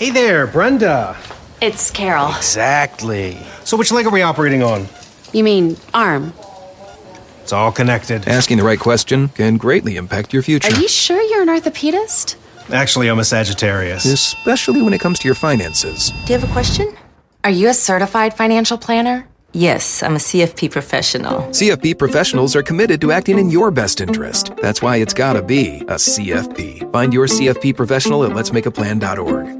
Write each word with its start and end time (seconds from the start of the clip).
Hey 0.00 0.08
there, 0.08 0.46
Brenda. 0.46 1.14
It's 1.60 1.90
Carol. 1.90 2.34
Exactly. 2.34 3.36
So, 3.64 3.76
which 3.76 3.92
leg 3.92 4.06
are 4.06 4.10
we 4.10 4.22
operating 4.22 4.62
on? 4.62 4.86
You 5.34 5.44
mean 5.44 5.76
arm? 5.92 6.32
It's 7.42 7.52
all 7.52 7.70
connected. 7.70 8.26
Asking 8.26 8.56
the 8.56 8.64
right 8.64 8.80
question 8.80 9.28
can 9.28 9.58
greatly 9.58 9.96
impact 9.96 10.32
your 10.32 10.42
future, 10.42 10.72
Are 10.72 10.80
you 10.80 10.88
sure 10.88 11.20
you're 11.20 11.42
an 11.42 11.48
orthopedist? 11.48 12.36
Actually, 12.72 13.08
I'm 13.08 13.18
a 13.18 13.24
Sagittarius. 13.24 14.06
especially 14.06 14.80
when 14.80 14.94
it 14.94 15.02
comes 15.02 15.18
to 15.18 15.28
your 15.28 15.34
finances. 15.34 16.12
Do 16.24 16.32
you 16.32 16.38
have 16.38 16.48
a 16.48 16.52
question? 16.54 16.96
Are 17.44 17.50
you 17.50 17.68
a 17.68 17.74
certified 17.74 18.32
financial 18.32 18.78
planner? 18.78 19.28
Yes, 19.52 20.02
I'm 20.02 20.14
a 20.14 20.18
CFP 20.18 20.70
professional. 20.70 21.42
CFP 21.50 21.98
professionals 21.98 22.56
are 22.56 22.62
committed 22.62 23.02
to 23.02 23.12
acting 23.12 23.38
in 23.38 23.50
your 23.50 23.70
best 23.70 24.00
interest. 24.00 24.56
That's 24.62 24.80
why 24.80 24.96
it's 24.96 25.12
gotta 25.12 25.42
be 25.42 25.80
a 25.88 25.96
CFP. 25.96 26.90
Find 26.90 27.12
your 27.12 27.26
CFP 27.26 27.76
professional 27.76 28.24
at 28.24 28.30
letsmakeaplan.org. 28.30 29.59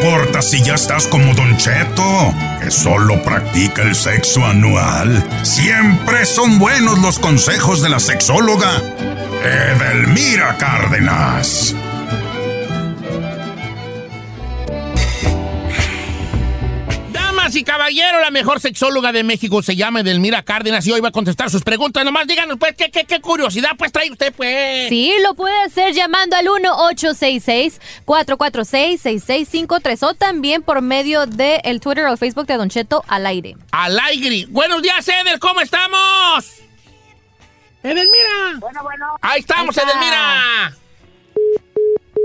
importa 0.00 0.40
si 0.40 0.62
ya 0.62 0.74
estás 0.74 1.06
como 1.06 1.34
Don 1.34 1.56
Cheto, 1.58 2.34
que 2.60 2.70
solo 2.70 3.22
practica 3.22 3.82
el 3.82 3.94
sexo 3.94 4.44
anual. 4.44 5.22
Siempre 5.42 6.24
son 6.24 6.58
buenos 6.58 6.98
los 7.00 7.18
consejos 7.18 7.82
de 7.82 7.90
la 7.90 8.00
sexóloga 8.00 8.82
Edelmira 9.44 10.56
Cárdenas. 10.56 11.74
Damas 17.50 17.56
y 17.56 17.64
caballeros, 17.64 18.20
la 18.20 18.30
mejor 18.30 18.60
sexóloga 18.60 19.10
de 19.10 19.24
México 19.24 19.60
se 19.60 19.74
llama 19.74 20.02
Edelmira 20.02 20.44
Cárdenas 20.44 20.86
y 20.86 20.92
hoy 20.92 21.00
va 21.00 21.08
a 21.08 21.12
contestar 21.12 21.50
sus 21.50 21.64
preguntas. 21.64 22.04
Nomás 22.04 22.28
díganos, 22.28 22.58
pues, 22.58 22.76
¿qué, 22.76 22.92
qué, 22.92 23.04
qué 23.04 23.20
curiosidad 23.20 23.70
pues 23.76 23.90
trae 23.90 24.08
usted, 24.08 24.32
pues? 24.32 24.88
Sí, 24.88 25.12
lo 25.24 25.34
puede 25.34 25.60
hacer 25.64 25.92
llamando 25.92 26.36
al 26.36 26.46
1-866-446-6653 28.06 30.02
o 30.02 30.14
también 30.14 30.62
por 30.62 30.80
medio 30.80 31.26
del 31.26 31.60
el 31.64 31.80
Twitter 31.80 32.06
o 32.06 32.16
Facebook 32.16 32.46
de 32.46 32.56
Don 32.56 32.68
Cheto 32.68 33.02
al 33.08 33.26
aire. 33.26 33.56
Al 33.72 33.98
aire. 33.98 34.46
Buenos 34.48 34.80
días, 34.82 35.08
Edel, 35.08 35.40
¿cómo 35.40 35.60
estamos? 35.60 36.44
Edelmira. 37.82 38.58
Bueno, 38.60 38.80
bueno. 38.84 39.06
Ahí 39.22 39.40
estamos. 39.40 39.76
Edelmira. 39.76 40.72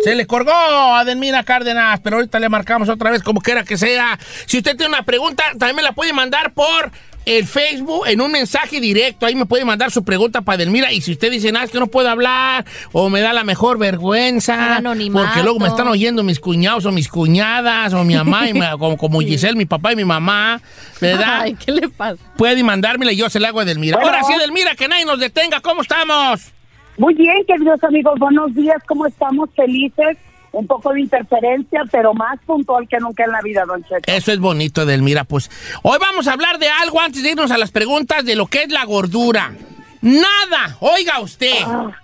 Se 0.04 0.14
le 0.16 0.28
colgó 0.28 0.52
a 0.54 1.02
Edelmira 1.02 1.44
Cárdenas, 1.44 2.00
pero 2.04 2.18
ahorita 2.18 2.40
le 2.40 2.50
marcamos 2.50 2.90
otra 2.90 3.10
vez, 3.12 3.24
como 3.24 3.42
quiera 3.42 3.64
que 3.64 3.78
sea. 3.78 4.20
Si 4.46 4.58
usted 4.58 4.76
tiene 4.78 4.94
una 4.94 5.04
pregunta, 5.04 5.44
también 5.58 5.76
me 5.78 5.82
la 5.84 5.94
puede 5.94 6.14
mandar 6.14 6.54
por 6.54 6.92
el 7.26 7.44
Facebook 7.48 8.04
en 8.06 8.22
un 8.22 8.32
mensaje 8.32 8.80
directo. 8.80 9.26
Ahí 9.26 9.34
me 9.34 9.48
puede 9.48 9.66
mandar 9.66 9.90
su 9.90 10.04
pregunta 10.04 10.42
para 10.42 10.58
Edelmira. 10.58 10.92
Y 10.92 11.02
si 11.02 11.14
usted 11.14 11.32
dice, 11.32 11.52
nada, 11.52 11.66
es 11.66 11.72
que 11.72 11.80
no 11.80 11.88
puedo 11.88 12.08
hablar, 12.08 12.66
o 12.92 13.10
me 13.10 13.20
da 13.22 13.34
la 13.34 13.44
mejor 13.44 13.80
vergüenza, 13.80 14.80
porque 15.24 15.42
luego 15.44 15.58
me 15.60 15.68
están 15.70 15.88
oyendo 15.88 16.22
mis 16.22 16.40
cuñados 16.40 16.86
o 16.86 16.92
mis 16.92 17.08
cuñadas, 17.08 17.94
o 17.94 18.04
mi 18.04 18.14
mamá, 18.16 18.48
y 18.48 18.54
me- 18.54 18.70
como, 18.78 18.98
como 18.98 19.22
Giselle, 19.22 19.56
mi 19.56 19.66
papá 19.66 19.94
y 19.94 19.96
mi 19.96 20.06
mamá, 20.06 20.62
¿verdad? 21.02 21.40
Ay, 21.42 21.56
¿qué 21.56 21.72
le 21.72 21.90
pasa? 21.90 22.22
Puede 22.38 22.64
mandármela 22.64 23.12
y 23.12 23.16
yo 23.16 23.28
se 23.32 23.40
la 23.40 23.48
hago 23.48 23.62
a 23.62 23.64
Edelmira. 23.64 23.98
Bueno. 23.98 24.12
Ahora 24.12 24.24
sí, 24.28 24.34
Edelmira, 24.34 24.76
que 24.76 24.88
nadie 24.88 25.06
nos 25.06 25.20
detenga. 25.20 25.62
¿Cómo 25.62 25.82
estamos? 25.82 26.52
Muy 26.98 27.14
bien, 27.14 27.44
queridos 27.46 27.84
amigos, 27.84 28.18
buenos 28.20 28.54
días, 28.54 28.82
¿cómo 28.88 29.06
estamos? 29.06 29.50
Felices, 29.54 30.18
un 30.54 30.66
poco 30.66 30.94
de 30.94 31.02
interferencia, 31.02 31.82
pero 31.92 32.14
más 32.14 32.40
puntual 32.46 32.88
que 32.88 32.98
nunca 33.00 33.26
en 33.26 33.32
la 33.32 33.42
vida, 33.42 33.66
don 33.66 33.84
Cheto. 33.84 34.04
Eso 34.08 34.32
es 34.32 34.40
bonito, 34.40 34.84
Edelmira. 34.84 35.26
Pues 35.26 35.52
hoy 35.84 35.98
vamos 36.00 36.28
a 36.28 36.34
hablar 36.34 36.58
de 36.58 36.70
algo 36.70 37.02
antes 37.02 37.22
de 37.22 37.32
irnos 37.32 37.52
a 37.52 37.58
las 37.58 37.72
preguntas 37.72 38.24
de 38.24 38.38
lo 38.38 38.48
que 38.48 38.64
es 38.64 38.72
la 38.72 38.86
gordura. 38.86 39.54
Nada, 40.02 40.78
oiga 40.80 41.20
usted. 41.20 41.58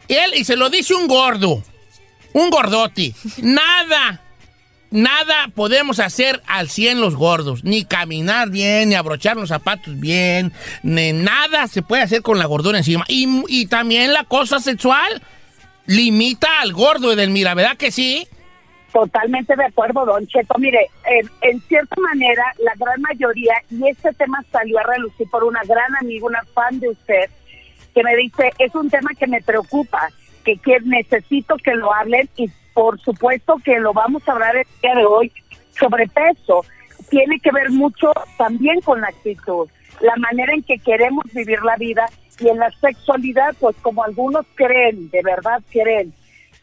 Él, 0.10 0.34
y 0.36 0.44
se 0.44 0.58
lo 0.58 0.70
dice 0.70 0.94
un 0.94 1.08
gordo, 1.08 1.64
un 2.34 2.50
gordoti. 2.50 3.14
Nada, 3.42 4.20
nada 4.92 5.48
podemos 5.56 6.00
hacer 6.00 6.42
al 6.46 6.70
100 6.70 7.02
los 7.02 7.16
gordos. 7.16 7.64
Ni 7.64 7.86
caminar 7.86 8.50
bien, 8.50 8.90
ni 8.90 8.96
abrochar 8.96 9.38
los 9.38 9.50
zapatos 9.50 10.00
bien, 10.00 10.54
ni 10.84 11.14
nada 11.14 11.68
se 11.68 11.82
puede 11.82 12.04
hacer 12.04 12.22
con 12.22 12.38
la 12.38 12.46
gordura 12.46 12.78
encima. 12.78 13.06
Y, 13.08 13.44
y 13.48 13.68
también 13.68 14.14
la 14.14 14.26
cosa 14.26 14.60
sexual 14.60 15.22
limita 15.88 16.48
al 16.62 16.74
gordo, 16.74 17.12
Edelmira, 17.12 17.54
¿verdad 17.54 17.78
que 17.78 17.92
sí? 17.92 18.28
Totalmente 18.92 19.56
de 19.56 19.66
acuerdo, 19.66 20.06
don 20.06 20.28
Cheto. 20.28 20.56
Mire, 20.58 20.90
en, 21.42 21.62
cierta 21.62 21.96
manera, 22.02 22.44
la 22.60 22.74
gran 22.78 23.02
mayoría, 23.02 23.54
y 23.70 23.88
este 23.88 24.12
tema 24.14 24.44
salió 24.52 24.80
a 24.80 24.84
relucir 24.84 25.30
por 25.30 25.44
una 25.44 25.62
gran 25.64 25.96
amiga, 26.02 26.26
una 26.26 26.44
fan 26.54 26.80
de 26.80 26.90
usted, 26.90 27.30
que 27.96 28.04
me 28.04 28.16
dice, 28.18 28.52
es 28.60 28.76
un 28.76 28.90
tema 28.90 29.12
que 29.18 29.28
me 29.28 29.42
preocupa, 29.42 30.10
que, 30.44 30.58
que 30.58 30.80
necesito 30.82 31.56
que 31.58 31.74
lo 31.76 31.94
hablen 31.94 32.30
y 32.36 32.50
por 32.74 33.00
supuesto 33.02 33.58
que 33.64 33.80
lo 33.80 33.94
vamos 33.94 34.28
a 34.28 34.34
hablar 34.34 34.56
el 34.56 34.66
día 34.82 34.96
de 34.96 35.06
hoy. 35.06 35.32
Sobrepeso 35.72 36.64
tiene 37.10 37.40
que 37.40 37.52
ver 37.52 37.70
mucho 37.72 38.12
también 38.38 38.82
con 38.82 39.02
la 39.02 39.08
actitud, 39.08 39.70
la 40.00 40.16
manera 40.18 40.54
en 40.54 40.64
que 40.64 40.78
queremos 40.78 41.26
vivir 41.34 41.62
la 41.64 41.76
vida 41.76 42.06
y 42.40 42.48
en 42.48 42.58
la 42.58 42.72
sexualidad, 42.72 43.56
pues 43.60 43.76
como 43.82 44.04
algunos 44.04 44.46
creen, 44.56 45.10
de 45.10 45.22
verdad 45.22 45.62
creen, 45.70 46.14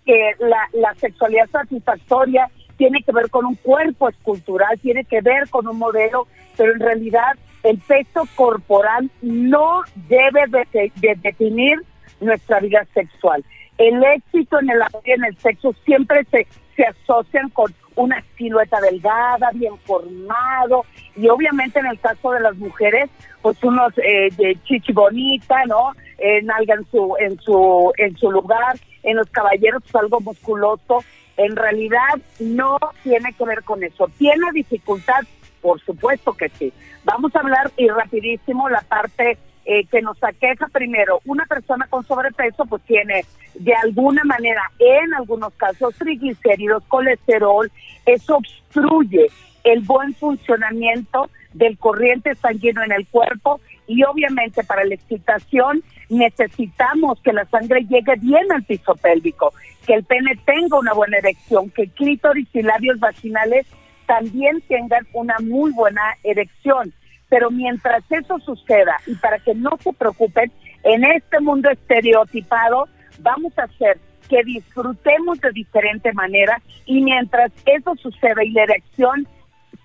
que 0.04 0.32
la, 0.41 0.94
sexualidad 0.94 1.48
satisfactoria 1.50 2.50
tiene 2.76 3.02
que 3.02 3.12
ver 3.12 3.28
con 3.30 3.44
un 3.44 3.54
cuerpo 3.56 4.08
escultural, 4.08 4.78
tiene 4.80 5.04
que 5.04 5.20
ver 5.20 5.48
con 5.50 5.68
un 5.68 5.78
modelo, 5.78 6.26
pero 6.56 6.72
en 6.72 6.80
realidad 6.80 7.36
el 7.62 7.78
peso 7.78 8.26
corporal 8.34 9.10
no 9.20 9.82
debe 10.08 10.47
de, 10.48 10.92
de 10.97 11.14
definir 11.16 11.78
nuestra 12.20 12.60
vida 12.60 12.86
sexual. 12.94 13.44
El 13.78 14.03
éxito 14.03 14.61
en 14.61 14.71
el 14.71 14.83
amor 14.83 15.03
y 15.04 15.13
en 15.13 15.25
el 15.25 15.36
sexo 15.39 15.72
siempre 15.84 16.25
se, 16.30 16.47
se 16.77 16.84
asocian 16.84 17.48
con 17.51 17.72
una 17.98 18.22
silueta 18.36 18.80
delgada, 18.80 19.51
bien 19.54 19.77
formado, 19.78 20.84
y 21.16 21.28
obviamente 21.28 21.80
en 21.80 21.86
el 21.86 21.98
caso 21.98 22.30
de 22.30 22.41
las 22.41 22.57
mujeres, 22.57 23.10
pues 23.42 23.63
unos 23.65 23.92
eh, 23.98 24.28
de 24.36 24.57
chichi 24.65 24.92
bonita, 24.92 25.65
¿no? 25.66 25.92
Eh, 26.19 26.42
nalga 26.42 26.75
en 26.75 26.84
su, 26.91 27.15
en 27.19 27.41
su, 27.41 27.92
en 27.97 28.16
su 28.16 28.30
lugar, 28.30 28.77
en 29.03 29.16
los 29.16 29.28
caballeros 29.30 29.83
pues, 29.83 29.95
algo 29.97 30.21
musculoso. 30.21 31.04
En 31.36 31.54
realidad 31.54 32.19
no 32.41 32.78
tiene 33.03 33.33
que 33.33 33.45
ver 33.45 33.63
con 33.63 33.83
eso. 33.83 34.09
¿Tiene 34.19 34.51
dificultad? 34.53 35.22
Por 35.60 35.81
supuesto 35.81 36.33
que 36.33 36.48
sí. 36.51 36.72
Vamos 37.04 37.34
a 37.34 37.41
hablar 37.41 37.71
y 37.77 37.89
rapidísimo 37.89 38.69
la 38.69 38.81
parte 38.83 39.39
eh, 39.70 39.84
que 39.84 40.00
nos 40.00 40.16
aqueja 40.24 40.66
primero. 40.68 41.20
Una 41.26 41.44
persona 41.44 41.86
con 41.91 42.03
sobrepeso 42.03 42.65
pues 42.65 42.82
tiene 42.84 43.26
de 43.54 43.74
alguna 43.74 44.24
manera, 44.24 44.62
en 44.78 45.12
algunos 45.12 45.53
casos, 45.54 45.94
triglicéridos, 45.97 46.82
colesterol. 46.84 47.70
Eso 48.06 48.38
obstruye 48.38 49.26
el 49.65 49.80
buen 49.80 50.15
funcionamiento 50.15 51.28
del 51.53 51.76
corriente 51.76 52.34
sanguíneo 52.36 52.82
en 52.82 52.92
el 52.92 53.06
cuerpo 53.09 53.60
y 53.86 54.03
obviamente 54.04 54.65
para 54.65 54.86
la 54.86 54.94
excitación 54.94 55.82
necesitamos 56.09 57.21
que 57.21 57.34
la 57.34 57.44
sangre 57.44 57.82
llegue 57.82 58.14
bien 58.22 58.50
al 58.50 58.62
piso 58.62 58.94
pélvico, 58.94 59.53
que 59.86 59.92
el 59.92 60.04
pene 60.04 60.41
tenga 60.47 60.78
una 60.78 60.94
buena 60.94 61.18
erección, 61.18 61.68
que 61.72 61.88
clítoris 61.88 62.48
y 62.54 62.62
labios 62.62 62.98
vaginales 63.00 63.66
también 64.06 64.62
tengan 64.62 65.06
una 65.12 65.36
muy 65.41 65.72
buena 65.72 66.00
erección. 66.24 66.94
Pero 67.28 67.51
mientras 67.51 68.03
eso 68.10 68.39
suceda, 68.41 68.97
y 69.07 69.15
para 69.16 69.39
que 69.39 69.54
no 69.54 69.71
se 69.80 69.92
preocupen, 69.92 70.51
en 70.84 71.04
este 71.04 71.41
mundo 71.41 71.71
estereotipado 71.71 72.89
vamos 73.21 73.53
a 73.59 73.65
hacer 73.65 73.98
que 74.28 74.42
disfrutemos 74.45 75.41
de 75.41 75.51
diferente 75.53 76.13
manera 76.13 76.60
y 76.86 77.01
mientras 77.01 77.51
eso 77.66 77.95
suceda 77.97 78.45
y 78.45 78.51
la 78.51 78.65
erección 78.65 79.27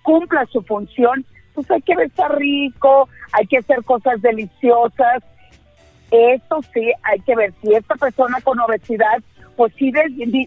cumpla 0.02 0.46
su 0.52 0.62
función, 0.62 1.24
pues 1.54 1.70
hay 1.70 1.80
que 1.82 1.94
estar 1.94 2.36
rico, 2.36 3.08
hay 3.32 3.46
que 3.46 3.58
hacer 3.58 3.82
cosas 3.84 4.20
deliciosas. 4.20 5.22
Eso 6.10 6.60
sí, 6.72 6.92
hay 7.02 7.20
que 7.20 7.34
ver 7.34 7.52
si 7.62 7.74
esta 7.74 7.94
persona 7.96 8.40
con 8.42 8.60
obesidad, 8.60 9.22
pues 9.56 9.72
sí 9.78 9.92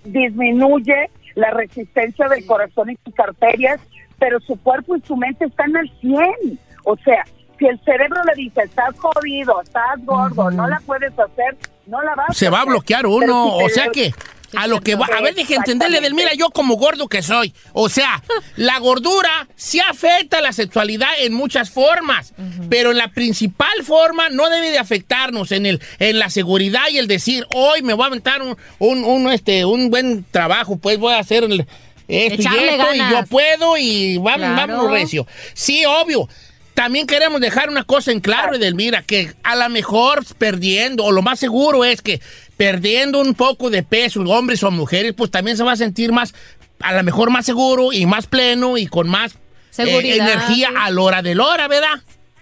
disminuye 0.04 1.10
la 1.36 1.52
resistencia 1.52 2.28
del 2.28 2.46
corazón 2.46 2.92
y 2.92 2.98
sus 3.04 3.20
arterias, 3.20 3.80
pero 4.20 4.40
su 4.40 4.62
cuerpo 4.62 4.96
y 4.96 5.02
su 5.02 5.18
mente 5.18 5.46
están 5.46 5.76
al 5.76 5.90
100. 6.02 6.60
O 6.90 6.96
sea, 7.04 7.26
si 7.60 7.66
el 7.66 7.78
cerebro 7.84 8.22
le 8.24 8.42
dice, 8.42 8.62
estás 8.64 8.96
jodido, 8.98 9.62
estás 9.62 10.06
gordo, 10.06 10.50
no 10.52 10.70
la 10.70 10.80
puedes 10.86 11.12
hacer, 11.12 11.58
no 11.86 12.02
la 12.02 12.16
vas 12.16 12.38
Se 12.38 12.50
va 12.50 12.62
a 12.62 12.66
bloquear 12.66 13.06
uno, 13.06 13.58
o 13.58 13.70
sea 13.70 13.90
que... 13.90 14.14
A 14.56 14.66
lo 14.66 14.80
que 14.80 14.96
va, 14.96 15.06
a 15.08 15.22
ver, 15.22 15.36
dije 15.36 15.56
entenderle 15.56 16.00
del 16.00 16.14
mira 16.14 16.34
yo 16.34 16.50
como 16.52 16.76
gordo 16.76 17.10
que 17.10 17.22
soy. 17.22 17.54
O 17.74 17.90
sea, 17.90 18.24
la 18.56 18.80
gordura 18.80 19.46
sí 19.58 19.82
afecta 19.82 20.40
la 20.40 20.54
sexualidad 20.54 21.10
en 21.20 21.34
muchas 21.34 21.70
formas, 21.70 22.34
pero 22.70 22.92
en 22.92 22.98
la 22.98 23.10
principal 23.10 23.84
forma 23.84 24.30
no 24.30 24.50
debe 24.50 24.72
de 24.72 24.80
afectarnos 24.80 25.52
en 25.52 25.66
el 25.66 25.82
en 26.00 26.18
la 26.18 26.30
seguridad 26.30 26.84
y 26.90 26.98
el 26.98 27.08
decir, 27.08 27.46
hoy 27.54 27.82
me 27.82 27.94
voy 27.94 28.06
a 28.06 28.08
aventar 28.08 28.42
un, 28.42 28.56
un, 28.80 29.30
este 29.34 29.66
un 29.66 29.90
buen 29.90 30.24
trabajo, 30.32 30.78
pues 30.78 30.98
voy 30.98 31.14
a 31.14 31.20
hacer 31.20 31.44
esto 31.44 31.62
y 32.08 32.46
esto 32.46 32.96
y 32.96 32.98
yo 33.00 33.26
puedo 33.30 33.78
y 33.78 34.18
vamos, 34.18 34.56
vamos 34.56 34.92
recio. 34.92 35.28
Sí, 35.54 35.84
obvio 35.86 36.30
también 36.78 37.08
queremos 37.08 37.42
dejar 37.42 37.72
una 37.72 37.84
cosa 37.84 38.12
en 38.12 38.20
claro, 38.20 38.54
Edelmira, 38.54 39.02
que 39.02 39.34
a 39.42 39.56
lo 39.56 39.68
mejor 39.68 40.20
perdiendo, 40.38 41.06
o 41.06 41.12
lo 41.12 41.24
más 41.24 41.40
seguro 41.40 41.84
es 41.84 42.04
que 42.04 42.22
perdiendo 42.56 43.20
un 43.20 43.34
poco 43.34 43.72
de 43.72 43.82
peso, 43.82 44.22
hombres 44.22 44.62
o 44.62 44.70
mujeres, 44.70 45.14
pues 45.18 45.32
también 45.32 45.58
se 45.58 45.64
va 45.64 45.72
a 45.72 45.76
sentir 45.76 46.12
más, 46.12 46.36
a 46.80 46.94
lo 46.94 47.04
mejor 47.04 47.32
más 47.32 47.48
seguro 47.48 47.92
y 47.92 48.06
más 48.06 48.28
pleno 48.28 48.78
y 48.78 48.86
con 48.86 49.10
más 49.10 49.40
eh, 49.80 50.18
energía 50.18 50.70
a 50.80 50.92
la 50.92 51.02
hora 51.02 51.24
de 51.24 51.34
la 51.34 51.48
hora, 51.48 51.68
¿verdad? 51.68 51.96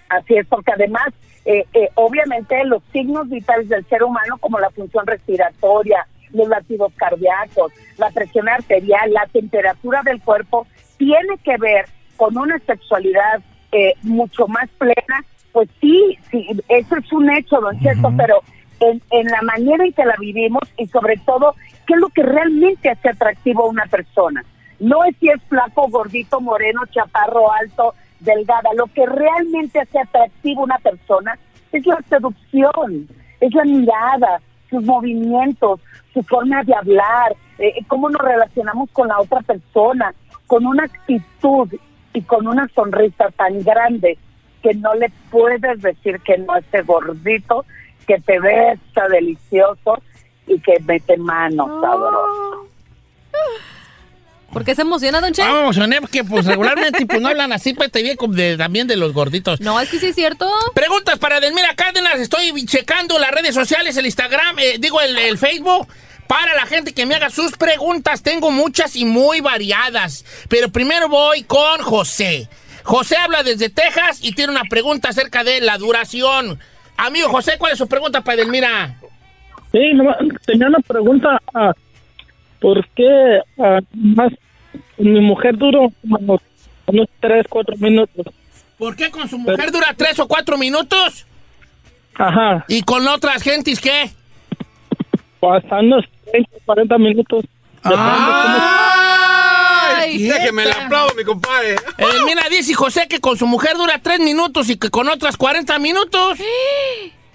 Así 0.10 0.36
es, 0.36 0.46
porque 0.48 0.74
además, 0.74 1.14
eh, 1.46 1.64
eh, 1.74 1.88
obviamente, 1.94 2.62
los 2.66 2.84
signos 2.92 3.30
vitales 3.30 3.70
del 3.70 3.88
ser 3.88 4.04
humano, 4.04 4.38
como 4.42 4.60
la 4.60 4.70
función 4.72 5.08
respiratoria, 5.08 6.06
los 6.34 6.50
latidos 6.50 6.92
cardíacos, 6.98 7.72
la 7.98 8.12
presión 8.12 8.50
arterial, 8.50 9.14
la 9.14 9.28
temperatura 9.32 10.02
del 10.04 10.20
cuerpo, 10.20 10.68
tiene 10.98 11.38
que 11.42 11.56
ver 11.56 11.86
con 12.18 12.38
una 12.38 12.60
sexualidad 12.68 13.42
eh, 13.76 13.94
mucho 14.04 14.48
más 14.48 14.70
plena, 14.78 15.26
pues 15.52 15.70
sí, 15.82 16.18
sí, 16.32 16.48
eso 16.70 16.96
es 16.96 17.12
un 17.12 17.30
hecho, 17.30 17.60
don 17.60 17.78
Cheto, 17.80 18.10
pero 18.16 18.42
en, 18.80 19.02
en, 19.12 19.28
la 19.28 19.42
manera 19.42 19.84
en 19.84 19.92
que 19.92 20.06
la 20.06 20.16
vivimos 20.18 20.64
y 20.78 20.88
sobre 20.88 21.18
todo, 21.26 21.56
¿qué 21.86 21.94
es 21.96 22.00
lo 22.00 22.08
que 22.08 22.24
realmente 22.24 22.90
hace 22.90 23.10
atractivo 23.10 23.64
a 23.64 23.70
una 23.70 23.86
persona? 23.88 24.46
No 24.80 25.04
es 25.04 25.16
si 25.18 25.28
es 25.30 25.42
flaco, 25.50 25.90
gordito, 25.90 26.40
moreno, 26.40 26.84
chaparro, 26.90 27.52
alto, 27.52 27.96
delgada, 28.22 28.70
lo 28.78 28.86
que 28.88 29.06
realmente 29.06 29.82
hace 29.82 30.00
atractivo 30.00 30.62
a 30.62 30.66
una 30.66 30.78
persona 30.78 31.38
es 31.74 31.86
la 31.86 32.00
seducción, 32.08 33.10
es 33.42 33.54
la 33.54 33.66
mirada, 33.66 34.40
sus 34.70 34.84
movimientos, 34.84 35.82
su 36.14 36.24
forma 36.24 36.64
de 36.64 36.76
hablar, 36.76 37.36
eh, 37.58 37.74
cómo 37.88 38.10
nos 38.10 38.22
relacionamos 38.22 38.90
con 38.92 39.10
la 39.10 39.20
otra 39.20 39.42
persona, 39.42 40.14
con 40.48 40.66
una 40.66 40.86
actitud 40.86 41.70
y 42.16 42.22
con 42.22 42.48
una 42.48 42.68
sonrisa 42.74 43.30
tan 43.32 43.62
grande 43.62 44.18
que 44.64 44.74
no 44.74 44.96
le 44.96 45.12
puedes 45.30 45.82
decir 45.82 46.20
que 46.22 46.38
no 46.38 46.56
ese 46.56 46.82
gordito 46.82 47.66
que 48.08 48.20
te 48.20 48.40
besa 48.40 49.08
delicioso 49.12 50.02
y 50.48 50.60
que 50.60 50.80
mete 50.86 51.18
manos 51.18 51.68
sabroso. 51.82 52.68
¿Por 54.54 54.64
qué 54.64 54.74
se 54.74 54.84
emociona, 54.84 55.20
don 55.20 55.34
Che? 55.34 55.44
No, 55.44 55.54
me 55.54 55.60
emocioné 55.60 56.00
porque 56.00 56.24
pues 56.24 56.46
regularmente 56.46 57.06
pues, 57.06 57.20
no 57.20 57.28
hablan 57.28 57.52
así, 57.52 57.74
pues 57.74 57.92
te 57.92 58.02
vi 58.02 58.16
también 58.58 58.88
de 58.88 58.96
los 58.96 59.12
gorditos. 59.12 59.60
No, 59.60 59.80
es 59.82 59.90
que 59.90 60.00
sí 60.00 60.08
es 60.08 60.16
cierto. 60.16 60.50
Preguntas 60.74 61.20
para 61.20 61.42
Delmira 61.42 61.76
Cárdenas. 61.76 62.20
Estoy 62.20 62.66
checando 62.66 63.20
las 63.20 63.32
redes 63.32 63.54
sociales, 63.54 63.98
el 63.98 64.06
Instagram, 64.06 64.58
eh, 64.60 64.78
digo 64.80 65.02
el, 65.02 65.18
el 65.18 65.38
Facebook 65.38 65.88
para 66.28 66.54
la 66.56 66.66
gente 66.66 66.94
que 66.94 67.06
me 67.06 67.16
haga 67.16 67.30
sus 67.30 67.58
preguntas. 67.58 68.24
Tengo 68.24 68.52
muchas 68.52 68.96
y 68.96 69.06
muy 69.06 69.42
variadas. 69.42 70.26
Pero 70.50 70.70
primero 70.70 71.10
voy 71.10 71.44
con 71.44 71.82
José. 71.82 72.50
José 72.84 73.18
habla 73.18 73.44
desde 73.44 73.70
Texas 73.70 74.20
y 74.22 74.34
tiene 74.34 74.52
una 74.52 74.64
pregunta 74.64 75.10
acerca 75.10 75.44
de 75.44 75.62
la 75.62 75.78
duración. 75.78 76.60
Amigo 76.98 77.30
José, 77.30 77.54
¿cuál 77.58 77.74
es 77.74 77.78
su 77.78 77.88
pregunta 77.88 78.22
para 78.22 78.42
Edelmira? 78.42 78.96
Sí, 79.72 79.80
tenía 80.46 80.68
una 80.68 80.80
pregunta. 80.80 81.42
Ah, 81.54 81.74
¿Por 82.62 82.88
qué 82.90 83.40
ah, 83.60 83.80
más 83.94 84.32
mi 84.98 85.20
mujer 85.20 85.58
duró 85.58 85.92
unos, 86.04 86.42
unos 86.86 87.08
3, 87.20 87.46
4 87.50 87.76
minutos? 87.78 88.26
¿Por 88.78 88.96
qué 88.96 89.10
con 89.10 89.28
su 89.30 89.38
mujer 89.38 89.72
dura 89.72 89.94
3 89.96 90.20
o 90.20 90.28
4 90.28 90.58
minutos? 90.58 91.26
Ajá. 92.16 92.66
¿Y 92.68 92.84
con 92.84 93.08
otras 93.08 93.42
gentes 93.44 93.82
qué? 93.82 94.12
Pasando 95.46 95.98
30, 96.32 96.50
40 96.66 96.98
minutos. 96.98 97.46
¡Ay! 97.84 99.18
Déjeme 100.28 100.64
el 100.64 100.72
aplauso, 100.72 101.14
mi 101.16 101.24
compadre. 101.24 101.76
Eh, 101.76 102.06
mira, 102.26 102.50
dice 102.50 102.74
José 102.74 103.08
que 103.08 103.20
con 103.20 103.38
su 103.38 103.46
mujer 103.46 103.78
dura 103.78 104.00
3 104.02 104.22
minutos 104.22 104.72
y 104.72 104.78
que 104.78 104.90
con 104.90 105.08
otras 105.08 105.38
40 105.38 105.78
minutos. 105.78 106.40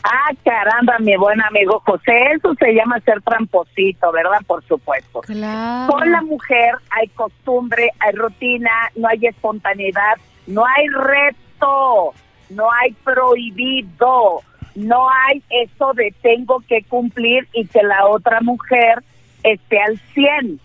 Ah, 0.02 0.32
caramba, 0.44 0.98
mi 0.98 1.16
buen 1.16 1.40
amigo 1.42 1.80
José, 1.86 2.32
eso 2.34 2.52
se 2.58 2.72
llama 2.72 2.98
ser 3.00 3.22
tramposito, 3.22 4.10
¿verdad? 4.10 4.40
Por 4.46 4.64
supuesto. 4.66 5.20
Claro. 5.20 5.92
Con 5.92 6.10
la 6.10 6.22
mujer 6.22 6.74
hay 6.90 7.06
costumbre, 7.08 7.90
hay 8.00 8.12
rutina, 8.14 8.70
no 8.96 9.06
hay 9.08 9.24
espontaneidad, 9.26 10.16
no 10.46 10.64
hay 10.66 10.88
reto, 10.88 12.12
no 12.48 12.72
hay 12.72 12.92
prohibido 13.04 14.42
no 14.80 15.08
hay 15.10 15.42
eso 15.50 15.92
de 15.94 16.14
tengo 16.22 16.60
que 16.68 16.82
cumplir 16.84 17.48
y 17.52 17.66
que 17.66 17.82
la 17.82 18.06
otra 18.06 18.40
mujer 18.40 19.02
esté 19.42 19.80
al 19.80 19.98
100 20.14 20.60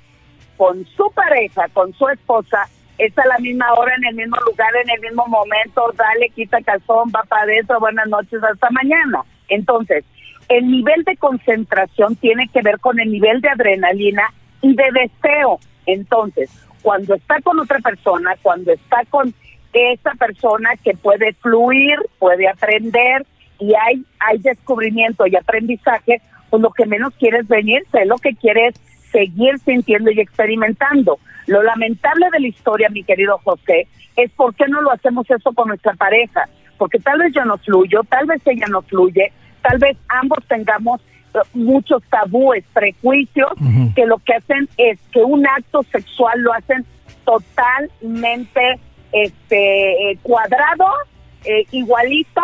con 0.57 0.85
su 0.85 1.11
pareja, 1.11 1.67
con 1.73 1.93
su 1.93 2.07
esposa, 2.07 2.67
es 2.97 3.17
a 3.17 3.27
la 3.27 3.37
misma 3.39 3.73
hora, 3.73 3.93
en 3.95 4.05
el 4.05 4.15
mismo 4.15 4.37
lugar, 4.47 4.69
en 4.83 4.89
el 4.89 5.01
mismo 5.01 5.27
momento, 5.27 5.91
dale, 5.97 6.29
quita 6.29 6.61
calzón, 6.61 7.11
va 7.13 7.23
para 7.23 7.43
adentro, 7.43 7.79
buenas 7.79 8.07
noches, 8.07 8.41
hasta 8.41 8.69
mañana. 8.69 9.23
Entonces, 9.49 10.05
el 10.47 10.69
nivel 10.69 11.03
de 11.03 11.17
concentración 11.17 12.15
tiene 12.15 12.47
que 12.47 12.61
ver 12.61 12.79
con 12.79 12.99
el 12.99 13.11
nivel 13.11 13.41
de 13.41 13.49
adrenalina 13.49 14.33
y 14.61 14.75
de 14.75 14.85
deseo. 14.93 15.59
Entonces, 15.85 16.49
cuando 16.81 17.15
está 17.15 17.41
con 17.41 17.59
otra 17.59 17.79
persona, 17.79 18.35
cuando 18.41 18.71
está 18.71 19.03
con 19.09 19.33
esa 19.73 20.11
persona 20.11 20.69
que 20.83 20.93
puede 20.93 21.33
fluir, 21.33 21.97
puede 22.17 22.47
aprender, 22.47 23.25
y 23.59 23.73
hay, 23.75 24.05
hay 24.19 24.37
descubrimiento 24.39 25.25
y 25.27 25.35
aprendizaje, 25.35 26.21
pues 26.49 26.61
lo 26.61 26.71
que 26.71 26.85
menos 26.85 27.13
quieres 27.15 27.47
venirse, 27.47 28.05
lo 28.05 28.17
que 28.17 28.35
quieres 28.35 28.75
seguir 29.11 29.57
sintiendo 29.59 30.11
y 30.11 30.19
experimentando. 30.19 31.19
Lo 31.47 31.63
lamentable 31.63 32.27
de 32.31 32.39
la 32.39 32.47
historia, 32.47 32.89
mi 32.89 33.03
querido 33.03 33.39
José, 33.43 33.87
es 34.15 34.31
por 34.31 34.55
qué 34.55 34.65
no 34.67 34.81
lo 34.81 34.91
hacemos 34.91 35.29
eso 35.29 35.53
con 35.53 35.69
nuestra 35.69 35.93
pareja. 35.93 36.49
Porque 36.77 36.99
tal 36.99 37.19
vez 37.19 37.33
yo 37.33 37.45
no 37.45 37.57
fluyo, 37.57 38.01
tal 38.09 38.25
vez 38.25 38.41
ella 38.45 38.67
no 38.69 38.81
fluye, 38.81 39.31
tal 39.61 39.77
vez 39.77 39.97
ambos 40.09 40.39
tengamos 40.47 41.01
eh, 41.33 41.39
muchos 41.53 42.03
tabúes, 42.09 42.65
prejuicios, 42.73 43.51
que 43.95 44.05
lo 44.05 44.17
que 44.19 44.33
hacen 44.33 44.67
es 44.77 44.99
que 45.11 45.19
un 45.19 45.47
acto 45.47 45.83
sexual 45.83 46.41
lo 46.41 46.53
hacen 46.53 46.85
totalmente 47.23 48.79
este 49.11 50.11
eh, 50.11 50.17
cuadrado, 50.21 50.87
eh, 51.45 51.65
igualito, 51.71 52.41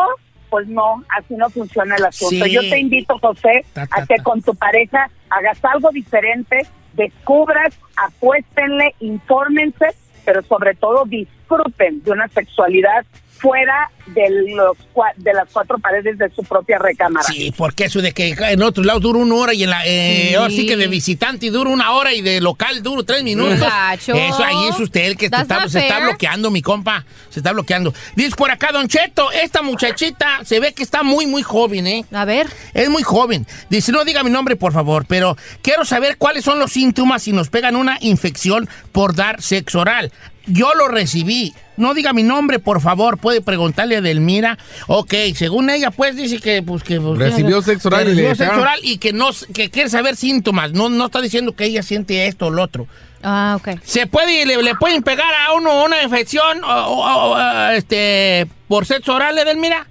pues 0.52 0.68
no, 0.68 1.02
así 1.18 1.34
no 1.36 1.50
funciona 1.50 1.96
el 1.96 2.06
asunto. 2.06 2.46
Yo 2.46 2.60
te 2.60 2.78
invito, 2.78 3.18
José, 3.20 3.66
a 3.74 4.06
que 4.06 4.18
con 4.22 4.42
tu 4.42 4.54
pareja 4.54 5.10
hagas 5.30 5.58
algo 5.64 5.90
diferente, 5.92 6.68
descubras, 6.92 7.74
apuéstenle, 7.96 8.94
infórmense, 9.00 9.96
pero 10.26 10.44
sobre 10.44 10.76
todo 10.76 11.06
disfruten 11.06 12.04
de 12.04 12.12
una 12.12 12.28
sexualidad 12.28 13.06
fuera 13.42 13.90
de 14.08 14.30
los 14.56 14.78
de 15.18 15.34
las 15.34 15.48
cuatro 15.52 15.78
paredes 15.80 16.18
de 16.18 16.30
su 16.36 16.44
propia 16.44 16.78
recámara. 16.78 17.26
Sí, 17.26 17.54
porque 17.58 17.86
eso 17.86 18.02
de 18.02 18.12
que 18.12 18.36
en 18.38 18.62
otro 18.62 18.84
lado 18.84 19.00
dura 19.00 19.20
una 19.20 19.36
hora 19.36 19.54
y 19.54 19.64
en 19.64 19.70
la. 19.70 19.82
Eh, 19.86 20.28
Sí. 20.30 20.36
ahora 20.36 20.50
sí 20.52 20.66
que 20.68 20.78
de 20.78 20.88
visitante 20.88 21.50
dura 21.50 21.70
una 21.70 21.92
hora 21.92 22.14
y 22.14 22.22
de 22.22 22.40
local 22.42 22.84
dura 22.84 23.04
tres 23.06 23.24
minutos. 23.24 23.60
Gacho. 23.60 24.14
Eso 24.14 24.44
ahí 24.44 24.68
es 24.70 24.80
usted 24.80 25.06
el 25.06 25.18
que 25.18 25.26
está, 25.26 25.46
se 25.68 25.80
está 25.80 26.00
bloqueando, 26.00 26.52
mi 26.52 26.62
compa. 26.62 27.06
Se 27.30 27.40
está 27.40 27.52
bloqueando. 27.54 27.94
Dice 28.16 28.36
por 28.36 28.52
acá, 28.52 28.72
Don 28.72 28.88
Cheto, 28.88 29.32
esta 29.32 29.62
muchachita 29.62 30.42
se 30.44 30.60
ve 30.60 30.74
que 30.74 30.84
está 30.84 31.02
muy, 31.04 31.26
muy 31.26 31.42
joven, 31.44 31.88
¿eh? 31.88 32.06
A 32.12 32.26
ver. 32.26 32.48
Es 32.74 32.90
muy 32.90 33.04
joven. 33.04 33.48
Dice, 33.70 33.92
no 33.92 34.04
diga 34.06 34.24
mi 34.24 34.30
nombre, 34.30 34.56
por 34.56 34.74
favor, 34.74 35.06
pero 35.08 35.38
quiero 35.62 35.86
saber 35.86 36.18
cuáles 36.18 36.44
son 36.44 36.60
los 36.60 36.72
síntomas 36.72 37.24
si 37.24 37.32
nos 37.32 37.50
pegan 37.50 37.76
una 37.76 37.98
infección 38.02 38.70
por 38.92 39.16
dar 39.16 39.42
sexo 39.42 39.80
oral. 39.80 40.12
Yo 40.46 40.74
lo 40.74 40.88
recibí. 40.88 41.54
No 41.82 41.94
diga 41.94 42.14
mi 42.14 42.24
nombre, 42.24 42.60
por 42.60 42.80
favor. 42.80 43.18
Puede 43.18 43.42
preguntarle 43.42 43.96
a 43.96 44.00
Edelmira. 44.00 44.58
Ok, 44.88 45.14
según 45.36 45.70
ella, 45.70 45.92
pues 45.92 46.16
dice 46.16 46.40
que... 46.40 46.62
Pues, 46.64 46.84
que 46.84 47.02
pues, 47.02 47.18
Recibió 47.18 47.62
sexo 47.62 47.90
oral 47.90 48.04
y 48.10 48.16
le 48.16 48.30
recibió 48.30 48.36
sexo 48.36 48.62
oral 48.62 48.80
y 48.84 48.98
que, 48.98 49.12
no, 49.14 49.30
que 49.54 49.70
quiere 49.70 49.90
saber 49.90 50.16
síntomas. 50.16 50.72
No, 50.74 50.90
no 50.90 51.06
está 51.08 51.22
diciendo 51.22 51.54
que 51.56 51.66
ella 51.66 51.84
siente 51.84 52.28
esto 52.28 52.48
o 52.48 52.50
lo 52.52 52.62
otro. 52.64 52.88
Ah, 53.24 53.58
ok. 53.60 53.80
¿Se 53.84 54.08
puede, 54.08 54.46
le, 54.46 54.62
le 54.64 54.76
pueden 54.76 55.04
pegar 55.04 55.28
a 55.48 55.54
uno 55.54 55.84
una 55.84 56.02
infección 56.02 56.64
o, 56.64 56.68
o- 56.68 57.32
o, 57.34 57.70
este, 57.72 58.48
por 58.68 58.86
sexo 58.86 59.16
oral, 59.16 59.38
Edelmira? 59.38 59.86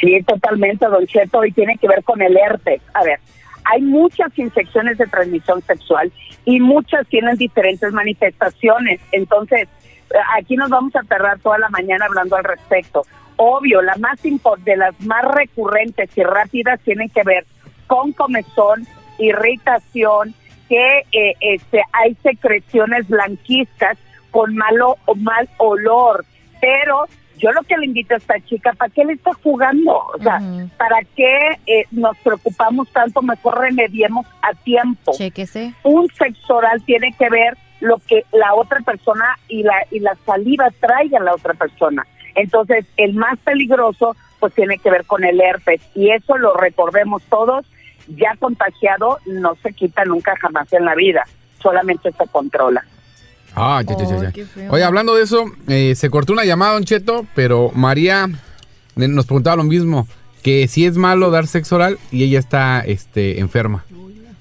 Sí, 0.00 0.22
totalmente, 0.26 0.86
Don 0.86 1.06
Cheto, 1.06 1.44
y 1.44 1.52
tiene 1.52 1.76
que 1.78 1.88
ver 1.88 2.02
con 2.04 2.20
el 2.22 2.36
herpes. 2.36 2.80
A 2.94 3.02
ver, 3.04 3.18
hay 3.64 3.80
muchas 3.82 4.28
infecciones 4.38 4.98
de 4.98 5.06
transmisión 5.06 5.62
sexual 5.66 6.12
y 6.44 6.60
muchas 6.60 7.06
tienen 7.08 7.36
diferentes 7.36 7.92
manifestaciones. 7.92 9.00
Entonces, 9.12 9.68
aquí 10.36 10.56
nos 10.56 10.70
vamos 10.70 10.94
a 10.96 11.02
tardar 11.02 11.38
toda 11.40 11.58
la 11.58 11.68
mañana 11.68 12.06
hablando 12.06 12.36
al 12.36 12.44
respecto. 12.44 13.02
Obvio, 13.36 13.82
la 13.82 13.96
más 13.96 14.20
de 14.22 14.76
las 14.76 15.00
más 15.00 15.24
recurrentes 15.24 16.10
y 16.16 16.22
rápidas 16.22 16.80
tienen 16.80 17.08
que 17.10 17.22
ver 17.24 17.44
con 17.86 18.12
comezón, 18.12 18.86
irritación, 19.18 20.34
que 20.68 20.98
eh, 21.12 21.34
este, 21.40 21.82
hay 21.92 22.14
secreciones 22.22 23.08
blanquistas 23.08 23.98
con 24.30 24.54
malo 24.56 24.96
o 25.06 25.14
mal 25.14 25.48
olor, 25.58 26.24
pero 26.60 27.06
yo 27.38 27.52
lo 27.52 27.62
que 27.62 27.76
le 27.76 27.86
invito 27.86 28.14
a 28.14 28.18
esta 28.18 28.40
chica, 28.40 28.72
¿para 28.72 28.92
qué 28.92 29.04
le 29.04 29.14
está 29.14 29.32
jugando? 29.34 29.98
O 30.14 30.18
sea, 30.22 30.40
¿para 30.78 31.00
qué 31.16 31.36
eh, 31.66 31.84
nos 31.90 32.16
preocupamos 32.18 32.88
tanto? 32.90 33.20
Mejor 33.22 33.58
remediemos 33.58 34.26
a 34.42 34.54
tiempo. 34.54 35.12
Chéquese. 35.16 35.74
Un 35.82 36.08
sexo 36.08 36.56
oral 36.56 36.82
tiene 36.84 37.12
que 37.18 37.28
ver 37.28 37.56
lo 37.84 37.98
que 37.98 38.24
la 38.32 38.54
otra 38.54 38.80
persona 38.80 39.38
y 39.48 39.62
la, 39.62 39.74
y 39.90 40.00
la 40.00 40.16
saliva 40.26 40.68
traiga 40.80 41.18
a 41.18 41.22
la 41.22 41.34
otra 41.34 41.54
persona. 41.54 42.06
Entonces, 42.34 42.84
el 42.96 43.14
más 43.14 43.38
peligroso, 43.40 44.16
pues 44.40 44.54
tiene 44.54 44.78
que 44.78 44.90
ver 44.90 45.04
con 45.04 45.24
el 45.24 45.40
herpes. 45.40 45.80
Y 45.94 46.10
eso 46.10 46.36
lo 46.36 46.54
recordemos 46.54 47.22
todos, 47.28 47.64
ya 48.08 48.34
contagiado 48.38 49.18
no 49.26 49.54
se 49.62 49.72
quita 49.72 50.04
nunca 50.04 50.34
jamás 50.40 50.72
en 50.72 50.84
la 50.84 50.94
vida, 50.94 51.24
solamente 51.62 52.10
se 52.10 52.26
controla. 52.28 52.84
Ah, 53.54 53.82
ya, 53.86 53.96
ya, 53.96 54.32
ya. 54.32 54.70
Oye, 54.70 54.82
hablando 54.82 55.14
de 55.14 55.22
eso, 55.22 55.44
eh, 55.68 55.94
se 55.94 56.10
cortó 56.10 56.32
una 56.32 56.44
llamada, 56.44 56.72
Don 56.72 56.84
Cheto, 56.84 57.24
pero 57.34 57.70
María 57.72 58.26
eh, 58.96 59.08
nos 59.08 59.26
preguntaba 59.26 59.56
lo 59.56 59.64
mismo, 59.64 60.08
que 60.42 60.66
si 60.66 60.86
es 60.86 60.96
malo 60.96 61.30
dar 61.30 61.46
sexo 61.46 61.76
oral 61.76 61.98
y 62.10 62.24
ella 62.24 62.40
está 62.40 62.80
este, 62.80 63.38
enferma. 63.38 63.84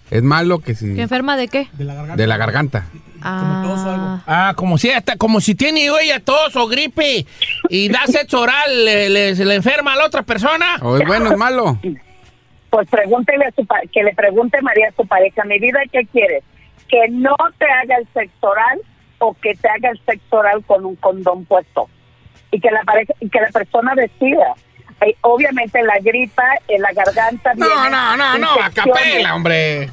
Es 0.10 0.24
malo 0.24 0.60
que 0.60 0.76
si... 0.76 0.94
¿Qué 0.96 1.04
enferma 1.04 1.38
de 1.38 1.48
qué? 1.48 1.68
De 1.74 2.28
la 2.28 2.38
garganta. 2.38 2.86
Ah, 3.24 4.22
Ah, 4.28 4.54
como 4.56 4.78
si 4.78 4.92
hasta, 4.92 5.16
como 5.18 5.40
si 5.42 5.56
tiene 5.56 5.86
ella 5.86 6.20
tos 6.20 6.56
o 6.56 6.68
gripe 6.68 7.26
y 7.70 7.90
da 7.90 8.02
sexo 8.08 8.42
oral, 8.42 8.86
le, 8.86 9.10
le- 9.10 9.36
se 9.36 9.46
le 9.46 9.56
enferma 9.56 9.94
a 9.94 9.96
la 9.98 10.06
otra 10.06 10.24
persona. 10.24 10.78
¿O 10.82 10.98
es 10.98 11.06
bueno, 11.08 11.32
es 11.32 11.38
malo? 11.38 11.78
Pues 12.70 12.88
pregúntele 12.90 13.46
a 13.46 13.52
su 13.52 13.66
pa- 13.66 13.82
que 13.92 14.04
le 14.04 14.14
pregunte 14.14 14.62
María 14.62 14.90
a 14.90 14.96
su 14.96 15.06
pareja, 15.08 15.44
mi 15.46 15.60
vida, 15.60 15.80
¿qué 15.92 16.06
quieres? 16.12 16.44
¿Que 16.90 17.08
no 17.10 17.36
te 17.58 17.66
haga 17.66 17.98
el 17.98 18.08
sexo 18.14 18.48
oral 18.48 18.80
o 19.20 19.34
que 19.36 19.54
te 19.56 19.68
haga 19.70 19.90
el 19.92 20.02
sexo 20.06 20.38
oral 20.38 20.64
con 20.66 20.86
un 20.86 20.96
condón 20.96 21.46
puesto? 21.46 21.88
Y 22.52 22.60
que 22.60 22.70
la 22.72 22.84
pareja, 22.84 23.14
y 23.20 23.30
que 23.30 23.40
la 23.42 23.50
persona 23.50 23.94
decida. 23.96 24.54
Obviamente 25.22 25.84
la 25.84 25.96
gripa 26.02 26.44
en 26.68 26.82
la 26.82 26.94
garganta. 26.94 27.54
No, 27.56 27.66
viene 27.66 27.90
no, 27.90 28.16
no, 28.16 28.38
no, 28.38 28.54
a 28.64 28.70
capela, 28.70 29.36
hombre. 29.36 29.90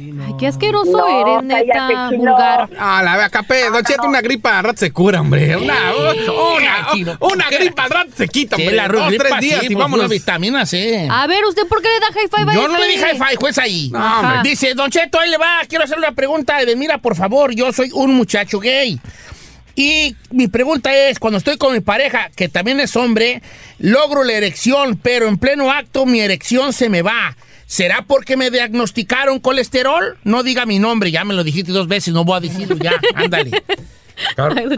Ay, 0.00 0.34
qué 0.38 0.46
asqueroso 0.46 0.92
No, 0.92 1.08
eres, 1.08 1.42
neta, 1.44 2.10
vulgar. 2.14 2.70
Ah, 2.78 3.02
la 3.02 3.24
a 3.24 3.30
capela, 3.30 3.70
Don 3.70 3.82
Cheto, 3.84 4.04
una 4.06 4.20
gripa 4.20 4.58
al 4.58 4.64
rato 4.64 4.78
se 4.78 4.92
cura, 4.92 5.20
hombre. 5.20 5.56
Una, 5.56 5.74
una, 5.96 7.16
una 7.20 7.50
gripa 7.50 7.82
al 7.84 7.90
rato 7.90 8.10
se 8.16 8.28
quita, 8.28 8.54
Sí, 8.56 8.62
hombre. 8.62 8.76
la 8.76 8.88
Dos, 8.88 9.08
gripa, 9.08 9.24
tres 9.28 9.40
días 9.40 9.60
sí, 9.60 9.66
y 9.66 9.68
pues, 9.70 9.78
vámonos. 9.82 10.08
vitamina 10.08 10.64
C. 10.66 11.08
A 11.10 11.26
ver, 11.26 11.44
¿usted 11.46 11.66
por 11.66 11.82
qué 11.82 11.88
le 11.88 11.98
da 12.00 12.06
high 12.12 12.28
five 12.30 12.50
a 12.50 12.54
Yo 12.54 12.68
no 12.68 12.74
este? 12.76 12.86
le 12.86 12.92
dije 12.92 13.04
high 13.06 13.16
five, 13.18 13.36
juez 13.36 13.58
ahí. 13.58 13.90
No, 13.92 14.20
hombre. 14.20 14.48
Dice, 14.48 14.74
Don 14.74 14.90
Cheto, 14.90 15.18
ahí 15.18 15.30
le 15.30 15.36
va, 15.38 15.58
quiero 15.68 15.84
hacer 15.84 15.98
una 15.98 16.12
pregunta. 16.12 16.64
De, 16.64 16.76
mira, 16.76 16.98
por 16.98 17.16
favor, 17.16 17.52
yo 17.54 17.72
soy 17.72 17.90
un 17.92 18.14
muchacho 18.14 18.60
gay. 18.60 19.00
Y 19.74 20.16
mi 20.30 20.48
pregunta 20.48 20.92
es, 20.94 21.18
cuando 21.18 21.38
estoy 21.38 21.56
con 21.56 21.72
mi 21.72 21.80
pareja, 21.80 22.30
que 22.36 22.48
también 22.48 22.80
es 22.80 22.96
hombre, 22.96 23.42
logro 23.78 24.24
la 24.24 24.32
erección, 24.32 24.96
pero 25.00 25.28
en 25.28 25.38
pleno 25.38 25.70
acto 25.70 26.04
mi 26.06 26.20
erección 26.20 26.72
se 26.72 26.88
me 26.88 27.02
va. 27.02 27.36
¿Será 27.68 28.00
porque 28.00 28.38
me 28.38 28.50
diagnosticaron 28.50 29.40
colesterol? 29.40 30.16
No 30.24 30.42
diga 30.42 30.64
mi 30.64 30.78
nombre, 30.78 31.10
ya 31.10 31.22
me 31.26 31.34
lo 31.34 31.44
dijiste 31.44 31.70
dos 31.70 31.86
veces, 31.86 32.14
no 32.14 32.24
voy 32.24 32.38
a 32.38 32.40
decirlo 32.40 32.76
ya, 32.76 32.92
ándale. 33.14 33.50
Ay. 34.38 34.68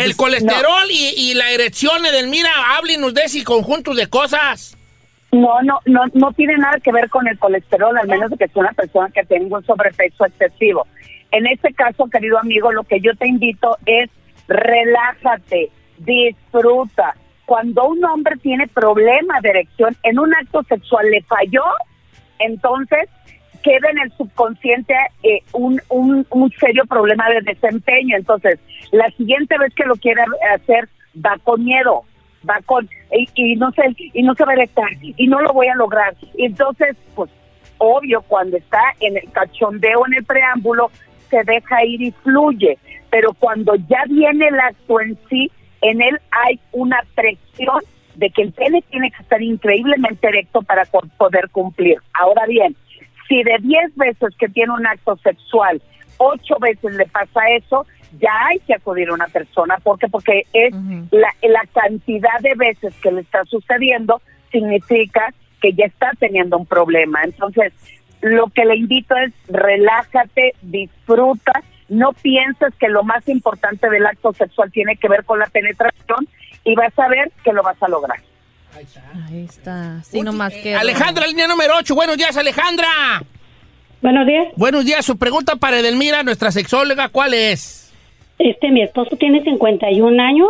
El 0.00 0.16
colesterol 0.16 0.88
y, 0.88 1.14
y 1.16 1.34
la 1.34 1.50
erección, 1.50 2.06
Edelmira, 2.06 2.48
háblenos 2.76 3.12
de 3.12 3.24
ese 3.24 3.42
conjunto 3.42 3.92
de 3.92 4.06
cosas. 4.06 4.78
No, 5.32 5.62
no, 5.64 5.80
no, 5.86 6.02
no 6.14 6.32
tiene 6.32 6.56
nada 6.58 6.78
que 6.78 6.92
ver 6.92 7.10
con 7.10 7.26
el 7.26 7.36
colesterol, 7.40 7.98
al 7.98 8.06
menos 8.06 8.30
de 8.30 8.36
que 8.36 8.46
sea 8.46 8.62
una 8.62 8.72
persona 8.72 9.10
que 9.10 9.24
tenga 9.24 9.58
un 9.58 9.66
sobrepeso 9.66 10.24
excesivo. 10.24 10.86
En 11.32 11.48
este 11.48 11.74
caso, 11.74 12.06
querido 12.06 12.38
amigo, 12.38 12.70
lo 12.70 12.84
que 12.84 13.00
yo 13.00 13.16
te 13.16 13.26
invito 13.26 13.78
es 13.84 14.08
relájate, 14.46 15.70
disfruta. 15.98 17.16
Cuando 17.46 17.84
un 17.88 18.04
hombre 18.04 18.36
tiene 18.36 18.68
problema 18.68 19.40
de 19.40 19.48
erección 19.48 19.96
en 20.04 20.20
un 20.20 20.32
acto 20.36 20.62
sexual 20.68 21.10
le 21.10 21.20
falló, 21.22 21.64
entonces 22.44 23.08
queda 23.62 23.90
en 23.90 23.98
el 24.00 24.12
subconsciente 24.12 24.94
eh, 25.22 25.40
un, 25.52 25.80
un, 25.88 26.50
serio 26.58 26.84
problema 26.88 27.28
de 27.30 27.40
desempeño. 27.42 28.16
Entonces, 28.16 28.58
la 28.90 29.08
siguiente 29.12 29.56
vez 29.58 29.72
que 29.74 29.84
lo 29.84 29.94
quiera 29.94 30.24
hacer, 30.54 30.88
va 31.24 31.36
con 31.44 31.64
miedo, 31.64 32.02
va 32.48 32.58
con 32.66 32.88
y, 33.12 33.28
y 33.34 33.56
no 33.56 33.70
sé 33.72 33.82
y 33.96 34.22
no 34.22 34.34
se 34.34 34.44
va 34.44 34.52
a 34.52 34.56
erectar 34.56 34.88
y 35.00 35.26
no 35.28 35.40
lo 35.40 35.52
voy 35.52 35.68
a 35.68 35.76
lograr. 35.76 36.14
Entonces, 36.36 36.96
pues 37.14 37.30
obvio 37.78 38.22
cuando 38.22 38.56
está 38.56 38.80
en 39.00 39.16
el 39.16 39.30
cachondeo 39.32 40.06
en 40.06 40.14
el 40.14 40.24
preámbulo 40.24 40.90
se 41.30 41.42
deja 41.44 41.84
ir 41.84 42.02
y 42.02 42.10
fluye, 42.10 42.78
pero 43.10 43.32
cuando 43.32 43.74
ya 43.74 44.04
viene 44.08 44.48
el 44.48 44.60
acto 44.60 45.00
en 45.00 45.18
sí, 45.28 45.50
en 45.80 46.00
él 46.00 46.20
hay 46.30 46.60
una 46.72 46.98
presión 47.14 47.82
de 48.14 48.30
que 48.30 48.42
el 48.42 48.52
pene 48.52 48.82
tiene 48.90 49.10
que 49.10 49.22
estar 49.22 49.40
increíblemente 49.40 50.28
erecto 50.28 50.62
para 50.62 50.84
poder 50.84 51.48
cumplir. 51.50 51.98
Ahora 52.12 52.46
bien, 52.46 52.76
si 53.28 53.42
de 53.42 53.56
10 53.60 53.96
veces 53.96 54.36
que 54.38 54.48
tiene 54.48 54.72
un 54.72 54.86
acto 54.86 55.16
sexual, 55.18 55.80
8 56.18 56.56
veces 56.60 56.94
le 56.94 57.06
pasa 57.06 57.40
eso, 57.56 57.86
ya 58.20 58.32
hay 58.48 58.58
que 58.60 58.74
acudir 58.74 59.08
a 59.08 59.14
una 59.14 59.26
persona. 59.28 59.78
¿Por 59.82 59.98
qué? 59.98 60.08
Porque 60.08 60.42
es 60.52 60.74
la, 61.10 61.32
la 61.42 61.64
cantidad 61.72 62.38
de 62.40 62.54
veces 62.54 62.94
que 63.02 63.10
le 63.10 63.22
está 63.22 63.44
sucediendo 63.46 64.20
significa 64.50 65.32
que 65.60 65.72
ya 65.72 65.86
está 65.86 66.10
teniendo 66.18 66.58
un 66.58 66.66
problema. 66.66 67.22
Entonces, 67.24 67.72
lo 68.20 68.48
que 68.48 68.64
le 68.64 68.76
invito 68.76 69.16
es 69.16 69.32
relájate, 69.48 70.54
disfruta, 70.62 71.62
no 71.88 72.12
pienses 72.12 72.74
que 72.78 72.88
lo 72.88 73.02
más 73.02 73.28
importante 73.28 73.88
del 73.88 74.06
acto 74.06 74.32
sexual 74.32 74.70
tiene 74.72 74.96
que 74.96 75.08
ver 75.08 75.24
con 75.24 75.38
la 75.38 75.46
penetración 75.46 76.28
y 76.64 76.74
vas 76.74 76.96
a 76.98 77.08
ver 77.08 77.30
que 77.44 77.52
lo 77.52 77.62
vas 77.62 77.80
a 77.82 77.88
lograr. 77.88 78.18
Ahí 79.28 79.44
está. 79.44 80.02
Sí, 80.04 80.22
nomás 80.22 80.54
que. 80.54 80.74
Alejandra, 80.74 81.26
línea 81.26 81.46
número 81.46 81.74
8. 81.78 81.94
Buenos 81.94 82.16
días, 82.16 82.36
Alejandra. 82.36 82.88
Buenos 84.00 84.26
días. 84.26 84.48
Buenos 84.56 84.84
días. 84.84 85.04
Su 85.04 85.16
pregunta 85.18 85.56
para 85.56 85.78
Edelmira, 85.78 86.22
nuestra 86.22 86.50
sexóloga, 86.50 87.08
¿cuál 87.08 87.34
es? 87.34 87.92
Este, 88.38 88.70
mi 88.70 88.82
esposo 88.82 89.16
tiene 89.16 89.42
51 89.44 90.22
años 90.22 90.48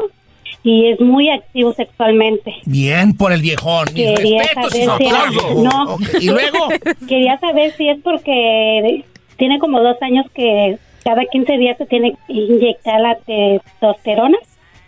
y 0.63 0.89
es 0.91 1.01
muy 1.01 1.29
activo 1.29 1.73
sexualmente. 1.75 2.55
Bien, 2.65 3.15
por 3.15 3.33
el 3.33 3.43
viejón. 3.43 3.89
Mis 3.93 4.19
Quería 4.19 4.43
respetos 4.43 4.75
y 4.75 4.79
si-. 4.79 5.63
No. 5.63 5.95
Ok, 5.95 6.03
Y 6.21 6.27
luego, 6.31 6.69
Quería 7.09 7.39
saber 7.41 7.73
si 7.77 7.89
es 7.89 7.99
porque 8.03 9.05
tiene 9.37 9.59
como 9.59 9.81
dos 9.81 10.01
años 10.01 10.25
que 10.35 10.79
cada 11.05 11.25
15 11.25 11.59
días 11.59 11.77
se 11.77 11.87
tiene 11.87 12.17
que 12.27 12.33
inyectar 12.33 13.01
la 13.01 13.17
testosterona. 13.17 14.39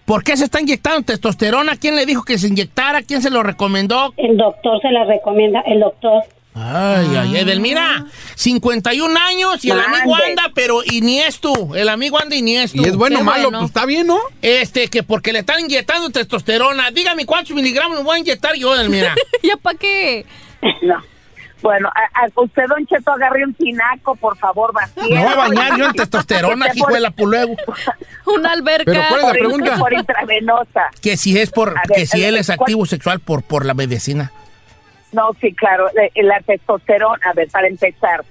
¿Por 0.05 0.23
qué 0.25 0.37
se 0.37 0.45
está 0.45 0.61
inyectando 0.61 1.03
testosterona? 1.03 1.77
¿Quién 1.77 1.97
le 1.97 2.07
dijo 2.07 2.23
que 2.23 2.39
se 2.39 2.49
inyectara? 2.49 3.03
¿Quién 3.03 3.23
se 3.23 3.31
lo 3.31 3.43
recomendó? 3.43 4.15
El 4.17 4.37
doctor 4.37 4.81
se 4.81 4.91
la 4.91 5.05
recomienda, 5.05 5.61
el 5.67 5.81
doctor. 5.81 6.23
Ay, 6.57 7.09
ay, 7.19 7.37
Edelmira, 7.39 8.07
51 8.37 9.19
años 9.19 9.65
y 9.65 9.71
el 9.71 9.81
amigo 9.81 10.15
anda, 10.15 10.53
pero 10.55 10.83
y 10.85 11.01
ni 11.01 11.19
es 11.19 11.41
tú. 11.41 11.75
El 11.75 11.89
amigo 11.89 12.17
anda 12.17 12.37
y 12.37 12.43
ni 12.43 12.57
es 12.57 12.73
tú. 12.73 12.83
Y 12.83 12.85
es 12.85 12.97
bueno 12.97 13.21
o 13.21 13.25
malo, 13.25 13.45
bueno. 13.45 13.59
pues 13.59 13.71
está 13.71 13.87
bien, 13.87 14.07
¿no? 14.07 14.21
Este, 14.41 14.87
que 14.87 15.03
porque 15.03 15.33
le 15.33 15.41
están 15.41 15.61
inyectando 15.61 16.11
testosterona. 16.11 16.93
Dígame 16.93 17.27
cuántos 17.27 17.57
miligramos 17.57 17.99
me 17.99 18.05
voy 18.05 18.19
a 18.19 18.21
inyectar 18.21 18.55
yo, 18.55 18.73
Edelmira. 18.73 19.17
¿Ya 19.43 19.57
para 19.57 19.79
qué? 19.79 20.25
No. 20.81 21.03
Bueno, 21.63 21.89
a, 21.95 22.25
a- 22.25 22.41
usted, 22.43 22.65
Don 22.69 22.87
Cheto, 22.87 23.13
agarre 23.13 23.45
un 23.45 23.55
tinaco, 23.55 24.15
por 24.17 24.37
favor, 24.37 24.73
vacíe. 24.75 25.15
Me 25.15 25.23
voy 25.25 25.33
a 25.33 25.37
bañar 25.37 25.79
yo 25.79 25.87
en 25.87 25.93
testosterona, 25.95 26.67
hijo 26.75 26.93
de 26.93 27.01
la 27.01 27.13
luego. 27.17 27.55
Una 28.27 28.53
alberca. 28.53 28.85
Pero 28.93 29.03
¿cuál 29.09 29.21
es 29.21 29.27
la 29.27 29.29
Por, 29.33 29.39
pregunta? 29.39 29.77
por 29.79 29.93
intravenosa. 29.95 30.83
Que 31.01 31.17
si 31.17 31.39
es 31.39 31.51
por, 31.51 31.71
A 31.71 31.83
ver, 31.89 31.97
que 31.97 32.07
si 32.07 32.23
a 32.23 32.29
él 32.29 32.37
es 32.37 32.47
¿cuál- 32.49 32.59
activo 32.61 32.85
sexual 32.87 33.21
por, 33.21 33.43
por 33.43 33.65
la 33.65 33.73
medicina. 33.75 34.31
No, 35.13 35.31
sí, 35.41 35.55
claro, 35.55 35.87
la, 35.95 36.23
la 36.23 36.41
testosterona, 36.41 37.21
a 37.31 37.33
ver, 37.35 37.49
para 37.49 37.69
empezar, 37.69 38.25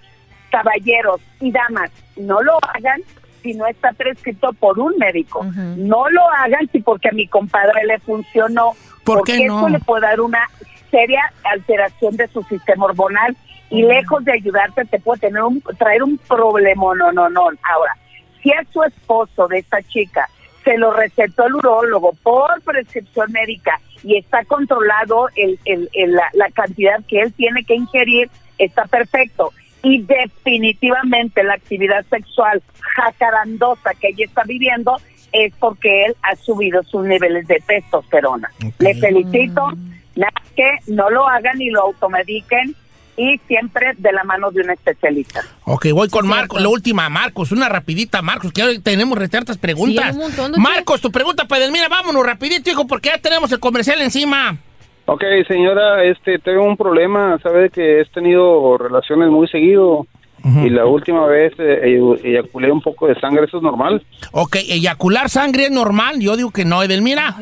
caballeros 0.51 1.21
y 1.39 1.51
damas, 1.51 1.89
no 2.17 2.41
lo 2.43 2.57
hagan 2.73 3.01
si 3.41 3.53
no 3.53 3.65
está 3.67 3.91
prescrito 3.93 4.53
por 4.53 4.79
un 4.79 4.93
médico. 4.97 5.43
No 5.45 6.09
lo 6.09 6.21
hagan 6.37 6.69
si 6.71 6.79
porque 6.81 7.09
a 7.09 7.11
mi 7.13 7.27
compadre 7.27 7.85
le 7.85 7.99
funcionó. 7.99 8.71
¿Por 9.03 9.17
porque 9.19 9.37
qué 9.37 9.45
no? 9.47 9.59
eso 9.59 9.69
le 9.69 9.79
puede 9.79 10.03
dar 10.03 10.21
una 10.21 10.49
seria 10.93 11.21
alteración 11.43 12.15
de 12.17 12.27
su 12.27 12.43
sistema 12.43 12.85
hormonal 12.85 13.35
y 13.71 13.81
lejos 13.81 14.23
de 14.23 14.33
ayudarte 14.33 14.85
te 14.85 14.99
puede 14.99 15.21
tener 15.21 15.41
un, 15.41 15.59
traer 15.79 16.03
un 16.03 16.19
problema, 16.19 16.93
no, 16.95 17.11
no, 17.11 17.27
no. 17.29 17.41
Ahora, 17.63 17.97
si 18.43 18.51
a 18.51 18.63
su 18.71 18.83
esposo 18.83 19.47
de 19.47 19.57
esta 19.59 19.81
chica 19.81 20.29
se 20.63 20.77
lo 20.77 20.93
recetó 20.93 21.47
el 21.47 21.55
urólogo 21.55 22.13
por 22.21 22.61
prescripción 22.61 23.31
médica 23.31 23.79
y 24.03 24.17
está 24.17 24.45
controlado 24.45 25.29
el, 25.35 25.57
el- 25.65 25.89
el- 25.93 26.13
la, 26.13 26.29
la 26.33 26.49
cantidad 26.51 27.03
que 27.07 27.21
él 27.21 27.33
tiene 27.33 27.63
que 27.63 27.73
ingerir, 27.75 28.29
está 28.59 28.85
perfecto. 28.85 29.51
Y 29.81 30.03
definitivamente 30.03 31.43
la 31.43 31.55
actividad 31.55 32.05
sexual 32.09 32.61
jacarandosa 32.79 33.93
que 33.99 34.09
ella 34.09 34.25
está 34.25 34.43
viviendo 34.45 34.97
es 35.31 35.51
porque 35.59 36.05
él 36.05 36.15
ha 36.21 36.35
subido 36.35 36.83
sus 36.83 37.03
niveles 37.05 37.47
de 37.47 37.61
testosterona. 37.65 38.51
Le 38.79 38.93
felicito, 38.95 39.67
nada 40.15 40.33
que 40.55 40.77
no 40.87 41.09
lo 41.09 41.27
hagan 41.27 41.61
y 41.61 41.69
lo 41.69 41.81
automediquen 41.81 42.75
y 43.15 43.37
siempre 43.47 43.91
de 43.97 44.11
la 44.11 44.23
mano 44.23 44.51
de 44.51 44.61
un 44.61 44.71
especialista. 44.71 45.41
Ok, 45.65 45.87
voy 45.93 46.09
con 46.09 46.27
Marcos, 46.27 46.61
la 46.61 46.69
última, 46.69 47.09
Marcos, 47.09 47.51
una 47.51 47.69
rapidita, 47.69 48.21
Marcos, 48.21 48.51
que 48.51 48.63
hoy 48.63 48.79
tenemos 48.79 49.17
tantas 49.29 49.57
preguntas. 49.57 50.05
Sí, 50.09 50.11
un 50.13 50.23
montón 50.23 50.51
de 50.51 50.57
Marcos, 50.57 51.01
tu 51.01 51.11
pregunta 51.11 51.45
para 51.45 51.61
Edelmira, 51.61 51.87
vámonos 51.89 52.25
rapidito, 52.25 52.69
hijo, 52.71 52.87
porque 52.87 53.09
ya 53.09 53.19
tenemos 53.19 53.51
el 53.51 53.59
comercial 53.59 54.01
encima. 54.01 54.57
Ok, 55.05 55.23
señora, 55.47 56.03
este, 56.05 56.39
tengo 56.39 56.63
un 56.63 56.77
problema, 56.77 57.37
sabe 57.43 57.69
que 57.69 57.99
he 57.99 58.05
tenido 58.05 58.77
relaciones 58.77 59.29
muy 59.29 59.47
seguido 59.47 60.07
y 60.45 60.69
la 60.69 60.85
última 60.85 61.25
vez 61.25 61.53
eh, 61.57 61.99
eyaculé 62.21 62.69
un 62.69 62.81
poco 62.81 63.07
de 63.07 63.15
sangre, 63.19 63.45
¿eso 63.45 63.57
es 63.57 63.63
normal? 63.63 64.03
Ok, 64.31 64.57
eyacular 64.57 65.29
sangre 65.29 65.65
es 65.65 65.71
normal, 65.71 66.19
yo 66.19 66.35
digo 66.35 66.51
que 66.51 66.65
no, 66.65 66.83
Edelmira. 66.83 67.37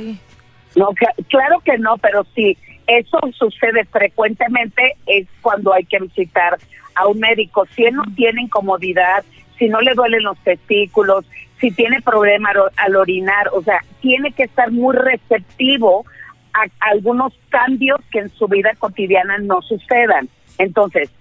No, 0.76 0.90
cla- 0.90 1.14
claro 1.30 1.60
que 1.60 1.78
no, 1.78 1.98
pero 1.98 2.26
sí, 2.36 2.58
eso 2.88 3.20
sucede 3.38 3.86
frecuentemente 3.86 4.96
es 5.06 5.28
cuando 5.42 5.74
hay 5.74 5.86
que 5.86 6.00
visitar 6.00 6.58
a 6.96 7.08
un 7.08 7.20
médico. 7.20 7.66
Si 7.76 7.84
él 7.86 7.96
no 7.96 8.04
tiene 8.16 8.44
incomodidad, 8.44 9.24
si 9.58 9.68
no 9.70 9.82
le 9.82 9.94
duelen 9.94 10.24
los 10.24 10.38
testículos, 10.40 11.26
si 11.60 11.72
tiene 11.72 12.02
problema 12.02 12.52
al 12.78 12.96
orinar, 12.96 13.50
o 13.54 13.62
sea, 13.62 13.80
tiene 14.02 14.32
que 14.32 14.44
estar 14.44 14.72
muy 14.72 14.96
receptivo 14.96 16.06
a 16.54 16.66
algunos 16.90 17.34
cambios 17.50 18.00
que 18.12 18.20
en 18.20 18.30
su 18.30 18.48
vida 18.48 18.72
cotidiana 18.80 19.38
no 19.38 19.62
sucedan. 19.62 20.28
Entonces, 20.58 21.12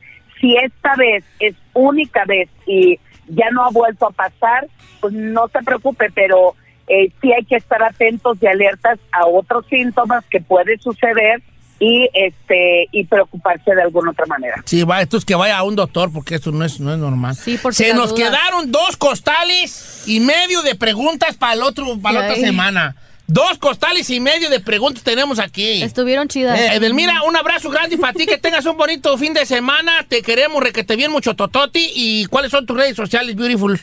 si 0.41 0.57
esta 0.57 0.97
vez 0.97 1.25
es 1.39 1.55
única 1.75 2.25
vez 2.25 2.49
y 2.67 2.99
ya 3.29 3.51
no 3.51 3.65
ha 3.65 3.71
vuelto 3.71 4.07
a 4.07 4.11
pasar, 4.11 4.67
pues 5.01 5.13
no 5.13 5.47
se 5.49 5.63
preocupe, 5.63 6.11
pero 6.15 6.55
eh, 6.91 7.13
sí 7.23 7.33
hay 7.33 7.45
que 7.45 7.57
estar 7.57 7.83
atentos 7.83 8.37
y 8.41 8.47
alertas 8.47 8.99
a 9.13 9.27
otros 9.27 9.65
síntomas 9.71 10.25
que 10.29 10.41
puede 10.41 10.77
suceder 10.79 11.41
y 11.79 12.09
este 12.13 12.89
y 12.93 13.05
preocuparse 13.05 13.75
de 13.75 13.83
alguna 13.83 14.11
otra 14.11 14.27
manera. 14.27 14.63
Sí, 14.67 14.83
va, 14.83 15.01
esto 15.01 15.17
es 15.17 15.25
que 15.25 15.37
vaya 15.37 15.57
a 15.57 15.63
un 15.63 15.77
doctor, 15.77 16.13
porque 16.13 16.35
eso 16.35 16.51
no 16.51 16.65
es, 16.65 16.81
no 16.81 16.93
es 16.93 16.99
normal. 16.99 17.37
por 17.63 17.75
si 17.75 17.85
Se 17.85 17.95
nos 17.95 18.13
quedaron 18.13 18.73
dos 18.73 18.97
costales 18.97 20.03
y 20.07 20.21
medio 20.21 20.63
de 20.63 20.75
preguntas 20.75 21.37
para 21.37 21.55
el 21.55 21.63
otro, 21.63 21.97
para 22.03 22.21
la 22.21 22.27
otra 22.27 22.37
semana. 22.37 22.97
Dos 23.29 23.59
costales 23.59 24.11
y 24.11 24.19
medio 24.19 24.51
de 24.51 24.59
preguntas 24.59 25.05
tenemos 25.05 25.39
aquí. 25.39 25.85
Estuvieron 25.85 26.27
chidas. 26.27 26.59
Eh, 26.59 26.75
Edelmira, 26.75 27.23
un 27.23 27.37
abrazo 27.37 27.71
grande 27.71 27.97
para 27.97 28.13
ti, 28.13 28.27
que 28.27 28.39
tengas 28.39 28.67
un 28.67 28.77
bonito 28.77 29.17
fin 29.17 29.33
de 29.33 29.47
semana. 29.47 30.05
Te 30.09 30.21
queremos, 30.23 30.61
requete 30.61 30.97
bien 30.97 31.13
mucho 31.13 31.37
tototi. 31.37 31.93
¿Y 31.95 32.27
cuáles 32.27 32.51
son 32.51 32.67
tus 32.67 32.77
redes 32.77 32.97
sociales, 32.97 33.37
Beautiful? 33.37 33.81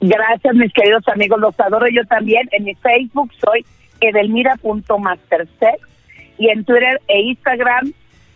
Gracias, 0.00 0.54
mis 0.54 0.72
queridos 0.72 1.02
amigos, 1.08 1.40
los 1.40 1.58
adoro 1.60 1.86
yo 1.88 2.04
también. 2.06 2.48
En 2.52 2.64
mi 2.64 2.74
Facebook 2.76 3.30
soy 3.44 3.64
edelmira.mastersex 4.00 5.78
y 6.38 6.48
en 6.50 6.64
Twitter 6.64 7.00
e 7.08 7.20
Instagram 7.22 7.92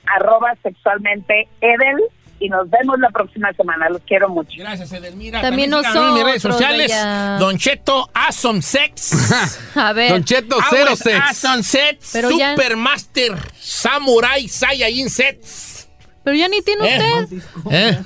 arroba 0.07 0.55
sexualmente 0.62 1.46
edel 1.61 2.01
y 2.40 2.48
nos 2.48 2.68
vemos 2.68 2.98
la 2.98 3.09
próxima 3.11 3.53
semana. 3.53 3.88
Los 3.88 4.03
quiero 4.03 4.29
mucho. 4.29 4.51
Gracias, 4.59 4.92
Edelmira. 4.92 5.40
También 5.40 5.70
síganme 5.70 6.09
en 6.09 6.14
mis 6.14 6.25
redes 6.25 6.42
sociales. 6.42 6.88
bella. 6.90 7.37
Don 7.38 7.57
Cheto 7.57 8.11
Awesome 8.12 8.61
Sex. 8.62 9.70
A 9.77 9.92
ver. 9.92 10.11
Don 10.11 10.25
Cheto, 10.25 10.57
cero 10.68 10.96
sex. 10.96 11.20
Awesome 11.31 11.62
Sex. 11.62 12.11
Pero 12.12 12.31
ya- 12.37 12.57
Supermaster 12.57 13.33
Samurai 13.61 14.48
Saiyajin 14.48 15.09
Sets. 15.09 15.88
Pero 16.25 16.37
ya 16.37 16.48
ni 16.48 16.61
tiene 16.62 16.88
Eh, 16.96 17.22
usted. 17.22 17.42
¿Eh? 17.70 17.98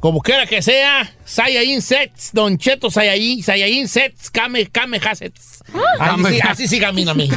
Como 0.00 0.20
quiera 0.20 0.46
que 0.46 0.62
sea, 0.62 1.10
Saiyajin 1.24 1.82
Sets, 1.82 2.30
Don 2.32 2.56
Cheto 2.56 2.88
Saiyajin, 2.88 3.42
Saiyajin 3.42 3.88
Sets, 3.88 4.30
Kame, 4.30 4.66
Kame 4.66 4.98
Hasets. 4.98 5.60
Así, 5.98 6.24
sí, 6.24 6.40
así 6.40 6.68
sí 6.68 6.78
camina 6.80 7.10
a 7.10 7.14
mí. 7.14 7.28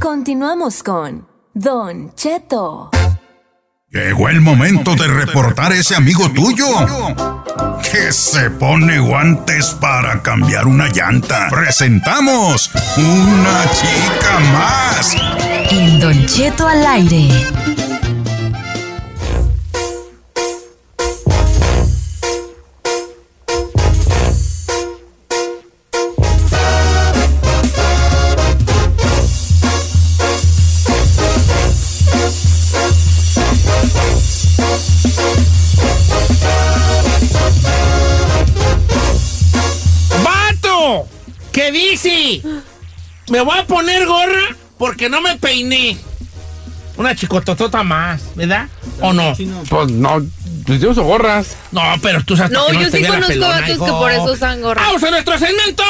Continuamos 0.00 0.84
con 0.84 1.26
Don 1.52 2.14
Cheto. 2.14 2.90
Llegó 3.94 4.28
el 4.28 4.40
momento 4.40 4.96
de 4.96 5.06
reportar 5.06 5.72
ese 5.72 5.94
amigo 5.94 6.28
tuyo 6.32 6.66
que 7.80 8.12
se 8.12 8.50
pone 8.50 8.98
guantes 8.98 9.66
para 9.66 10.20
cambiar 10.20 10.66
una 10.66 10.88
llanta. 10.88 11.46
Presentamos 11.48 12.72
una 12.96 13.62
chica 13.70 14.40
más. 14.52 15.16
En 15.70 16.00
Don 16.00 16.26
Cheto 16.26 16.66
al 16.66 16.84
aire. 16.84 17.28
Me 43.34 43.40
voy 43.40 43.58
a 43.58 43.66
poner 43.66 44.06
gorra 44.06 44.54
porque 44.78 45.08
no 45.08 45.20
me 45.20 45.36
peiné. 45.36 45.98
Una 46.96 47.16
chicototota 47.16 47.82
más, 47.82 48.22
¿verdad? 48.36 48.68
¿O 49.00 49.12
no? 49.12 49.34
Pues 49.68 49.90
no, 49.90 50.24
pues 50.64 50.80
yo 50.80 50.90
uso 50.90 51.02
gorras. 51.02 51.56
No, 51.72 51.82
pero 52.00 52.22
tú 52.24 52.36
sabes 52.36 52.52
No, 52.52 52.64
que 52.68 52.74
yo 52.74 52.88
te 52.92 52.98
sí 52.98 53.04
conozco 53.04 53.40
vatos 53.40 53.78
que 53.84 53.90
por 53.90 54.12
eso 54.12 54.24
usan 54.34 54.62
gorra. 54.62 54.80
¡Vamos 54.80 55.02
a 55.02 55.10
nuestro 55.10 55.36
segmento! 55.36 55.82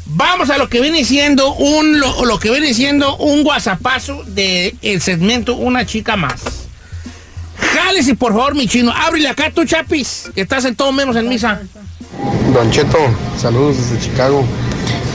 Vamos 0.10 0.50
a 0.50 0.58
lo 0.58 0.70
que 0.70 0.80
viene 0.82 1.04
siendo 1.04 1.54
un 1.54 2.00
lo, 2.00 2.26
lo 2.26 2.40
que 2.40 2.50
viene 2.50 2.74
siendo 2.74 3.18
un 3.18 3.44
guasapazo 3.44 4.24
de 4.26 4.76
el 4.82 5.02
segmento 5.02 5.56
Una 5.56 5.86
chica 5.86 6.16
más. 6.16 6.42
Jálese, 7.60 8.16
por 8.16 8.34
favor, 8.34 8.56
mi 8.56 8.68
chino. 8.68 8.94
Ábrele 8.96 9.28
acá 9.28 9.52
tú, 9.54 9.66
chapis, 9.66 10.32
que 10.34 10.42
estás 10.42 10.66
en 10.66 10.76
todo 10.76 10.92
menos 10.92 11.16
en 11.16 11.28
misa. 11.28 11.62
Don 12.54 12.72
Cheto, 12.72 12.98
saludos 13.40 13.78
desde 13.78 14.00
Chicago. 14.00 14.46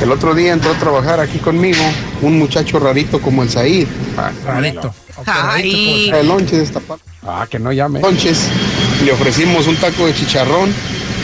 El 0.02 0.11
otro 0.11 0.35
día 0.35 0.52
entró 0.52 0.72
a 0.72 0.78
trabajar 0.78 1.20
aquí 1.20 1.38
conmigo 1.38 1.83
un 2.20 2.38
muchacho 2.38 2.78
rarito 2.78 3.20
como 3.20 3.42
el 3.42 3.50
Said. 3.50 3.87
Rarito. 4.44 4.92
Ay. 5.24 6.11
El 6.11 6.26
lonche 6.26 6.57
de 6.57 6.64
esta 6.64 6.81
parte. 6.81 7.05
Ah, 7.22 7.46
que 7.48 7.59
no 7.59 7.72
llame. 7.72 8.00
Lonches. 8.00 8.48
Le 9.05 9.12
ofrecimos 9.12 9.66
un 9.66 9.76
taco 9.76 10.07
de 10.07 10.14
chicharrón 10.14 10.74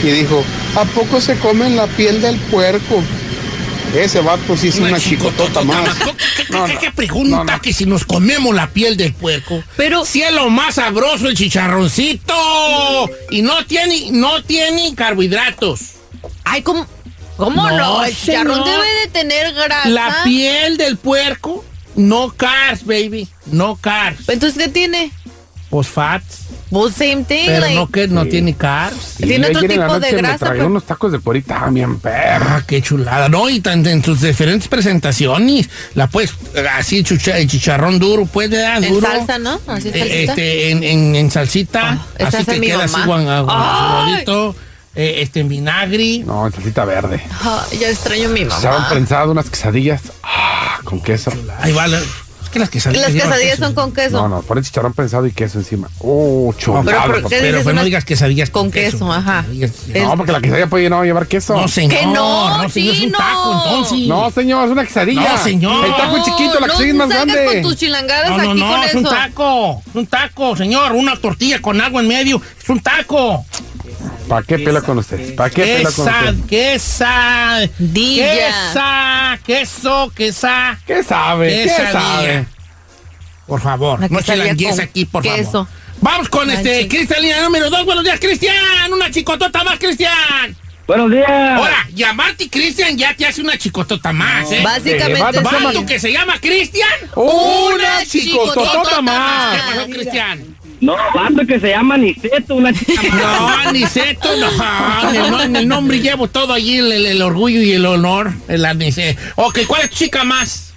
y 0.02 0.07
dijo, 0.07 0.44
¿a 0.76 0.85
poco 0.85 1.20
se 1.20 1.37
comen 1.38 1.76
la 1.76 1.87
piel 1.88 2.22
del 2.22 2.37
puerco? 2.37 3.02
Ese 3.94 4.20
vato 4.20 4.57
sí 4.57 4.68
es 4.68 4.79
una, 4.79 5.01
chicotota 5.01 5.62
más. 5.62 5.96
¿Qué, 6.37 6.79
qué 6.81 6.90
pregunta 6.90 7.59
que 7.61 7.72
si 7.72 7.87
nos 7.87 8.05
comemos 8.05 8.55
la 8.55 8.68
piel 8.68 8.96
del 8.96 9.14
puerco? 9.14 9.62
Pero 9.77 10.05
si 10.05 10.22
es 10.22 10.33
lo 10.33 10.51
más 10.51 10.77
sabroso 10.77 11.29
el 11.29 11.37
chicharroncito 11.37 12.35
y 13.31 13.42
no 13.42 13.64
tiene 13.66 14.11
no 14.12 14.42
tiene 14.42 14.94
carbohidratos. 14.94 15.81
Ay, 16.44 16.62
¿cómo, 16.62 16.87
cómo 17.37 17.70
no? 17.70 18.05
El 18.05 18.14
chicharrón 18.14 18.64
señor. 18.64 18.81
debe 18.81 19.01
de 19.01 19.07
tener 19.09 19.55
grasa. 19.55 19.88
La 19.88 20.22
piel 20.24 20.77
del 20.77 20.96
puerco, 20.96 21.64
no 21.96 22.35
carbs, 22.37 22.85
baby, 22.85 23.29
no 23.46 23.77
carbs. 23.77 24.29
Entonces, 24.29 24.62
¿qué 24.62 24.68
tiene? 24.68 25.11
Pues 25.70 25.88
fats. 25.88 26.47
Pues 26.70 26.94
same 26.94 27.24
thing. 27.24 27.46
Pero 27.46 27.61
like- 27.61 27.74
no 27.76 27.88
que 27.88 28.09
no 28.09 28.26
tiene 28.26 28.54
carbs. 28.54 29.14
Tiene 29.16 29.46
otro 29.48 29.62
en 29.62 29.68
tipo 29.68 29.98
de 30.00 30.12
me 30.12 30.18
grasa, 30.18 30.38
tragué 30.38 30.54
pero- 30.57 30.66
unos 30.66 30.85
tacos 30.85 31.12
de 31.12 31.18
porita 31.18 31.66
bien 31.70 31.98
perro. 31.98 32.44
Ah, 32.48 32.62
qué 32.66 32.83
chulada. 32.83 33.28
No, 33.28 33.48
y 33.48 33.61
tan, 33.61 33.87
en 33.87 34.02
tus 34.02 34.20
diferentes 34.20 34.68
presentaciones. 34.68 35.68
La 35.94 36.09
puedes, 36.09 36.35
así, 36.76 37.02
chucha- 37.02 37.44
chicharrón 37.46 37.98
duro, 37.98 38.26
puede 38.26 38.61
dar 38.61 38.83
En 38.85 38.92
duro. 38.92 39.07
salsa, 39.07 39.38
¿no? 39.38 39.61
Así 39.66 39.88
Eh, 39.94 40.24
este, 40.28 40.70
en, 40.70 40.83
en, 40.85 41.16
en 41.16 41.31
salsita, 41.31 42.04
así 42.18 42.44
que 42.44 42.61
queda 42.61 42.85
así 42.85 42.96
mamá. 42.98 43.07
guan- 43.07 43.28
Ay. 43.28 43.38
aguadito, 43.38 44.57
eh, 44.94 45.14
este, 45.22 45.40
en 45.40 45.48
vinagre. 45.48 46.18
No, 46.26 46.46
en 46.46 46.52
salsita 46.52 46.85
verde. 46.85 47.22
Ah, 47.42 47.64
ya 47.81 47.88
extraño 47.88 48.28
a 48.28 48.33
mi 48.33 48.44
mamá. 48.44 48.88
prensado, 48.90 49.33
unas 49.33 49.48
quesadillas. 49.48 50.02
Ah, 50.22 50.81
con 50.85 51.00
queso. 51.00 51.33
Ahí 51.61 51.72
va, 51.72 51.87
la- 51.87 52.00
que 52.48 52.58
las 52.58 52.70
quesadillas. 52.70 53.12
Las 53.12 53.22
quesadillas 53.22 53.58
son 53.58 53.74
con 53.74 53.92
queso. 53.92 54.16
No, 54.22 54.28
no, 54.28 54.42
pon 54.42 54.58
el 54.58 54.64
chicharrón 54.64 54.92
prensado 54.94 55.26
y 55.26 55.32
queso 55.32 55.58
encima. 55.58 55.88
Oh, 56.00 56.52
chulada. 56.56 56.84
Pero, 56.84 56.98
¿por 57.02 57.14
qué 57.16 57.22
papá. 57.22 57.28
dices 57.28 57.40
Pero, 57.42 57.58
pero 57.58 57.64
no 57.66 57.72
unas- 57.72 57.84
digas 57.84 58.04
quesadillas 58.04 58.50
Con 58.50 58.70
queso, 58.70 59.12
ajá. 59.12 59.44
No, 59.94 60.16
porque 60.16 60.32
la 60.32 60.40
quesadilla 60.40 60.66
puede 60.68 60.90
no 60.90 61.04
llevar 61.04 61.26
queso. 61.26 61.54
No, 61.61 61.68
señor. 61.68 61.98
Que 61.98 62.06
no, 62.06 62.62
no, 62.62 62.68
señor, 62.68 62.94
es 62.94 63.02
un 63.02 63.12
taco, 63.12 63.62
entonces. 63.64 64.08
No, 64.08 64.30
señor, 64.30 64.64
es 64.66 64.70
una 64.72 64.84
quesadilla. 64.84 65.32
No, 65.32 65.38
señor. 65.38 65.84
El 65.87 65.96
taco 65.96 66.16
es 66.16 66.24
chiquito, 66.24 66.54
la 66.54 66.61
no, 66.61 66.66
quesadilla 66.66 66.90
es 66.90 66.94
más 66.96 67.08
grande. 67.08 67.44
con 67.52 67.62
tus 67.62 67.76
chilangadas 67.76 68.30
No, 68.30 68.37
no, 68.38 68.50
aquí 68.50 68.61
no, 68.61 68.68
con 68.70 68.82
es 68.82 68.88
eso. 68.90 68.98
un 68.98 69.04
taco. 69.04 69.82
Es 69.88 69.94
un 69.94 70.06
taco, 70.06 70.56
señor. 70.56 70.92
Una 70.92 71.16
tortilla 71.16 71.61
con 71.61 71.80
agua 71.80 72.00
en 72.02 72.08
medio. 72.08 72.40
Es 72.62 72.68
un 72.68 72.80
taco. 72.80 73.44
¿Para 74.29 74.43
qué 74.47 74.59
pela 74.59 74.83
con 74.83 74.99
ustedes? 74.99 75.33
¿Para 75.33 75.51
qué 75.51 75.62
pela 75.62 75.91
con 75.91 76.07
ustedes? 76.09 76.47
quesa, 76.49 77.61
Dilla. 77.79 78.35
quesa, 78.35 79.38
queso, 79.45 80.12
quesa. 80.14 80.79
¿Qué 80.87 81.03
sabe? 81.03 81.49
¿Qué 81.49 81.62
quesadilla. 81.64 81.93
sabe? 81.93 82.47
Por 83.47 83.61
favor, 83.62 84.01
La 84.01 84.09
no 84.09 84.21
se 84.21 84.83
aquí, 84.83 85.07
por 85.07 85.23
queso. 85.23 85.64
favor. 85.64 85.69
Vamos 86.01 86.29
con 86.29 86.51
este, 86.51 86.87
Cristian, 86.87 87.23
línea 87.23 87.43
número 87.43 87.71
dos. 87.71 87.85
Buenos 87.85 88.05
días, 88.05 88.21
Cristian. 88.21 88.93
Una 88.93 89.11
chicotota 89.11 89.64
más, 89.64 89.79
Cristian. 89.79 90.57
Buenos 90.87 91.11
días. 91.11 91.29
Ahora, 91.29 91.87
llamarte 91.95 92.49
Cristian 92.49 92.97
ya 92.97 93.14
te 93.14 93.27
hace 93.27 93.41
una 93.43 93.59
chicotota 93.59 94.12
más, 94.12 94.51
¿eh? 94.53 94.61
Básicamente 94.62 95.41
vato 95.41 95.85
que 95.87 95.99
se 95.99 96.12
llama 96.12 96.38
Cristian. 96.41 96.88
Una 97.14 98.05
chicotota 98.07 99.03
más. 99.03 99.55
¿Qué 99.57 99.61
pasó, 99.75 99.91
Cristian? 99.91 100.57
No, 100.81 100.95
vato 101.14 101.45
que 101.47 101.59
se 101.59 101.71
llama 101.71 101.97
Niceto, 101.97 102.55
una 102.55 102.73
chica 102.73 103.03
No, 103.12 103.49
Aniceto, 103.49 104.29
no. 104.37 105.09
En 105.11 105.17
el, 105.17 105.31
no- 105.31 105.43
en 105.43 105.57
el 105.57 105.69
nombre 105.69 105.99
llevo 106.01 106.29
todo 106.29 106.53
allí, 106.53 106.79
el, 106.79 107.21
orgullo 107.23 107.61
y 107.62 107.73
el 107.73 107.85
honor. 107.87 108.33
El 108.49 108.64
Aniceto. 108.64 109.21
Ok, 109.37 109.61
¿cuál 109.67 109.83
es 109.83 109.91
tu 109.91 109.97
chica 109.97 110.23
más? 110.25 110.73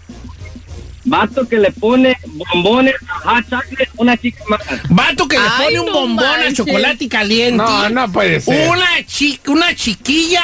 Vato 1.03 1.47
que 1.47 1.57
le 1.57 1.71
pone 1.71 2.15
bombones 2.53 2.93
a 3.25 3.41
chocolate, 3.41 3.89
una 3.97 4.15
chica 4.17 4.43
más. 4.49 4.61
Vato 4.89 5.27
que 5.27 5.37
le 5.37 5.43
Ay, 5.47 5.63
pone 5.65 5.79
un 5.79 5.93
bombón 5.93 6.25
manches. 6.25 6.53
chocolate 6.55 7.07
caliente. 7.09 7.57
No, 7.57 7.89
no 7.89 8.11
puede 8.11 8.39
ser. 8.39 8.69
Una, 8.69 8.85
chi- 9.07 9.39
una 9.47 9.75
chiquilla 9.75 10.43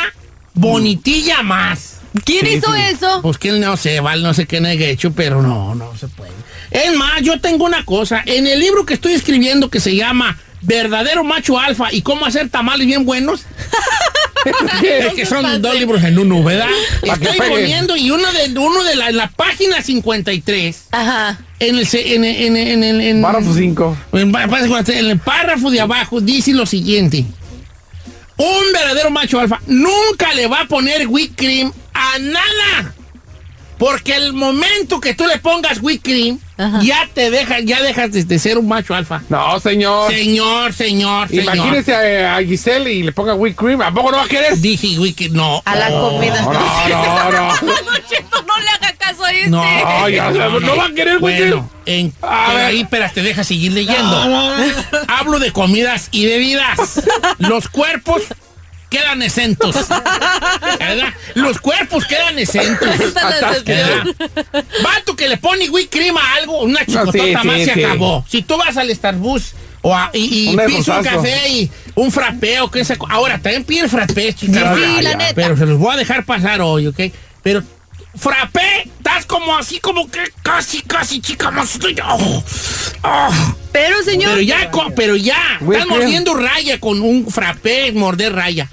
bonitilla 0.56 1.43
más. 1.43 2.00
¿Quién 2.26 2.46
Sí, 2.48 2.54
hizo 2.56 2.74
sí. 2.74 2.82
eso? 2.91 3.22
Pues 3.22 3.38
que 3.38 3.52
no 3.52 3.78
sé, 3.78 4.00
vale, 4.00 4.24
no 4.24 4.34
sé 4.34 4.48
qué 4.48 4.58
he 4.58 4.89
hecho, 4.89 5.12
pero 5.12 5.41
no, 5.43 5.76
no 5.76 5.96
se 5.96 6.08
puede. 6.08 6.32
Es 6.71 6.95
más, 6.95 7.21
yo 7.21 7.39
tengo 7.39 7.65
una 7.65 7.86
cosa. 7.86 8.21
En 8.25 8.47
el 8.47 8.60
libro 8.60 8.86
que 8.86 8.93
estoy 8.95 9.13
escribiendo 9.13 9.69
que 9.69 9.80
se 9.80 9.95
llama 9.95 10.38
Verdadero 10.62 11.23
Macho 11.23 11.60
Alfa 11.60 11.91
y 11.93 12.01
cómo 12.01 12.25
hacer 12.25 12.49
tamales 12.49 12.88
bien 12.88 13.06
buenos. 13.06 13.45
es 14.84 15.13
que 15.13 15.25
son 15.25 15.62
dos 15.62 15.75
libros 15.80 16.03
en 16.03 16.17
uno, 16.17 16.43
¿verdad? 16.43 16.67
Estoy 17.01 17.38
poniendo 17.38 17.95
y 17.95 18.12
uno 18.12 18.27
de 18.32 18.60
uno 18.60 18.84
de 18.84 18.95
la, 18.95 19.10
en 19.10 19.17
la 19.17 19.30
página 19.30 19.82
53 19.82 20.86
Ajá. 20.91 21.39
en 21.60 21.77
el 21.77 21.88
en, 21.93 22.23
en, 22.23 22.84
en, 22.84 23.01
en- 23.01 23.21
Párrafo 23.21 23.53
5. 23.53 23.97
en, 24.13 24.36
en 24.36 25.06
el 25.12 25.19
párrafo 25.19 25.71
de 25.71 25.82
abajo 25.82 26.21
dice 26.21 26.53
lo 26.53 26.65
siguiente. 26.65 27.25
Un 28.38 28.71
verdadero 28.71 29.10
macho 29.10 29.39
alfa 29.39 29.60
nunca 29.65 30.34
le 30.34 30.47
va 30.47 30.62
a 30.62 30.65
poner 30.67 31.08
whipped 31.08 31.36
cream 31.36 31.73
a 31.93 32.19
nada. 32.19 32.93
Porque 33.77 34.15
el 34.15 34.34
momento 34.34 34.99
que 34.99 35.13
tú 35.13 35.25
le 35.27 35.38
pongas 35.39 35.80
whipped 35.82 36.03
cream, 36.03 36.39
Ajá. 36.58 36.80
ya 36.82 37.08
te 37.13 37.30
deja, 37.30 37.60
ya 37.60 37.82
dejas 37.82 38.12
de, 38.12 38.24
de 38.24 38.39
ser 38.39 38.58
un 38.58 38.67
macho 38.67 38.96
alfa. 38.96 39.22
No, 39.30 39.60
señor. 39.60 40.12
Señor, 40.12 40.74
señor, 40.74 41.28
señor. 41.30 41.43
Imagínese 41.56 41.93
a, 42.24 42.38
a 42.38 42.43
Giselle 42.43 42.91
y 42.91 43.04
le 43.04 43.12
ponga 43.12 43.34
whipped 43.36 43.56
cream. 43.58 43.82
¿A 43.82 43.93
poco 43.93 44.12
no 44.12 44.17
va 44.17 44.24
a 44.24 44.28
querer? 44.28 44.58
Dije 44.58 44.98
whipped 45.00 45.32
no. 45.32 45.62
A 45.65 45.76
la 45.76 45.89
comida. 45.89 46.41
No, 46.41 46.54
no, 46.54 47.32
no. 47.32 47.48
No, 47.88 47.98
Cheto, 48.10 48.41
no 48.43 48.58
le 48.60 48.70
haga 48.70 48.93
caso 48.98 49.24
a 49.26 49.32
este. 49.32 49.50
No, 49.50 50.10
ya, 50.10 50.30
no 50.32 50.76
va 50.76 50.86
a 50.86 50.91
querer 50.93 51.17
whipped 51.22 51.38
cream. 51.50 51.52
Bueno, 51.52 51.70
en, 51.86 52.13
A 52.22 52.54
ver. 52.54 52.65
ahí, 52.65 52.82
espera, 52.82 53.10
te 53.10 53.22
deja 53.22 53.43
seguir 53.43 53.72
leyendo. 53.74 54.17
Hablo 55.08 55.39
de 55.39 55.52
comidas 55.52 56.08
y 56.12 56.26
bebidas. 56.26 57.04
Los 57.38 57.67
cuerpos 57.70 58.24
quedan 58.89 59.21
exentos. 59.21 59.76
¿Verdad? 60.80 61.13
Los 61.36 61.60
cuerpos 61.60 62.06
quedan 62.06 62.38
exentos. 62.39 62.89
Vato 64.84 65.15
que 65.15 65.28
le 65.28 65.38
pone 65.38 65.69
whipped 65.69 65.89
cream 65.89 66.17
a 66.17 66.34
algo, 66.36 66.62
una 66.62 66.86
chicotota 66.86 67.12
sí, 67.41 67.47
más 67.47 67.58
sí, 67.58 67.65
se 67.65 67.73
sí. 67.73 67.84
acabó. 67.84 68.26
Si 68.30 68.41
tú 68.41 68.58
vas 68.58 68.78
al 68.78 68.93
Starbucks 68.93 69.56
o 69.82 69.95
a- 69.95 70.10
y, 70.13 70.19
y 70.19 70.47
Un 70.50 70.56
pides 70.65 70.88
un 70.88 70.95
nervosazo. 70.95 71.04
café 71.17 71.50
y 71.50 71.71
un 71.95 72.12
frapeo, 72.12 72.69
que 72.71 72.84
co- 72.97 73.08
ahora 73.10 73.39
también 73.39 73.63
pide 73.63 73.88
frappé, 73.88 74.34
chicas. 74.34 74.76
Sí, 74.78 74.82
Ya, 74.82 75.02
la 75.02 75.12
ya, 75.12 75.17
neta. 75.17 75.34
Pero 75.36 75.58
se 75.58 75.65
los 75.65 75.78
voy 75.80 75.93
a 75.93 75.97
dejar 75.97 76.26
pasar 76.26 76.62
hoy, 76.62 76.88
¿ok? 76.88 77.00
Pero 77.43 77.63
frappé, 78.17 78.89
estás 78.97 79.25
como 79.25 79.56
así 79.56 79.80
como 79.80 80.10
que 80.10 80.19
casi, 80.43 80.82
casi, 80.82 81.21
chica, 81.21 81.51
más 81.51 81.75
estoy. 81.75 81.95
oh, 82.03 82.43
oh. 83.03 83.56
Pero, 83.71 84.01
señor. 84.03 84.32
Pero 84.32 84.41
ya, 84.41 84.71
pero 84.95 85.15
ya, 85.15 85.58
estás 85.60 85.86
cream. 85.86 85.89
mordiendo 85.89 86.34
raya 86.34 86.80
con 86.80 87.01
un 87.01 87.27
frappé, 87.30 87.91
morder 87.91 88.34
raya. 88.34 88.69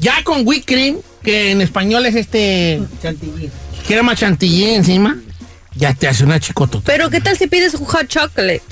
Ya 0.00 0.22
con 0.24 0.46
whipped 0.46 0.66
cream, 0.66 0.96
que 1.22 1.50
en 1.52 1.60
español 1.60 2.06
es 2.06 2.14
este... 2.14 2.80
Chantilly. 3.02 3.50
Crema 3.86 4.16
chantilly 4.16 4.74
encima, 4.74 5.18
ya 5.76 5.92
te 5.92 6.08
hace 6.08 6.24
una 6.24 6.40
chicotota. 6.40 6.84
Pero, 6.86 7.10
¿qué 7.10 7.20
tal 7.20 7.36
si 7.36 7.46
pides 7.46 7.74
un 7.74 7.84
hot 7.84 8.06
chocolate? 8.08 8.62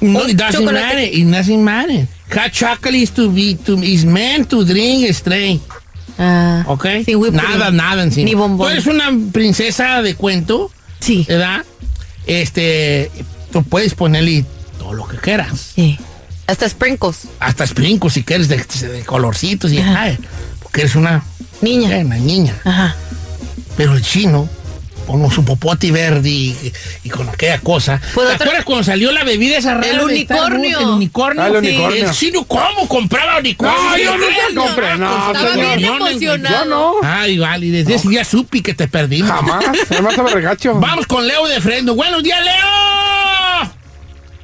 No, 0.00 0.26
it 0.28 0.36
doesn't 0.36 0.60
chocolate. 0.60 0.72
matter, 0.72 1.00
it 1.00 1.26
doesn't 1.30 1.62
matter. 1.62 2.06
Hot 2.34 2.52
chocolate 2.52 3.02
is, 3.02 3.10
to 3.12 3.30
be, 3.30 3.54
to, 3.54 3.78
is 3.82 4.04
meant 4.04 4.50
to 4.50 4.64
drink 4.64 5.12
straight, 5.14 5.60
Ah. 6.22 6.64
¿ok? 6.66 6.86
Nada, 7.32 7.70
nada 7.70 8.02
encima. 8.02 8.26
Ni 8.26 8.34
bombón. 8.34 8.68
Tú 8.68 8.72
eres 8.72 8.86
una 8.86 9.10
princesa 9.32 10.02
de 10.02 10.14
cuento, 10.14 10.70
Sí. 11.00 11.24
¿verdad? 11.26 11.64
Este, 12.26 13.10
tú 13.50 13.62
puedes 13.62 13.94
ponerle 13.94 14.44
todo 14.78 14.92
lo 14.92 15.08
que 15.08 15.16
quieras. 15.16 15.72
Sí. 15.74 15.98
Hasta 16.46 16.68
sprinkles. 16.68 17.22
hasta 17.38 17.66
sprinkles 17.66 18.12
si 18.12 18.22
quieres 18.24 18.48
de, 18.48 18.58
de 18.58 19.00
colorcitos 19.04 19.72
y 19.72 19.78
ay, 19.78 20.18
porque 20.62 20.82
eres 20.82 20.94
una, 20.96 21.22
Niña. 21.62 21.98
una 21.98 22.16
niña. 22.16 22.54
Ajá. 22.64 22.94
Pero 23.76 23.94
el 23.94 24.02
chino 24.02 24.48
con 25.06 25.30
su 25.30 25.44
popote 25.44 25.90
verde 25.90 26.28
y, 26.28 26.72
y 27.04 27.08
con 27.10 27.28
aquella 27.28 27.58
cosa. 27.60 28.00
Pues 28.14 28.28
¿Te 28.28 28.34
otra- 28.34 28.44
acuerdas 28.46 28.64
cuando 28.64 28.84
salió 28.84 29.10
la 29.12 29.24
bebida 29.24 29.58
esa 29.58 29.74
rara? 29.74 29.86
El 29.88 30.00
unicornio. 30.00 30.78
El 30.80 30.86
unicornio. 30.88 31.42
Ah, 31.42 31.48
el 31.48 31.52
Sí. 31.60 31.68
unicornio. 31.68 32.04
El 32.06 32.10
chino, 32.12 32.44
¿cómo 32.44 32.88
compraba 32.88 33.38
unicornio? 33.38 33.80
No, 33.82 33.96
yo 33.96 34.16
nunca 34.16 34.66
compré, 34.66 34.96
no, 34.98 35.26
Estaba 35.32 35.52
señor. 35.52 35.76
bien 35.78 35.90
no, 35.90 35.98
no, 35.98 36.08
emocionado. 36.08 36.64
Yo 36.64 36.70
no. 36.70 36.94
Ay, 37.02 37.38
vale, 37.38 37.66
desde 37.70 37.94
ese 37.94 38.08
día 38.08 38.24
supe 38.24 38.62
que 38.62 38.74
te 38.74 38.86
perdimos. 38.88 39.30
Jamás. 39.30 39.64
Además 39.90 40.14
sabe 40.14 40.30
regacho. 40.32 40.74
Vamos 40.74 41.06
con 41.06 41.26
Leo 41.26 41.46
de 41.48 41.60
Frendo. 41.60 41.94
Buenos 41.94 42.22
días, 42.22 42.38
Leo. 42.44 43.70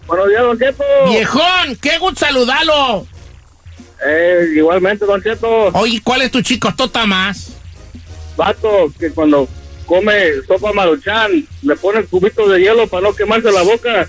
Buenos 0.06 0.28
días, 0.28 0.42
Don 0.42 0.58
Cheto. 0.58 0.84
Viejón, 1.08 1.76
qué 1.80 1.98
gusto 1.98 2.20
saludarlo. 2.26 3.06
Eh, 4.06 4.52
igualmente, 4.56 5.04
Don 5.04 5.22
Cheto. 5.22 5.68
Oye, 5.72 6.00
¿cuál 6.04 6.22
es 6.22 6.30
tu 6.30 6.40
chico 6.42 6.72
tota 6.76 7.06
más? 7.06 7.48
Vato, 8.36 8.92
que 9.00 9.10
cuando 9.10 9.48
come 9.86 10.12
sopa 10.46 10.72
maruchan, 10.72 11.46
le 11.62 11.76
pone 11.76 12.04
cubitos 12.04 12.50
de 12.50 12.60
hielo 12.60 12.86
para 12.88 13.08
no 13.08 13.14
quemarse 13.14 13.50
la 13.50 13.62
boca. 13.62 14.08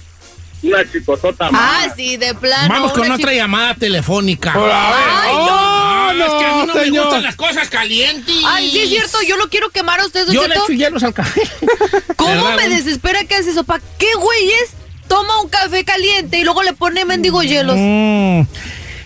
Una 0.63 0.92
chicotota 0.92 1.52
más. 1.52 1.62
Ah, 1.63 1.94
sí, 1.96 2.18
de 2.18 2.34
plano. 2.34 2.74
Vamos 2.74 2.92
con 2.92 3.12
otra 3.12 3.32
llamada 3.32 3.76
telefónica. 3.76 4.54
Por 4.54 4.70
a 4.72 4.90
ver. 4.90 5.06
Ay, 5.08 5.30
¡Oh, 5.32 6.12
es 6.12 6.34
que 6.34 6.46
a 6.46 6.56
mí 6.56 6.66
no 6.66 6.74
me 6.74 7.00
gustan 7.00 7.24
las 7.24 7.36
cosas 7.36 7.70
calientes. 7.70 8.36
Ay, 8.44 8.72
sí 8.72 8.80
es 8.80 8.90
cierto, 8.90 9.20
yo 9.22 9.38
lo 9.38 9.50
quiero 9.50 9.70
quemar 9.70 10.00
a 10.00 10.06
usted, 10.08 10.26
Don 10.26 10.34
Yo 10.34 10.48
le 10.48 10.56
echo 10.56 10.74
hielos 10.74 11.04
al 11.04 11.13
café. 11.13 11.44
¿Cómo 12.16 12.32
¿Verdad, 12.32 12.56
me 12.58 12.70
desespera 12.70 13.24
que 13.26 13.36
hace 13.36 13.54
sopa? 13.54 13.80
¿Qué 14.00 14.12
güeyes 14.16 14.74
toma 15.08 15.42
un 15.42 15.50
café 15.50 15.86
caliente 15.86 16.40
y 16.40 16.44
luego 16.44 16.63
le 16.63 16.74
pone 16.74 17.06
mendigo 17.06 17.44
hielos? 17.44 17.76
Mm, 17.78 18.42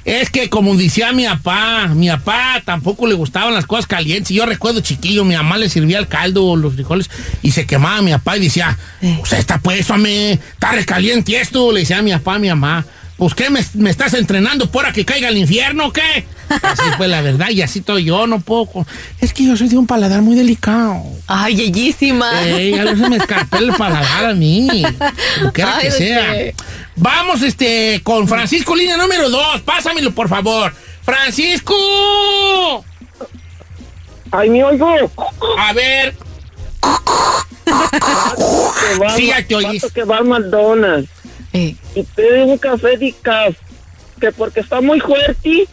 Es 0.03 0.29
que 0.29 0.49
como 0.49 0.75
decía 0.75 1.11
mi 1.13 1.25
papá, 1.25 1.87
mi 1.89 2.09
papá 2.09 2.61
tampoco 2.65 3.05
le 3.05 3.13
gustaban 3.13 3.53
las 3.53 3.67
cosas 3.67 3.85
calientes. 3.85 4.35
Yo 4.35 4.45
recuerdo 4.45 4.79
chiquillo, 4.81 5.23
mi 5.23 5.35
mamá 5.35 5.57
le 5.57 5.69
servía 5.69 5.99
el 5.99 6.07
caldo 6.07 6.45
o 6.45 6.55
los 6.55 6.73
frijoles 6.73 7.09
y 7.41 7.51
se 7.51 7.65
quemaba 7.65 8.01
mi 8.01 8.11
papá 8.11 8.37
y 8.37 8.41
decía, 8.41 8.77
sea, 9.25 9.37
está 9.37 9.59
pues, 9.59 9.89
hombre, 9.91 10.33
está 10.33 10.71
recaliente 10.71 11.39
esto. 11.39 11.71
Le 11.71 11.81
decía 11.81 11.99
a 11.99 12.01
mi 12.01 12.11
papá, 12.11 12.35
a 12.35 12.39
mi 12.39 12.49
mamá, 12.49 12.85
pues 13.17 13.35
qué, 13.35 13.51
me, 13.51 13.61
me 13.75 13.91
estás 13.91 14.15
entrenando 14.15 14.71
para 14.71 14.91
que 14.91 15.05
caiga 15.05 15.27
al 15.27 15.37
infierno 15.37 15.93
qué? 15.93 16.25
Así 16.61 16.83
fue 16.97 17.07
la 17.07 17.21
verdad 17.21 17.49
y 17.49 17.61
así 17.61 17.79
estoy 17.79 18.03
yo, 18.05 18.27
no 18.27 18.39
puedo. 18.39 18.65
con- 18.65 18.87
Es 19.19 19.33
que 19.33 19.45
yo 19.45 19.55
soy 19.57 19.69
de 19.69 19.77
un 19.77 19.87
paladar 19.87 20.21
muy 20.21 20.35
delicado. 20.35 21.01
Ay, 21.27 21.55
bellísima. 21.55 22.43
Ey, 22.43 22.73
a 22.77 22.83
veces 22.83 23.09
me 23.09 23.17
escapé 23.17 23.57
el 23.59 23.73
paladar 23.73 24.25
a 24.25 24.33
mí. 24.33 24.83
Lo 25.41 25.51
que 25.53 25.61
era 25.61 25.75
Ay, 25.77 25.81
que 25.83 25.91
sea. 25.91 26.33
Vamos, 26.95 27.41
este, 27.41 28.01
con 28.03 28.27
Francisco, 28.27 28.75
línea 28.75 28.97
número 28.97 29.29
dos. 29.29 29.61
Pásamelo, 29.61 30.11
por 30.11 30.27
favor. 30.29 30.73
¡Francisco! 31.03 31.75
Ay, 34.31 34.49
mi 34.49 34.61
oigo. 34.61 35.11
A 35.57 35.73
ver. 35.73 36.15
Sí, 39.15 39.31
te 39.47 39.55
oís. 39.55 39.85
que 39.93 40.03
va 40.03 40.17
al 40.17 40.25
McDonald's 40.25 41.09
Eh, 41.53 41.75
y 41.95 42.03
pide 42.03 42.43
un 42.43 42.57
café 42.57 42.97
de 42.97 43.13
caf 43.21 43.55
que 44.19 44.31
porque 44.31 44.59
está 44.61 44.79
muy 44.81 44.99
fuerte, 44.99 45.67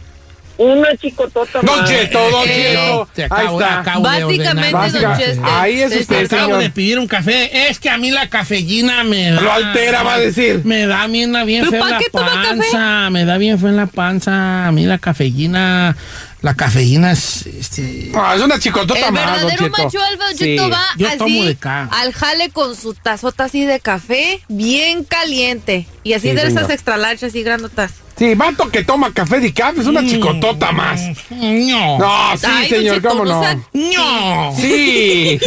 una 0.59 0.95
chicotota 0.97 1.59
Don 1.61 1.79
más. 1.79 1.89
Cheto, 1.89 2.19
Don 2.29 2.47
Eh, 2.47 3.05
Cheto. 3.15 3.33
Ahí 3.35 3.47
está. 3.47 3.79
acabo 3.79 4.09
de 4.09 4.23
Básicamente, 4.23 4.75
ordenar. 4.75 4.91
don 4.91 5.17
Chester. 5.17 5.39
Ahí 5.45 5.81
es 5.81 5.89
Te 5.91 5.99
usted, 6.01 6.25
Acabo 6.25 6.43
señor. 6.45 6.61
de 6.61 6.69
pedir 6.69 6.99
un 6.99 7.07
café. 7.07 7.69
Es 7.69 7.79
que 7.79 7.89
a 7.89 7.97
mí 7.97 8.11
la 8.11 8.27
cafeína 8.29 9.03
me 9.03 9.31
da. 9.31 9.41
Lo 9.41 9.51
altera, 9.51 10.03
va 10.03 10.15
a 10.15 10.19
decir. 10.19 10.61
Me 10.65 10.85
da 10.85 11.07
bien, 11.07 11.33
bien 11.45 11.65
¿Pero 11.69 11.71
fea 11.71 11.79
pa' 11.79 11.85
en 11.87 11.91
la 11.93 11.97
qué 11.99 12.09
toma 12.11 12.25
café? 12.27 12.47
panza. 12.49 13.09
Me 13.09 13.25
da 13.25 13.37
bien 13.37 13.57
fea 13.59 13.69
en 13.69 13.77
la 13.77 13.85
panza. 13.87 14.67
A 14.67 14.71
mí 14.71 14.85
la 14.85 14.97
cafeína. 14.97 15.95
La 16.41 16.53
cafeína 16.53 17.11
es. 17.11 17.45
Este, 17.47 18.11
Ah, 18.15 18.33
es 18.35 18.41
una 18.41 18.57
chicotota 18.59 19.07
El 19.07 19.13
más, 19.13 19.25
Don 19.41 19.49
verdadero 19.49 19.65
Cheto. 19.75 19.83
macho 19.83 20.01
alfa 20.01 20.23
Don 20.25 20.37
Sí. 20.37 20.43
Cheto 20.45 20.69
va 20.69 20.85
Yo 20.97 21.17
tomo 21.17 21.43
así 21.43 21.57
al 21.91 22.13
jale 22.13 22.49
con 22.49 22.75
su 22.77 22.93
tazota 22.93 23.43
así 23.45 23.65
de 23.65 23.79
café 23.81 24.41
bien 24.47 25.03
caliente 25.03 25.85
y 26.03 26.13
así 26.13 26.29
Sí, 26.29 26.35
de 26.35 26.47
esas 26.47 26.69
extra 26.69 26.95
large 26.97 27.25
así 27.25 27.43
grandotas. 27.43 27.91
Sí, 28.17 28.35
vato 28.35 28.69
que 28.69 28.83
toma 28.83 29.13
café 29.13 29.39
de 29.39 29.53
caf 29.53 29.77
es 29.79 29.87
una 29.87 30.05
chicotota 30.05 30.71
más. 30.71 31.01
No. 31.29 31.97
No, 31.99 32.37
sí, 32.37 32.45
Ay, 32.49 32.69
señor, 32.69 32.95
Cheto, 32.95 33.09
cómo 33.09 33.25
no 33.25 33.41
no. 33.73 34.53
Sí. 34.55 35.39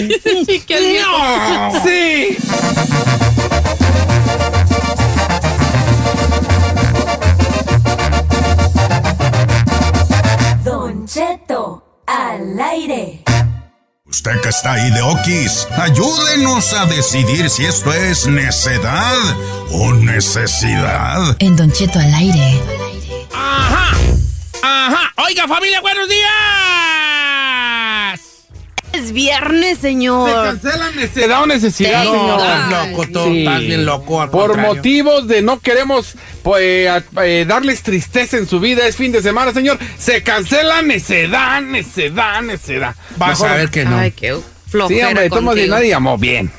No. 1.01 1.81
Sí. 1.85 2.37
Don 11.03 11.09
Cheto, 11.09 11.83
al 12.07 12.61
aire. 12.61 13.25
Usted 14.07 14.41
que 14.41 14.51
está 14.51 14.75
ahí 14.75 14.89
de 14.93 15.03
Okis, 15.03 15.67
ayúdenos 15.77 16.73
a 16.75 16.87
decidir 16.87 17.51
si 17.51 17.65
esto 17.65 17.93
es 17.93 18.29
necedad 18.29 19.19
o 19.73 19.93
necesidad. 19.95 21.37
En 21.41 21.57
Don 21.57 21.73
Cheto 21.73 21.99
al 21.99 22.15
aire. 22.15 22.61
Ajá. 23.35 23.97
Ajá. 24.63 25.13
Oiga, 25.27 25.49
familia, 25.49 25.81
buenos 25.81 26.09
días. 26.09 26.31
Es 29.13 29.15
viernes, 29.15 29.77
Se 29.77 29.83
señor. 29.83 30.31
cancela 30.61 30.91
necedad 30.93 31.43
o 31.43 31.47
necesidad, 31.47 32.05
No, 32.05 32.13
señor. 32.13 32.41
estás 32.41 32.71
loco, 32.89 33.05
tú 33.13 33.25
Sí. 33.33 33.39
estás 33.41 33.61
bien 33.61 33.85
loco. 33.85 34.23
al 34.23 34.31
Por 34.31 34.47
contrario. 34.49 34.75
motivos 34.75 35.29
de 35.29 35.43
no 35.43 35.61
queremos 35.61 36.15
pues, 36.43 36.89
a- 36.89 37.05
eh, 37.25 37.45
darles 37.47 37.83
tristeza 37.83 38.37
en 38.37 38.49
su 38.49 38.59
vida, 38.59 38.87
es 38.87 38.97
fin 38.97 39.13
de 39.13 39.23
semana, 39.23 39.53
señor. 39.53 39.79
Se 39.99 40.23
cancela 40.23 40.83
necedad, 40.83 41.61
necedad, 41.63 42.43
necedad. 42.43 42.95
Vas 43.17 43.41
Mejor- 43.41 43.49
a 43.49 43.55
ver 43.57 43.71
que 43.71 43.85
no. 43.85 43.97
Ay, 43.99 44.11
qué 44.13 44.35
Sí, 44.35 44.41
flojera 44.71 45.09
hombre, 45.09 45.29
tomo 45.29 45.55
de 45.55 45.69
nadie 45.69 45.91
llamó 45.91 46.17
bien. 46.19 46.51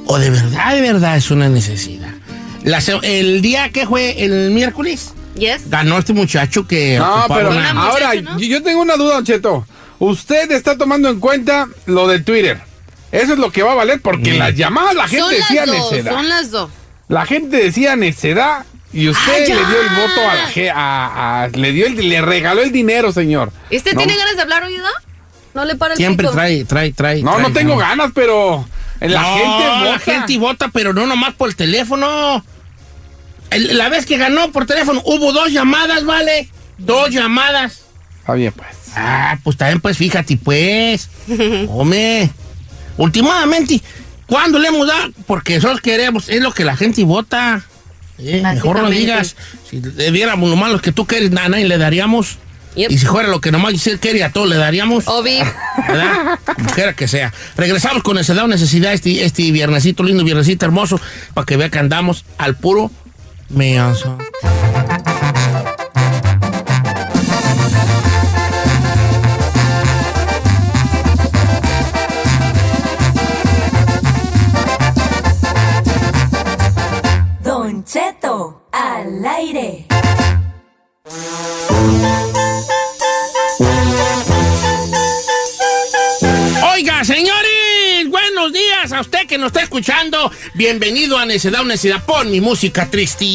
o 0.07 0.19
de 0.19 0.31
verdad, 0.31 0.75
de 0.75 0.81
verdad 0.81 1.16
es 1.16 1.31
una 1.31 1.49
necesidad. 1.49 2.11
La 2.64 2.81
el 3.03 3.42
día 3.42 3.71
que 3.71 3.87
fue 3.87 4.25
el 4.25 4.51
miércoles, 4.51 5.12
Yes. 5.37 5.69
ganó 5.71 5.99
este 5.99 6.12
muchacho 6.12 6.66
que. 6.66 6.99
No, 6.99 7.25
pero 7.29 7.51
una- 7.51 7.71
ahora 7.73 8.14
yo- 8.14 8.38
yo 8.38 8.62
tengo 8.62 8.81
una 8.83 8.97
duda, 8.97 9.23
Cheto. 9.23 9.66
Usted 9.99 10.51
está 10.51 10.77
tomando 10.77 11.09
en 11.09 11.21
cuenta 11.21 11.69
lo 11.87 12.07
del 12.09 12.25
Twitter. 12.25 12.61
Eso 13.12 13.35
es 13.35 13.38
lo 13.38 13.51
que 13.51 13.62
va 13.62 13.73
a 13.73 13.75
valer 13.77 14.01
porque 14.03 14.31
en 14.33 14.38
las 14.40 14.55
llamadas 14.55 14.95
la 14.95 15.07
gente 15.09 15.23
son 15.23 15.31
decía 15.37 15.66
las 15.66 15.77
dos, 15.79 15.92
necedad. 15.92 16.12
son 16.12 16.29
las 16.29 16.51
dos. 16.51 16.71
La 17.09 17.25
gente 17.25 17.57
decía 17.59 17.97
necedad 17.97 18.64
y 18.92 19.09
usted 19.09 19.33
Ah, 19.33 19.38
le 19.38 19.45
dio 19.55 19.81
el 19.83 19.88
voto 20.09 20.29
a 20.29 20.35
la 20.35 20.47
ge- 20.49 20.71
a- 20.71 21.45
a- 21.45 21.49
le 21.49 21.73
dio 21.73 21.87
el, 21.87 22.09
le 22.09 22.21
regaló 22.21 22.62
el 22.62 22.73
dinero, 22.73 23.12
señor. 23.12 23.53
¿Este 23.71 23.92
No, 23.95 23.99
tiene 24.01 24.16
ganas 24.16 24.37
de 24.37 24.42
hablar, 24.42 24.64
oído? 24.64 24.85
No 25.55 25.64
le 25.64 25.77
para 25.77 25.95
el 25.95 25.99
Siempre 25.99 26.25
pico. 26.27 26.35
trae, 26.35 26.64
trae, 26.64 26.92
trae. 26.92 27.23
No, 27.23 27.33
trae 27.35 27.42
no 27.42 27.53
tengo 27.53 27.77
ganas, 27.77 28.11
pero 28.14 28.66
la 29.01 29.23
No, 29.23 29.35
gente 29.37 29.69
vota. 29.69 29.85
La 29.85 29.99
gente 29.99 30.39
vota, 30.39 30.69
pero 30.73 30.93
no 30.93 31.07
nomás 31.07 31.35
por 31.35 31.49
el 31.49 31.57
teléfono. 31.57 32.45
El- 33.51 33.77
la 33.79 33.89
vez 33.89 34.07
que 34.07 34.17
ganó 34.17 34.51
por 34.53 34.67
teléfono, 34.67 35.03
hubo 35.05 35.33
dos 35.33 35.51
llamadas, 35.53 36.05
¿vale? 36.05 36.49
Dos 36.79 37.11
llamadas. 37.11 37.83
Está 38.21 38.35
bien, 38.35 38.53
pues. 38.53 38.69
Ah, 38.97 39.39
pues 39.45 39.57
también, 39.57 39.81
pues 39.81 39.97
fíjate, 39.99 40.37
pues. 40.37 41.09
Hombre. 41.69 42.31
Últimamente, 42.97 43.83
¿cuándo 44.27 44.59
le 44.59 44.69
hemos 44.69 44.87
dado? 44.87 45.11
Porque 45.27 45.57
nosotros 45.57 45.81
queremos, 45.81 46.29
es 46.29 46.41
lo 46.41 46.53
que 46.53 46.65
la 46.65 46.77
gente 46.77 47.05
vota. 47.05 47.63
Eh, 48.19 48.41
mejor 48.43 48.81
no 48.81 48.89
digas. 48.89 49.37
Si 49.69 49.81
le 49.81 50.11
diéramos 50.11 50.51
lo 50.71 50.81
que 50.81 50.93
tú 50.93 51.07
quieres, 51.07 51.31
a 51.37 51.49
nadie 51.49 51.67
le 51.69 51.77
daríamos. 51.77 52.39
Yep. 52.77 52.91
Y 52.91 52.99
si 52.99 53.07
fuera 53.07 53.29
lo 53.29 53.41
que 53.41 53.51
nomás 53.51 53.75
quería, 54.01 54.27
a 54.27 54.31
todos 54.31 54.49
le 54.49 54.57
daríamos. 54.57 55.09
Obi. 55.09 55.39
¿verdad? 55.89 56.39
Quiera 56.75 56.93
que 56.93 57.09
sea. 57.09 57.33
Regresamos 57.57 58.03
con 58.03 58.17
necesidad 58.17 58.45
o 58.45 58.49
necesidad 58.49 58.93
este, 58.93 59.25
este 59.25 59.51
viernesito 59.51 60.03
lindo, 60.03 60.25
viernesito 60.25 60.67
hermoso, 60.67 61.01
para 61.35 61.47
que 61.47 61.57
vea 61.57 61.71
que 61.71 61.79
andamos 61.79 62.25
al 62.39 62.57
puro 62.57 62.91
meazo. 63.49 64.19
Que 89.37 89.40
nos 89.40 89.49
está 89.49 89.62
escuchando. 89.62 90.31
Bienvenido 90.55 91.18
a 91.18 91.27
Necedad 91.27 91.61
o 91.61 91.64
Necedad. 91.64 92.03
Pon 92.07 92.31
mi 92.31 92.40
música 92.40 92.88
triste. 92.90 93.27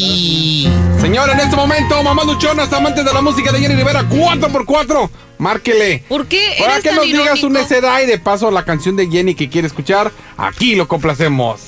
Señor, 0.99 1.29
en 1.29 1.39
este 1.39 1.55
momento, 1.55 2.01
mamá 2.01 2.23
luchonas, 2.23 2.73
amantes 2.73 3.05
de 3.05 3.13
la 3.13 3.21
música 3.21 3.51
de 3.51 3.59
Jenny 3.59 3.75
Rivera, 3.75 4.03
4x4, 4.09 5.09
márquele. 5.37 6.03
¿Por 6.09 6.25
qué 6.25 6.55
Para 6.59 6.81
que 6.81 6.91
nos 6.93 7.05
diga 7.05 7.35
su 7.35 7.51
necedad 7.51 8.01
y 8.01 8.07
de 8.07 8.17
paso 8.17 8.49
la 8.49 8.65
canción 8.65 8.95
de 8.95 9.09
Jenny 9.09 9.35
que 9.35 9.47
quiere 9.49 9.67
escuchar, 9.67 10.11
aquí 10.37 10.73
lo 10.73 10.87
complacemos. 10.87 11.61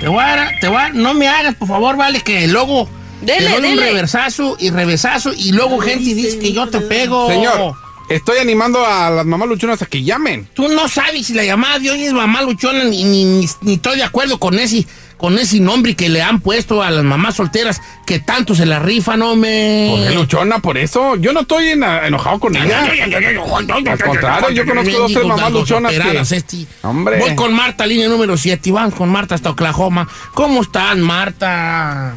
Te 0.00 0.06
voy 0.06 0.22
a, 0.22 0.52
te 0.60 0.68
voy 0.68 0.76
a- 0.76 0.90
no 0.90 1.14
me 1.14 1.26
hagas, 1.26 1.56
por 1.56 1.66
favor, 1.66 1.96
vale, 1.96 2.20
que 2.20 2.46
luego 2.46 2.88
Dele, 3.20 3.50
te 3.50 3.60
doy 3.62 3.72
un 3.72 3.78
reversazo 3.78 4.56
y 4.60 4.70
reversazo 4.70 5.32
y 5.36 5.50
luego 5.52 5.80
gente 5.80 6.14
dice 6.14 6.38
que 6.38 6.52
yo 6.52 6.68
te 6.68 6.80
pego. 6.80 7.26
Señor, 7.28 7.74
estoy 8.08 8.38
animando 8.38 8.84
a 8.86 9.10
las 9.10 9.26
mamás 9.26 9.48
luchonas 9.48 9.82
a 9.82 9.86
que 9.86 10.02
llamen. 10.02 10.48
Tú 10.54 10.68
no 10.68 10.88
sabes 10.88 11.26
si 11.26 11.34
la 11.34 11.44
llamada 11.44 11.78
de 11.78 11.90
hoy 11.90 12.02
es 12.04 12.12
mamá 12.12 12.42
luchona, 12.42 12.84
ni, 12.84 13.04
ni, 13.04 13.24
ni- 13.24 13.48
ni 13.62 13.74
estoy 13.74 13.96
de 13.96 14.04
acuerdo 14.04 14.38
con 14.38 14.58
ese, 14.58 14.86
con 15.16 15.38
ese 15.38 15.60
nombre 15.60 15.94
que 15.94 16.08
le 16.08 16.20
han 16.22 16.40
puesto 16.40 16.82
a 16.82 16.90
las 16.90 17.04
mamás 17.04 17.36
solteras 17.36 17.80
que 18.06 18.18
tanto 18.18 18.54
se 18.54 18.66
la 18.66 18.78
rifan, 18.80 19.22
hombre. 19.22 19.88
¿Por 19.90 20.08
qué 20.08 20.14
luchona? 20.14 20.58
Por 20.58 20.76
eso. 20.78 21.16
Yo 21.16 21.32
no 21.32 21.40
estoy 21.40 21.68
ena- 21.70 22.06
enojado 22.06 22.40
con 22.40 22.56
ella. 22.56 22.82
Al 22.84 23.98
contrario, 23.98 24.50
yo 24.50 24.66
conozco 24.66 24.98
dos, 24.98 25.12
tres 25.12 25.26
mamás 25.26 25.52
luchonas 25.52 25.92
que... 25.92 26.36
este. 26.36 26.66
Hombre. 26.82 27.18
Voy 27.18 27.34
con 27.34 27.54
Marta, 27.54 27.86
línea 27.86 28.08
número 28.08 28.36
7, 28.36 28.68
y 28.68 28.72
vamos 28.72 28.94
con 28.94 29.08
Marta 29.08 29.34
hasta 29.34 29.50
Oklahoma. 29.50 30.08
¿Cómo 30.34 30.62
están, 30.62 31.00
Marta? 31.00 32.14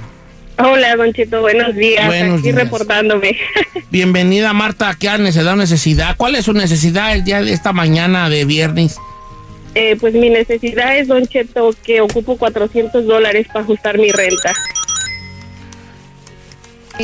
Hola, 0.58 0.96
Don 0.96 1.12
Cheto, 1.12 1.42
buenos 1.42 1.76
días. 1.76 2.06
Buenos 2.06 2.40
Aquí 2.40 2.52
días. 2.52 2.56
reportándome. 2.56 3.38
Bienvenida, 3.92 4.54
Marta, 4.54 4.90
aquí 4.90 5.08
a 5.08 5.18
Necesidad 5.18 5.54
o 5.54 5.58
Necesidad. 5.58 6.16
¿Cuál 6.18 6.36
es 6.36 6.46
su 6.46 6.54
necesidad 6.54 7.14
el 7.14 7.24
día 7.24 7.42
de 7.42 7.52
esta 7.52 7.74
mañana 7.74 8.30
de 8.30 8.46
viernes? 8.46 8.96
Eh, 9.74 9.98
pues 10.00 10.14
mi 10.14 10.30
necesidad 10.30 10.98
es, 10.98 11.10
Don 11.10 11.28
Cheto, 11.28 11.76
que 11.84 12.00
ocupo 12.00 12.38
400 12.38 13.06
dólares 13.06 13.48
para 13.48 13.62
ajustar 13.62 13.98
mi 13.98 14.12
renta. 14.12 14.54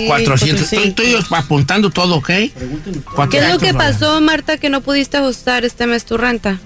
400. 0.08 0.58
pues 0.58 0.70
sí. 0.70 0.88
Estoy, 0.88 1.16
estoy 1.16 1.38
apuntando 1.38 1.90
todo, 1.90 2.16
¿ok? 2.16 2.28
¿Qué 2.28 2.52
es 2.56 2.62
lo 2.96 3.04
400 3.16 3.62
que 3.62 3.74
pasó, 3.74 4.22
Marta, 4.22 4.58
que 4.58 4.70
no 4.70 4.80
pudiste 4.80 5.18
ajustar 5.18 5.66
este 5.66 5.86
mes 5.88 6.06
tu 6.06 6.18
renta? 6.18 6.60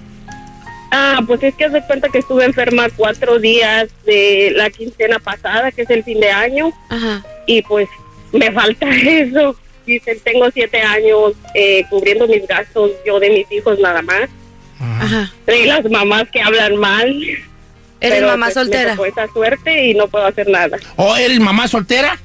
Ah, 0.90 1.20
pues 1.26 1.42
es 1.42 1.54
que 1.54 1.64
haz 1.64 1.72
de 1.72 1.82
cuenta 1.84 2.08
que 2.08 2.18
estuve 2.18 2.44
enferma 2.44 2.88
cuatro 2.96 3.38
días 3.38 3.88
de 4.04 4.52
la 4.54 4.70
quincena 4.70 5.18
pasada, 5.18 5.72
que 5.72 5.82
es 5.82 5.90
el 5.90 6.04
fin 6.04 6.20
de 6.20 6.30
año, 6.30 6.72
Ajá. 6.88 7.24
y 7.46 7.62
pues 7.62 7.88
me 8.32 8.50
falta 8.52 8.88
eso. 8.90 9.56
Dicen, 9.86 10.18
tengo 10.24 10.50
siete 10.50 10.80
años 10.80 11.34
eh, 11.54 11.84
cubriendo 11.88 12.26
mis 12.26 12.44
gastos, 12.46 12.90
yo 13.06 13.20
de 13.20 13.30
mis 13.30 13.52
hijos 13.52 13.78
nada 13.78 14.02
más. 14.02 14.28
Ajá. 14.80 15.32
Y 15.46 15.64
las 15.66 15.88
mamás 15.88 16.24
que 16.32 16.40
hablan 16.42 16.76
mal. 16.76 17.08
¿Eres 18.00 18.18
Pero, 18.18 18.26
mamá 18.26 18.46
pues, 18.46 18.54
soltera? 18.54 18.90
Me 18.90 18.96
tocó 18.96 19.06
esa 19.06 19.32
suerte 19.32 19.86
y 19.86 19.94
no 19.94 20.08
puedo 20.08 20.26
hacer 20.26 20.48
nada. 20.48 20.76
¿O 20.96 21.16
eres 21.16 21.38
mamá 21.40 21.66
soltera? 21.68 22.18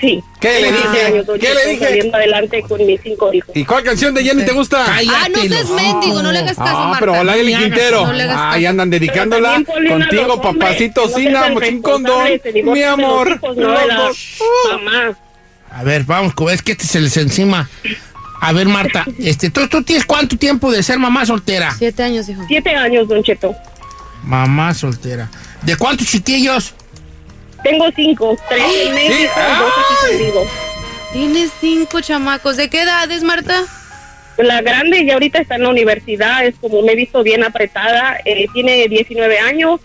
Sí. 0.00 0.22
¿Qué 0.40 0.60
le 0.60 0.72
dije? 0.72 0.82
15 0.82 1.04
años, 1.06 1.26
Don 1.26 1.40
¿Qué 1.40 1.54
le 1.54 1.66
dije? 1.70 1.84
Saliendo 1.84 2.16
adelante 2.16 2.62
con 2.62 2.86
mis 2.86 3.00
cinco 3.02 3.32
hijos. 3.32 3.50
¿Y 3.56 3.64
cuál 3.64 3.82
canción 3.82 4.14
de 4.14 4.22
Jenny 4.22 4.44
te 4.44 4.52
gusta? 4.52 4.84
Ah, 4.86 5.26
no 5.28 5.40
seas 5.42 5.70
mendigo, 5.70 6.22
no 6.22 6.30
le 6.30 6.38
hagas 6.38 6.56
caso, 6.56 6.76
Ah, 6.76 6.84
Marta. 6.88 7.00
pero 7.00 7.12
hola, 7.20 7.36
Eli 7.36 7.52
No 7.52 7.58
le 7.58 7.64
hagas 7.66 7.78
Quintero. 7.78 8.06
no 8.12 8.12
Ahí 8.52 8.66
andan 8.66 8.90
dedicándola 8.90 9.60
contigo, 9.88 10.40
papacito, 10.40 11.08
sin, 11.08 11.34
condón. 11.82 12.28
Mi 12.64 12.82
amor. 12.82 13.28
hijos, 13.42 13.56
no 13.56 13.70
de 13.72 13.86
la 13.86 13.94
Los- 14.06 14.38
mamá. 14.70 15.18
A 15.70 15.82
ver, 15.82 16.04
vamos, 16.04 16.32
es 16.52 16.62
que 16.62 16.72
este 16.72 16.84
se 16.84 17.00
les 17.00 17.16
encima. 17.16 17.68
A 18.40 18.52
ver, 18.52 18.68
Marta, 18.68 19.04
este, 19.18 19.50
¿tú, 19.50 19.66
¿tú 19.68 19.82
tienes 19.82 20.04
cuánto 20.06 20.36
tiempo 20.38 20.70
de 20.70 20.82
ser 20.84 20.98
mamá 21.00 21.26
soltera? 21.26 21.74
Siete 21.76 22.04
años, 22.04 22.28
hijo. 22.28 22.42
Siete 22.46 22.70
años, 22.70 23.08
Don 23.08 23.22
Cheto. 23.24 23.52
Mamá 24.22 24.74
soltera. 24.74 25.28
¿De 25.62 25.76
cuántos 25.76 26.06
chiquillos? 26.06 26.74
Tengo 27.62 27.86
cinco, 27.94 28.36
tres 28.48 28.62
en 28.86 28.94
México 28.94 29.32
y 29.36 29.58
dos 29.58 29.72
aquí 29.78 30.16
conmigo. 30.16 30.46
Tienes 31.12 31.50
cinco 31.60 32.00
chamacos. 32.00 32.56
¿De 32.56 32.68
qué 32.68 32.82
edades, 32.82 33.22
Marta? 33.22 33.64
La 34.38 34.62
grande 34.62 35.04
ya 35.04 35.14
ahorita 35.14 35.40
está 35.40 35.56
en 35.56 35.64
la 35.64 35.70
universidad, 35.70 36.46
es 36.46 36.54
como 36.60 36.80
me 36.82 36.92
he 36.92 36.96
visto 36.96 37.24
bien 37.24 37.42
apretada, 37.42 38.18
eh, 38.24 38.46
tiene 38.54 38.86
19 38.86 39.38
años. 39.40 39.80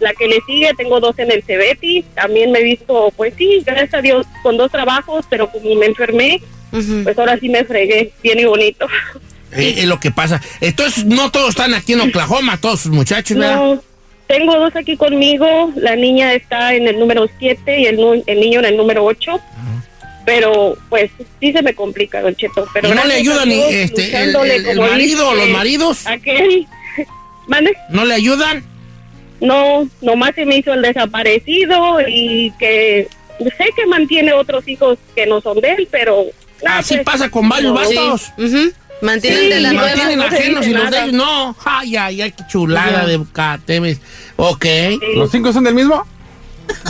La 0.00 0.12
que 0.14 0.26
le 0.26 0.40
sigue, 0.44 0.72
tengo 0.76 0.98
dos 0.98 1.16
en 1.20 1.30
el 1.30 1.44
Cebeti, 1.44 2.04
también 2.14 2.50
me 2.50 2.58
he 2.58 2.64
visto, 2.64 3.12
pues 3.16 3.34
sí, 3.38 3.62
gracias 3.64 3.94
a 3.94 4.02
Dios, 4.02 4.26
con 4.42 4.56
dos 4.56 4.72
trabajos, 4.72 5.24
pero 5.30 5.48
como 5.52 5.76
me 5.76 5.86
enfermé, 5.86 6.42
pues 7.04 7.16
ahora 7.16 7.38
sí 7.38 7.48
me 7.48 7.64
fregué, 7.64 8.12
bien 8.22 8.40
y 8.40 8.44
bonito. 8.44 8.88
Eh, 9.52 9.74
es 9.76 9.84
lo 9.84 10.00
que 10.00 10.10
pasa. 10.10 10.40
Entonces, 10.60 11.04
no 11.04 11.30
todos 11.30 11.50
están 11.50 11.74
aquí 11.74 11.92
en 11.92 12.00
Oklahoma, 12.00 12.58
todos 12.58 12.80
sus 12.80 12.90
muchachos, 12.90 13.36
¿verdad? 13.36 13.56
No, 13.56 13.82
tengo 14.32 14.58
dos 14.58 14.74
aquí 14.74 14.96
conmigo, 14.96 15.70
la 15.76 15.94
niña 15.94 16.32
está 16.32 16.74
en 16.74 16.88
el 16.88 16.98
número 16.98 17.28
7 17.38 17.80
y 17.80 17.84
el, 17.84 18.22
el 18.26 18.40
niño 18.40 18.60
en 18.60 18.64
el 18.64 18.76
número 18.78 19.04
8. 19.04 19.38
Pero 20.24 20.78
pues 20.88 21.10
sí 21.38 21.52
se 21.52 21.60
me 21.62 21.74
complica, 21.74 22.22
Don 22.22 22.34
Cheto. 22.34 22.66
Pero 22.72 22.88
¿Y 22.88 22.92
no 22.92 23.04
le 23.04 23.14
ayudan 23.14 23.42
a 23.42 23.44
ni, 23.44 23.60
este, 23.60 24.16
el- 24.22 24.34
el- 24.34 24.80
marido 24.80 25.28
o 25.28 25.34
los 25.34 25.48
maridos? 25.48 26.06
Aquel. 26.06 26.66
¿Mande? 27.46 27.76
¿No 27.90 28.06
le 28.06 28.14
ayudan? 28.14 28.64
No, 29.40 29.86
nomás 30.00 30.34
se 30.34 30.46
me 30.46 30.56
hizo 30.56 30.72
el 30.72 30.80
desaparecido 30.80 31.98
y 32.08 32.52
que 32.58 33.08
sé 33.38 33.64
que 33.76 33.84
mantiene 33.86 34.32
otros 34.32 34.66
hijos 34.66 34.98
que 35.14 35.26
no 35.26 35.40
son 35.42 35.60
de 35.60 35.72
él, 35.72 35.88
pero... 35.90 36.24
Así 36.64 36.94
pues, 36.94 37.04
pasa 37.04 37.28
con 37.28 37.48
varios 37.48 37.74
no, 37.74 37.80
vatos. 37.80 38.32
Mantienen 39.02 39.40
Sí, 39.40 39.48
de 39.48 39.60
la 39.60 39.72
nueva. 39.72 39.88
mantienen 39.88 40.20
ajenos 40.22 40.66
y 40.66 40.72
los 40.72 40.90
de 40.90 40.98
ellos 41.00 41.12
no. 41.12 41.56
Ay, 41.64 41.96
ay, 41.96 42.22
ay, 42.22 42.32
qué 42.32 42.44
chulada 42.48 43.04
de 43.06 43.20
catemes. 43.32 44.00
Ok. 44.36 44.64
¿Los 45.16 45.30
cinco 45.30 45.52
son 45.52 45.64
del 45.64 45.74
mismo? 45.74 46.06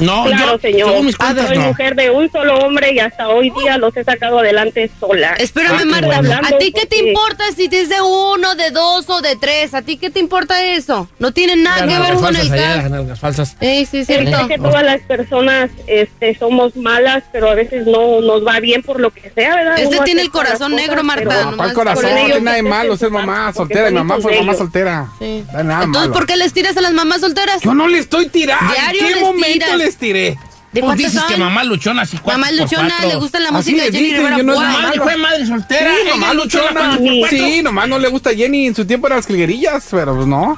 No, 0.00 0.24
Claro, 0.24 0.52
yo, 0.52 0.58
señor. 0.58 0.88
según 0.90 1.06
mis 1.06 1.16
cuentas, 1.16 1.48
Soy 1.48 1.58
no. 1.58 1.66
mujer 1.68 1.94
de 1.94 2.10
un 2.10 2.30
solo 2.32 2.58
hombre 2.60 2.92
y 2.92 2.98
hasta 2.98 3.28
hoy 3.28 3.50
día 3.50 3.76
los 3.78 3.96
he 3.96 4.04
sacado 4.04 4.38
adelante 4.38 4.90
sola. 4.98 5.34
Espérame, 5.38 5.80
Ah, 5.82 5.84
Marta. 5.84 6.06
bueno. 6.22 6.40
¿A 6.42 6.58
ti 6.58 6.72
qué 6.72 6.86
te 6.86 6.98
importa 6.98 7.44
si 7.54 7.64
es 7.70 7.88
de 7.88 8.00
uno, 8.00 8.54
de 8.54 8.70
dos 8.70 9.08
o 9.08 9.20
de 9.20 9.36
tres? 9.36 9.74
¿A 9.74 9.82
ti 9.82 9.96
qué 9.98 10.10
te 10.10 10.18
importa 10.20 10.64
eso? 10.64 11.08
No 11.18 11.32
tiene 11.32 11.56
nada 11.56 11.86
que 11.86 11.98
ver 11.98 12.14
con 12.14 12.34
el 12.36 12.48
caso. 12.48 13.04
las 13.04 13.20
falsas. 13.20 13.56
Eh, 13.60 13.86
sí, 13.90 13.98
es 13.98 14.06
Sé 14.06 14.18
cierto. 14.24 14.48
que 14.48 14.58
todas 14.58 14.82
las 14.82 15.00
personas 15.02 15.70
este, 15.86 16.36
somos 16.38 16.74
malas, 16.76 17.22
pero 17.32 17.50
a 17.50 17.54
veces 17.54 17.86
no 17.86 18.20
nos 18.20 18.46
va 18.46 18.60
bien 18.60 18.82
por 18.82 18.98
lo 19.00 19.10
que 19.10 19.30
sea, 19.30 19.54
¿verdad? 19.56 19.78
Este 19.78 19.94
Uno 19.96 20.04
tiene 20.04 20.22
el 20.22 20.30
corazón 20.30 20.72
cosas, 20.72 20.86
negro, 20.88 21.04
Marta, 21.04 21.42
nomás 21.44 21.56
¿Cuál 21.56 21.72
corazón? 21.74 22.04
No 22.04 22.16
tiene 22.26 22.40
nada 22.40 22.56
de 22.56 22.62
malo 22.62 22.96
ser 22.96 23.10
mamá 23.10 23.52
soltera. 23.52 23.88
Mi 23.90 23.96
mamá 23.96 24.18
fue 24.20 24.36
mamá 24.38 24.54
soltera. 24.54 25.08
Sí. 25.18 25.44
No 25.52 25.62
nada 25.64 25.84
Entonces, 25.84 26.08
malo. 26.08 26.12
¿por 26.12 26.26
qué 26.26 26.36
les 26.36 26.52
tiras 26.52 26.76
a 26.76 26.80
las 26.80 26.92
mamás 26.92 27.20
solteras? 27.20 27.60
Yo 27.62 27.74
no 27.74 27.88
le 27.88 27.98
estoy 27.98 28.28
tirando. 28.28 28.72
Diario 28.72 29.00
¿En 29.02 29.06
qué 29.08 29.14
les 29.14 29.22
momento 29.22 29.61
tiras. 29.64 29.78
les 29.78 29.96
tiré? 29.96 30.38
¿De 30.72 30.80
Pues 30.80 30.96
dices 30.96 31.12
son? 31.14 31.28
que 31.28 31.36
mamá 31.36 31.64
luchona, 31.64 32.02
así 32.02 32.16
cuatro 32.16 32.40
Mamá 32.40 32.52
luchona, 32.52 32.94
le 33.06 33.16
gusta 33.16 33.38
la 33.40 33.50
música 33.52 33.82
de 33.84 33.92
Jenny 33.92 34.04
dicen, 34.08 34.18
Rivera. 34.26 34.42
no-. 34.42 34.54
Mamá 34.58 34.92
fue 35.02 35.16
madre 35.18 35.46
soltera. 35.46 35.90
Sí, 36.02 36.08
mamá 36.10 36.32
luchona 36.34 36.96
luchona. 36.98 37.28
Sí, 37.28 37.62
nomás 37.62 37.88
no 37.88 37.98
le 37.98 38.08
gusta 38.08 38.30
Jenny. 38.34 38.68
En 38.68 38.74
su 38.74 38.86
tiempo 38.86 39.06
eran 39.06 39.18
las 39.18 39.26
jilguerillas, 39.26 39.86
pero 39.90 40.14
pues 40.14 40.26
no. 40.26 40.56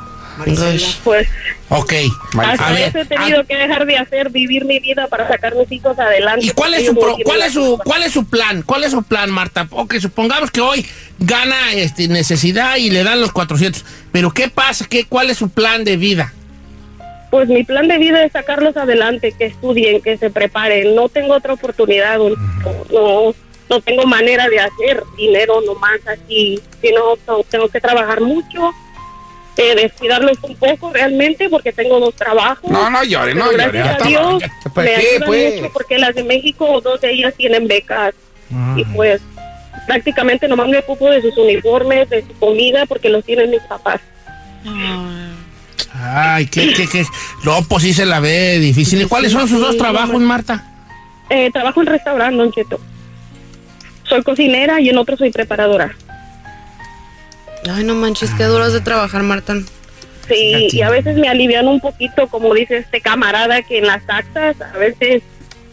Pues 1.05 1.29
Ok. 1.69 1.93
hasta 2.41 2.67
A 2.69 2.73
ver, 2.73 2.89
eso 2.89 2.99
he 2.99 3.05
tenido 3.05 3.45
que 3.47 3.57
dejar 3.57 3.87
de 3.87 3.97
hacer, 3.99 4.31
vivir 4.31 4.65
mi 4.65 4.81
vida 4.81 5.07
para 5.09 5.29
sacar 5.29 5.55
mis 5.55 5.71
hijos 5.71 5.97
adelante. 5.99 6.47
¿Y 6.47 6.51
cuál 6.51 6.75
es 6.75 6.91
porque 6.91 7.01
su 7.01 7.15
pro- 7.17 7.17
cuál 7.25 7.43
es 7.43 7.53
su 7.53 7.79
cuál 7.85 8.03
es 8.03 8.13
su 8.13 8.25
plan? 8.25 8.63
¿Cuál 8.63 8.85
es 8.85 8.91
su 8.93 9.03
plan, 9.05 9.31
Marta? 9.31 9.67
Ok, 9.71 9.95
supongamos 10.01 10.51
que 10.51 10.61
hoy 10.61 10.85
gana 11.21 11.73
este 11.75 12.09
necesidad 12.09 12.77
y 12.77 12.91
le 12.91 13.05
dan 13.05 13.21
los 13.21 13.33
400, 13.33 13.85
pero 14.13 14.33
¿qué 14.33 14.49
pasa? 14.49 14.87
¿Qué 14.89 15.05
cuál 15.07 15.31
es 15.31 15.39
su 15.39 15.51
plan 15.51 15.85
de 15.85 15.97
vida? 15.97 16.33
Pues 17.35 17.49
mi 17.49 17.65
plan 17.65 17.89
de 17.89 17.99
vida 17.99 18.23
es 18.23 18.31
sacarlos 18.31 18.77
adelante, 18.77 19.33
que 19.37 19.47
estudien, 19.47 20.01
que 20.01 20.17
se 20.17 20.31
preparen. 20.31 20.95
No 20.95 21.09
tengo 21.09 21.35
otra 21.35 21.55
oportunidad, 21.55 22.17
no, 22.19 23.35
no 23.69 23.81
tengo 23.81 24.05
manera 24.07 24.49
de 24.49 24.61
hacer 24.61 25.03
dinero 25.17 25.61
nomás 25.63 25.99
así, 26.07 26.61
sino 26.81 27.17
to- 27.27 27.45
tengo 27.51 27.69
que 27.69 27.81
trabajar 27.81 28.21
mucho, 28.21 28.71
eh, 29.57 29.75
descuidarlos 29.75 30.39
un 30.45 30.55
poco 30.55 30.93
realmente 30.93 31.49
porque 31.51 31.73
tengo 31.73 31.99
dos 31.99 32.15
trabajos. 32.15 32.71
No, 32.71 32.89
no 32.89 33.03
llore, 33.03 33.35
no 33.35 33.47
Pero 33.51 33.65
llore. 33.65 33.79
Gracias 33.81 34.01
a 34.01 34.07
Dios 34.07 34.43
¿Para 34.73 34.89
me 34.89 34.95
qué, 34.95 35.09
ayudan 35.09 35.27
pues? 35.27 35.55
mucho 35.61 35.73
porque 35.73 35.99
las 35.99 36.15
de 36.15 36.23
México, 36.23 36.81
dos 36.83 37.01
de 37.01 37.11
ellas 37.15 37.35
tienen 37.37 37.67
becas 37.67 38.15
y 38.77 38.85
pues 38.95 39.21
prácticamente 39.89 40.47
nomás 40.47 40.69
me 40.69 40.79
ocupo 40.79 41.11
de 41.11 41.21
sus 41.21 41.37
uniformes, 41.37 42.09
de 42.11 42.23
su 42.23 42.33
comida 42.39 42.87
porque 42.87 43.09
los 43.09 43.25
tienen 43.25 43.51
mis 43.51 43.63
papás. 43.63 44.01
Ay, 45.95 46.47
qué 46.47 46.73
qué 46.75 46.89
qué. 46.89 47.05
No, 47.45 47.63
pues 47.65 47.83
sí 47.85 47.93
se 47.95 48.05
la 48.05 48.21
ve 48.21 48.59
difícil. 48.59 49.01
¿Y 49.03 49.05
cuáles 49.07 49.33
son 49.33 49.49
sus 49.49 49.61
dos 49.61 49.77
trabajos, 49.77 50.21
Marta? 50.21 50.65
Eh, 51.31 51.51
trabajo 51.53 51.81
en 51.81 51.87
restaurante, 51.87 52.37
Don 52.37 52.53
Cheto. 52.53 52.81
Soy 54.09 54.23
cocinera 54.23 54.81
y 54.81 54.89
en 54.91 54.99
otro 54.99 55.17
soy 55.17 55.31
preparadora. 55.31 55.95
Ay, 57.71 57.85
no 57.85 57.95
manches, 57.95 58.31
qué 58.37 58.45
duro 58.45 58.67
es 58.67 58.73
de 58.73 58.81
trabajar, 58.81 59.23
Marta. 59.23 59.55
Sí, 60.29 60.69
y 60.73 60.83
a 60.83 60.91
veces 60.91 61.17
me 61.17 61.29
alivian 61.29 61.69
un 61.69 61.81
poquito, 61.81 62.27
como 62.29 62.53
dice 62.55 62.79
este 62.79 63.01
camarada, 63.01 63.63
que 63.63 63.79
en 63.79 63.87
las 63.87 64.05
taxas 64.07 64.57
a 64.61 64.77
veces 64.79 65.23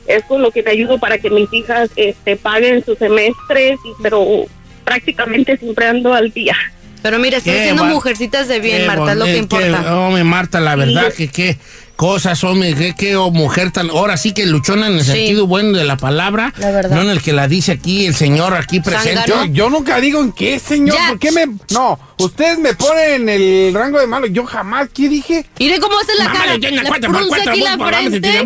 es 0.07 0.23
con 0.25 0.41
lo 0.41 0.51
que 0.51 0.62
te 0.63 0.71
ayudo 0.71 0.99
para 0.99 1.17
que 1.17 1.29
mis 1.29 1.51
hijas 1.53 1.89
este, 1.95 2.36
paguen 2.38 2.84
sus 2.86 2.97
semestres, 2.97 3.79
y- 3.84 4.01
pero 4.03 4.45
prácticamente 4.84 5.57
siempre 5.57 5.88
ando 5.88 6.13
al 6.13 6.31
día. 6.31 6.55
Pero 7.02 7.20
mira, 7.20 7.38
estás 7.38 7.54
Qué 7.54 7.60
haciendo 7.62 7.86
mujercitas 7.86 8.48
de 8.48 8.60
bien, 8.60 8.86
Marta, 8.88 9.14
es 9.14 9.18
lo 9.18 9.26
que 9.26 9.38
importa. 9.38 9.82
qué- 9.84 9.90
hombre, 9.90 10.24
Marta, 10.24 10.60
la 10.60 10.76
verdad 10.76 11.12
que 11.14 11.28
qué 11.30 11.58
cosas, 11.96 12.44
hombre, 12.44 12.74
qué, 12.76 12.96
qué 12.98 13.16
oh, 13.16 13.30
mujer 13.32 13.72
tan... 13.72 13.90
Ahora 13.92 14.18
sí 14.18 14.34
que 14.34 14.46
luchona 14.46 14.88
en 14.88 14.94
el 14.94 15.02
Sí. 15.06 15.12
sentido 15.12 15.45
bueno 15.47 15.78
de 15.78 15.84
la 15.84 15.97
palabra. 15.97 16.54
La 16.58 16.72
verdad. 16.72 16.95
No 16.95 17.02
en 17.04 17.10
el 17.10 17.22
que 17.22 17.32
la 17.34 17.47
dice 17.47 17.72
aquí 17.74 18.06
el 18.08 18.16
señor 18.16 18.56
aquí 18.56 18.80
presente. 18.80 19.22
Yo, 19.28 19.45
yo 19.45 19.70
nunca 19.70 19.99
digo 19.99 20.20
en 20.22 20.32
qué, 20.32 20.58
señor. 20.60 20.95
Ya. 20.95 21.10
¿Por 21.10 21.20
qué 21.20 21.32
me.? 21.32 21.45
No, 21.72 21.99
ustedes 22.18 22.58
me 22.60 22.74
ponen 22.74 23.28
en 23.28 23.30
el 23.30 23.74
rango 23.74 23.99
de 23.99 24.08
malo. 24.08 24.26
Yo 24.28 24.45
jamás, 24.45 24.89
¿qué 24.93 25.10
dije? 25.10 25.45
Mire 25.60 25.80
cómo 25.80 25.97
hace 25.99 26.14
la 26.18 26.26
Mamá, 26.26 26.39
cara. 26.39 26.60
tiene 26.60 26.78
La 26.78 26.89
cuatro 26.89 27.12
cuatro, 27.28 27.52
aquí 27.52 27.62
la 27.62 27.78
frente. 27.78 28.43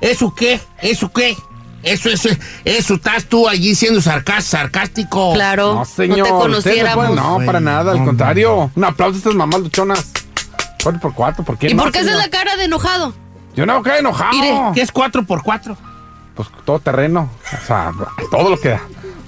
¿Eso 0.00 0.34
qué? 0.34 0.60
¿Eso 0.82 1.10
qué? 1.10 1.34
Eso, 1.86 2.08
eso, 2.10 2.28
eso, 2.64 2.94
estás 2.94 3.24
tú 3.26 3.48
allí 3.48 3.74
siendo 3.76 4.00
sarcás- 4.00 4.42
sarcástico. 4.42 5.32
Claro, 5.34 5.74
No, 5.74 5.84
señor. 5.84 6.26
ponen- 6.28 7.14
No, 7.14 7.38
para 7.46 7.60
nada, 7.60 7.92
al 7.92 8.04
contrario. 8.04 8.70
Un 8.74 8.84
aplauso 8.84 9.14
a 9.14 9.18
estas 9.18 9.34
mamás 9.34 9.60
luchonas. 9.60 10.10
Cuatro 10.82 11.00
por 11.00 11.14
cuatro, 11.14 11.44
¿por 11.44 11.56
qué 11.58 11.68
¿Y 11.70 11.74
no, 11.74 11.84
por 11.84 11.92
qué 11.92 12.00
señor? 12.00 12.18
la 12.18 12.28
cara 12.28 12.56
de 12.56 12.64
enojado? 12.64 13.14
Yo 13.54 13.66
no 13.66 13.82
cae 13.82 14.00
enojado. 14.00 14.32
Mire, 14.32 14.60
¿Qué 14.74 14.82
es 14.82 14.90
cuatro 14.92 15.22
por 15.24 15.42
cuatro? 15.42 15.76
Pues 16.34 16.48
todo 16.64 16.80
terreno. 16.80 17.30
O 17.62 17.66
sea, 17.66 17.92
todo 18.30 18.50
lo 18.50 18.60
que 18.60 18.70
da. 18.70 18.80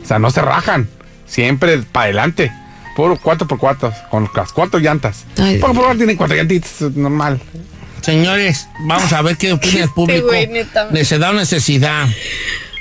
O 0.02 0.06
sea, 0.06 0.18
no 0.18 0.30
se 0.30 0.42
rajan. 0.42 0.88
Siempre 1.26 1.78
para 1.78 2.04
adelante. 2.04 2.52
Puro 2.96 3.16
cuatro 3.22 3.46
por 3.46 3.58
cuatro. 3.58 3.92
Con 4.10 4.28
las 4.34 4.52
cuatro 4.52 4.80
llantas. 4.80 5.24
Ay. 5.38 5.58
Porque 5.58 5.74
por 5.74 5.82
favor 5.84 5.96
tienen 5.96 6.16
cuatro 6.16 6.36
llantitas, 6.36 6.82
es 6.82 6.96
normal. 6.96 7.40
Señores, 8.02 8.68
vamos 8.80 9.12
a 9.12 9.22
ver 9.22 9.36
qué 9.36 9.52
opina 9.52 9.84
el 9.84 9.90
público. 9.90 10.26
güey, 10.28 10.46
neta. 10.46 10.86
Necesidad 10.90 11.30
o 11.30 11.34
necesidad. 11.34 12.06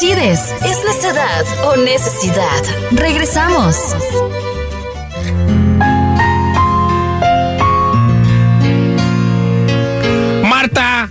decides, 0.00 0.54
¿es 0.64 0.84
necedad 0.84 1.44
o 1.64 1.76
necesidad? 1.76 2.62
Regresamos. 2.92 3.74
Marta 10.44 11.08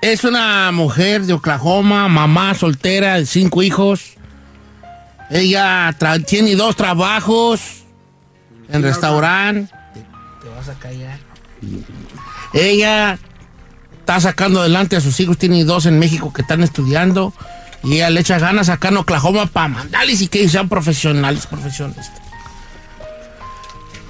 es 0.00 0.24
una 0.24 0.70
mujer 0.72 1.22
de 1.24 1.32
Oklahoma, 1.32 2.08
mamá 2.08 2.54
soltera 2.54 3.14
de 3.14 3.26
cinco 3.26 3.62
hijos. 3.62 4.14
Ella 5.30 5.90
tra- 5.98 6.24
tiene 6.24 6.54
dos 6.54 6.76
trabajos 6.76 7.84
en 8.68 8.82
restaurante. 8.82 9.72
Te, 9.94 10.00
te 10.00 10.54
vas 10.54 10.68
a 10.68 10.74
callar. 10.74 11.18
Ella 12.52 13.18
está 14.00 14.20
sacando 14.20 14.60
adelante 14.60 14.96
a 14.96 15.00
sus 15.00 15.18
hijos, 15.20 15.38
tiene 15.38 15.64
dos 15.64 15.86
en 15.86 15.98
México 15.98 16.32
que 16.32 16.42
están 16.42 16.62
estudiando. 16.62 17.32
Y 17.84 17.94
ella 17.96 18.10
le 18.10 18.20
echa 18.20 18.38
ganas 18.38 18.68
acá 18.70 18.88
en 18.88 18.96
Oklahoma 18.96 19.46
para 19.46 19.68
mandarles 19.68 20.22
y 20.22 20.28
que 20.28 20.48
sean 20.48 20.68
profesionales, 20.68 21.46
profesionistas. 21.46 22.10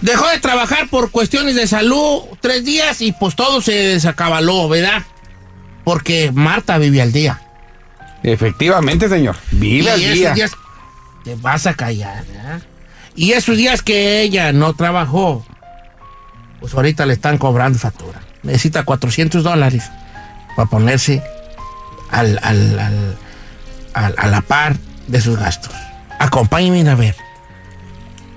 Dejó 0.00 0.28
de 0.28 0.38
trabajar 0.38 0.88
por 0.90 1.10
cuestiones 1.10 1.54
de 1.54 1.66
salud 1.66 2.22
tres 2.40 2.64
días 2.64 3.00
y 3.00 3.12
pues 3.12 3.34
todo 3.34 3.60
se 3.62 3.72
desacabaló, 3.72 4.68
¿verdad? 4.68 5.02
Porque 5.82 6.30
Marta 6.32 6.78
vive 6.78 7.00
al 7.00 7.12
día. 7.12 7.40
Efectivamente, 8.22 9.08
señor. 9.08 9.36
Vive 9.50 9.84
y 9.84 9.88
al 9.88 10.00
esos 10.02 10.14
día. 10.14 10.34
días 10.34 10.52
te 11.24 11.34
vas 11.36 11.66
a 11.66 11.74
callar, 11.74 12.24
¿verdad? 12.26 12.60
Y 13.16 13.32
esos 13.32 13.56
días 13.56 13.80
que 13.82 14.20
ella 14.22 14.52
no 14.52 14.74
trabajó, 14.74 15.44
pues 16.60 16.74
ahorita 16.74 17.06
le 17.06 17.14
están 17.14 17.38
cobrando 17.38 17.78
factura. 17.78 18.20
Necesita 18.42 18.84
400 18.84 19.42
dólares 19.42 19.84
para 20.56 20.68
ponerse 20.68 21.22
al, 22.10 22.38
al- 22.42 22.78
al- 22.78 23.18
a 23.94 24.26
la 24.26 24.40
par 24.40 24.76
de 25.06 25.20
sus 25.20 25.38
gastos. 25.38 25.72
Acompáñenme 26.18 26.88
a 26.90 26.94
ver 26.94 27.14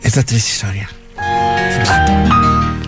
esta 0.03 0.24
triste 0.24 0.51
historia. 0.51 0.89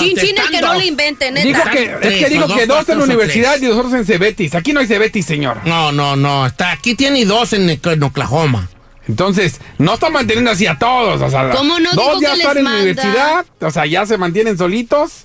chin 0.00 0.14
te 0.14 0.20
chin 0.20 0.30
el 0.30 0.36
están 0.36 0.50
que 0.50 0.60
no 0.60 0.66
dos. 0.68 0.76
lo 0.78 0.82
invente, 0.84 1.30
neta. 1.30 1.46
Dijo 1.46 1.62
que, 1.70 1.86
Tres, 2.00 2.12
es 2.14 2.24
que 2.24 2.30
dijo 2.30 2.44
o 2.44 2.48
dos, 2.48 2.56
que 2.58 2.66
dos 2.66 2.88
en 2.88 2.98
la 2.98 3.04
universidad 3.04 3.52
tres. 3.52 3.62
y 3.62 3.66
nosotros 3.68 3.94
en 3.94 4.04
Cebetis. 4.04 4.54
Aquí 4.54 4.72
no 4.72 4.80
hay 4.80 4.86
Cebetis, 4.86 5.24
señor. 5.26 5.58
No, 5.64 5.92
no, 5.92 6.16
no, 6.16 6.46
está 6.46 6.72
aquí 6.72 6.94
tiene 6.94 7.24
dos 7.24 7.52
en, 7.52 7.70
en 7.70 8.02
Oklahoma. 8.02 8.68
Entonces, 9.06 9.60
no 9.78 9.94
está 9.94 10.08
manteniendo 10.10 10.50
así 10.50 10.66
a 10.66 10.78
todos. 10.78 11.20
O 11.20 11.30
sea, 11.30 11.50
¿Cómo 11.50 11.78
no? 11.78 11.92
dos 11.92 12.20
ya 12.22 12.34
que 12.34 12.40
están 12.40 12.54
les 12.54 12.56
en 12.58 12.64
la 12.64 12.70
manda. 12.70 12.82
universidad, 12.82 13.46
o 13.60 13.70
sea, 13.70 13.86
ya 13.86 14.06
se 14.06 14.16
mantienen 14.18 14.56
solitos. 14.56 15.24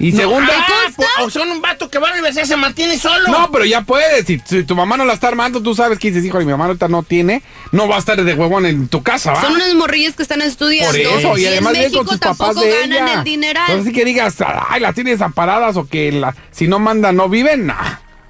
Y 0.00 0.12
No, 0.12 0.18
segunda, 0.20 0.52
ah, 0.56 0.90
pues, 0.94 1.08
o 1.20 1.30
son 1.30 1.50
un 1.50 1.60
vato 1.60 1.90
que 1.90 1.98
va 1.98 2.08
a 2.08 2.10
la 2.10 2.16
universidad 2.18 2.44
se 2.44 2.56
mantiene 2.56 2.98
solo. 2.98 3.28
no, 3.28 3.50
pero 3.50 3.64
ya 3.64 3.82
puedes. 3.82 4.26
Si, 4.26 4.40
si 4.44 4.62
tu 4.62 4.76
mamá 4.76 4.96
no 4.96 5.04
la 5.04 5.14
está 5.14 5.28
armando, 5.28 5.60
tú 5.62 5.74
sabes 5.74 5.98
que 5.98 6.10
dices, 6.10 6.24
hijo, 6.24 6.38
mi 6.38 6.44
mamá 6.44 6.66
ahorita 6.66 6.88
no 6.88 7.02
tiene, 7.02 7.42
no 7.72 7.88
va 7.88 7.96
a 7.96 7.98
estar 7.98 8.22
de 8.22 8.34
huevón 8.34 8.66
en 8.66 8.88
tu 8.88 9.02
casa, 9.02 9.32
¿va? 9.32 9.42
Son 9.42 9.54
unas 9.54 9.74
morrillas 9.74 10.14
que 10.14 10.22
están 10.22 10.40
estudiando. 10.42 10.92
Por 10.92 11.00
eso, 11.00 11.38
y 11.38 11.46
en 11.46 11.52
además 11.52 11.72
México 11.72 11.98
con 12.04 12.08
sus 12.08 12.18
papás 12.18 12.38
tampoco 12.38 12.60
de 12.60 12.70
ganan 12.70 13.08
ella. 13.08 13.18
el 13.18 13.24
dineral. 13.24 13.70
Entonces, 13.70 13.92
que 13.92 14.04
digas, 14.04 14.36
ay, 14.70 14.80
las 14.80 14.94
tienes 14.94 15.20
amparadas 15.20 15.76
o 15.76 15.88
que 15.88 16.12
la, 16.12 16.34
si 16.52 16.68
no 16.68 16.78
manda, 16.78 17.12
no 17.12 17.28
viven, 17.28 17.66
no. 17.66 17.74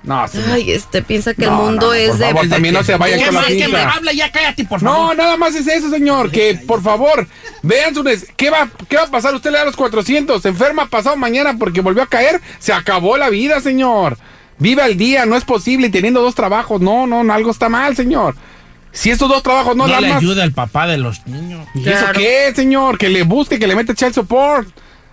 No, 0.09 0.27
señor. 0.27 0.49
Ay, 0.53 0.73
este 0.73 1.03
piensa 1.03 1.35
que 1.35 1.45
el 1.45 1.51
No, 1.51 1.57
mundo 1.57 1.87
no, 1.87 1.87
no, 1.89 1.93
es 1.95 2.09
por 2.11 2.19
de... 2.19 2.25
favor, 2.25 2.49
también 2.49 2.75
no 2.75 2.83
se 2.83 2.97
vayan 2.97 3.19
¿Qué 3.21 3.27
con 3.27 3.35
la 3.35 3.43
que 3.47 3.69
me 3.69 3.79
habla 3.79 4.13
ya? 4.13 4.33
Cállate, 4.33 4.65
por 4.65 4.83
No, 4.83 4.93
favor. 4.95 5.17
nada 5.17 5.37
más 5.37 5.55
es 5.55 5.67
eso, 5.67 5.91
señor. 5.91 6.31
Que 6.31 6.55
por 6.67 6.83
favor, 6.83 7.27
vean 7.63 7.95
su. 7.95 8.03
¿Qué 8.37 8.49
va, 8.51 8.69
¿Qué 8.89 8.97
va 8.97 9.03
a 9.03 9.07
pasar? 9.09 9.35
Usted 9.35 9.51
le 9.51 9.59
da 9.59 9.65
los 9.67 9.77
400. 9.77 10.41
Se 10.41 10.49
enferma 10.49 10.87
pasado 10.87 11.15
mañana 11.17 11.55
porque 11.59 11.83
volvió 11.83 12.03
a 12.03 12.07
caer. 12.07 12.41
Se 12.59 12.73
acabó 12.73 13.17
la 13.19 13.29
vida, 13.29 13.61
señor. 13.61 14.17
Vive 14.59 14.83
al 14.83 14.97
día, 14.97 15.25
no 15.27 15.37
es 15.37 15.45
posible 15.45 15.89
teniendo 15.91 16.21
dos 16.23 16.35
trabajos. 16.35 16.81
No, 16.81 17.07
no, 17.07 17.23
no, 17.23 17.33
algo 17.33 17.51
está 17.51 17.69
mal, 17.69 17.95
señor. 17.95 18.35
Si 18.91 19.11
estos 19.11 19.29
dos 19.29 19.43
trabajos 19.43 19.77
no, 19.77 19.87
No, 19.87 19.93
dan 19.93 20.03
le 20.03 20.13
ayuda 20.15 20.43
el 20.43 20.53
papá 20.53 20.87
de 20.87 20.97
los 20.97 21.25
niños. 21.27 21.69
¿Y 21.75 21.89
eso 21.89 22.07
qué, 22.15 22.51
señor? 22.57 22.97
Que 22.99 23.11
le 23.11 23.23
busque, 23.25 23.59
que 23.59 23.67
le 23.67 23.77
meta 23.77 23.95
child 23.95 24.15
support. 24.15 24.67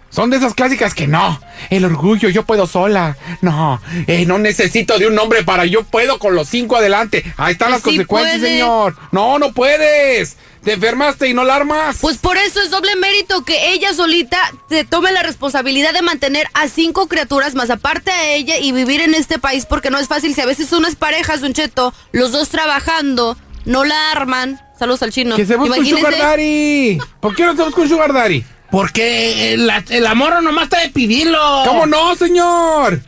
Son 0.10 0.30
de 0.30 0.38
esas 0.38 0.54
clásicas 0.54 0.94
que 0.94 1.08
no. 1.08 1.42
El 1.70 1.84
orgullo, 1.84 2.30
yo 2.30 2.44
puedo 2.46 2.68
sola. 2.68 3.18
No, 3.42 3.82
eh, 4.08 4.26
no 4.26 4.38
necesito 4.38 4.98
de 4.98 5.08
un 5.08 5.20
hombre 5.20 5.44
para 5.44 5.66
yo 5.66 5.84
puedo 5.84 6.20
con 6.20 6.36
los 6.36 6.48
cinco 6.48 6.78
adelante. 6.78 7.24
Ahí 7.38 7.54
están 7.54 7.72
las 7.72 7.82
Sí 7.82 7.90
consecuencias, 7.90 8.40
puede. 8.40 8.52
señor. 8.54 8.96
No, 9.12 9.40
no 9.40 9.52
puedes. 9.52 10.38
Te 10.64 10.74
enfermaste 10.74 11.28
y 11.28 11.34
no 11.34 11.44
la 11.44 11.58
armas. 11.58 11.98
Pues 12.02 12.18
por 12.18 12.38
eso 12.38 12.60
es 12.62 12.72
doble 12.72 12.96
mérito 12.96 13.44
que 13.44 13.74
ella 13.74 13.94
solita 13.94 14.40
se 14.70 14.84
tome 14.84 15.12
la 15.12 15.22
responsabilidad 15.22 15.94
de 15.94 16.02
mantener 16.02 16.48
a 16.54 16.70
cinco 16.70 17.08
criaturas 17.08 17.54
más 17.54 17.70
aparte 17.70 18.10
a 18.10 18.30
ella 18.34 18.58
y 18.58 18.72
vivir 18.72 19.02
en 19.02 19.14
este 19.14 19.38
país 19.38 19.66
porque 19.68 19.92
no 19.92 20.00
es 20.00 20.08
fácil. 20.08 20.34
Si 20.34 20.42
a 20.42 20.46
veces 20.46 20.72
unas 20.72 20.96
parejas, 20.96 21.42
Don 21.42 21.54
Cheto, 21.54 21.94
los 22.14 22.32
dos 22.32 22.50
trabajando, 22.50 23.38
no 23.66 23.84
la 23.84 24.12
arman. 24.12 24.60
Saludos 24.80 25.04
al 25.04 25.12
chino. 25.12 25.36
que 25.36 25.46
se 25.46 25.56
busque 25.56 25.80
un 25.80 25.86
sugar 25.86 26.18
daddy. 26.18 26.98
¿Por 27.20 27.36
qué 27.36 27.46
no 27.46 27.56
se 27.56 27.64
busca 27.64 27.82
un 27.82 27.90
sugar 27.90 28.12
daddy? 28.14 28.44
Porque 28.76 29.54
el, 29.54 29.72
el 29.90 30.06
amor 30.06 30.44
nomás 30.44 30.66
está 30.66 30.82
de 30.82 30.90
pedirlo. 30.90 31.40
¿Cómo 31.66 31.86
no, 31.86 32.14
señor? 32.16 33.00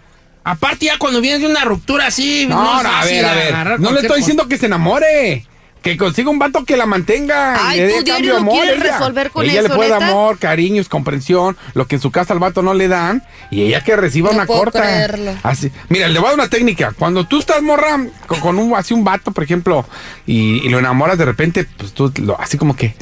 Aparte 0.45 0.85
ya 0.85 0.97
cuando 0.97 1.19
vienes 1.19 1.41
de 1.41 1.47
una 1.47 1.65
ruptura 1.65 2.07
así, 2.07 2.45
No, 2.47 2.55
no, 2.55 2.83
no, 2.83 2.89
a 2.89 3.03
ver, 3.03 3.25
a 3.25 3.33
ver. 3.33 3.79
No 3.81 3.89
le 3.91 3.95
estoy 3.97 4.07
cosa. 4.07 4.17
diciendo 4.17 4.47
que 4.47 4.57
se 4.57 4.67
enamore. 4.67 5.45
Que 5.81 5.97
consiga 5.97 6.29
un 6.29 6.39
vato 6.39 6.63
que 6.63 6.77
la 6.77 6.85
mantenga. 6.85 7.67
Ay, 7.67 7.79
tú 7.81 7.85
dé 7.85 8.03
diario 8.03 8.13
cambio 8.13 8.31
lo 8.31 8.37
amor. 8.39 8.53
quieres 8.53 8.81
ella. 8.81 8.93
resolver 8.97 9.29
con 9.31 9.43
ella 9.45 9.59
eso, 9.59 9.67
le 9.67 9.75
puede 9.75 9.89
dar 9.89 9.99
¿neta? 9.99 10.11
amor, 10.13 10.37
cariños, 10.39 10.87
comprensión, 10.87 11.57
lo 11.73 11.85
que 11.85 11.95
en 11.95 12.01
su 12.01 12.11
casa 12.11 12.31
al 12.33 12.39
vato 12.39 12.61
no 12.61 12.73
le 12.73 12.87
dan. 12.87 13.23
Y 13.51 13.63
ella 13.63 13.83
que 13.83 13.97
reciba 13.97 14.29
No 14.29 14.35
una 14.37 14.45
puedo 14.45 14.59
corta. 14.61 14.79
creerlo. 14.83 15.33
Así. 15.43 15.69
Mira, 15.89 16.07
le 16.07 16.17
voy 16.19 16.27
a 16.27 16.29
dar 16.31 16.39
una 16.39 16.49
técnica. 16.49 16.93
Cuando 16.97 17.25
tú 17.25 17.39
estás 17.39 17.61
morra 17.61 18.05
con, 18.25 18.39
con 18.39 18.57
un, 18.57 18.73
así 18.73 18.93
un 18.93 19.03
vato, 19.03 19.31
por 19.33 19.43
ejemplo, 19.43 19.85
y, 20.25 20.65
y 20.65 20.69
lo 20.69 20.79
enamoras 20.79 21.17
de 21.17 21.25
repente, 21.25 21.65
pues 21.77 21.91
tú 21.93 22.09
lo, 22.21 22.39
así 22.39 22.57
como 22.57 22.73
que. 22.73 22.95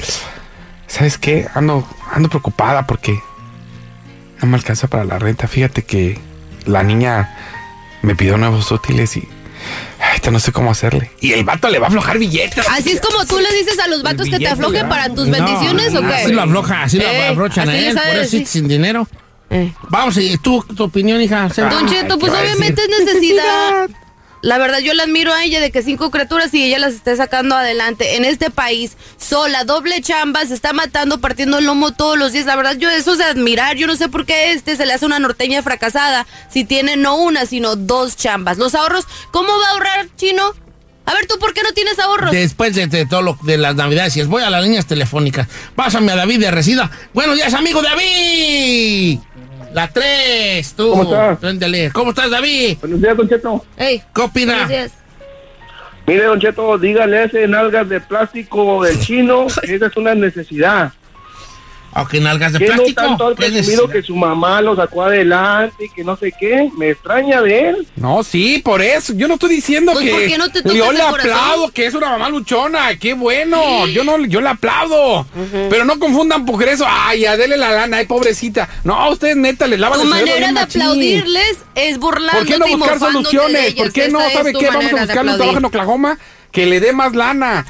¿Sabes 0.86 1.18
qué? 1.18 1.46
Ando, 1.54 1.86
ando 2.12 2.28
preocupada 2.28 2.86
porque 2.86 3.18
no 4.40 4.48
me 4.48 4.56
alcanza 4.56 4.86
para 4.88 5.04
la 5.04 5.18
renta. 5.18 5.48
Fíjate 5.48 5.82
que 5.82 6.18
la 6.64 6.82
niña 6.82 7.34
me 8.02 8.14
pidió 8.14 8.36
nuevos 8.38 8.70
útiles 8.70 9.16
y. 9.16 9.20
ay, 10.00 10.08
ahorita 10.10 10.30
no 10.30 10.38
sé 10.40 10.52
cómo 10.52 10.70
hacerle. 10.70 11.10
Y 11.20 11.32
el 11.32 11.44
vato 11.44 11.68
le 11.68 11.78
va 11.78 11.86
a 11.86 11.88
aflojar 11.88 12.18
billetes. 12.18 12.64
Así 12.68 12.90
es 12.92 13.00
como 13.00 13.24
tú 13.26 13.38
le 13.38 13.52
dices 13.56 13.78
a 13.78 13.88
los 13.88 14.02
vatos 14.02 14.28
que 14.28 14.38
te 14.38 14.48
aflojen 14.48 14.74
¿verdad? 14.74 14.88
para 14.88 15.14
tus 15.14 15.26
No, 15.28 15.32
bendiciones 15.36 15.94
o 15.94 16.00
qué. 16.02 16.14
Así 16.14 16.32
lo 16.32 16.42
afloja, 16.42 16.82
así 16.82 16.98
lo 16.98 17.04
Eh, 17.04 17.28
abrochan 17.28 17.68
a 17.68 17.72
así 17.72 17.80
le 17.80 17.88
él, 17.88 17.94
por 17.94 18.02
eso 18.04 18.18
decir. 18.20 18.40
sí, 18.46 18.46
sin 18.60 18.68
dinero. 18.68 19.08
Vamos, 19.88 20.16
y 20.18 20.36
tú, 20.38 20.64
tu 20.76 20.84
opinión, 20.84 21.20
hija. 21.20 21.48
Don 21.48 21.88
Cheto, 21.88 22.18
pues 22.18 22.32
¿qué 22.32 22.36
va 22.38 22.42
a 22.42 22.44
obviamente 22.44 22.82
es 22.82 22.88
necesidad. 23.06 23.88
La 24.46 24.58
verdad, 24.58 24.78
yo 24.78 24.94
la 24.94 25.02
admiro 25.02 25.34
a 25.34 25.42
ella 25.42 25.60
de 25.60 25.72
que 25.72 25.82
cinco 25.82 26.12
criaturas 26.12 26.54
y 26.54 26.62
ella 26.62 26.78
las 26.78 26.94
esté 26.94 27.16
sacando 27.16 27.56
adelante. 27.56 28.14
En 28.14 28.24
este 28.24 28.48
país, 28.48 28.96
sola, 29.18 29.64
doble 29.64 30.00
chamba, 30.02 30.46
se 30.46 30.54
está 30.54 30.72
matando, 30.72 31.20
partiendo 31.20 31.58
el 31.58 31.64
lomo 31.64 31.92
todos 31.92 32.16
los 32.16 32.30
días. 32.30 32.46
La 32.46 32.54
verdad, 32.54 32.76
yo 32.76 32.88
eso 32.88 33.14
es 33.14 33.20
admirar. 33.20 33.74
Yo 33.74 33.88
no 33.88 33.96
sé 33.96 34.08
por 34.08 34.24
qué 34.24 34.52
este 34.52 34.76
se 34.76 34.86
le 34.86 34.92
hace 34.92 35.04
una 35.04 35.18
norteña 35.18 35.64
fracasada 35.64 36.28
si 36.48 36.62
tiene 36.62 36.96
no 36.96 37.16
una, 37.16 37.44
sino 37.44 37.74
dos 37.74 38.16
chambas. 38.16 38.56
Los 38.56 38.76
ahorros, 38.76 39.08
¿cómo 39.32 39.48
va 39.48 39.66
a 39.66 39.70
ahorrar, 39.72 40.06
chino? 40.14 40.54
A 41.06 41.14
ver, 41.14 41.26
¿tú 41.26 41.40
por 41.40 41.52
qué 41.52 41.64
no 41.64 41.72
tienes 41.72 41.98
ahorros? 41.98 42.30
Después 42.30 42.72
de, 42.76 43.06
todo 43.06 43.22
lo 43.22 43.38
de 43.42 43.58
las 43.58 43.74
navidades, 43.74 44.16
y 44.16 44.22
voy 44.22 44.44
a 44.44 44.50
las 44.50 44.62
líneas 44.62 44.86
telefónicas. 44.86 45.48
Pásame 45.74 46.12
a 46.12 46.16
David 46.16 46.38
de 46.38 46.52
Resida. 46.52 46.88
Buenos 47.12 47.34
días, 47.34 47.52
amigo 47.52 47.82
David. 47.82 49.18
La 49.72 49.88
3, 49.88 50.74
tú. 50.74 50.90
¿Cómo 50.90 51.02
estás? 51.02 51.38
Préndele. 51.38 51.90
¿Cómo 51.92 52.10
estás, 52.10 52.30
David? 52.30 52.78
Buenos 52.80 53.00
días, 53.00 53.16
Don 53.16 53.28
Cheto. 53.28 53.64
Hey, 53.76 54.02
¿Qué 54.14 54.20
opina? 54.22 54.68
Mire, 56.06 56.24
Don 56.24 56.40
Cheto, 56.40 56.78
dígale 56.78 57.18
a 57.18 57.24
ese 57.24 57.48
nalgas 57.48 57.88
de 57.88 58.00
plástico 58.00 58.82
del 58.84 58.98
chino 59.00 59.46
esa 59.46 59.86
es 59.86 59.96
una 59.96 60.14
necesidad. 60.14 60.92
Aunque 61.96 62.20
nalgas 62.20 62.52
de 62.52 62.58
que 62.58 62.66
no 62.66 62.74
plástico. 62.74 63.00
tanto 63.00 63.26
ha 63.26 63.34
¿Qué 63.34 63.50
presumido 63.50 63.88
que 63.88 64.02
su 64.02 64.14
mamá 64.14 64.60
lo 64.60 64.76
sacó 64.76 65.04
adelante 65.04 65.86
y 65.86 65.88
que 65.88 66.04
no 66.04 66.14
sé 66.16 66.30
qué. 66.38 66.70
Me 66.76 66.90
extraña 66.90 67.40
de 67.40 67.70
él. 67.70 67.88
No, 67.96 68.22
sí, 68.22 68.58
por 68.62 68.82
eso. 68.82 69.14
Yo 69.14 69.26
no 69.28 69.34
estoy 69.34 69.48
diciendo 69.54 69.92
Pues, 69.92 70.04
que. 70.04 70.10
¿por 70.10 70.26
qué 70.26 70.36
no 70.36 70.50
te 70.50 70.62
yo 70.76 70.92
le 70.92 71.00
aplaudo 71.00 71.70
que 71.70 71.86
es 71.86 71.94
una 71.94 72.10
mamá 72.10 72.28
luchona. 72.28 72.94
Qué 72.98 73.14
bueno. 73.14 73.86
Yo 73.86 74.04
no, 74.04 74.22
yo 74.26 74.42
le 74.42 74.50
aplaudo. 74.50 75.26
Pero 75.70 75.86
no 75.86 75.98
confundan 75.98 76.44
por 76.44 76.62
eso. 76.64 76.84
Ay, 76.86 77.24
a 77.24 77.38
dele 77.38 77.56
la 77.56 77.70
lana, 77.72 77.96
ay, 77.96 78.06
pobrecita. 78.06 78.68
No, 78.84 78.94
a 78.94 79.08
ustedes 79.08 79.36
neta 79.36 79.66
les 79.66 79.80
lavan 79.80 79.98
Tu 79.98 80.04
el 80.06 80.12
cerebro 80.12 80.30
manera 80.32 80.46
de 80.48 80.52
machín. 80.52 80.82
aplaudirles 80.82 81.56
es 81.74 81.98
burlándote 81.98 82.36
¿Por 82.36 82.46
qué 82.46 82.58
no 82.58 82.76
buscar 82.78 82.98
soluciones? 82.98 83.74
¿Por 83.74 83.92
qué 83.92 84.08
no? 84.10 84.20
¿Sabe 84.30 84.52
qué? 84.52 84.66
Vamos 84.66 84.92
a 84.92 84.96
buscarle 84.96 85.30
un 85.30 85.36
trabajo 85.38 85.58
en. 85.58 85.64
Oklahoma 85.64 86.18
que 86.52 86.66
le 86.66 86.80
dé 86.80 86.92
más 86.92 87.14
lana. 87.14 87.66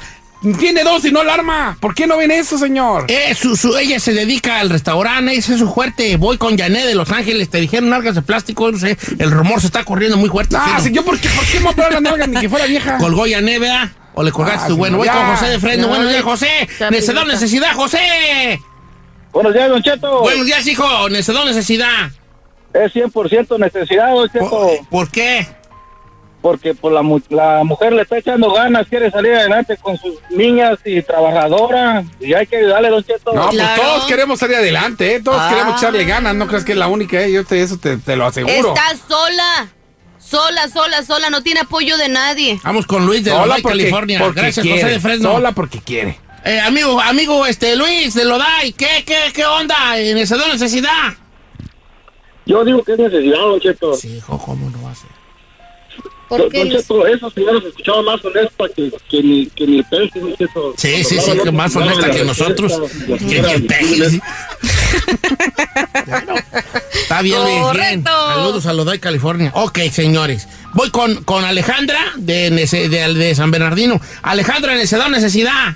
Tiene 0.59 0.83
dos 0.83 1.03
y 1.05 1.11
no 1.11 1.23
la 1.23 1.33
arma. 1.33 1.77
¿Por 1.79 1.95
qué 1.95 2.05
no 2.05 2.17
ven 2.17 2.29
eso, 2.31 2.57
señor? 2.57 3.05
Eh, 3.07 3.33
su, 3.33 3.55
su- 3.55 3.75
ella 3.77 3.99
se 3.99 4.13
dedica 4.13 4.59
al 4.59 4.69
restaurante, 4.69 5.33
ese 5.35 5.53
es 5.53 5.59
su 5.59 5.73
fuerte. 5.73 6.15
Voy 6.17 6.37
con 6.37 6.57
Janet 6.57 6.85
de 6.85 6.93
Los 6.95 7.11
Ángeles, 7.11 7.49
te 7.49 7.59
dijeron 7.59 7.89
nalgas 7.89 8.15
de 8.15 8.21
plástico, 8.21 8.71
no 8.71 8.77
sé, 8.77 8.97
el 9.17 9.31
rumor 9.31 9.59
se 9.61 9.67
está 9.67 9.83
corriendo 9.83 10.15
muy 10.17 10.29
fuerte. 10.29 10.55
Ah, 10.57 10.79
¿por 11.03 11.19
qué, 11.19 11.29
¿por 11.29 11.45
qué 11.45 11.59
la 11.91 11.99
nalga 11.99 12.27
ni 12.27 12.39
que 12.39 12.49
fuera 12.49 12.65
vieja? 12.67 12.97
Colgó 12.99 13.25
Janet, 13.27 13.59
¿verdad? 13.59 13.89
¿O 14.13 14.23
le 14.23 14.31
colgaste 14.31 14.63
Ah, 14.65 14.67
tú? 14.67 14.73
sí, 14.73 14.79
Bueno, 14.79 14.97
voy 14.97 15.07
ya. 15.07 15.13
con 15.13 15.25
José 15.35 15.45
de 15.47 15.59
Fresno. 15.59 15.83
Ya. 15.87 15.89
Buenos 15.89 16.09
días, 16.11 16.23
José. 16.23 16.49
Necesidad, 16.91 17.25
necesidad, 17.25 17.73
José. 17.73 18.59
Buenos 19.31 19.53
días, 19.53 19.69
Don 19.69 19.81
Cheto. 19.83 20.21
Buenos 20.21 20.45
días, 20.45 20.65
hijo. 20.67 21.09
Necesidad, 21.09 21.45
necesidad. 21.45 22.11
Es 22.73 22.93
100% 22.93 23.59
necesidad, 23.59 24.13
Don 24.13 24.29
Cheto. 24.29 24.69
¿Por 24.89 25.09
qué? 25.11 25.47
Porque 26.47 26.73
pues, 26.73 26.93
la, 26.93 27.01
mu- 27.01 27.19
la 27.27 27.61
mujer 27.65 27.91
le 27.91 28.03
está 28.03 28.17
echando 28.19 28.49
ganas, 28.53 28.87
quiere 28.87 29.11
salir 29.11 29.33
adelante 29.33 29.75
con 29.75 29.97
sus 29.97 30.13
niñas 30.29 30.79
y 30.85 31.01
trabajadora. 31.01 32.05
Y 32.21 32.33
hay 32.33 32.47
que 32.47 32.55
ayudarle, 32.55 32.89
Don 32.89 33.03
Cheto. 33.03 33.33
No, 33.33 33.49
pues 33.49 33.75
todos 33.75 34.05
queremos 34.05 34.39
salir 34.39 34.55
adelante, 34.55 35.15
¿eh? 35.15 35.21
Todos 35.21 35.39
Ah. 35.41 35.49
queremos 35.49 35.77
echarle 35.81 36.05
ganas. 36.05 36.35
No 36.35 36.47
crees 36.47 36.63
que 36.63 36.71
es 36.71 36.77
la 36.77 36.87
única, 36.87 37.19
¿eh? 37.21 37.33
Yo 37.33 37.43
te, 37.43 37.61
eso 37.61 37.77
te, 37.77 37.97
te 37.97 38.15
lo 38.15 38.25
aseguro. 38.27 38.69
Está 38.73 38.95
sola. 39.09 39.67
Sola, 40.19 40.69
sola, 40.69 41.03
sola. 41.03 41.29
No 41.29 41.43
tiene 41.43 41.59
apoyo 41.59 41.97
de 41.97 42.07
nadie. 42.07 42.59
Vamos 42.63 42.85
con 42.85 43.05
Luis 43.05 43.25
de 43.25 43.31
Sola 43.31 43.43
Lodai, 43.45 43.61
porque- 43.61 43.77
California. 43.79 44.19
porque 44.19 44.39
Gracias, 44.41 44.63
quiere. 44.63 44.81
José 44.81 44.93
de 44.93 44.99
Fresno. 45.01 45.31
Sola 45.33 45.51
porque 45.51 45.79
quiere. 45.81 46.17
Eh, 46.45 46.61
amigo, 46.61 47.01
amigo, 47.01 47.45
este, 47.45 47.75
Luis 47.75 48.13
de 48.13 48.23
Lodai, 48.23 48.71
¿qué, 48.71 49.03
qué, 49.05 49.17
qué 49.33 49.45
onda? 49.45 49.75
¿Necesidad, 49.97 50.47
necesidad? 50.53 51.13
Yo 52.45 52.63
digo 52.63 52.81
que 52.83 52.93
es 52.93 52.99
necesidad, 52.99 53.37
Don 53.39 53.59
Cheto. 53.59 53.93
Sí, 53.95 54.15
hijo, 54.17 54.37
¿cómo 54.37 54.69
no 54.69 54.81
va 54.81 54.91
a 54.91 54.95
ser? 54.95 55.09
¿Por 56.29 56.39
Don, 56.41 56.51
Cheto, 56.51 57.07
esa 57.07 57.29
señora 57.29 57.61
se 57.61 57.67
escuchaba 57.69 58.01
más 58.01 58.25
honesta 58.25 58.65
que, 58.75 58.91
que 59.09 59.23
ni, 59.23 59.45
que 59.47 59.65
ni 59.65 59.77
el 59.77 59.85
Pepsi, 59.85 60.19
Don 60.19 60.35
Cheto. 60.35 60.73
Sí, 60.77 61.03
sí, 61.03 61.19
sí, 61.19 61.31
que 61.41 61.51
más 61.51 61.75
honesta 61.75 62.11
que 62.11 62.23
nosotros. 62.25 62.73
Que- 63.07 63.19
señoras 63.19 63.53
el 63.53 64.09
sí. 64.11 64.21
Está 66.93 67.21
bien, 67.21 67.45
bien. 67.45 67.61
Correcto. 67.61 68.11
Saludos 68.11 68.65
a 68.65 68.73
Lodai, 68.73 68.99
California. 68.99 69.51
Ok, 69.55 69.79
señores. 69.91 70.47
Voy 70.73 70.89
con, 70.91 71.23
con 71.23 71.45
Alejandra 71.45 71.99
de, 72.17 72.51
Nece- 72.51 72.89
de, 72.89 73.13
de 73.13 73.35
San 73.35 73.51
Bernardino. 73.51 74.01
Alejandra, 74.21 74.73
necesidad, 74.75 75.09
necesidad. 75.09 75.75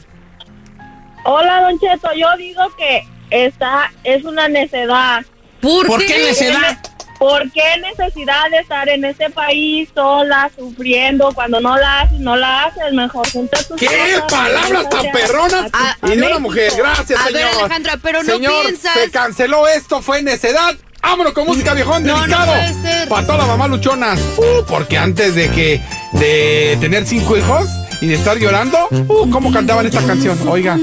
Hola, 1.24 1.62
Don 1.62 1.80
Cheto. 1.80 2.10
Yo 2.18 2.28
digo 2.38 2.62
que 2.78 3.04
esta 3.30 3.92
es 4.04 4.24
una 4.26 4.48
necedad. 4.50 5.24
¿Por, 5.62 5.88
¿Por 5.88 6.00
qué? 6.00 6.08
qué 6.08 6.24
necedad? 6.26 6.78
¿Por 7.22 7.52
qué 7.52 7.62
necesidad 7.82 8.50
de 8.50 8.58
estar 8.58 8.90
en 8.90 9.06
este 9.06 9.30
país 9.30 9.88
sola, 9.94 10.50
sufriendo? 10.58 11.32
Cuando 11.36 11.60
no 11.62 11.78
la 11.78 12.02
haces, 12.02 12.20
no 12.20 12.36
la 12.36 12.64
haces. 12.66 12.92
Mejor 12.94 13.30
junta 13.32 13.62
tus 13.62 13.78
¿Qué 13.80 13.86
cosas, 13.86 14.22
palabras 14.28 14.90
tan 14.90 15.12
perronas? 15.12 15.66
a- 15.72 15.92
a 15.92 15.98
y 16.08 16.10
de 16.10 16.14
una 16.14 16.22
México. 16.22 16.40
mujer. 16.40 16.72
Gracias, 16.76 17.20
A 17.20 17.26
ver, 17.26 17.34
señor. 17.34 17.50
Alejandra, 17.60 17.98
pero 18.02 18.24
no 18.24 18.34
Señor, 18.34 18.66
piensas- 18.66 18.94
se 18.96 19.12
canceló 19.12 19.68
esto, 19.68 20.02
fue 20.02 20.24
necedad. 20.24 20.74
Vámonos 21.04 21.34
con 21.34 21.46
música 21.46 21.76
viejón, 21.76 22.04
No, 22.04 22.16
no 22.16 22.22
delicado. 22.22 22.54
ser. 22.82 23.08
Para 23.08 23.22
todas 23.28 23.40
las 23.42 23.48
mamás 23.50 23.70
luchonas. 23.70 24.20
Uh, 24.38 24.66
porque 24.68 24.98
antes 24.98 25.36
de 25.36 25.52
que 25.52 25.80
de 26.14 26.76
tener 26.82 27.06
cinco 27.06 27.38
hijos 27.38 27.68
y 28.02 28.08
de 28.08 28.16
estar 28.16 28.36
llorando, 28.40 28.88
uh, 28.90 29.30
¿cómo 29.30 29.52
cantaban 29.54 29.86
esta 29.86 30.02
canción? 30.02 30.40
Oiga. 30.48 30.76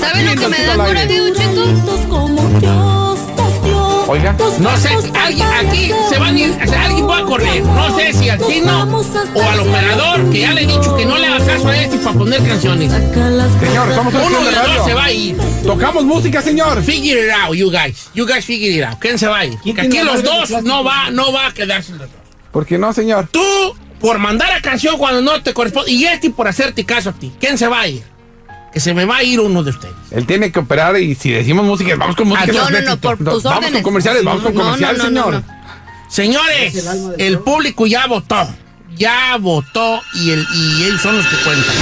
¿Saben 0.00 0.26
lo 0.26 0.34
que 0.38 0.48
me 0.48 0.62
da 0.66 0.76
Cheto? 1.34 1.72
Oiga. 4.12 4.36
No 4.58 4.76
sé, 4.76 4.90
alguien 5.18 5.48
aquí 5.48 5.90
se 6.10 6.18
van 6.18 6.36
a 6.36 6.38
ir, 6.38 6.50
o 6.50 6.68
sea, 6.68 6.84
alguien 6.84 7.08
va 7.08 7.16
a 7.16 7.22
correr. 7.22 7.64
No 7.64 7.96
sé 7.98 8.12
si 8.12 8.28
al 8.28 8.46
chino 8.46 9.02
o 9.34 9.42
al 9.42 9.60
operador, 9.60 10.30
que 10.30 10.40
ya 10.40 10.52
le 10.52 10.64
he 10.64 10.66
dicho 10.66 10.94
que 10.94 11.06
no 11.06 11.16
le 11.16 11.28
haga 11.28 11.46
caso 11.46 11.68
a 11.68 11.78
este 11.78 11.96
para 11.96 12.18
poner 12.18 12.46
canciones. 12.46 12.92
Señor, 12.92 13.94
somos 13.94 14.12
un 14.12 14.20
Uno 14.20 14.44
de 14.44 14.50
dos 14.50 14.84
se 14.84 14.92
va 14.92 15.04
a 15.04 15.12
ir. 15.12 15.34
Tocamos 15.64 16.04
música, 16.04 16.42
señor. 16.42 16.82
Figure 16.82 17.24
it 17.24 17.30
out, 17.30 17.54
you 17.54 17.70
guys. 17.70 18.10
You 18.12 18.26
guys 18.26 18.44
figure 18.44 18.76
it 18.76 18.84
out. 18.84 18.98
¿Quién 18.98 19.18
se 19.18 19.26
va 19.26 19.38
a 19.38 19.46
ir? 19.46 19.58
Que 19.60 19.80
aquí 19.80 20.02
los 20.02 20.22
dos 20.22 20.62
no 20.62 20.84
va, 20.84 21.10
no 21.10 21.32
va 21.32 21.46
a 21.46 21.54
quedarse. 21.54 21.94
¿Por 22.50 22.66
qué 22.66 22.76
no, 22.76 22.92
señor? 22.92 23.28
Tú 23.32 23.40
por 23.98 24.18
mandar 24.18 24.52
a 24.52 24.60
canción 24.60 24.98
cuando 24.98 25.22
no 25.22 25.42
te 25.42 25.54
corresponde 25.54 25.90
y 25.90 26.04
este 26.04 26.28
por 26.28 26.48
hacerte 26.48 26.84
caso 26.84 27.08
a 27.08 27.12
ti. 27.14 27.32
¿Quién 27.40 27.56
se 27.56 27.66
va 27.66 27.80
a 27.80 27.88
ir? 27.88 28.11
Que 28.72 28.80
se 28.80 28.94
me 28.94 29.04
va 29.04 29.16
a 29.18 29.22
ir 29.22 29.38
uno 29.40 29.62
de 29.62 29.70
ustedes. 29.70 29.94
Él 30.10 30.26
tiene 30.26 30.50
que 30.50 30.58
operar 30.60 30.96
y 30.98 31.14
si 31.14 31.30
decimos 31.30 31.64
música, 31.64 31.94
vamos 31.96 32.16
con 32.16 32.28
música. 32.28 32.44
Ah, 32.48 32.52
no, 32.52 32.70
no, 32.70 32.70
Vamos 32.70 32.84
no, 32.88 32.96
por 33.00 33.18
tus 33.18 33.42
con 33.42 33.52
órdenes. 33.52 33.82
comerciales, 33.82 34.24
vamos 34.24 34.42
con 34.42 34.54
No, 34.54 34.58
no, 34.60 34.64
comerciales, 34.72 34.98
no, 34.98 35.10
no, 35.10 35.24
señor. 35.24 35.34
no. 35.46 35.62
Señores, 36.08 36.88
el 37.18 37.38
público 37.40 37.86
ya 37.86 38.06
votó. 38.06 38.48
Ya 38.96 39.36
votó 39.38 40.00
y, 40.14 40.30
el, 40.30 40.46
y 40.54 40.84
ellos 40.84 41.00
son 41.00 41.16
los 41.16 41.26
que 41.26 41.36
cuentan. 41.36 41.74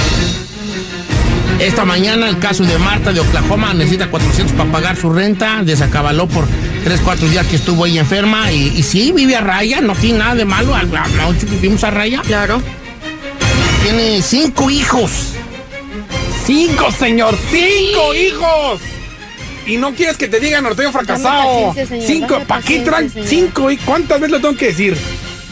Esta 1.59 1.85
mañana 1.85 2.27
el 2.27 2.39
caso 2.39 2.63
de 2.63 2.77
Marta 2.79 3.13
de 3.13 3.19
Oklahoma 3.19 3.73
necesita 3.73 4.09
400 4.09 4.55
para 4.55 4.71
pagar 4.71 4.97
su 4.97 5.11
renta, 5.13 5.61
desacabaló 5.63 6.27
por 6.27 6.45
3, 6.83 7.01
4 7.03 7.27
días 7.29 7.45
que 7.47 7.57
estuvo 7.57 7.83
ahí 7.83 7.99
enferma 7.99 8.51
y, 8.51 8.69
y 8.77 8.83
sí, 8.83 9.11
vive 9.11 9.35
a 9.35 9.41
raya, 9.41 9.79
no 9.81 9.93
tiene 9.93 10.19
nada 10.19 10.35
de 10.35 10.45
malo, 10.45 10.73
a 10.73 10.83
la 10.83 11.07
noche 11.07 11.45
vivimos 11.45 11.83
a 11.83 11.91
raya. 11.91 12.21
Claro. 12.25 12.61
Tiene 13.83 14.21
cinco 14.21 14.69
hijos. 14.71 15.33
¡Cinco, 16.45 16.91
señor! 16.91 17.37
¡Cinco 17.51 18.13
hijos! 18.15 18.81
Y 19.65 19.77
no 19.77 19.93
quieres 19.93 20.17
que 20.17 20.27
te 20.27 20.39
digan 20.39 20.63
norteño 20.63 20.91
fracasado. 20.91 21.73
señor, 21.73 22.03
Cinco, 22.05 22.39
¿para 22.47 22.61
qué 22.63 22.79
traen 22.79 23.11
señor. 23.11 23.27
cinco? 23.27 23.71
¿Y 23.71 23.77
cuántas 23.77 24.19
veces 24.19 24.31
lo 24.31 24.41
tengo 24.41 24.57
que 24.57 24.67
decir? 24.67 24.97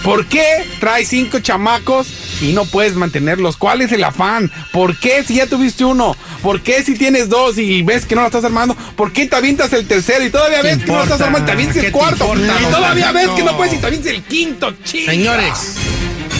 ¿Por 0.04 0.26
qué 0.28 0.66
traes 0.80 1.10
cinco 1.10 1.40
chamacos 1.40 2.08
y 2.42 2.54
no 2.54 2.66
puedes 2.66 2.96
mantenerlos? 2.96 3.58
¿Cuál 3.58 3.82
es 3.82 3.92
el 3.92 4.04
afán? 4.04 4.50
¿Por 4.72 4.98
qué 4.98 5.24
si 5.24 5.36
ya 5.36 5.46
tuviste 5.46 5.84
uno? 5.86 6.16
¿Por 6.42 6.62
qué 6.62 6.82
si 6.84 6.96
tienes 6.98 7.28
dos 7.30 7.58
y 7.58 7.82
ves 7.84 8.06
que 8.06 8.16
no 8.16 8.22
lo 8.22 8.28
estás 8.28 8.46
armando? 8.46 8.76
¿Por 8.96 9.12
qué 9.12 9.26
te 9.28 9.36
avientas 9.36 9.72
el 9.74 9.86
tercero 9.88 10.24
y 10.26 10.30
todavía 10.30 10.62
ves 10.62 10.80
que 10.80 10.86
no 10.86 10.98
lo 10.98 11.04
estás 11.04 11.22
armando? 11.22 11.46
Te 11.46 11.52
avientas 11.52 11.78
¿Qué 11.78 11.88
el 11.88 11.92
cuarto. 11.92 12.34
importa, 12.34 12.62
Y 12.62 12.66
todavía 12.72 13.12
ves 13.12 13.30
que 13.36 13.44
no 13.44 13.58
puedes 13.58 13.74
y 13.74 13.78
te 13.78 13.88
avientas 13.88 14.12
el 14.14 14.24
quinto, 14.24 14.74
chico. 14.86 15.12
Señores, 15.12 15.76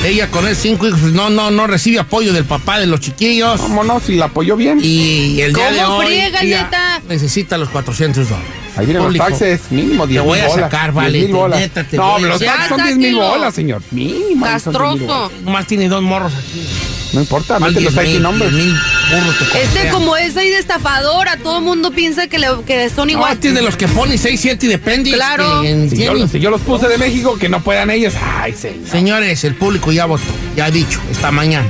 ella 0.06 0.30
con 0.32 0.48
esos 0.48 0.64
cinco 0.64 0.88
hijos 0.88 1.02
no, 1.02 1.30
no, 1.30 1.52
no 1.52 1.68
recibe 1.68 2.00
apoyo 2.00 2.32
del 2.34 2.46
papá 2.46 2.80
de 2.80 2.88
los 2.88 3.00
chiquillos. 3.00 3.60
¿Cómo 3.62 3.84
no? 3.84 4.00
Si 4.00 4.16
la 4.16 4.26
apoyó 4.26 4.56
bien. 4.56 4.80
Y 4.82 5.42
el 5.42 5.54
día 5.54 5.72
de 5.72 5.82
¿Cómo 5.82 5.98
hoy 5.98 6.06
friega, 6.08 6.42
ella 6.42 6.64
neta? 6.64 7.02
necesita 7.08 7.58
los 7.58 7.70
400 7.70 8.30
dólares. 8.30 8.52
Ahí 8.80 8.86
vienen 8.86 9.04
los 9.04 9.08
Público. 9.08 9.26
taxes, 9.26 9.62
mínimo 9.72 10.08
10 10.08 10.22
Te 10.22 10.28
voy 10.28 10.38
mil 10.40 10.46
a 10.46 10.50
bolas. 10.50 10.64
sacar, 10.72 10.84
10 10.86 10.96
vale. 10.96 11.20
mil 11.22 11.32
bolas. 11.34 11.60
neta, 11.60 11.84
te 11.84 11.98
no, 11.98 12.12
voy 12.14 12.24
a 12.24 12.28
los 12.28 12.40
taxes 12.42 12.70
son 12.70 12.84
10 12.84 12.98
mil 12.98 13.16
bolas, 13.16 13.54
señor. 13.54 13.82
Mínimo. 13.92 14.46
ahí 14.46 14.60
son 14.60 14.74
10 14.74 14.84
mil 14.84 15.02
bolas. 15.08 15.24
Castroso. 15.28 15.32
Nomás 15.44 15.68
tiene 15.68 15.88
dos 15.90 16.02
morros 16.02 16.34
aquí. 16.34 16.66
No 17.12 17.22
importa, 17.22 17.58
Más 17.60 17.70
mételos 17.72 17.94
10 17.94 17.98
ahí 17.98 18.06
mil, 18.08 18.14
sin 18.16 18.24
nombre. 18.24 18.50
10 18.52 18.64
mil 18.66 18.74
burros 18.74 19.38
te 19.52 19.64
Este 19.64 19.90
como 19.90 20.16
es 20.16 20.38
ahí 20.38 20.50
de 20.50 20.60
estafadora, 20.60 21.38
todo 21.38 21.58
el 21.58 21.64
mundo 21.64 21.92
piensa 21.92 22.28
que, 22.28 22.38
le, 22.40 22.48
que 22.68 22.90
son 22.90 23.08
No, 23.08 23.14
igual. 23.14 23.34
este 23.34 23.50
es 23.50 23.56
de 23.56 23.62
los 23.64 23.76
que 23.76 23.88
pone 23.88 24.18
6, 24.18 24.40
7 24.40 24.66
y 24.66 24.70
depende. 24.70 25.12
Claro. 25.12 25.62
que 25.62 25.90
Si 25.90 26.04
yo, 26.04 26.28
si 26.28 26.40
yo 26.40 26.50
los 26.52 26.62
puse 26.62 26.88
de 26.88 26.98
México, 26.98 27.38
que 27.38 27.50
no 27.50 27.62
puedan 27.62 27.90
ellos. 27.90 28.14
Ay, 28.40 28.54
señor. 28.54 28.88
Señores, 28.90 29.44
el 29.44 29.56
público 29.56 29.92
ya 29.92 30.06
votó, 30.06 30.24
ya 30.56 30.66
ha 30.66 30.72
dicho 30.72 31.00
esta 31.12 31.32
mañana. 31.32 31.68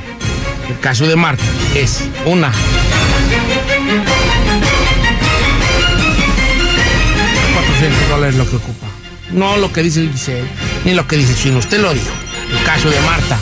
El 0.69 0.77
caso 0.79 1.07
de 1.07 1.15
Marta 1.15 1.43
es 1.73 2.01
una. 2.25 2.51
400 7.79 8.09
dólares 8.09 8.35
lo 8.35 8.49
que 8.49 8.55
ocupa. 8.57 8.87
No 9.31 9.55
lo 9.57 9.71
que 9.71 9.81
dice 9.83 10.07
Giselle, 10.11 10.43
ni 10.83 10.93
lo 10.93 11.07
que 11.07 11.15
dice 11.15 11.33
Chino. 11.35 11.59
Usted 11.59 11.79
lo 11.79 11.93
dijo. 11.93 12.09
El 12.51 12.63
caso 12.65 12.89
de 12.89 12.99
Marta 13.01 13.37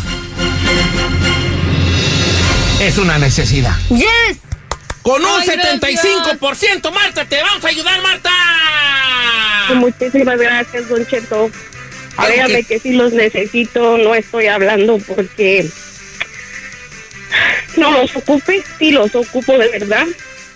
es 2.82 2.98
una 3.00 3.18
necesidad. 3.18 3.76
¡Yes! 3.90 4.38
Con 5.02 5.24
un 5.24 5.42
Ay, 5.42 5.48
75%, 5.48 6.92
Marta, 6.92 7.26
te 7.26 7.42
vamos 7.42 7.64
a 7.66 7.68
ayudar, 7.70 8.02
Marta. 8.04 8.30
Muchísimas 9.76 10.38
gracias, 10.38 10.88
Don 10.90 11.06
Cheto. 11.08 11.50
Créame 12.18 12.64
que- 12.64 12.76
que... 12.76 12.80
sí 12.80 12.92
los 12.94 13.14
necesito, 13.14 13.98
no 13.98 14.14
estoy 14.14 14.48
hablando 14.48 14.98
porque 15.00 15.68
no 17.78 17.92
los 17.92 18.16
ocupe, 18.16 18.64
sí 18.78 18.92
los 18.92 19.16
ocupo 19.16 19.58
de 19.58 19.70
verdad. 19.70 20.06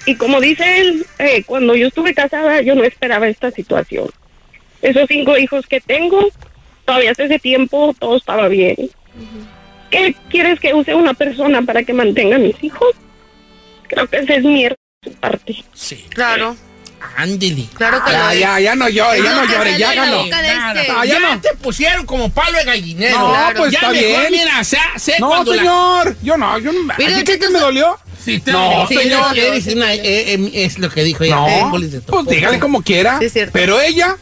Y 0.05 0.15
como 0.15 0.39
dice 0.41 0.79
él, 0.81 1.05
eh, 1.19 1.43
cuando 1.45 1.75
yo 1.75 1.87
estuve 1.87 2.13
casada 2.13 2.61
yo 2.61 2.75
no 2.75 2.83
esperaba 2.83 3.27
esta 3.27 3.51
situación. 3.51 4.09
Esos 4.81 5.05
cinco 5.07 5.37
hijos 5.37 5.67
que 5.67 5.79
tengo, 5.79 6.27
todavía 6.85 7.11
hace 7.11 7.25
ese 7.25 7.37
tiempo 7.39 7.95
todo 7.99 8.17
estaba 8.17 8.47
bien. 8.47 8.75
¿Qué 9.89 10.15
quieres 10.29 10.59
que 10.59 10.73
use 10.73 10.95
una 10.95 11.13
persona 11.13 11.61
para 11.61 11.83
que 11.83 11.93
mantenga 11.93 12.37
a 12.37 12.39
mis 12.39 12.55
hijos? 12.63 12.89
Creo 13.87 14.07
que 14.07 14.17
esa 14.17 14.35
es 14.35 14.43
mi 14.43 14.65
er- 14.65 14.75
parte. 15.19 15.63
Sí. 15.73 16.05
Claro, 16.09 16.55
Ándele. 17.17 17.65
claro 17.73 18.03
que 18.05 18.11
Ya, 18.11 18.33
ya, 18.33 18.59
ya 18.59 18.75
no 18.75 18.87
llore, 18.87 19.17
Es 19.17 19.23
ya 19.23 19.35
no 19.35 19.41
que 19.41 19.47
llore, 19.53 19.71
sale 19.71 19.77
ya 19.79 19.93
ganó. 19.95 20.23
de 20.23 20.29
este. 20.29 20.87
Ya 20.87 21.05
ya 21.05 21.19
no. 21.19 21.41
te 21.41 21.55
pusieron 21.55 22.05
como 22.05 22.29
palo 22.31 22.57
de 22.57 22.63
gallinero. 22.63 23.19
No, 23.19 23.29
Claro. 23.31 23.57
pues 23.59 23.71
ya 23.71 23.79
está 23.79 23.91
mejor, 23.91 24.07
bien. 24.29 24.31
mira, 24.31 24.63
sé, 24.63 24.77
sé 24.97 25.15
No, 25.19 25.27
cuando 25.27 25.53
la- 25.53 25.57
señor. 25.61 26.15
Yo 26.23 26.37
no, 26.37 26.57
yo 26.59 26.71
no. 26.71 26.79
Mira, 26.83 26.93
¿A 26.93 26.97
ti 26.97 27.03
Don 27.03 27.13
crees 27.13 27.23
que 27.25 27.39
Cheto, 27.39 27.51
me 27.51 27.59
dolió? 27.59 27.97
Sí, 28.23 28.39
te 28.39 28.51
No, 28.51 28.87
sí, 28.87 28.95
señor. 28.95 29.37
eres 29.37 29.67
una- 29.67 29.93
eh, 29.93 30.33
eh, 30.33 30.51
es 30.53 30.77
lo 30.79 30.89
que 30.89 31.03
dijo 31.03 31.23
ella. 31.23 31.35
No, 31.35 31.47
eh, 31.77 31.79
de 31.87 32.01
pues 32.01 32.05
topo. 32.05 32.23
dígale 32.31 32.59
como 32.59 32.81
quiera. 32.83 33.17
Sí, 33.19 33.25
es 33.25 33.33
cierto. 33.33 33.51
Pero 33.53 33.81
ella, 33.81 34.17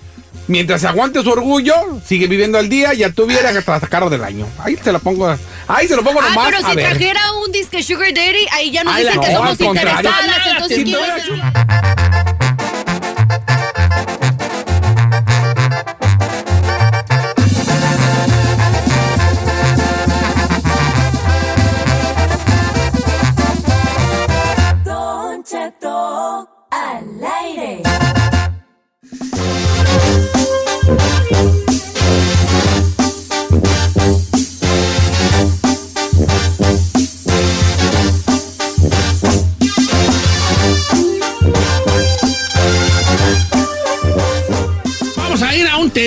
mientras 0.48 0.82
se 0.82 0.88
aguante 0.88 1.22
su 1.22 1.30
orgullo, 1.30 1.74
sigue 2.06 2.28
viviendo 2.28 2.58
al 2.58 2.70
día, 2.70 2.94
ya 2.94 3.12
tuviera 3.12 3.52
que 3.52 3.62
sacarlo 3.62 4.10
del 4.10 4.24
año. 4.24 4.48
Ahí 4.60 4.78
se 4.82 4.92
lo 4.92 5.00
pongo, 5.00 5.36
ahí 5.68 5.88
se 5.88 5.96
lo 5.96 6.04
pongo 6.04 6.22
Ah, 6.22 6.30
nomás. 6.30 6.46
pero 6.50 6.66
a 6.66 6.70
si 6.70 6.76
ver. 6.76 6.86
trajera 6.90 7.22
un 7.46 7.52
disque 7.52 7.84
Sugar 7.84 8.14
Daddy, 8.14 8.48
ahí 8.54 8.72
ya 8.72 8.84
nos 8.84 8.96
Ay, 8.96 9.04
la- 9.04 9.12
dicen 9.12 9.24
que 9.26 9.32
no, 9.34 9.38
somos 9.38 9.52
al 9.52 9.58
contrario. 9.58 9.92
interesadas. 10.00 10.28
Nada, 10.28 10.52
Entonces, 10.52 10.78
si 10.78 10.84
¿quién 10.86 10.98
no 11.00 11.06
era 11.06 12.39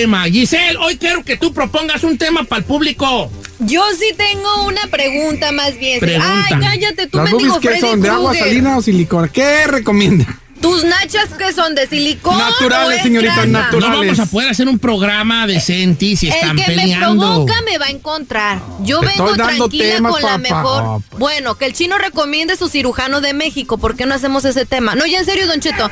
tema. 0.03 0.25
Giselle, 0.25 0.77
hoy 0.77 0.97
quiero 0.97 1.23
que 1.23 1.37
tú 1.37 1.53
propongas 1.53 2.03
un 2.03 2.17
tema 2.17 2.43
para 2.43 2.59
el 2.59 2.65
público. 2.65 3.31
Yo 3.59 3.81
sí 3.97 4.13
tengo 4.17 4.65
una 4.65 4.81
pregunta 4.87 5.53
más 5.53 5.77
bien. 5.79 6.01
Pregunta. 6.01 6.45
Ay, 6.49 6.59
cállate, 6.59 7.07
tú 7.07 7.17
¿Las 7.17 7.31
mendigo 7.31 7.53
boobies 7.53 7.61
qué 7.61 7.79
Freddy 7.79 7.91
son? 7.91 8.01
¿De 8.01 8.09
agua 8.09 8.33
salina 8.33 8.77
o 8.77 8.81
silicona? 8.81 9.29
¿Qué 9.29 9.65
recomienda? 9.67 10.25
¿Tus 10.63 10.83
nachas 10.85 11.29
que 11.37 11.51
son 11.53 11.75
de 11.75 11.85
silicón 11.87 12.37
Naturales, 12.37 13.01
o 13.01 13.03
señorita, 13.03 13.33
grasa? 13.33 13.47
naturales. 13.49 13.89
No 13.89 13.97
vamos 13.99 14.19
a 14.19 14.25
poder 14.25 14.49
hacer 14.49 14.67
un 14.67 14.79
programa 14.79 15.45
decente 15.45 16.05
y 16.05 16.15
si 16.15 16.27
El 16.29 16.33
están 16.33 16.55
que 16.55 16.67
me 16.67 16.75
peleando. 16.75 17.21
provoca 17.21 17.61
me 17.63 17.77
va 17.77 17.85
a 17.87 17.89
encontrar. 17.89 18.61
Yo 18.81 19.01
Te 19.01 19.07
vengo 19.07 19.33
tranquila 19.33 19.95
temas, 19.95 20.11
con 20.13 20.21
la 20.21 20.37
mejor. 20.37 20.83
Oh, 20.85 21.03
pues. 21.09 21.19
Bueno, 21.19 21.55
que 21.55 21.65
el 21.65 21.73
chino 21.73 21.97
recomiende 21.97 22.55
su 22.55 22.69
cirujano 22.69 23.19
de 23.19 23.33
México. 23.33 23.77
¿Por 23.77 23.95
qué 23.97 24.05
no 24.05 24.15
hacemos 24.15 24.45
ese 24.45 24.65
tema? 24.65 24.95
No, 24.95 25.05
ya 25.05 25.19
en 25.19 25.25
serio, 25.25 25.47
Don 25.47 25.59
Cheto. 25.59 25.91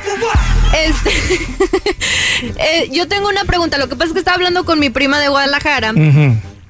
Este, 0.74 1.10
eh, 2.58 2.88
yo 2.92 3.06
tengo 3.08 3.28
una 3.28 3.44
pregunta. 3.44 3.78
Lo 3.78 3.88
que 3.88 3.94
pasa 3.96 4.06
es 4.08 4.12
que 4.14 4.18
estaba 4.20 4.36
hablando 4.36 4.64
con 4.64 4.78
mi 4.80 4.90
prima 4.90 5.20
de 5.20 5.28
Guadalajara. 5.28 5.92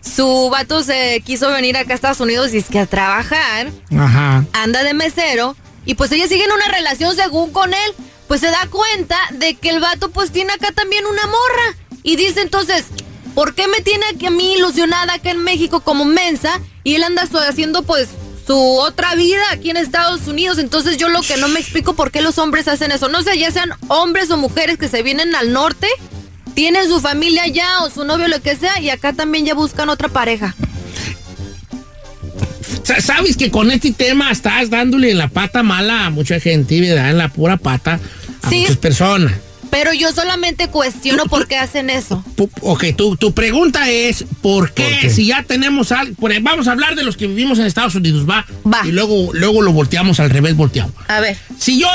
Su 0.00 0.48
vato 0.50 0.82
se 0.82 1.22
quiso 1.24 1.48
venir 1.52 1.76
acá 1.76 1.92
a 1.92 1.94
Estados 1.94 2.18
Unidos 2.20 2.52
y 2.52 2.58
es 2.58 2.64
que 2.66 2.80
a 2.80 2.86
trabajar 2.86 3.68
Ajá. 3.96 4.44
anda 4.52 4.82
de 4.82 4.94
mesero 4.94 5.54
y 5.84 5.94
pues 5.94 6.12
ella 6.12 6.28
sigue 6.28 6.44
en 6.44 6.52
una 6.52 6.68
relación 6.68 7.14
según 7.16 7.52
con 7.52 7.72
él, 7.74 7.94
pues 8.28 8.40
se 8.40 8.50
da 8.50 8.66
cuenta 8.70 9.16
de 9.32 9.54
que 9.54 9.70
el 9.70 9.80
vato 9.80 10.10
pues 10.10 10.30
tiene 10.30 10.52
acá 10.52 10.72
también 10.72 11.06
una 11.06 11.26
morra 11.26 11.76
y 12.02 12.16
dice 12.16 12.40
entonces, 12.40 12.84
¿por 13.34 13.54
qué 13.54 13.66
me 13.68 13.80
tiene 13.80 14.04
a 14.26 14.30
mí 14.30 14.54
ilusionada 14.54 15.14
acá 15.14 15.30
en 15.30 15.42
México 15.42 15.80
como 15.80 16.04
mensa 16.04 16.60
y 16.84 16.94
él 16.94 17.04
anda 17.04 17.28
haciendo 17.48 17.82
pues 17.82 18.08
su 18.46 18.56
otra 18.56 19.14
vida 19.14 19.42
aquí 19.50 19.70
en 19.70 19.76
Estados 19.76 20.26
Unidos? 20.26 20.58
Entonces 20.58 20.96
yo 20.96 21.08
lo 21.08 21.22
que 21.22 21.36
no 21.36 21.48
me 21.48 21.60
explico 21.60 21.94
por 21.94 22.10
qué 22.10 22.22
los 22.22 22.38
hombres 22.38 22.68
hacen 22.68 22.92
eso, 22.92 23.08
no 23.08 23.22
sé, 23.22 23.38
ya 23.38 23.50
sean 23.50 23.72
hombres 23.88 24.30
o 24.30 24.36
mujeres 24.36 24.78
que 24.78 24.88
se 24.88 25.02
vienen 25.02 25.34
al 25.34 25.52
norte, 25.52 25.88
tienen 26.54 26.88
su 26.88 27.00
familia 27.00 27.44
allá 27.44 27.82
o 27.82 27.90
su 27.90 28.04
novio 28.04 28.28
lo 28.28 28.40
que 28.40 28.56
sea 28.56 28.80
y 28.80 28.90
acá 28.90 29.12
también 29.12 29.44
ya 29.44 29.54
buscan 29.54 29.88
otra 29.88 30.08
pareja. 30.08 30.54
Sa- 32.82 33.00
Sabes 33.00 33.36
que 33.36 33.50
con 33.50 33.70
este 33.70 33.92
tema 33.92 34.30
estás 34.30 34.70
dándole 34.70 35.10
en 35.10 35.18
la 35.18 35.28
pata 35.28 35.62
mala 35.62 36.06
a 36.06 36.10
mucha 36.10 36.40
gente, 36.40 36.80
¿verdad? 36.80 37.10
En 37.10 37.18
la 37.18 37.28
pura 37.28 37.56
pata 37.56 38.00
a 38.42 38.50
Sí. 38.50 38.60
muchas 38.60 38.76
personas. 38.76 39.32
Pero 39.70 39.94
yo 39.94 40.12
solamente 40.12 40.68
cuestiono 40.68 41.24
por 41.24 41.46
qué 41.48 41.56
hacen 41.56 41.88
eso. 41.88 42.22
Ok, 42.60 42.84
tu, 42.94 43.16
tu 43.16 43.32
pregunta 43.32 43.88
es, 43.88 44.22
¿por 44.42 44.72
qué, 44.72 44.82
¿Por 44.82 45.00
qué? 45.00 45.10
si 45.10 45.26
ya 45.26 45.42
tenemos 45.44 45.92
algo? 45.92 46.14
Vamos 46.42 46.68
a 46.68 46.72
hablar 46.72 46.94
de 46.94 47.04
los 47.04 47.16
que 47.16 47.26
vivimos 47.26 47.58
en 47.58 47.64
Estados 47.64 47.94
Unidos, 47.94 48.28
¿va? 48.28 48.44
Va. 48.70 48.82
Y 48.86 48.92
luego, 48.92 49.30
luego 49.32 49.62
lo 49.62 49.72
volteamos 49.72 50.20
al 50.20 50.28
revés, 50.28 50.56
volteamos. 50.56 50.92
A 51.08 51.20
ver. 51.20 51.38
Si 51.58 51.80
yo 51.80 51.88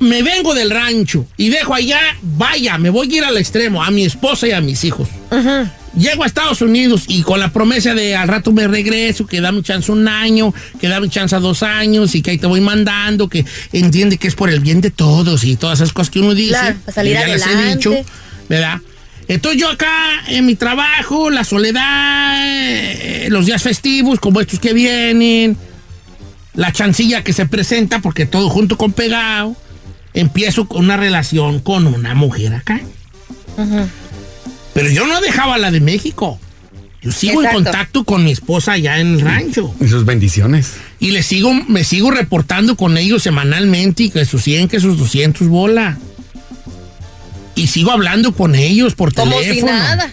me 0.00 0.22
vengo 0.22 0.54
del 0.54 0.68
rancho 0.70 1.24
y 1.38 1.48
dejo 1.48 1.72
allá, 1.72 1.98
vaya, 2.20 2.76
me 2.76 2.90
voy 2.90 3.10
a 3.10 3.16
ir 3.16 3.24
al 3.24 3.38
extremo, 3.38 3.82
a 3.82 3.90
mi 3.90 4.04
esposa 4.04 4.46
y 4.46 4.50
a 4.52 4.60
mis 4.60 4.84
hijos. 4.84 5.08
Llego 5.98 6.22
a 6.22 6.26
Estados 6.26 6.62
Unidos 6.62 7.04
y 7.08 7.22
con 7.22 7.40
la 7.40 7.52
promesa 7.52 7.92
de 7.92 8.14
al 8.14 8.28
rato 8.28 8.52
me 8.52 8.68
regreso, 8.68 9.26
que 9.26 9.40
dame 9.40 9.62
chance 9.62 9.90
un 9.90 10.06
año, 10.06 10.54
que 10.80 10.86
dame 10.86 11.08
chance 11.08 11.34
a 11.34 11.40
dos 11.40 11.64
años 11.64 12.14
y 12.14 12.22
que 12.22 12.30
ahí 12.30 12.38
te 12.38 12.46
voy 12.46 12.60
mandando, 12.60 13.28
que 13.28 13.44
entiende 13.72 14.16
que 14.16 14.28
es 14.28 14.36
por 14.36 14.48
el 14.48 14.60
bien 14.60 14.80
de 14.80 14.90
todos 14.90 15.42
y 15.44 15.56
todas 15.56 15.80
esas 15.80 15.92
cosas 15.92 16.10
que 16.10 16.20
uno 16.20 16.34
dice. 16.34 16.50
Claro, 16.50 16.76
para 16.84 16.94
salir 16.94 17.14
ya 17.14 17.26
las 17.26 17.40
he 17.40 17.44
adelante. 17.44 17.76
dicho, 17.76 18.10
¿verdad? 18.48 18.80
Entonces 19.26 19.60
yo 19.60 19.68
acá 19.70 20.22
en 20.28 20.46
mi 20.46 20.54
trabajo, 20.54 21.30
la 21.30 21.44
soledad, 21.44 22.42
eh, 22.46 23.26
los 23.30 23.46
días 23.46 23.62
festivos 23.62 24.20
como 24.20 24.40
estos 24.40 24.60
que 24.60 24.72
vienen, 24.72 25.56
la 26.54 26.72
chancilla 26.72 27.24
que 27.24 27.32
se 27.32 27.44
presenta, 27.46 28.00
porque 28.00 28.24
todo 28.24 28.48
junto 28.48 28.78
con 28.78 28.92
pegado, 28.92 29.56
empiezo 30.14 30.66
con 30.66 30.84
una 30.84 30.96
relación 30.96 31.60
con 31.60 31.86
una 31.86 32.14
mujer 32.14 32.54
acá. 32.54 32.80
Pero 34.78 34.90
yo 34.90 35.06
no 35.08 35.20
dejaba 35.20 35.58
la 35.58 35.72
de 35.72 35.80
México. 35.80 36.38
Yo 37.02 37.10
sigo 37.10 37.40
Exacto. 37.42 37.58
en 37.58 37.64
contacto 37.64 38.04
con 38.04 38.22
mi 38.24 38.30
esposa 38.30 38.72
allá 38.72 39.00
en 39.00 39.14
el 39.14 39.20
rancho. 39.22 39.74
Y 39.80 39.88
sus 39.88 40.04
bendiciones. 40.04 40.74
Y 41.00 41.10
le 41.10 41.24
sigo, 41.24 41.52
me 41.52 41.82
sigo 41.82 42.12
reportando 42.12 42.76
con 42.76 42.96
ellos 42.96 43.24
semanalmente 43.24 44.04
y 44.04 44.10
que 44.10 44.24
sus 44.24 44.42
100, 44.44 44.68
que 44.68 44.78
sus 44.78 44.96
200 44.96 45.48
bola. 45.48 45.98
Y 47.56 47.66
sigo 47.66 47.90
hablando 47.90 48.32
con 48.34 48.54
ellos 48.54 48.94
por 48.94 49.12
Como 49.12 49.32
teléfono. 49.36 49.72
si 49.72 49.78
nada. 49.78 50.12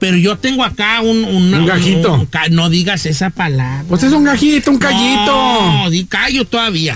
Pero 0.00 0.16
yo 0.16 0.36
tengo 0.36 0.64
acá 0.64 1.00
un... 1.00 1.24
una- 1.24 1.58
Un 1.60 1.66
gajito. 1.66 2.14
un 2.14 2.28
no 2.50 2.68
digas 2.70 3.06
esa 3.06 3.30
palabra. 3.30 3.84
Pues 3.88 4.02
es 4.02 4.12
un 4.12 4.24
gajito, 4.24 4.72
un 4.72 4.78
callito. 4.78 5.26
No, 5.32 5.90
di 5.90 6.06
callo 6.06 6.44
todavía. 6.44 6.94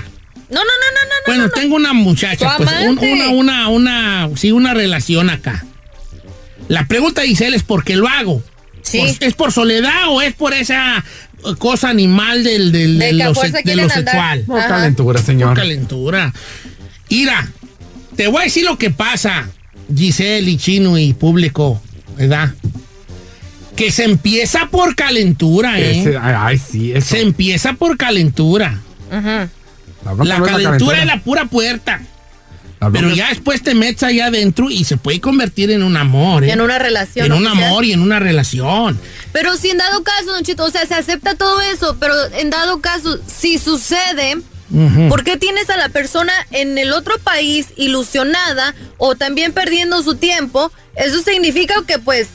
No, 0.49 0.55
no, 0.59 0.59
no, 0.59 0.59
no, 0.59 1.01
no. 1.05 1.25
Bueno, 1.25 1.49
tengo 1.49 1.75
una 1.77 1.93
muchacha, 1.93 2.57
pues, 2.57 2.69
una, 2.89 3.29
una, 3.29 3.67
una, 3.69 4.29
sí, 4.35 4.51
una 4.51 4.73
relación 4.73 5.29
acá. 5.29 5.65
La 6.71 6.85
pregunta, 6.85 7.21
Giselle, 7.23 7.55
es 7.57 7.63
¿por 7.63 7.83
qué 7.83 7.95
lo 7.97 8.07
hago? 8.07 8.41
Por- 8.41 9.09
¿Es 9.27 9.33
por 9.35 9.51
soledad 9.51 10.07
o 10.09 10.21
es 10.21 10.33
por 10.33 10.53
esa 10.53 11.03
cosa 11.57 11.89
animal 11.89 12.43
del, 12.43 12.71
del- 12.71 12.97
De 12.97 13.13
lo, 13.13 13.33
fuerza 13.33 13.51
se- 13.51 13.57
de 13.57 13.63
quieren 13.63 13.87
lo 13.87 13.93
andar. 13.93 14.05
sexual? 14.13 14.43
Por 14.47 14.67
calentura, 14.67 15.21
señor. 15.21 15.49
Por 15.49 15.57
calentura. 15.57 16.33
Mira, 17.09 17.49
te 18.15 18.27
voy 18.27 18.41
a 18.41 18.43
decir 18.45 18.63
lo 18.65 18.77
que 18.77 18.89
pasa, 18.89 19.49
Giselle 19.95 20.49
y 20.49 20.57
Chino 20.57 20.97
y 20.97 21.13
público, 21.13 21.81
¿verdad? 22.17 22.53
Que 23.75 23.91
se 23.91 24.03
empieza 24.05 24.67
por 24.71 24.95
calentura, 24.95 25.77
¿eh? 25.79 25.99
Ese- 26.01 26.17
ay, 26.17 26.35
ay, 26.37 26.57
sí, 26.57 26.91
eso. 26.93 27.09
Se 27.09 27.21
empieza 27.21 27.73
por 27.73 27.97
calentura. 27.97 28.79
La, 29.11 29.33
es 30.35 30.41
calentura 30.41 30.99
es 30.99 31.05
la 31.05 31.21
pura 31.21 31.45
puerta. 31.45 32.01
Pero 32.91 33.13
ya 33.13 33.29
después 33.29 33.61
te 33.61 33.75
metes 33.75 34.01
allá 34.01 34.27
adentro 34.27 34.71
y 34.71 34.83
se 34.85 34.97
puede 34.97 35.21
convertir 35.21 35.69
en 35.69 35.83
un 35.83 35.97
amor, 35.97 36.43
¿eh? 36.43 36.51
En 36.51 36.61
una 36.61 36.79
relación. 36.79 37.27
En 37.27 37.33
un 37.33 37.45
amor 37.45 37.85
y 37.85 37.93
en 37.93 38.01
una 38.01 38.19
relación. 38.19 38.99
Pero 39.31 39.55
si 39.55 39.69
en 39.69 39.77
dado 39.77 40.01
caso, 40.03 40.31
Don 40.31 40.43
Chito, 40.43 40.63
o 40.63 40.71
sea, 40.71 40.87
se 40.87 40.95
acepta 40.95 41.35
todo 41.35 41.61
eso, 41.61 41.97
pero 41.99 42.13
en 42.39 42.49
dado 42.49 42.81
caso, 42.81 43.19
si 43.27 43.59
sucede, 43.59 44.37
Ujú. 44.71 45.09
¿por 45.09 45.23
qué 45.23 45.37
tienes 45.37 45.69
a 45.69 45.77
la 45.77 45.89
persona 45.89 46.33
en 46.49 46.77
el 46.79 46.91
otro 46.93 47.19
país 47.19 47.67
ilusionada 47.75 48.73
o 48.97 49.15
también 49.15 49.53
perdiendo 49.53 50.01
su 50.01 50.15
tiempo? 50.15 50.71
Eso 50.95 51.21
significa 51.21 51.75
que, 51.85 51.99
pues, 51.99 52.29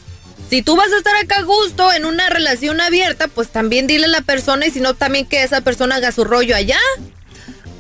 si 0.48 0.62
tú 0.62 0.76
vas 0.76 0.92
a 0.92 0.98
estar 0.98 1.16
acá 1.16 1.38
a 1.38 1.42
gusto 1.42 1.92
en 1.92 2.04
una 2.04 2.28
relación 2.28 2.80
abierta, 2.80 3.26
pues 3.26 3.48
también 3.48 3.88
dile 3.88 4.04
a 4.04 4.08
la 4.08 4.20
persona 4.20 4.64
y 4.66 4.70
si 4.70 4.78
no, 4.78 4.94
también 4.94 5.26
que 5.26 5.42
esa 5.42 5.60
persona 5.62 5.96
haga 5.96 6.12
su 6.12 6.22
rollo 6.22 6.54
allá. 6.54 6.78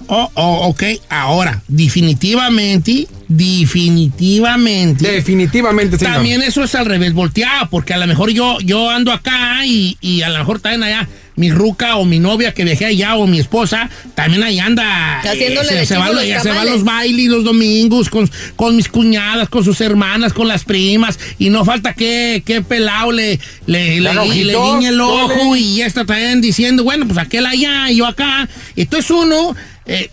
Oh, 0.08 0.30
oh, 0.34 0.68
ok. 0.68 0.82
Ahora, 1.08 1.62
definitivamente, 1.68 3.08
definitivamente. 3.28 5.10
Definitivamente, 5.10 5.98
señor. 5.98 6.14
También 6.14 6.42
eso 6.42 6.62
es 6.64 6.74
al 6.74 6.86
revés, 6.86 7.12
volteado, 7.12 7.68
porque 7.70 7.94
a 7.94 7.98
lo 7.98 8.06
mejor 8.06 8.30
yo, 8.30 8.58
yo 8.60 8.90
ando 8.90 9.12
acá 9.12 9.66
y, 9.66 9.96
y 10.00 10.22
a 10.22 10.28
lo 10.28 10.38
mejor 10.38 10.60
también 10.60 10.82
allá 10.84 11.08
mi 11.36 11.50
ruca 11.50 11.96
o 11.96 12.04
mi 12.06 12.18
novia 12.18 12.54
que 12.54 12.64
dejé 12.64 12.86
allá 12.86 13.16
o 13.16 13.26
mi 13.26 13.38
esposa, 13.38 13.90
también 14.14 14.42
ahí 14.42 14.58
anda. 14.58 15.20
eh, 15.22 15.28
Haciéndole 15.28 15.68
se, 15.68 15.74
de 15.74 15.86
se 15.86 15.96
va, 15.98 16.08
los 16.10 16.22
se 16.22 16.50
va 16.50 16.62
a 16.62 16.64
los 16.64 16.82
bailes 16.82 17.26
los 17.26 17.44
domingos 17.44 18.08
con, 18.08 18.30
con 18.56 18.74
mis 18.74 18.88
cuñadas, 18.88 19.48
con 19.50 19.62
sus 19.62 19.80
hermanas, 19.82 20.32
con 20.32 20.48
las 20.48 20.64
primas, 20.64 21.18
y 21.38 21.50
no 21.50 21.64
falta 21.66 21.92
que, 21.92 22.42
que 22.46 22.62
pelado 22.62 23.12
le, 23.12 23.38
le, 23.66 24.00
le, 24.00 24.10
guiñe 24.22 24.88
el 24.88 25.00
ojo 25.00 25.24
órale. 25.50 25.60
y 25.60 25.82
esta 25.82 26.06
también 26.06 26.40
diciendo, 26.40 26.84
bueno, 26.84 27.06
pues 27.06 27.18
aquel 27.18 27.44
allá 27.44 27.90
y 27.90 27.96
yo 27.96 28.06
acá. 28.06 28.48
Entonces 28.74 29.10
uno, 29.10 29.54
eh, 29.86 30.10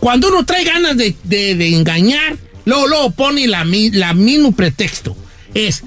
cuando 0.00 0.28
uno 0.28 0.44
trae 0.44 0.64
ganas 0.64 0.96
de, 0.96 1.14
de- 1.24 1.54
de 1.54 1.74
engañar, 1.74 2.36
luego, 2.64 2.86
luego 2.86 3.10
pone 3.10 3.46
la, 3.46 3.64
la 3.92 4.14
mismo 4.14 4.52
pretexto. 4.52 5.16
Es, 5.54 5.82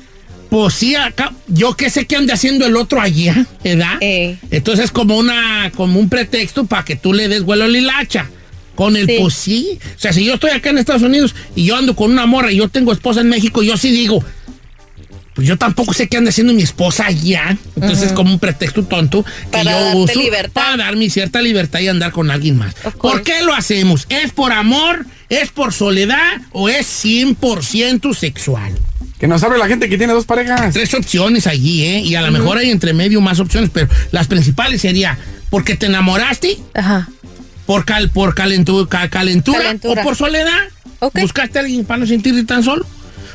pues 0.50 0.74
sí, 0.74 0.96
acá, 0.96 1.32
yo 1.48 1.76
qué 1.76 1.90
sé 1.92 2.06
que 2.08 2.16
ande 2.16 2.34
haciendo 2.34 2.66
el 2.66 2.76
otro 2.76 3.00
allá, 3.00 3.46
¿verdad? 3.64 3.98
Entonces 4.50 4.86
es 4.86 4.92
como 4.92 5.18
una, 5.18 5.72
como 5.76 6.00
un 6.00 6.10
pretexto 6.10 6.66
para 6.66 6.84
que 6.86 6.96
tú 6.96 7.14
le 7.14 7.28
des 7.28 7.44
vuelo 7.44 7.66
a 7.66 7.68
la 7.68 7.78
hilacha. 7.78 8.30
Con 8.76 8.96
el 8.96 9.08
Sí. 9.08 9.16
pues 9.20 9.34
sí. 9.34 9.80
O 9.96 10.00
sea, 10.00 10.14
si 10.14 10.24
yo 10.24 10.36
estoy 10.36 10.52
acá 10.52 10.70
en 10.70 10.78
Estados 10.78 11.02
Unidos 11.02 11.36
y 11.54 11.66
yo 11.66 11.76
ando 11.76 11.96
con 11.98 12.12
una 12.12 12.26
morra 12.26 12.50
y 12.52 12.56
yo 12.56 12.70
tengo 12.70 12.94
esposa 12.94 13.20
en 13.22 13.28
México, 13.28 13.62
yo 13.62 13.76
sí 13.76 13.92
digo, 13.92 14.24
pues 15.40 15.48
yo 15.48 15.58
tampoco 15.58 15.94
sé 15.94 16.10
qué 16.10 16.18
anda 16.18 16.32
haciendo 16.32 16.54
mi 16.54 16.64
esposa 16.64 17.06
allá. 17.06 17.56
Entonces 17.78 18.08
es 18.08 18.12
como 18.12 18.30
un 18.34 18.40
pretexto 18.40 18.84
tonto 18.84 19.24
que 19.24 19.50
Para 19.52 19.72
yo 19.72 19.80
darte 19.86 19.98
uso 19.98 20.20
libertad. 20.20 20.52
para 20.62 20.76
dar 20.84 20.98
mi 20.98 21.10
cierta 21.10 21.42
libertad 21.42 21.80
y 21.80 21.88
andar 21.88 22.12
con 22.12 22.30
alguien 22.30 22.58
más. 22.58 22.74
¿Por 23.00 23.24
qué 23.24 23.42
lo 23.44 23.54
hacemos? 23.54 24.06
¿Es 24.10 24.34
por 24.34 24.52
amor? 24.52 25.06
¿Es 25.30 25.50
por 25.52 25.72
soledad? 25.72 26.42
¿O 26.52 26.68
es 26.68 26.86
100% 27.06 28.14
sexual? 28.14 28.74
Que 29.18 29.28
nos 29.30 29.42
abre 29.44 29.58
la 29.58 29.68
gente 29.68 29.88
que 29.88 29.98
tiene 29.98 30.12
dos 30.12 30.26
parejas. 30.26 30.74
Tres 30.74 30.94
opciones 30.94 31.48
allí, 31.48 31.86
¿eh? 31.86 32.00
Y 32.02 32.16
a 32.16 32.22
lo 32.22 32.32
mejor 32.32 32.58
hay 32.58 32.70
entre 32.70 32.92
medio 32.94 33.22
más 33.22 33.40
opciones, 33.40 33.70
pero 33.74 33.88
las 34.12 34.28
principales 34.28 34.82
sería 34.82 35.18
porque 35.50 35.76
te 35.78 35.86
enamoraste, 35.86 36.58
Ajá. 36.74 37.08
por, 37.66 37.86
cal, 37.86 38.10
por 38.10 38.36
calentu- 38.36 38.90
ca- 38.90 39.10
calentura, 39.10 39.60
Calentura. 39.60 40.02
o 40.02 40.04
por 40.04 40.18
soledad. 40.18 40.60
¿Buscaste 41.14 41.60
a 41.60 41.62
alguien 41.62 41.86
para 41.86 42.00
no 42.02 42.08
sentirte 42.08 42.44
tan 42.44 42.62
solo? 42.62 42.86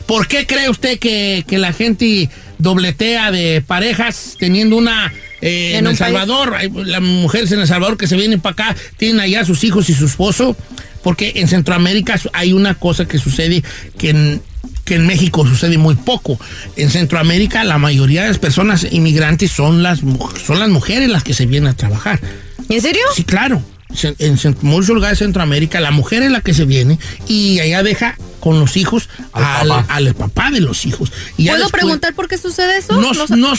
¿Por 0.06 0.28
qué 0.28 0.46
cree 0.46 0.68
usted 0.68 0.98
que, 0.98 1.44
que 1.46 1.58
la 1.58 1.72
gente 1.72 2.28
dobletea 2.58 3.30
de 3.30 3.62
parejas 3.66 4.36
teniendo 4.38 4.76
una 4.76 5.12
eh, 5.40 5.76
En 5.76 5.86
El. 5.86 5.96
Salvador? 5.96 6.54
Hay- 6.54 6.70
Las 6.70 7.00
mujeres 7.00 7.50
en 7.52 7.60
El 7.60 7.66
Salvador 7.66 7.96
que 7.96 8.06
se 8.06 8.16
vienen 8.16 8.40
para 8.40 8.52
acá 8.52 8.76
tienen 8.96 9.20
allá 9.20 9.44
sus 9.44 9.64
hijos 9.64 9.88
y 9.90 9.94
su 9.94 10.06
esposo. 10.06 10.56
Porque 11.02 11.32
en 11.36 11.48
Centroamérica 11.48 12.18
hay 12.32 12.54
una 12.54 12.74
cosa 12.74 13.06
que 13.06 13.18
sucede 13.18 13.62
que 13.98 14.10
en, 14.10 14.42
que 14.86 14.94
en 14.94 15.06
México 15.06 15.46
sucede 15.46 15.76
muy 15.76 15.96
poco. 15.96 16.38
En 16.76 16.88
Centroamérica 16.90 17.62
la 17.64 17.76
mayoría 17.76 18.22
de 18.22 18.28
las 18.28 18.38
personas 18.38 18.86
inmigrantes 18.90 19.50
son 19.50 19.82
las, 19.82 20.00
son 20.46 20.58
las 20.58 20.70
mujeres 20.70 21.10
las 21.10 21.22
que 21.22 21.34
se 21.34 21.44
vienen 21.44 21.68
a 21.68 21.76
trabajar. 21.76 22.20
¿En 22.70 22.80
serio? 22.80 23.02
Sí, 23.14 23.24
claro. 23.24 23.62
En, 24.18 24.38
muchos 24.62 24.94
lugares 24.94 25.18
de 25.18 25.26
Centroamérica, 25.26 25.78
la 25.80 25.90
mujer 25.90 26.22
es 26.22 26.30
la 26.30 26.40
que 26.40 26.54
se 26.54 26.64
viene 26.64 26.98
y 27.28 27.60
allá 27.60 27.82
deja 27.82 28.16
con 28.44 28.60
los 28.60 28.76
hijos 28.76 29.08
al, 29.32 29.70
al 29.88 30.14
papá. 30.14 30.50
de 30.50 30.60
los 30.60 30.84
hijos. 30.84 31.10
Y 31.38 31.46
¿Puedo 31.46 31.56
después- 31.62 31.72
preguntar 31.80 32.12
por 32.12 32.28
qué 32.28 32.36
sucede 32.36 32.76
eso? 32.76 33.00
No, 33.00 33.14
sé. 33.14 33.34
no 33.36 33.54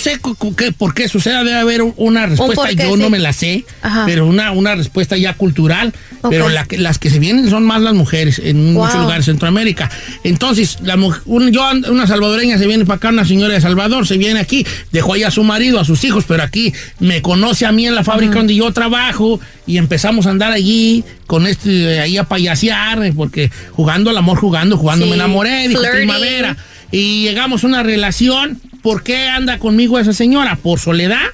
qué- 0.56 0.72
por 0.72 0.94
qué 0.94 1.10
suceda, 1.10 1.44
debe 1.44 1.58
haber 1.58 1.82
una 1.98 2.28
respuesta, 2.28 2.72
yo 2.72 2.96
no 2.96 3.10
me 3.10 3.18
la 3.18 3.34
sé, 3.34 3.66
Ajá. 3.82 4.04
pero 4.06 4.28
una, 4.28 4.52
una 4.52 4.76
respuesta 4.76 5.18
ya 5.18 5.34
cultural, 5.34 5.92
pero 6.30 6.50
la 6.50 6.66
que- 6.66 6.78
las 6.78 7.00
que 7.00 7.10
se 7.10 7.18
vienen 7.18 7.50
son 7.50 7.64
más 7.66 7.82
las 7.82 7.96
mujeres 7.96 8.38
en 8.38 8.74
muchos 8.74 8.96
lugares 9.02 9.26
de 9.26 9.32
Centroamérica. 9.32 9.90
Entonces, 10.24 10.78
la, 10.84 10.96
mu- 10.98 11.14
un- 11.26 11.50
yo, 11.52 11.64
and- 11.66 11.88
una 11.90 12.06
salvadoreña 12.06 12.60
se 12.60 12.68
viene 12.68 12.86
para 12.86 12.98
acá, 12.98 13.10
una 13.10 13.26
señora 13.26 13.56
de 13.56 13.62
Salvador, 13.62 14.06
se 14.08 14.18
viene 14.18 14.40
aquí, 14.40 14.66
dejó 14.92 15.14
allá 15.14 15.30
a 15.30 15.32
su 15.32 15.44
marido, 15.44 15.80
a 15.80 15.86
sus 15.86 16.04
hijos, 16.04 16.26
pero 16.28 16.44
aquí 16.44 16.72
me 17.00 17.24
conoce 17.24 17.66
a 17.66 17.72
mí 17.72 17.88
en 17.88 17.96
la 17.96 18.04
fábrica 18.04 18.36
donde 18.36 18.54
yo 18.56 18.72
trabajo 18.72 19.40
y 19.66 19.78
empezamos 19.78 20.28
a 20.28 20.30
andar 20.30 20.52
allí 20.52 21.04
con 21.26 21.48
este, 21.48 22.00
ahí 22.00 22.18
a 22.18 22.24
payasear, 22.26 23.12
porque 23.16 23.50
jugando 23.72 24.12
al 24.12 24.18
amor, 24.18 24.38
jugando, 24.38 24.75
jugando 24.78 25.06
Sí, 25.06 25.10
me 25.10 25.16
enamoré, 25.16 25.68
dijo 25.68 25.82
primavera. 25.98 26.58
Y 26.92 27.24
llegamos 27.24 27.64
a 27.64 27.68
una 27.68 27.84
relación. 27.84 28.62
¿Por 28.82 29.04
qué 29.04 29.28
anda 29.28 29.58
conmigo 29.60 29.98
esa 30.00 30.14
señora? 30.14 30.56
¿Por 30.58 30.80
soledad? 30.80 31.26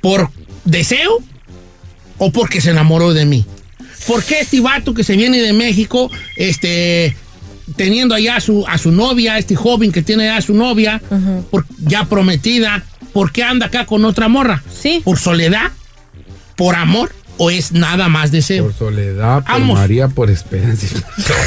¿Por 0.00 0.30
deseo? 0.64 1.18
¿O 2.18 2.32
porque 2.32 2.60
se 2.60 2.70
enamoró 2.70 3.14
de 3.14 3.24
mí? 3.24 3.44
¿Por 4.06 4.22
qué 4.24 4.40
este 4.40 4.60
vato 4.60 4.94
que 4.94 5.04
se 5.04 5.16
viene 5.16 5.40
de 5.40 5.52
México, 5.52 6.10
este, 6.36 7.16
teniendo 7.76 8.14
allá 8.14 8.36
a 8.36 8.40
su, 8.40 8.64
a 8.66 8.78
su 8.78 8.90
novia, 8.90 9.38
este 9.38 9.54
joven 9.54 9.92
que 9.92 10.02
tiene 10.02 10.24
allá 10.28 10.38
a 10.38 10.42
su 10.42 10.54
novia, 10.54 11.00
por- 11.50 11.66
ya 11.78 12.04
prometida, 12.06 12.84
¿por 13.12 13.32
qué 13.32 13.42
anda 13.42 13.66
acá 13.66 13.86
con 13.86 14.04
otra 14.04 14.28
morra? 14.28 14.62
Sí. 14.72 15.00
¿Por 15.04 15.18
soledad? 15.18 15.70
¿Por 16.56 16.74
amor? 16.74 17.12
¿O 17.38 17.50
es 17.50 17.72
nada 17.72 18.08
más 18.08 18.30
deseo? 18.32 18.64
Por 18.64 18.74
soledad, 18.74 19.44
por 19.44 19.52
Vamos. 19.52 19.78
María, 19.78 20.08
por 20.08 20.28
esperanza. 20.28 20.88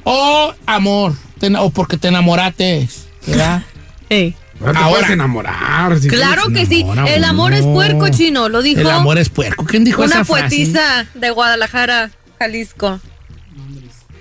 o 0.05 0.55
amor? 0.67 1.15
O 1.59 1.71
porque 1.71 1.97
te 1.97 2.07
enamoraste, 2.07 2.89
¿verdad? 3.27 3.65
hey. 4.09 4.37
No 4.61 4.73
te 4.73 4.79
puedes 4.89 5.11
enamorar. 5.11 5.99
si 6.01 6.09
Claro 6.09 6.49
que 6.53 6.67
sí. 6.67 6.85
El 7.09 7.25
amor 7.25 7.53
es 7.53 7.63
puerco 7.63 8.09
chino, 8.09 8.49
lo 8.49 8.63
dijo. 8.63 8.81
El 8.81 8.91
amor 8.91 9.19
es 9.19 9.29
puerco. 9.29 9.65
¿Quién 9.65 9.85
dijo 9.85 10.03
Una 10.03 10.15
esa 10.17 10.25
frase? 10.25 10.43
poetisa 10.43 11.07
de 11.15 11.31
Guadalajara, 11.31 12.11
Jalisco. 12.39 13.01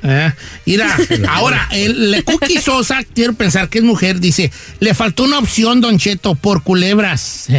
Eh, 0.07 0.31
Mira, 0.65 0.95
ahora, 1.29 1.67
el, 1.71 2.11
le 2.11 2.23
Cookie 2.23 2.61
Sosa, 2.61 2.99
quiero 3.15 3.33
pensar 3.33 3.69
que 3.69 3.79
es 3.79 3.83
mujer, 3.83 4.19
dice, 4.19 4.51
le 4.79 4.93
faltó 4.93 5.23
una 5.23 5.39
opción, 5.39 5.81
Don 5.81 5.97
Cheto, 5.97 6.36
por 6.36 6.63
culebras. 6.63 7.47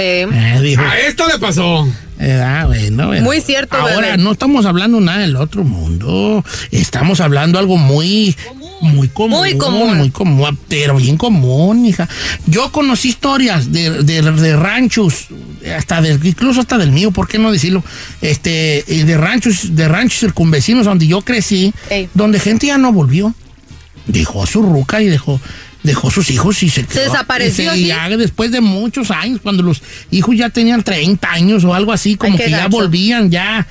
Eh, 0.00 0.60
dijo. 0.62 0.80
A 0.80 0.96
esto 0.96 1.26
le 1.26 1.40
pasó. 1.40 1.84
Eh, 2.20 2.42
ah, 2.44 2.64
bueno, 2.66 3.06
bueno. 3.06 3.22
Muy 3.24 3.40
cierto, 3.40 3.76
Ahora, 3.76 3.96
bebé. 4.12 4.18
no 4.18 4.32
estamos 4.32 4.66
hablando 4.66 5.00
nada 5.00 5.18
del 5.20 5.36
otro 5.36 5.62
mundo. 5.64 6.44
Estamos 6.72 7.20
hablando 7.20 7.58
algo 7.60 7.76
muy, 7.76 8.36
muy 8.80 9.08
común. 9.08 9.38
Muy 9.38 9.56
común. 9.56 9.96
Muy 9.98 10.10
común, 10.10 10.58
pero 10.68 10.96
bien 10.96 11.16
común, 11.16 11.84
hija. 11.86 12.08
Yo 12.46 12.72
conocí 12.72 13.10
historias 13.10 13.70
de, 13.72 14.02
de- 14.02 14.22
de 14.32 14.56
ranchos, 14.56 15.28
hasta 15.76 16.00
del, 16.00 16.24
incluso 16.26 16.60
hasta 16.60 16.76
del 16.76 16.90
mío, 16.90 17.12
¿por 17.12 17.28
qué 17.28 17.38
no 17.38 17.52
decirlo? 17.52 17.84
Este, 18.20 18.84
y 18.88 19.02
de 19.04 19.16
ranchos, 19.16 19.76
de 19.76 19.86
ranchos 19.88 20.18
circunvecinos 20.20 20.86
donde 20.86 21.06
yo 21.06 21.20
crecí, 21.22 21.72
Ey. 21.88 22.08
donde 22.14 22.40
gente 22.40 22.66
ya 22.66 22.78
no 22.78 22.92
volvió. 22.92 23.32
Dejó 24.06 24.42
a 24.42 24.46
su 24.46 24.62
ruca 24.62 25.02
y 25.02 25.06
dejó, 25.06 25.38
dejó 25.82 26.10
sus 26.10 26.30
hijos 26.30 26.62
y 26.62 26.70
se 26.70 26.84
quedó. 26.84 27.02
desapareció, 27.02 27.64
Y 27.74 27.76
se- 27.76 27.82
¿sí? 27.82 27.86
ya 27.88 28.08
después 28.16 28.50
de 28.50 28.60
muchos 28.60 29.10
años, 29.10 29.40
cuando 29.42 29.62
los 29.62 29.82
hijos 30.10 30.36
ya 30.36 30.50
tenían 30.50 30.82
30 30.82 31.30
años 31.30 31.64
o 31.64 31.74
algo 31.74 31.92
así, 31.92 32.16
como 32.16 32.36
que 32.36 32.50
ya 32.50 32.66
volvían 32.68 33.30
ya 33.30 33.66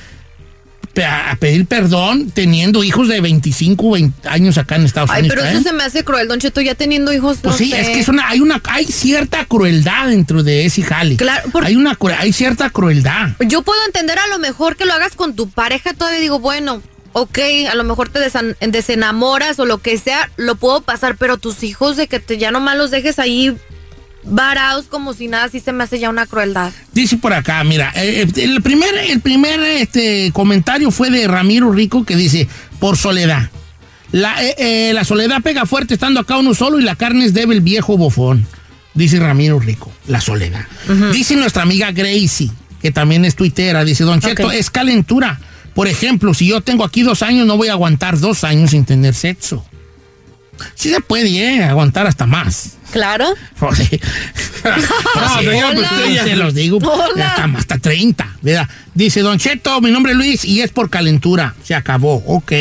a 1.06 1.36
pedir 1.40 1.68
perdón 1.68 2.32
teniendo 2.32 2.84
hijos 2.84 3.08
de 3.08 3.22
25, 3.22 3.92
20 3.92 4.28
años 4.30 4.58
acá 4.58 4.78
en 4.78 4.86
Estados 4.86 5.12
Ay, 5.14 5.20
Unidos. 5.20 5.36
pero 5.38 5.48
¿eh? 5.48 5.52
eso 5.54 5.62
se 5.62 5.72
me 5.74 5.84
hace 5.84 6.04
cruel, 6.04 6.28
Don 6.28 6.40
Cheto, 6.40 6.60
ya 6.60 6.74
teniendo 6.74 7.14
hijos, 7.14 7.38
Pues 7.44 7.52
no 7.54 7.58
sí, 7.58 7.70
sé. 7.70 7.82
es 7.82 7.88
que 7.90 8.00
es 8.00 8.08
una, 8.08 8.28
hay 8.30 8.40
una, 8.40 8.60
hay 8.68 8.86
cierta 8.88 9.46
crueldad 9.46 10.08
dentro 10.08 10.42
de 10.42 10.66
ese 10.66 10.82
jale. 10.82 11.16
Claro, 11.18 11.52
por- 11.52 11.64
Hay 11.66 11.76
una, 11.76 11.96
hay 12.18 12.34
cierta 12.34 12.72
crueldad. 12.72 13.30
Yo 13.48 13.62
puedo 13.62 13.80
entender 13.86 14.18
a 14.18 14.26
lo 14.28 14.40
mejor 14.40 14.76
que 14.76 14.86
lo 14.86 14.94
hagas 14.94 15.14
con 15.16 15.36
tu 15.36 15.48
pareja, 15.50 15.94
todavía 15.94 16.20
digo, 16.20 16.40
bueno, 16.40 16.82
ok, 17.20 17.40
a 17.72 17.76
lo 17.76 17.84
mejor 17.84 18.10
te 18.10 18.20
desenamoras 18.68 19.60
o 19.60 19.66
lo 19.66 19.80
que 19.80 19.98
sea, 19.98 20.30
lo 20.38 20.56
puedo 20.56 20.82
pasar, 20.82 21.18
pero 21.18 21.38
tus 21.38 21.64
hijos 21.64 21.98
de 21.98 22.08
que 22.08 22.20
te 22.20 22.38
ya 22.38 22.52
nomás 22.52 22.78
los 22.78 22.92
dejes 22.92 23.18
ahí 23.18 23.58
varados 24.24 24.86
como 24.86 25.14
si 25.14 25.28
nada, 25.28 25.50
sí 25.50 25.60
se 25.60 25.72
me 25.72 25.84
hace 25.84 25.98
ya 25.98 26.12
una 26.12 26.28
crueldad. 26.28 26.72
Dice 26.94 27.18
por 27.18 27.34
acá, 27.34 27.64
mira, 27.64 27.92
eh, 27.96 28.22
eh, 28.22 28.44
el 28.44 28.62
primer, 28.62 28.96
el 28.96 29.20
primer 29.22 29.60
este, 29.62 30.32
comentario 30.32 30.92
fue 30.92 31.10
de 31.10 31.28
Ramiro 31.28 31.72
Rico 31.72 32.06
que 32.06 32.16
dice, 32.16 32.48
por 32.80 32.98
soledad. 32.98 33.50
La, 34.12 34.44
eh, 34.44 34.56
eh, 34.60 34.92
la 34.94 35.04
soledad 35.04 35.42
pega 35.42 35.66
fuerte 35.66 35.96
estando 35.96 36.20
acá 36.20 36.38
uno 36.38 36.54
solo 36.54 36.80
y 36.80 36.84
la 36.84 36.96
carne 36.96 37.26
es 37.26 37.34
débil, 37.34 37.62
viejo 37.62 37.98
bofón. 37.98 38.46
Dice 38.94 39.20
Ramiro 39.20 39.60
Rico, 39.60 39.92
la 40.08 40.22
soledad. 40.22 40.66
Dice 41.12 41.36
nuestra 41.36 41.64
amiga 41.64 41.92
Gracie, 41.92 42.52
que 42.80 42.92
también 42.92 43.26
es 43.26 43.36
tuitera, 43.36 43.84
dice, 43.84 44.04
Don 44.04 44.20
Cheto, 44.20 44.52
es 44.52 44.70
calentura. 44.70 45.40
Por 45.78 45.88
ejemplo, 45.88 46.34
si 46.34 46.48
yo 46.48 46.62
tengo 46.62 46.84
aquí 46.84 47.04
dos 47.04 47.22
años, 47.22 47.46
no 47.46 47.56
voy 47.56 47.68
a 47.68 47.74
aguantar 47.74 48.18
dos 48.20 48.44
años 48.44 48.72
sin 48.72 48.84
tener 48.84 49.14
sexo. 49.14 49.64
Sí 50.74 50.90
se 50.90 51.00
puede, 51.02 51.30
¿eh? 51.38 51.64
Aguantar 51.64 52.08
hasta 52.08 52.26
más. 52.26 52.78
Claro. 52.92 53.26
Joder. 53.60 54.02
No, 54.64 55.38
señor, 55.40 55.76
pues, 55.76 55.92
Hola. 55.92 56.06
ella- 56.08 56.24
Se 56.24 56.36
los 56.36 56.56
digo. 56.56 56.80
Hola. 56.80 57.30
Hasta, 57.30 57.44
hasta 57.60 57.78
30, 57.78 58.28
¿verdad? 58.42 58.68
Dice, 58.96 59.22
Don 59.22 59.38
Cheto, 59.38 59.80
mi 59.82 59.92
nombre 59.92 60.14
es 60.14 60.18
Luis 60.18 60.46
y 60.46 60.62
es 60.62 60.72
por 60.72 60.90
calentura. 60.90 61.54
Se 61.64 61.76
acabó, 61.76 62.24
ok. 62.26 62.52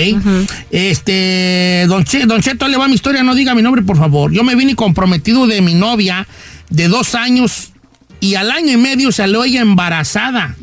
Este, 0.70 1.86
Don, 1.88 2.04
Che- 2.04 2.26
Don 2.26 2.42
Cheto, 2.42 2.68
le 2.68 2.76
va 2.76 2.86
mi 2.86 2.94
historia, 2.96 3.22
no 3.22 3.34
diga 3.34 3.54
mi 3.54 3.62
nombre, 3.62 3.80
por 3.80 3.96
favor. 3.96 4.30
Yo 4.30 4.44
me 4.44 4.54
vine 4.56 4.76
comprometido 4.76 5.46
de 5.46 5.62
mi 5.62 5.72
novia 5.74 6.28
de 6.68 6.88
dos 6.88 7.14
años 7.14 7.72
y 8.20 8.34
al 8.34 8.50
año 8.50 8.72
y 8.72 8.76
medio 8.76 9.10
salió 9.10 9.42
ella 9.42 9.62
embarazada. 9.62 10.54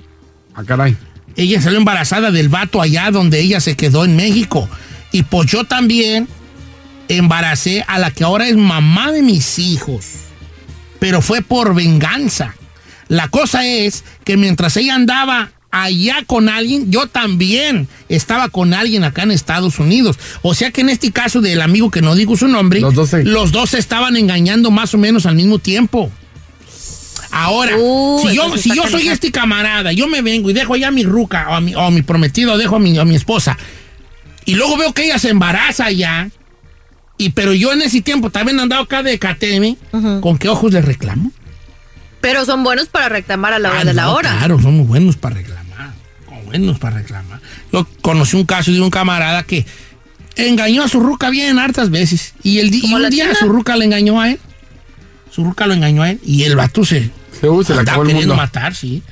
Ah, 0.54 0.64
caray. 0.64 0.96
Ella 1.36 1.62
salió 1.62 1.80
embarazada 1.80 2.32
del 2.32 2.50
vato 2.50 2.82
allá 2.82 3.12
donde 3.12 3.40
ella 3.40 3.60
se 3.60 3.76
quedó 3.76 4.06
en 4.06 4.16
México. 4.16 4.70
Y 5.12 5.24
pues 5.24 5.50
yo 5.50 5.64
también 5.64 6.28
embaracé 7.08 7.84
a 7.88 8.00
la 8.00 8.12
que 8.12 8.24
ahora 8.24 8.48
es 8.48 8.56
mamá 8.56 9.12
de 9.12 9.22
mis 9.22 9.60
hijos. 9.60 10.06
Pero 11.00 11.22
fue 11.22 11.42
por 11.42 11.76
venganza. 11.76 12.56
La 13.08 13.28
cosa 13.28 13.66
es 13.66 14.04
que 14.24 14.38
mientras 14.38 14.78
ella 14.78 14.96
andaba 14.96 15.52
allá 15.70 16.24
con 16.26 16.50
alguien, 16.50 16.92
yo 16.92 17.08
también 17.08 17.88
estaba 18.08 18.50
con 18.50 18.74
alguien 18.74 19.04
acá 19.04 19.24
en 19.24 19.32
Estados 19.32 19.80
Unidos. 19.80 20.18
O 20.44 20.54
sea 20.54 20.72
que 20.72 20.82
en 20.82 20.90
este 20.90 21.12
caso 21.12 21.42
del 21.42 21.62
amigo 21.62 21.92
que 21.92 22.02
no 22.02 22.16
digo 22.16 22.38
su 22.38 22.48
nombre, 22.48 22.80
Los 22.80 22.94
dos 22.94 23.14
los 23.24 23.52
dos 23.52 23.72
se 23.72 23.80
estaban 23.80 24.16
engañando 24.16 24.72
más 24.72 24.94
o 24.94 24.98
menos 24.98 25.26
al 25.26 25.36
mismo 25.36 25.60
tiempo. 25.60 26.12
Ahora, 27.36 27.76
Uh, 27.78 28.20
si 28.28 28.36
yo, 28.36 28.58
si 28.58 28.76
yo 28.76 28.88
soy 28.88 29.08
este 29.08 29.32
camarada, 29.32 29.92
yo 29.92 30.08
me 30.08 30.22
vengo 30.22 30.50
y 30.52 30.54
dejo 30.54 30.76
allá 30.76 30.90
a 30.90 30.92
mi 30.92 31.04
ruca 31.04 31.48
o 31.50 31.54
a 31.56 31.62
mi, 31.62 31.74
o 31.74 31.80
a 31.82 31.90
mi 31.90 32.04
prometido, 32.04 32.58
dejo 32.60 32.76
a 32.76 32.80
mi, 32.80 32.98
a 33.00 33.06
mi 33.06 33.16
esposa, 33.16 33.58
y 34.46 34.54
luego 34.54 34.78
veo 34.78 34.94
que 34.94 35.06
ella 35.06 35.18
se 35.18 35.30
embaraza 35.30 35.90
ya, 35.92 36.30
y 37.18 37.30
pero 37.32 37.54
yo 37.54 37.74
en 37.74 37.82
ese 37.82 38.02
tiempo 38.02 38.30
también 38.30 38.60
andaba 38.60 38.84
acá 38.84 39.02
de 39.02 39.18
cateme, 39.18 39.78
¿con 40.22 40.38
qué 40.38 40.48
ojos 40.50 40.72
le 40.74 40.82
reclamo? 40.82 41.32
Pero 42.22 42.46
son 42.46 42.64
buenos 42.64 42.88
para 42.88 43.10
reclamar 43.10 43.54
a 43.54 43.60
la 43.60 43.70
hora 43.72 43.80
Ah, 43.82 43.86
de 43.86 43.94
la 43.94 44.04
no, 44.04 44.14
hora. 44.14 44.38
Claro, 44.38 44.62
son 44.62 44.78
muy 44.78 44.86
buenos 44.86 45.18
para 45.18 45.36
reclamar. 45.36 45.92
Son 46.26 46.46
buenos 46.46 46.80
para 46.80 46.98
reclamar. 47.00 47.42
Yo 47.72 47.86
conocí 48.02 48.38
un 48.38 48.46
caso 48.46 48.72
de 48.72 48.80
un 48.80 48.90
camarada 48.90 49.44
que 49.44 49.66
engañó 50.38 50.84
a 50.84 50.88
su 50.88 51.00
ruca 51.02 51.30
bien 51.32 51.60
hartas 51.60 51.90
veces. 51.90 52.34
Y, 52.42 52.60
el 52.60 52.74
y 52.74 52.80
¿Como 52.82 52.96
un 52.96 53.10
día 53.10 53.34
su 53.36 53.50
ruca 53.50 53.76
le 53.76 53.86
engañó 53.86 54.22
a 54.22 54.30
él. 54.30 54.40
Su 55.32 55.44
ruca 55.44 55.68
lo 55.68 55.74
engañó 55.74 56.04
a 56.04 56.12
él. 56.12 56.20
Y 56.26 56.44
el 56.44 56.56
vato 56.56 56.86
Se, 56.86 57.12
uh, 57.50 57.64
se 57.64 57.74
andaba 57.74 57.84
acabó 57.84 58.04
el 58.04 58.08
queriendo 58.10 58.36
mundo. 58.36 58.44
matar, 58.44 58.76
sí. 58.76 59.04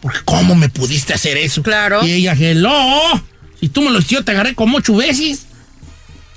Porque 0.00 0.18
¿cómo 0.24 0.54
me 0.54 0.68
pudiste 0.68 1.14
hacer 1.14 1.36
eso? 1.36 1.62
Claro. 1.62 2.04
Y 2.04 2.12
ella, 2.12 2.36
hello. 2.38 2.72
Si 3.60 3.68
tú 3.68 3.82
me 3.82 3.90
lo 3.90 3.98
hiciste, 3.98 4.14
yo 4.16 4.24
te 4.24 4.32
agarré 4.32 4.54
como 4.54 4.78
ocho 4.78 4.94
veces. 4.94 5.46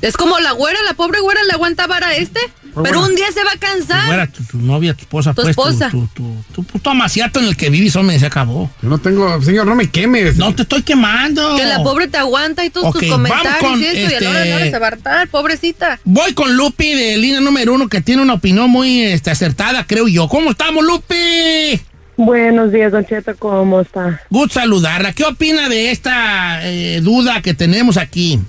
Es 0.01 0.17
como 0.17 0.39
la 0.39 0.51
güera, 0.53 0.79
la 0.83 0.95
pobre 0.95 1.19
güera 1.19 1.43
le 1.43 1.53
aguanta 1.53 1.85
vara 1.85 2.07
a 2.07 2.15
este, 2.15 2.39
pero 2.73 2.99
bueno. 2.99 3.05
un 3.05 3.15
día 3.15 3.25
se 3.33 3.43
va 3.43 3.51
a 3.51 3.57
cansar. 3.57 4.27
tu, 4.31 4.43
tu 4.43 4.57
novia, 4.59 4.93
tu 4.93 5.01
esposa, 5.01 5.33
Tu 5.33 5.41
pues. 5.41 5.55
tu- 5.55 5.61
esposa. 5.61 5.89
Tu, 5.89 6.07
tu, 6.13 6.35
tu, 6.53 6.63
puto 6.63 6.89
amaciato 6.89 7.39
en 7.39 7.45
el 7.47 7.57
que 7.57 7.69
vives, 7.69 7.95
hombre, 7.95 8.17
se 8.19 8.25
acabó. 8.25 8.69
Yo 8.81 8.89
no 8.89 8.97
tengo, 8.97 9.41
señor, 9.41 9.67
no 9.67 9.75
me 9.75 9.89
quemes. 9.89 10.37
No 10.37 10.53
te 10.55 10.61
estoy 10.63 10.83
quemando. 10.83 11.55
Que 11.55 11.65
la 11.65 11.83
pobre 11.83 12.07
te 12.07 12.17
aguanta 12.17 12.63
y 12.65 12.69
todos 12.69 12.87
Ok, 12.87 12.99
tus 12.99 13.09
vamos 13.09 13.29
comentarios 13.29 13.71
con, 13.71 13.79
y 13.81 13.85
eso, 13.85 14.11
y 14.11 14.15
a 14.15 14.19
la 14.21 14.29
hora 14.29 14.39
de 14.39 14.49
la 14.49 14.55
hora 14.55 14.65
este- 14.65 14.75
se 14.75 14.79
va 14.79 14.85
a 14.85 14.89
hartar, 14.89 15.27
pobrecita. 15.29 15.99
Voy 16.03 16.33
con 16.33 16.55
Lupi 16.55 16.93
de 16.93 17.17
línea 17.17 17.41
número 17.41 17.73
uno 17.73 17.87
que 17.89 18.01
tiene 18.01 18.21
una 18.21 18.33
opinión 18.33 18.69
muy 18.69 19.01
este, 19.03 19.31
acertada, 19.31 19.85
creo 19.85 20.07
yo. 20.07 20.27
¿Cómo 20.27 20.51
estamos, 20.51 20.83
Lupi? 20.83 21.81
Buenos 22.17 22.71
días, 22.71 22.91
Don 22.91 23.03
Cheto, 23.05 23.35
¿cómo 23.39 23.81
está? 23.81 24.21
Gusto 24.29 24.59
saludarla. 24.59 25.13
¿Qué 25.13 25.23
opina 25.23 25.69
de 25.69 25.89
esta 25.91 26.59
eh, 26.67 26.99
duda 27.01 27.41
que 27.41 27.53
tenemos 27.55 27.97
aquí? 27.97 28.39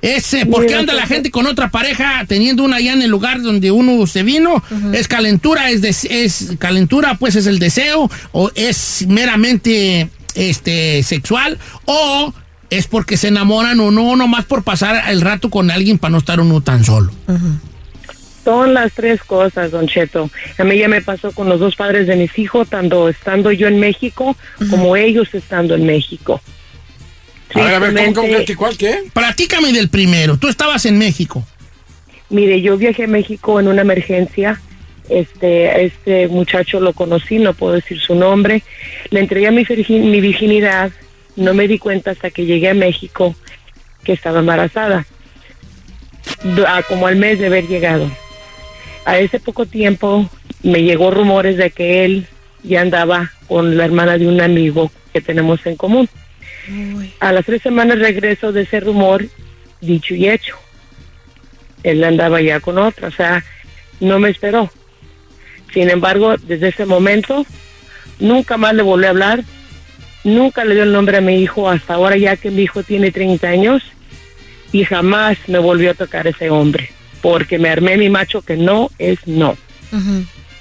Ese, 0.00 0.46
¿Por 0.46 0.62
qué 0.62 0.68
Mira, 0.68 0.80
anda 0.80 0.94
la 0.94 1.06
gente 1.06 1.30
con 1.30 1.46
otra 1.46 1.70
pareja 1.70 2.24
teniendo 2.28 2.62
una 2.62 2.76
allá 2.76 2.92
en 2.92 3.02
el 3.02 3.10
lugar 3.10 3.42
donde 3.42 3.70
uno 3.72 4.06
se 4.06 4.22
vino? 4.22 4.62
¿Es 4.92 5.08
calentura? 5.08 5.70
¿Es, 5.70 5.80
des- 5.82 6.04
es 6.04 6.52
calentura? 6.58 7.16
Pues 7.18 7.34
es 7.34 7.46
el 7.46 7.58
deseo. 7.58 8.08
¿O 8.32 8.50
es 8.54 9.06
meramente 9.08 10.08
este, 10.34 11.02
sexual? 11.02 11.58
¿O 11.86 12.32
es 12.70 12.86
porque 12.86 13.16
se 13.16 13.28
enamoran 13.28 13.80
o 13.80 13.90
no, 13.90 14.14
nomás 14.14 14.44
por 14.44 14.62
pasar 14.62 15.10
el 15.10 15.20
rato 15.20 15.50
con 15.50 15.70
alguien 15.70 15.98
para 15.98 16.12
no 16.12 16.18
estar 16.18 16.38
uno 16.38 16.60
tan 16.60 16.84
solo? 16.84 17.10
Son 18.44 18.72
las 18.72 18.92
tres 18.92 19.22
cosas, 19.24 19.70
Don 19.72 19.86
Cheto. 19.88 20.30
A 20.58 20.64
mí 20.64 20.78
ya 20.78 20.88
me 20.88 21.02
pasó 21.02 21.32
con 21.32 21.48
los 21.48 21.60
dos 21.60 21.76
padres 21.76 22.06
de 22.06 22.16
mis 22.16 22.38
hijos, 22.38 22.68
tanto 22.68 23.08
estando 23.08 23.52
yo 23.52 23.68
en 23.68 23.78
México 23.78 24.36
como 24.70 24.96
ellos 24.96 25.28
estando 25.34 25.74
en 25.74 25.84
México. 25.84 26.40
A 27.54 27.62
ver, 27.62 27.74
a 27.74 27.78
ver, 27.78 28.12
¿cómo, 28.12 28.28
qué, 28.44 28.56
cuál, 28.56 28.76
qué? 28.76 29.04
Platícame 29.12 29.72
del 29.72 29.88
primero. 29.88 30.36
Tú 30.36 30.48
estabas 30.48 30.84
en 30.86 30.98
México. 30.98 31.44
Mire, 32.30 32.60
yo 32.60 32.76
viajé 32.76 33.04
a 33.04 33.08
México 33.08 33.58
en 33.58 33.68
una 33.68 33.82
emergencia. 33.82 34.60
Este, 35.08 35.86
este 35.86 36.28
muchacho 36.28 36.80
lo 36.80 36.92
conocí, 36.92 37.38
no 37.38 37.54
puedo 37.54 37.74
decir 37.74 37.98
su 37.98 38.14
nombre. 38.14 38.62
Le 39.10 39.20
entregué 39.20 39.50
mi, 39.50 39.64
mi 40.00 40.20
virginidad. 40.20 40.92
No 41.36 41.54
me 41.54 41.68
di 41.68 41.78
cuenta 41.78 42.10
hasta 42.10 42.30
que 42.30 42.44
llegué 42.44 42.68
a 42.68 42.74
México 42.74 43.34
que 44.04 44.12
estaba 44.12 44.40
embarazada. 44.40 45.06
A 46.66 46.82
como 46.82 47.06
al 47.06 47.16
mes 47.16 47.38
de 47.38 47.46
haber 47.46 47.66
llegado. 47.66 48.10
A 49.06 49.18
ese 49.18 49.40
poco 49.40 49.64
tiempo 49.64 50.28
me 50.62 50.82
llegó 50.82 51.10
rumores 51.10 51.56
de 51.56 51.70
que 51.70 52.04
él 52.04 52.26
ya 52.62 52.82
andaba 52.82 53.32
con 53.46 53.76
la 53.76 53.86
hermana 53.86 54.18
de 54.18 54.26
un 54.26 54.40
amigo 54.40 54.90
que 55.12 55.22
tenemos 55.22 55.64
en 55.64 55.76
común. 55.76 56.08
A 57.20 57.32
las 57.32 57.44
tres 57.44 57.62
semanas 57.62 57.98
regreso 57.98 58.52
de 58.52 58.62
ese 58.62 58.80
rumor, 58.80 59.24
dicho 59.80 60.14
y 60.14 60.28
hecho. 60.28 60.56
él 61.82 62.02
andaba 62.04 62.40
ya 62.40 62.60
con 62.60 62.78
otra, 62.78 63.08
o 63.08 63.12
sea, 63.12 63.44
no 64.00 64.18
me 64.18 64.30
esperó. 64.30 64.70
Sin 65.72 65.90
embargo, 65.90 66.36
desde 66.36 66.68
ese 66.68 66.86
momento, 66.86 67.46
nunca 68.18 68.56
más 68.56 68.74
le 68.74 68.82
volví 68.82 69.06
a 69.06 69.10
hablar, 69.10 69.44
nunca 70.24 70.64
le 70.64 70.74
dio 70.74 70.82
el 70.84 70.92
nombre 70.92 71.18
a 71.18 71.20
mi 71.20 71.40
hijo, 71.40 71.68
hasta 71.70 71.94
ahora 71.94 72.16
ya 72.16 72.36
que 72.36 72.50
mi 72.50 72.62
hijo 72.62 72.82
tiene 72.82 73.10
30 73.10 73.48
años, 73.48 73.82
y 74.72 74.84
jamás 74.84 75.38
me 75.46 75.58
volvió 75.58 75.92
a 75.92 75.94
tocar 75.94 76.26
ese 76.26 76.50
hombre, 76.50 76.90
porque 77.22 77.58
me 77.58 77.70
armé 77.70 77.96
mi 77.96 78.10
macho 78.10 78.42
que 78.42 78.56
no 78.56 78.90
es 78.98 79.26
no. 79.26 79.56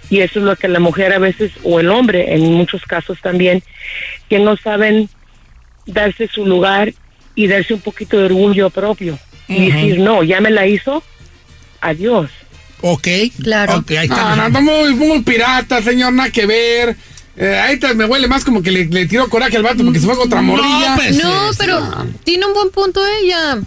Y 0.10 0.20
eso 0.20 0.40
es 0.40 0.46
lo 0.46 0.56
que 0.56 0.70
la 0.70 0.80
mujer 0.80 1.12
a 1.14 1.20
veces, 1.20 1.52
o 1.64 1.80
el 1.80 1.90
hombre 1.90 2.34
en 2.36 2.54
muchos 2.54 2.84
casos 2.84 3.20
también, 3.22 3.62
que 4.30 4.40
no 4.40 4.56
saben 4.56 5.10
darse 5.88 6.28
su 6.28 6.46
lugar 6.46 6.94
y 7.36 7.48
darse 7.48 7.74
un 7.74 7.82
poquito 7.82 8.18
de 8.18 8.26
orgullo 8.26 8.70
propio. 8.70 9.18
Y 9.48 9.70
Ujú. 9.70 9.78
decir, 9.78 10.00
no, 10.00 10.24
ya 10.24 10.42
me 10.42 10.50
la 10.52 10.68
hizo, 10.68 11.04
adiós. 11.82 12.30
Ok. 12.82 13.08
Claro. 13.44 13.78
Ok, 13.78 13.92
ahí 13.92 14.08
está. 14.08 14.36
No, 14.36 14.50
no, 14.50 14.50
no, 14.50 14.62
muy, 14.62 14.94
muy 14.96 15.22
pirata, 15.22 15.82
señor, 15.82 16.14
nada 16.14 16.30
que 16.30 16.46
ver. 16.46 16.96
Eh, 17.36 17.56
ahí 17.60 17.80
me 17.96 18.06
huele 18.06 18.28
más 18.28 18.44
como 18.44 18.62
que 18.64 18.72
le, 18.72 18.86
le 18.86 19.06
tiró 19.06 19.30
coraje 19.30 19.58
al 19.58 19.64
vato 19.64 19.84
porque 19.84 20.00
se 20.00 20.06
fue 20.08 20.16
contra 20.18 20.42
morrilla. 20.42 20.96
pues, 20.96 21.18
No, 21.24 21.50
pero 21.58 21.80
tiene 22.24 22.46
un 22.46 22.54
buen 22.54 22.70
punto 22.72 23.00
ella. 23.22 23.60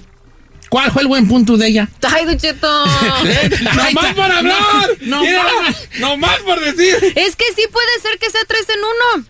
¿Cuál 0.69 0.93
fue 0.93 1.03
el 1.03 1.09
buen 1.09 1.27
punto 1.27 1.57
de 1.57 1.67
ella? 1.69 1.89
Ay, 2.03 2.25
Don 2.27 2.37
Cheto. 2.39 2.85
¡Nomás 3.63 4.15
por 4.15 4.31
hablar! 4.31 4.91
No 5.01 5.21
Mira, 5.23 5.43
más. 5.63 5.89
¡Nomás 5.99 6.39
por 6.41 6.61
decir! 6.61 6.95
Es 7.17 7.35
que 7.35 7.45
sí 7.57 7.63
puede 7.73 8.01
ser 8.03 8.19
que 8.21 8.31
sea 8.31 8.43
tres 8.47 8.67
en 8.69 8.79
uno. 8.79 9.27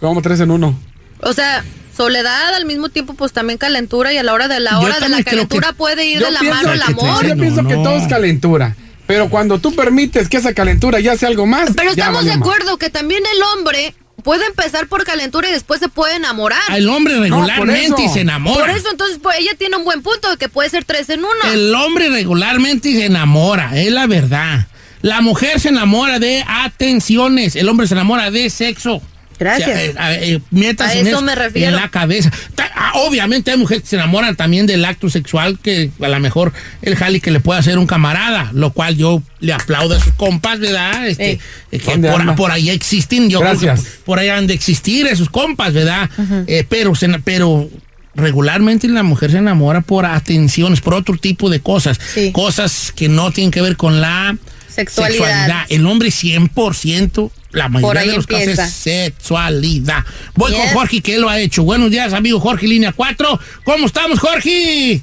Como 0.00 0.22
tres 0.22 0.38
en 0.40 0.50
uno. 0.52 0.78
O 1.20 1.32
sea, 1.32 1.64
soledad 1.96 2.54
al 2.54 2.64
mismo 2.64 2.88
tiempo, 2.88 3.14
pues 3.14 3.32
también 3.32 3.58
calentura 3.58 4.12
y 4.12 4.18
a 4.18 4.22
la 4.22 4.32
hora 4.32 4.48
de 4.48 4.60
la 4.60 4.78
hora 4.80 5.00
de 5.00 5.08
la 5.08 5.22
calentura 5.22 5.68
que- 5.68 5.74
puede 5.74 6.06
ir 6.06 6.20
de 6.20 6.30
la 6.30 6.42
mano 6.42 6.72
el 6.72 6.82
amor. 6.82 7.26
Yo 7.26 7.36
pienso 7.36 7.64
que 7.66 7.74
todo 7.74 7.96
es 7.96 8.06
calentura. 8.08 8.76
Pero 9.06 9.30
cuando 9.30 9.58
tú 9.58 9.74
permites 9.74 10.28
que 10.28 10.36
esa 10.36 10.52
calentura 10.52 11.00
ya 11.00 11.16
sea 11.16 11.28
algo 11.30 11.46
más. 11.46 11.70
Pero 11.74 11.90
estamos 11.90 12.24
de 12.24 12.30
más. 12.36 12.40
acuerdo 12.40 12.76
que 12.76 12.90
también 12.90 13.22
el 13.34 13.42
hombre 13.54 13.94
puede 14.22 14.44
empezar 14.44 14.86
por 14.86 15.04
calentura 15.04 15.48
y 15.48 15.52
después 15.52 15.80
se 15.80 15.88
puede 15.88 16.16
enamorar. 16.16 16.60
El 16.74 16.88
hombre 16.90 17.18
regularmente 17.18 18.06
se 18.12 18.20
enamora. 18.20 18.60
Por 18.60 18.68
eso, 18.70 18.90
entonces, 18.90 19.18
pues, 19.22 19.38
ella 19.38 19.52
tiene 19.56 19.76
un 19.76 19.84
buen 19.84 20.02
punto 20.02 20.28
de 20.30 20.36
que 20.36 20.50
puede 20.50 20.68
ser 20.68 20.84
tres 20.84 21.08
en 21.08 21.20
uno. 21.20 21.52
El 21.52 21.74
hombre 21.74 22.10
regularmente 22.10 22.92
se 22.92 23.06
enamora, 23.06 23.70
es 23.80 23.90
la 23.90 24.06
verdad. 24.06 24.66
La 25.00 25.22
mujer 25.22 25.58
se 25.58 25.70
enamora 25.70 26.18
de 26.18 26.44
atenciones, 26.46 27.56
el 27.56 27.68
hombre 27.68 27.86
se 27.86 27.94
enamora 27.94 28.30
de 28.30 28.50
sexo. 28.50 29.00
Gracias. 29.38 29.68
O 29.68 29.92
sea, 29.92 30.14
eh, 30.14 30.34
eh, 30.34 30.40
métase 30.50 30.98
A 30.98 31.00
en 31.00 31.06
eso 31.06 31.22
me 31.22 31.34
refiero. 31.34 31.68
En 31.68 31.76
la 31.76 31.88
cabeza. 31.88 32.30
Ta- 32.54 32.70
ah, 32.74 32.92
obviamente 32.96 33.50
hay 33.50 33.56
mujeres 33.56 33.82
que 33.82 33.90
se 33.90 33.96
enamoran 33.96 34.36
también 34.36 34.66
del 34.66 34.84
acto 34.84 35.08
sexual, 35.08 35.58
que 35.62 35.90
a 36.00 36.08
lo 36.08 36.20
mejor 36.20 36.52
el 36.82 36.96
jali 36.96 37.20
que 37.20 37.30
le 37.30 37.40
puede 37.40 37.60
hacer 37.60 37.78
un 37.78 37.86
camarada, 37.86 38.50
lo 38.52 38.72
cual 38.72 38.96
yo 38.96 39.22
le 39.40 39.52
aplaudo 39.52 39.94
a 39.96 40.00
sus 40.00 40.12
compas, 40.14 40.58
¿verdad? 40.58 41.06
Este, 41.06 41.32
eh, 41.70 41.78
que 41.78 41.92
¿Dónde 41.92 42.10
por, 42.10 42.34
por 42.36 42.50
ahí 42.50 42.70
existen, 42.70 43.30
yo 43.30 43.40
creo 43.40 43.58
que 43.58 43.72
por, 44.04 44.18
ahí 44.18 44.28
han 44.28 44.46
de 44.46 44.54
existir 44.54 45.06
esos 45.06 45.28
compas, 45.30 45.72
¿verdad? 45.72 46.10
Eh, 46.46 46.64
pero, 46.68 46.94
se, 46.94 47.08
pero 47.20 47.68
regularmente 48.14 48.88
la 48.88 49.02
mujer 49.04 49.30
se 49.30 49.38
enamora 49.38 49.80
por 49.80 50.04
atenciones, 50.04 50.80
por 50.80 50.94
otro 50.94 51.16
tipo 51.16 51.48
de 51.50 51.60
cosas. 51.60 52.00
Cosas 52.32 52.92
que 52.94 53.08
no 53.08 53.30
tienen 53.30 53.50
que 53.50 53.62
ver 53.62 53.76
con 53.76 54.00
la 54.00 54.36
Sexualidad. 54.78 55.66
El 55.68 55.86
hombre 55.86 56.10
100%, 56.10 57.30
la 57.50 57.68
mayoría 57.68 58.02
de 58.02 58.06
los 58.16 58.28
empieza. 58.28 58.62
casos 58.62 58.66
es 58.66 58.72
sexualidad. 58.74 60.04
Voy 60.34 60.50
Yes. 60.52 60.60
con 60.60 60.68
Jorge, 60.70 61.00
que 61.00 61.14
él 61.14 61.22
lo 61.22 61.28
ha 61.28 61.38
hecho. 61.40 61.62
Buenos 61.62 61.90
días, 61.90 62.12
amigo 62.12 62.38
Jorge, 62.40 62.66
línea 62.66 62.92
4. 62.92 63.38
¿Cómo 63.64 63.86
estamos, 63.86 64.18
Jorge? 64.18 65.02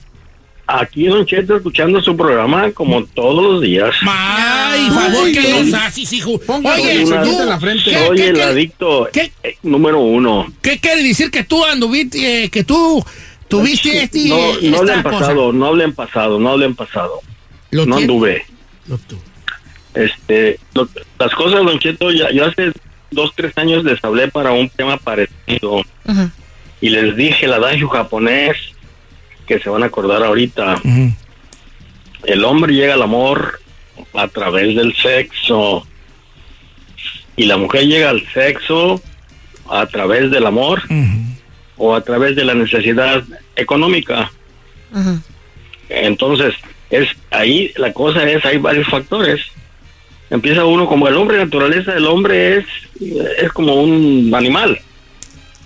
Aquí, 0.68 1.06
Don 1.06 1.24
Cheto, 1.28 1.58
escuchando 1.58 2.02
su 2.02 2.18
programa 2.18 2.72
como 2.72 3.06
todos 3.06 3.44
los 3.44 3.62
días. 3.62 3.94
Ay, 4.02 4.90
favor 4.90 5.32
que 5.32 5.42
los 5.52 5.74
haces, 5.76 6.12
hijo. 6.12 6.40
Oye, 6.48 7.06
Una- 7.06 7.22
tú, 7.24 7.38
¿qué- 7.84 7.94
soy 8.08 8.18
qué- 8.18 8.28
el 8.30 8.36
qué- 8.36 8.42
adicto 8.44 9.08
eh, 9.14 9.32
número 9.62 10.00
uno. 10.00 10.52
¿Qué 10.64 10.80
quiere 10.80 11.04
decir 11.04 11.30
que 11.30 11.44
tú 11.44 11.64
anduviste, 11.64 12.46
eh, 12.46 12.50
que 12.50 12.64
tú 12.64 13.04
tuviste 13.48 14.04
este, 14.04 14.26
No, 14.28 14.38
no 14.38 14.78
hablen 14.80 15.04
cosa? 15.04 15.20
pasado, 15.20 15.54
no 15.54 15.66
hablen 15.68 15.94
pasado, 15.94 16.40
no 16.40 16.50
hablen 16.50 16.74
pasado. 16.76 17.22
Lo 17.70 17.86
no 17.86 17.98
tiene- 17.98 18.12
anduve. 18.14 18.46
Lo 18.88 18.98
tu- 18.98 19.20
Este, 19.96 20.60
lo- 20.74 20.90
las 21.20 21.34
cosas, 21.34 21.64
Don 21.66 21.80
Cheto, 21.80 22.12
ya, 22.12 22.30
yo 22.32 22.46
hace 22.46 22.72
dos, 23.12 23.32
tres 23.36 23.58
años 23.58 23.84
les 23.84 24.04
hablé 24.04 24.28
para 24.28 24.52
un 24.52 24.70
tema 24.70 24.98
parecido 24.98 25.82
y 26.82 26.90
les 26.90 27.16
dije 27.16 27.46
el 27.46 27.54
adagio 27.54 27.88
japonés 27.90 28.58
que 29.48 29.60
se 29.60 29.70
van 29.70 29.84
a 29.84 29.88
acordar 29.88 30.22
ahorita. 30.24 30.76
El 32.26 32.44
hombre 32.44 32.74
llega 32.74 32.96
al 32.96 33.02
amor 33.04 33.60
a 34.14 34.28
través 34.28 34.76
del 34.76 34.94
sexo 34.96 35.88
y 37.38 37.46
la 37.46 37.58
mujer 37.58 37.86
llega 37.88 38.10
al 38.10 38.26
sexo 38.34 39.02
a 39.70 39.86
través 39.88 40.30
del 40.32 40.46
amor 40.46 40.82
o 41.78 41.96
a 41.96 42.02
través 42.02 42.36
de 42.36 42.44
la 42.46 42.54
necesidad 42.54 43.24
económica. 43.56 44.32
Entonces, 45.90 46.54
es 46.90 47.08
ahí 47.32 47.72
la 47.78 47.94
cosa 47.94 48.28
es, 48.30 48.44
hay 48.46 48.58
varios 48.58 48.88
factores. 48.88 49.42
Empieza 50.30 50.66
uno 50.66 50.88
como 50.88 51.08
el 51.08 51.16
hombre, 51.16 51.38
naturaleza 51.38 51.94
del 51.94 52.08
hombre 52.08 52.58
es, 52.58 52.66
es 53.40 53.52
como 53.54 53.76
un 53.76 54.32
animal 54.36 54.80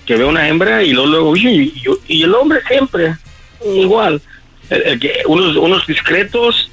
que 0.06 0.16
ve 0.16 0.26
una 0.26 0.48
hembra 0.48 0.84
y 0.84 0.92
luego, 0.92 1.08
luego 1.08 1.38
y, 1.38 1.48
y- 1.48 1.84
y 2.08 2.24
el 2.24 2.34
hombre 2.36 2.60
siempre 2.68 3.16
igual. 3.66 4.22
El- 4.70 4.82
el 4.84 5.00
que, 5.00 5.14
unos, 5.28 5.56
unos 5.56 5.86
discretos 5.88 6.70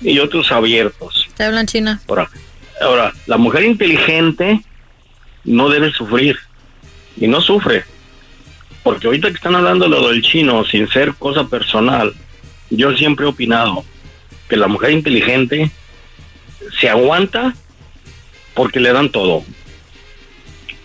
y 0.00 0.18
otros 0.18 0.50
abiertos. 0.52 1.28
Te 1.36 1.44
hablan 1.44 1.66
china. 1.66 2.00
Ahora, 2.08 2.28
ahora, 2.82 3.12
la 3.26 3.36
mujer 3.38 3.64
inteligente 3.64 4.60
no 5.44 5.68
debe 5.68 5.90
sufrir 5.92 6.36
y 7.16 7.26
no 7.26 7.40
sufre. 7.40 7.84
Porque 8.82 9.06
ahorita 9.06 9.28
que 9.28 9.34
están 9.34 9.54
hablando 9.54 9.84
de 9.86 9.90
lo 9.90 10.08
del 10.08 10.22
chino 10.22 10.64
sin 10.64 10.88
ser 10.88 11.14
cosa 11.14 11.46
personal, 11.46 12.12
yo 12.70 12.94
siempre 12.96 13.24
he 13.24 13.28
opinado 13.28 13.84
que 14.48 14.56
la 14.56 14.68
mujer 14.68 14.90
inteligente 14.92 15.70
se 16.80 16.88
aguanta 16.88 17.54
porque 18.54 18.80
le 18.80 18.92
dan 18.92 19.10
todo. 19.10 19.44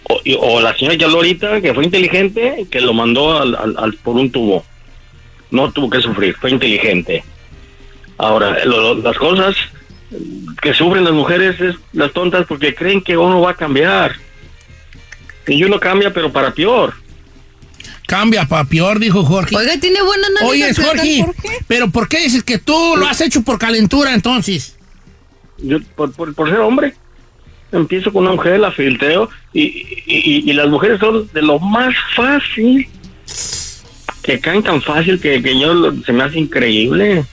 O, 0.08 0.22
y- 0.24 0.38
o 0.40 0.62
la 0.62 0.76
señora 0.78 1.08
ahorita, 1.08 1.62
que 1.62 1.74
fue 1.74 1.84
inteligente, 1.84 2.66
que 2.70 2.80
lo 2.82 2.94
mandó 2.94 3.40
al- 3.42 3.56
al- 3.56 3.76
al- 3.78 3.94
por 3.96 4.16
un 4.16 4.32
tubo. 4.32 4.64
No 5.52 5.72
tuvo 5.72 5.90
que 5.90 6.02
sufrir, 6.02 6.36
fue 6.40 6.52
inteligente. 6.52 7.24
Ahora, 8.18 8.64
lo- 8.66 8.94
lo- 8.96 9.02
las 9.02 9.18
cosas 9.18 9.56
que 10.62 10.74
sufren 10.74 11.04
las 11.04 11.14
mujeres 11.14 11.60
es 11.60 11.76
las 11.94 12.14
tontas 12.14 12.46
porque 12.48 12.74
creen 12.76 13.02
que 13.02 13.18
uno 13.18 13.42
va 13.42 13.52
a 13.52 13.56
cambiar. 13.56 14.16
Y 15.48 15.64
uno 15.64 15.80
cambia, 15.80 16.14
pero 16.14 16.32
para 16.32 16.52
peor. 16.54 16.94
Cambia 18.08 18.46
para 18.46 18.64
peor, 18.66 19.00
dijo 19.00 19.24
Jorge. 19.24 19.56
Oiga, 19.56 19.80
tiene 19.80 20.02
buena. 20.04 20.28
Oye. 20.44 20.74
Jorge, 20.74 21.24
¿Por 21.26 21.36
qué? 21.36 21.50
pero 21.68 21.90
¿por 21.90 22.08
qué 22.08 22.20
dices 22.20 22.44
que 22.44 22.60
tú 22.60 22.96
lo 22.98 23.08
has 23.08 23.20
hecho 23.22 23.42
por 23.42 23.58
calentura 23.58 24.14
entonces? 24.14 24.75
Yo, 25.58 25.80
por, 25.95 26.12
por, 26.14 26.34
por 26.36 26.49
ser 26.49 26.60
hombre, 26.60 26.93
empiezo 27.72 28.12
con 28.12 28.24
una 28.24 28.34
mujer, 28.36 28.60
la 28.60 28.72
filtreo, 28.72 29.30
y, 29.53 29.86
y, 30.06 30.53
las 30.53 30.68
mujeres 30.68 30.99
son 30.99 31.30
de 31.34 31.41
lo 31.41 31.60
más 31.60 31.93
fácil, 32.16 32.88
que 34.22 34.39
caen 34.39 34.64
tan 34.64 34.82
fácil 34.82 35.20
que, 35.20 35.41
que 35.41 35.60
yo 35.60 35.74
lo- 35.74 35.93
se 36.03 36.12
me 36.14 36.24
hace 36.24 36.39
increíble. 36.39 37.26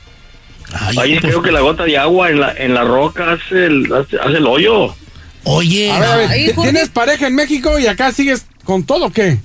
Ahí 0.98 1.18
creo 1.18 1.42
que 1.42 1.52
la 1.52 1.60
gota 1.60 1.84
de 1.84 1.98
agua 1.98 2.30
en 2.30 2.40
la, 2.40 2.52
en 2.56 2.74
la 2.74 2.84
roca 2.84 3.32
hace 3.32 3.66
el, 3.66 3.92
hace, 3.92 4.18
hace 4.18 4.36
el 4.38 4.46
hoyo. 4.46 4.94
Oye, 5.44 5.90
A 5.90 5.98
ver, 5.98 6.08
a 6.08 6.16
ver, 6.16 6.28
¿tienes 6.62 6.88
pareja 6.88 7.26
en 7.26 7.34
México 7.34 7.78
y 7.78 7.86
acá 7.86 8.12
sigues 8.12 8.46
con 8.64 8.84
todo 8.84 9.06
o 9.06 9.10
qué? 9.12 9.38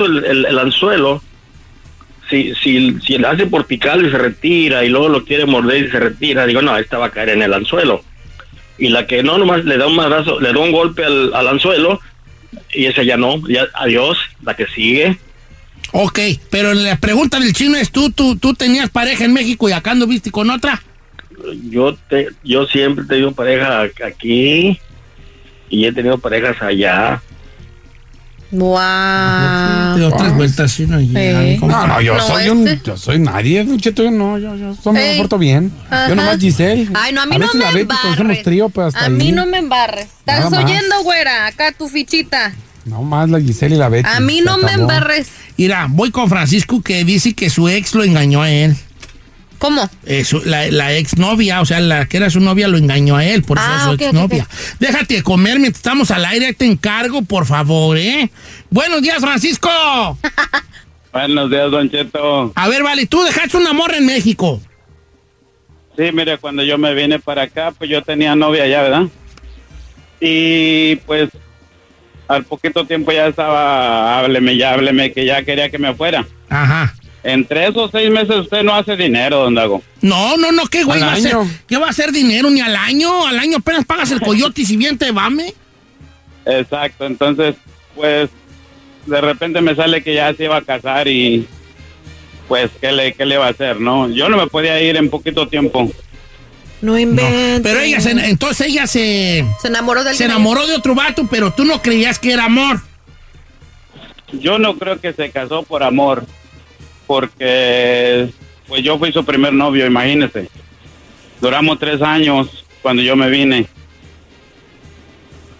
el, 0.00 0.24
el- 0.24 0.44
el 0.46 0.58
anzuelo, 0.58 1.22
si, 2.28 2.52
si, 2.62 2.98
si 3.00 3.16
le 3.16 3.26
hace 3.28 3.46
por 3.46 3.64
picarlo 3.66 4.06
y 4.06 4.10
se 4.10 4.18
retira 4.18 4.84
y 4.84 4.88
luego 4.88 5.08
lo 5.08 5.24
quiere 5.24 5.46
morder 5.46 5.84
y 5.86 5.90
se 5.90 5.98
retira, 6.00 6.44
digo, 6.46 6.60
no, 6.60 6.76
esta 6.76 6.98
va 6.98 7.06
a 7.06 7.10
caer 7.10 7.30
en 7.30 7.42
el 7.42 7.54
anzuelo. 7.54 8.02
Y 8.78 8.88
la 8.88 9.06
que 9.06 9.22
no, 9.22 9.38
nomás 9.38 9.64
le 9.64 9.78
da 9.78 9.86
un 9.86 9.96
madrazo, 9.96 10.40
le 10.40 10.52
da 10.52 10.58
un 10.58 10.72
golpe 10.72 11.04
al, 11.04 11.32
al 11.34 11.48
anzuelo 11.48 12.00
y 12.72 12.86
esa 12.86 13.02
ya 13.02 13.16
no, 13.16 13.46
ya 13.48 13.66
adiós, 13.74 14.18
la 14.42 14.54
que 14.54 14.66
sigue. 14.66 15.18
Ok, 15.92 16.18
pero 16.50 16.74
la 16.74 16.96
pregunta 16.96 17.38
del 17.38 17.52
chino 17.52 17.76
es, 17.76 17.90
¿tú, 17.90 18.10
tú, 18.10 18.36
tú 18.36 18.54
tenías 18.54 18.90
pareja 18.90 19.24
en 19.24 19.32
México 19.32 19.68
y 19.68 19.72
acá 19.72 19.92
anduviste 19.92 20.30
con 20.30 20.50
otra? 20.50 20.82
Yo, 21.70 21.96
te, 22.08 22.28
yo 22.42 22.66
siempre 22.66 23.04
he 23.04 23.08
tenido 23.08 23.32
pareja 23.32 23.82
aquí 24.04 24.78
y 25.68 25.84
he 25.84 25.92
tenido 25.92 26.18
parejas 26.18 26.60
allá. 26.60 27.22
Wow. 28.58 29.98
De 29.98 30.04
otras 30.04 30.34
vueltas, 30.34 30.70
sí, 30.72 30.86
no, 30.86 30.98
Sí. 31.00 31.56
¿cómo? 31.60 31.72
No, 31.72 31.86
no, 31.86 32.00
yo 32.00 32.14
No, 32.16 32.26
soy 32.26 32.48
un, 32.48 32.66
este. 32.68 32.90
yo 32.90 32.96
soy 32.96 33.18
nadie, 33.18 33.64
yo 33.76 33.92
no, 34.10 34.38
yo, 34.38 34.56
yo, 34.56 34.76
yo 34.82 34.92
me 34.92 35.12
Ey. 35.12 35.18
porto 35.18 35.38
bien. 35.38 35.72
Ajá. 35.90 36.08
Yo 36.08 36.14
nomás 36.14 36.38
Giselle. 36.38 36.88
Ay, 36.94 37.12
no, 37.12 37.22
a 37.22 37.26
mí 37.26 37.38
no 37.38 37.46
me 37.54 37.64
Betty, 37.72 37.80
embarres. 37.80 38.42
trío, 38.42 38.68
pues 38.68 38.88
hasta 38.88 39.00
A 39.00 39.04
ahí. 39.04 39.10
mí 39.12 39.32
no 39.32 39.46
me 39.46 39.58
embarres. 39.58 40.06
¿Estás 40.20 40.38
Nada 40.38 40.50
más. 40.50 40.64
oyendo, 40.64 41.02
güera? 41.02 41.46
Acá 41.46 41.72
tu 41.72 41.88
fichita. 41.88 42.52
No 42.84 43.02
más 43.02 43.28
la 43.30 43.40
Giselle 43.40 43.74
y 43.74 43.78
la 43.78 43.88
Betty. 43.88 44.08
A 44.08 44.20
mí 44.20 44.40
no 44.44 44.58
me 44.58 44.72
embarres. 44.72 45.28
Mira, 45.56 45.86
voy 45.90 46.10
con 46.10 46.28
Francisco 46.28 46.82
que 46.82 47.04
dice 47.04 47.34
que 47.34 47.50
su 47.50 47.68
ex 47.68 47.94
lo 47.94 48.04
engañó 48.04 48.42
a 48.42 48.50
él. 48.50 48.76
¿Cómo? 49.58 49.88
Eh, 50.04 50.24
su- 50.24 50.42
la, 50.44 50.66
la 50.70 50.92
exnovia, 50.94 51.60
o 51.60 51.64
sea, 51.64 51.80
la 51.80 52.06
que 52.06 52.16
era 52.18 52.30
su 52.30 52.40
novia 52.40 52.68
lo 52.68 52.76
engañó 52.78 53.16
a 53.16 53.24
él, 53.24 53.42
por 53.42 53.58
eso 53.58 53.66
Ah, 53.68 53.76
es 53.76 53.82
su 53.82 53.88
ok, 53.90 53.94
ok, 53.94 54.02
exnovia. 54.02 54.48
Déjate 54.80 55.14
de 55.14 55.22
comer 55.22 55.58
mientras 55.58 55.78
estamos 55.78 56.10
al 56.10 56.24
aire, 56.24 56.52
te 56.54 56.66
encargo, 56.66 57.22
por 57.22 57.46
favor, 57.46 57.96
¿eh? 57.98 58.30
Buenos 58.70 59.02
días, 59.02 59.18
Francisco. 59.20 59.68
Buenos 61.12 61.50
días, 61.50 61.70
Don 61.70 61.90
Cheto. 61.90 62.52
A 62.54 62.68
ver, 62.68 62.82
vale, 62.82 63.06
tú 63.06 63.22
dejaste 63.22 63.56
una 63.56 63.72
morra 63.72 63.96
en 63.96 64.06
México. 64.06 64.60
Sí, 65.96 66.04
mire, 66.12 66.36
cuando 66.36 66.62
yo 66.62 66.76
me 66.76 66.92
vine 66.92 67.18
para 67.18 67.42
acá, 67.42 67.72
pues 67.76 67.88
yo 67.88 68.02
tenía 68.02 68.36
novia 68.36 68.64
allá, 68.64 68.82
¿verdad? 68.82 69.02
Y 70.20 70.96
pues 71.06 71.30
al 72.28 72.44
poquito 72.44 72.84
tiempo 72.84 73.12
ya 73.12 73.26
estaba, 73.28 74.18
hábleme, 74.18 74.56
ya 74.56 74.72
hábleme, 74.72 75.12
que 75.12 75.24
ya 75.24 75.42
quería 75.42 75.70
que 75.70 75.78
me 75.78 75.94
fuera. 75.94 76.26
Ajá. 76.50 76.94
Entre 77.28 77.66
esos 77.66 77.90
seis 77.90 78.08
meses 78.08 78.36
usted 78.36 78.62
no 78.62 78.72
hace 78.72 78.96
dinero, 78.96 79.38
don 79.38 79.54
Dago. 79.56 79.82
No, 80.00 80.36
no, 80.36 80.52
no, 80.52 80.64
¿qué 80.66 80.84
güey 80.84 81.00
va 81.00 81.08
a 81.08 81.14
hacer? 81.14 81.34
¿Qué 81.66 81.76
va 81.76 81.88
a 81.88 81.90
hacer 81.90 82.12
dinero 82.12 82.48
ni 82.50 82.60
al 82.60 82.76
año? 82.76 83.26
Al 83.26 83.40
año 83.40 83.56
apenas 83.56 83.84
pagas 83.84 84.12
el 84.12 84.20
coyote 84.20 84.62
y 84.62 84.64
si 84.64 84.76
bien 84.76 84.96
te 84.96 85.10
vame. 85.10 85.52
Exacto, 86.44 87.04
entonces, 87.04 87.56
pues 87.96 88.30
de 89.06 89.20
repente 89.20 89.60
me 89.60 89.74
sale 89.74 90.04
que 90.04 90.14
ya 90.14 90.32
se 90.34 90.44
iba 90.44 90.56
a 90.56 90.62
casar 90.62 91.08
y 91.08 91.48
pues, 92.46 92.70
¿qué 92.80 92.92
le, 92.92 93.12
qué 93.14 93.26
le 93.26 93.38
va 93.38 93.48
a 93.48 93.50
hacer, 93.50 93.80
no? 93.80 94.08
Yo 94.08 94.28
no 94.28 94.36
me 94.36 94.46
podía 94.46 94.80
ir 94.80 94.96
en 94.96 95.10
poquito 95.10 95.48
tiempo. 95.48 95.90
No 96.80 96.96
inventes. 96.96 97.60
Pero 97.64 97.80
ella 97.80 98.00
se, 98.00 98.12
entonces 98.12 98.68
ella 98.68 98.86
se, 98.86 99.44
Se 99.60 99.66
enamoró 99.66 100.04
del 100.04 100.14
se 100.14 100.26
enamoró 100.26 100.64
de 100.68 100.76
otro 100.76 100.94
vato, 100.94 101.26
pero 101.28 101.52
tú 101.52 101.64
no 101.64 101.82
creías 101.82 102.20
que 102.20 102.32
era 102.32 102.44
amor. 102.44 102.82
Yo 104.30 104.60
no 104.60 104.76
creo 104.78 105.00
que 105.00 105.12
se 105.12 105.30
casó 105.30 105.64
por 105.64 105.82
amor, 105.82 106.24
porque 107.06 108.28
pues 108.68 108.82
yo 108.82 108.98
fui 108.98 109.12
su 109.12 109.24
primer 109.24 109.52
novio, 109.52 109.86
imagínese. 109.86 110.48
Duramos 111.40 111.78
tres 111.78 112.02
años 112.02 112.64
cuando 112.82 113.02
yo 113.02 113.14
me 113.16 113.28
vine. 113.30 113.66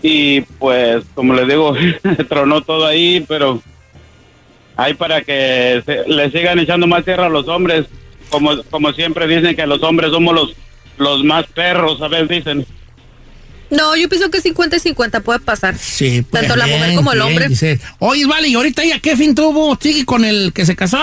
Y 0.03 0.41
pues, 0.59 1.05
como 1.15 1.35
les 1.35 1.49
digo, 1.49 1.75
tronó 2.29 2.63
todo 2.63 2.87
ahí, 2.87 3.25
pero 3.27 3.63
hay 4.77 4.95
para 4.95 5.23
que 5.23 5.83
se- 5.85 6.05
le 6.09 6.31
sigan 6.31 6.59
echando 6.59 6.87
más 6.87 7.05
tierra 7.05 7.27
a 7.27 7.31
los 7.31 7.49
hombres. 7.49 7.87
Como, 8.31 8.63
como 8.65 8.93
siempre 8.93 9.27
dicen 9.29 9.55
que 9.55 9.67
los 9.67 9.83
hombres 9.83 10.11
somos 10.11 10.35
los, 10.35 10.55
los 10.99 11.23
más 11.25 11.47
perros, 11.47 12.01
a 12.03 12.09
veces 12.09 12.29
dicen. 12.29 12.67
No, 13.71 13.97
yo 13.97 14.09
pienso 14.09 14.31
que 14.31 14.41
50 14.41 14.77
y 14.77 14.81
50 14.81 15.21
puede 15.21 15.41
pasar. 15.41 15.77
Sí, 15.77 16.23
pues, 16.29 16.43
Tanto 16.47 16.57
la 16.57 16.67
mujer 16.67 16.95
como 16.95 17.13
el 17.13 17.19
bien, 17.19 17.29
hombre. 17.31 17.49
dice. 17.49 17.81
Oye, 17.99 18.27
vale, 18.27 18.49
¿y 18.49 18.55
ahorita 18.55 18.83
ella 18.85 18.99
qué 19.01 19.17
fin 19.17 19.35
tuvo? 19.35 19.77
¿Sigue 19.81 20.05
con 20.05 20.25
el 20.25 20.53
que 20.53 20.67
se 20.67 20.77
casó? 20.77 20.99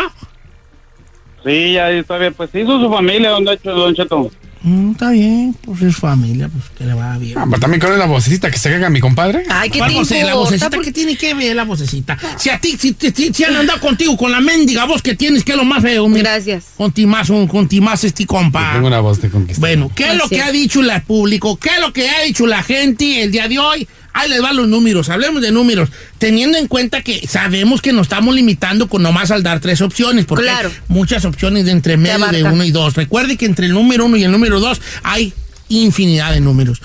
Sí, 1.46 1.74
ya 1.74 1.90
está 1.92 2.18
bien. 2.18 2.34
Pues 2.34 2.50
hizo 2.54 2.80
su 2.80 2.90
familia, 2.90 3.30
don, 3.32 3.46
don 3.46 3.96
Cheto. 3.96 4.32
Mm, 4.66 4.92
está 4.92 5.10
bien, 5.12 5.54
pues 5.66 5.82
es 5.82 5.98
familia, 5.98 6.48
pues 6.48 6.64
que 6.78 6.86
le 6.86 6.94
va 6.94 7.18
bien. 7.18 7.38
Ah, 7.38 7.44
pero 7.50 7.60
también 7.60 7.82
con 7.82 8.00
la 8.00 8.06
vocecita 8.06 8.50
que 8.50 8.58
se 8.58 8.70
caga 8.70 8.90
mi 8.90 9.02
compadre. 9.02 9.44
Ay, 9.50 9.70
¿qué 9.70 9.80
¿Cuál 9.80 9.92
te 9.92 9.98
voce- 9.98 10.24
La 10.24 10.36
vocecita, 10.36 10.70
Por- 10.70 10.86
¿qué 10.86 10.94
tiene 10.94 11.18
que 11.18 11.34
ver 11.34 11.54
la 11.54 11.66
vocecita? 11.66 12.18
Si 12.38 12.50
a 12.50 12.58
ti, 12.60 12.78
si, 12.80 12.96
si, 12.98 13.34
si 13.34 13.44
han 13.44 13.58
andado 13.58 13.82
contigo 13.82 14.16
con 14.16 14.32
la 14.32 14.40
mendiga 14.40 14.86
voz 14.86 15.02
que 15.02 15.16
tienes, 15.16 15.44
que 15.44 15.52
es 15.52 15.58
lo 15.58 15.66
más 15.66 15.82
feo. 15.84 16.08
mira. 16.08 16.32
Gracias. 16.32 16.68
Con 16.78 16.94
ti 16.94 17.06
más, 17.06 17.30
un, 17.30 17.46
con 17.46 17.68
ti 17.68 17.82
más 17.82 18.06
este 18.06 18.26
compa. 18.26 18.72
Tengo 18.76 18.88
una 18.88 19.02
voz 19.02 19.20
de 19.22 19.30
conquista. 19.30 19.60
Bueno, 19.60 19.92
¿qué 19.94 20.12
es 20.12 20.16
lo 20.16 20.30
que 20.30 20.42
ha 20.42 20.50
dicho 20.50 20.80
el 20.80 21.02
público? 21.02 21.58
¿Qué 21.58 21.68
es 21.72 21.82
lo 21.82 21.92
que 21.92 22.10
ha 22.10 22.22
dicho 22.22 22.48
la 22.48 22.64
gente 22.64 23.22
el 23.22 23.34
día 23.34 23.50
de 23.50 23.60
hoy? 23.60 23.86
Ahí 24.14 24.30
les 24.30 24.42
van 24.42 24.56
los 24.56 24.68
números, 24.68 25.10
hablemos 25.10 25.42
de 25.42 25.52
números, 25.52 25.90
teniendo 26.20 26.58
en 26.58 26.68
cuenta 26.68 27.02
que 27.02 27.28
sabemos 27.28 27.82
que 27.82 27.94
nos 27.94 28.04
estamos 28.04 28.34
limitando 28.36 28.88
con 28.88 29.02
nomás 29.02 29.32
al 29.32 29.42
dar 29.44 29.60
tres 29.60 29.82
opciones, 29.82 30.26
porque 30.26 30.46
Claro. 30.46 30.70
hay 30.70 30.76
muchas 30.88 31.26
opciones 31.26 31.66
de 31.66 31.72
entre 31.72 31.98
medio 31.98 32.28
de 32.28 32.44
uno 32.44 32.64
y 32.64 32.72
dos. 32.72 32.94
Recuerde 32.96 33.38
que 33.38 33.46
entre 33.46 33.66
el 33.66 33.74
número 33.74 34.06
uno 34.06 34.16
y 34.18 34.24
el 34.24 34.32
número 34.32 34.60
dos 34.60 34.80
hay 35.02 35.34
infinidad 35.70 36.32
de 36.32 36.42
números. 36.42 36.80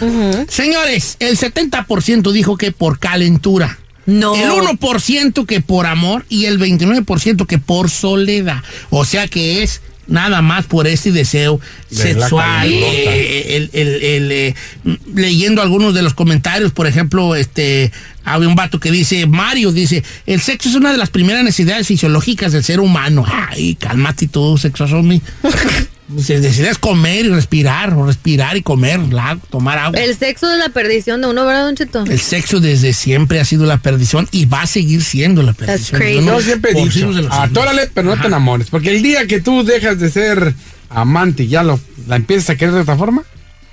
Señores, 0.49 1.17
el 1.21 1.37
70% 1.37 2.33
dijo 2.33 2.57
que 2.57 2.73
por 2.73 2.99
calentura. 2.99 3.79
No. 4.07 4.35
El 4.35 4.51
1% 4.51 5.45
que 5.45 5.61
por 5.61 5.85
amor 5.85 6.25
y 6.31 6.47
el 6.47 6.59
29% 6.59 7.47
que 7.47 7.59
por 7.59 7.91
soledad. 7.91 8.63
O 8.89 9.05
sea 9.05 9.29
que 9.29 9.63
es 9.63 9.83
nada 10.09 10.43
más 10.43 10.67
por 10.67 10.87
ese 10.87 11.13
deseo 11.13 11.61
De 11.91 11.97
sexual. 11.97 12.69
Eh, 12.73 13.57
el- 13.57 13.71
el- 13.73 14.03
el, 14.03 14.33
eh, 14.33 14.55
m- 14.85 14.99
leyendo 15.15 15.63
algunos 15.63 15.95
de 15.95 16.03
los 16.03 16.15
comentarios, 16.15 16.73
por 16.73 16.87
ejemplo, 16.87 17.35
este 17.37 17.93
había 18.25 18.49
un 18.49 18.55
vato 18.57 18.81
que 18.81 18.91
dice, 18.91 19.27
Mario 19.27 19.73
dice, 19.73 20.03
el 20.27 20.41
sexo 20.41 20.69
es 20.69 20.75
una 20.75 20.91
de 20.93 20.99
las 20.99 21.11
primeras 21.11 21.45
necesidades 21.45 21.87
fisiológicas 21.87 22.53
del 22.53 22.65
ser 22.65 22.81
humano. 22.81 23.25
Ay, 23.27 23.75
cálmate 23.77 24.27
tú, 24.29 24.59
sexo 24.59 24.87
Necesidades 26.09 26.79
comer 26.79 27.27
y 27.27 27.29
respirar, 27.29 27.93
o 27.93 28.07
respirar 28.07 28.57
y 28.57 28.63
comer, 28.63 28.99
la- 29.13 29.39
tomar 29.51 29.77
agua. 29.79 30.01
El 30.01 30.17
sexo 30.17 30.49
de 30.49 30.57
la 30.57 30.71
perdición 30.71 31.21
de 31.21 31.27
uno, 31.29 31.45
¿verdad, 31.45 31.65
Don 31.67 31.77
Cheto? 31.77 32.05
El 32.05 32.19
sexo 32.21 32.61
desde 32.61 32.95
siempre 32.95 33.41
ha 33.41 33.45
sido 33.45 33.67
la 33.67 33.77
perdición 33.79 34.27
y 34.33 34.47
va 34.47 34.63
a 34.63 34.67
seguir 34.67 35.03
siendo 35.03 35.43
la 35.43 35.53
perdición. 35.53 36.01
Yo 36.01 36.23
no- 36.23 36.41
siempre 36.41 36.73
siglos. 36.91 37.27
atórale, 37.31 37.91
pero 37.93 38.09
no 38.15 38.21
te 38.21 38.27
enamores. 38.27 38.69
Porque 38.71 38.97
el 38.97 39.03
día 39.03 39.27
que 39.27 39.41
tú 39.41 39.65
dejas 39.65 39.99
de 40.01 40.11
ser 40.11 40.55
amante 40.89 41.43
y 41.43 41.49
ya 41.49 41.63
lo, 41.63 41.79
la 42.07 42.17
empiezas 42.17 42.51
a 42.51 42.57
querer 42.57 42.73
de 42.75 42.81
otra 42.81 42.97
forma, 42.97 43.23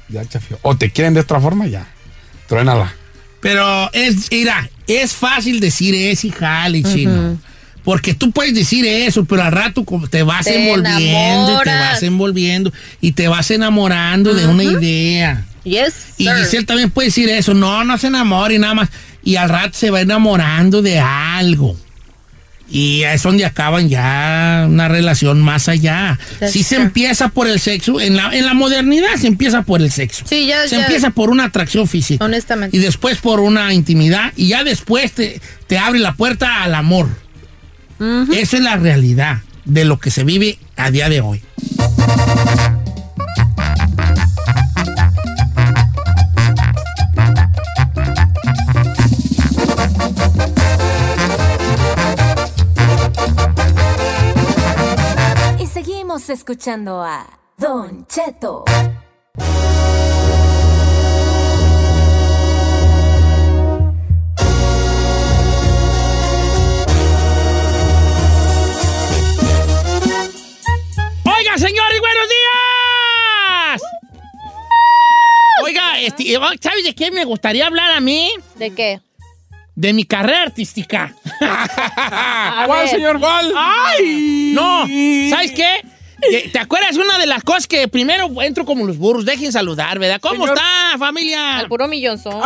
ya 0.10 0.28
chafió. 0.28 0.60
O 0.62 0.76
te 0.76 0.92
quieren 0.92 1.14
de 1.14 1.22
otra 1.22 1.40
forma, 1.40 1.68
ya. 1.68 1.88
Truénala. 2.50 2.94
Pero 3.40 3.90
es, 3.94 4.30
mira, 4.32 4.70
es 4.88 5.14
fácil 5.14 5.60
decir 5.62 5.96
eso 5.96 6.28
y 6.28 6.32
jale, 6.32 6.84
chino. 6.84 7.40
Porque 7.86 8.16
tú 8.16 8.32
puedes 8.32 8.54
decir 8.56 8.86
eso, 8.86 9.24
pero 9.26 9.44
al 9.44 9.52
rato 9.52 9.86
te 10.10 10.24
vas 10.24 10.46
Te 10.46 10.70
envolviendo, 10.70 11.62
te 11.64 11.70
vas 11.70 12.04
envolviendo 12.04 12.74
y 13.00 13.12
te 13.12 13.28
vas 13.28 13.52
enamorando 13.52 14.34
de 14.34 14.48
una 14.48 14.64
idea. 14.64 15.46
Yes, 15.64 15.94
Y. 16.18 16.28
Giselle 16.28 16.66
también 16.66 16.90
puede 16.92 17.08
decir 17.08 17.30
eso, 17.30 17.54
no, 17.54 17.84
no 17.84 17.98
se 17.98 18.08
enamore 18.08 18.56
y 18.56 18.60
nada 18.60 18.74
más. 18.74 18.90
Y 19.24 19.36
al 19.38 19.50
rato 19.50 19.78
se 19.78 19.92
va 19.92 20.02
enamorando 20.02 20.82
de 20.82 21.00
algo. 21.00 21.78
Y 22.70 23.04
es 23.04 23.22
donde 23.22 23.46
acaban 23.46 23.90
ya 23.90 24.66
una 24.68 24.88
relación 24.88 25.40
más 25.42 25.70
allá. 25.70 26.18
That's 26.40 26.52
Si 26.52 26.64
se 26.64 26.78
empieza 26.78 27.30
por 27.30 27.48
el 27.48 27.60
sexo, 27.60 28.02
en 28.02 28.16
la, 28.16 28.36
en 28.36 28.46
la 28.46 28.56
modernidad 28.56 29.16
se 29.20 29.28
empieza 29.28 29.62
por 29.62 29.82
el 29.82 29.92
sexo. 29.92 30.26
Sí, 30.28 30.48
ya, 30.48 30.64
Se 30.64 30.76
ya. 30.76 30.82
empieza 30.82 31.12
por 31.12 31.30
una 31.30 31.46
atracción 31.46 31.88
física. 31.88 32.26
Honestamente. 32.26 32.76
Y 32.76 32.80
después 32.80 33.18
por 33.20 33.40
una 33.40 33.72
intimidad. 33.74 34.34
Y 34.36 34.48
ya 34.48 34.64
después 34.64 35.12
te, 35.12 35.40
te 35.68 35.78
abre 35.78 36.00
la 36.00 36.14
puerta 36.14 36.64
al 36.64 36.74
amor. 36.74 37.08
Esa 38.00 38.58
es 38.58 38.64
la 38.64 38.78
realidad 38.78 39.38
de 39.64 39.86
lo 39.86 40.00
que 40.00 40.12
se 40.12 40.24
vive 40.24 40.60
a 40.76 40.92
día 40.92 41.10
de 41.10 41.22
hoy. 41.22 41.44
Y 55.60 55.68
seguimos 55.68 56.30
escuchando 56.30 57.02
a 57.02 57.26
Don 57.58 58.06
Cheto. 58.08 58.66
Oiga, 71.56 71.68
señores, 71.70 72.00
buenos 72.02 72.28
días. 73.80 73.82
Oiga, 75.64 76.02
este, 76.02 76.38
¿sabes 76.60 76.84
de 76.84 76.94
qué 76.94 77.12
me 77.12 77.24
gustaría 77.24 77.66
hablar 77.66 77.92
a 77.92 78.02
mí? 78.02 78.30
¿De 78.56 78.72
qué? 78.72 79.00
De 79.74 79.94
mi 79.94 80.04
carrera 80.04 80.42
artística. 80.42 81.16
¿Cuál, 82.66 82.90
señor? 82.90 83.22
¿Cuál? 83.22 83.54
¡Ay! 83.56 84.52
No, 84.54 84.86
¿sabes 85.30 85.54
qué? 85.54 85.86
¿Te- 86.30 86.50
¿Te 86.50 86.60
acuerdas 86.60 86.96
una 86.98 87.18
de 87.18 87.26
las 87.28 87.44
cosas 87.44 87.68
que 87.68 87.88
primero 87.88 88.30
entro 88.42 88.66
como 88.66 88.86
los 88.86 88.98
burros? 88.98 89.26
Dejen 89.26 89.52
saludar, 89.52 90.00
¿verdad? 90.00 90.20
¿Cómo 90.22 90.44
Señor. 90.46 90.58
está, 90.58 90.98
familia? 90.98 91.58
Al 91.60 91.68
puro 91.68 91.88
millonzón. 91.88 92.42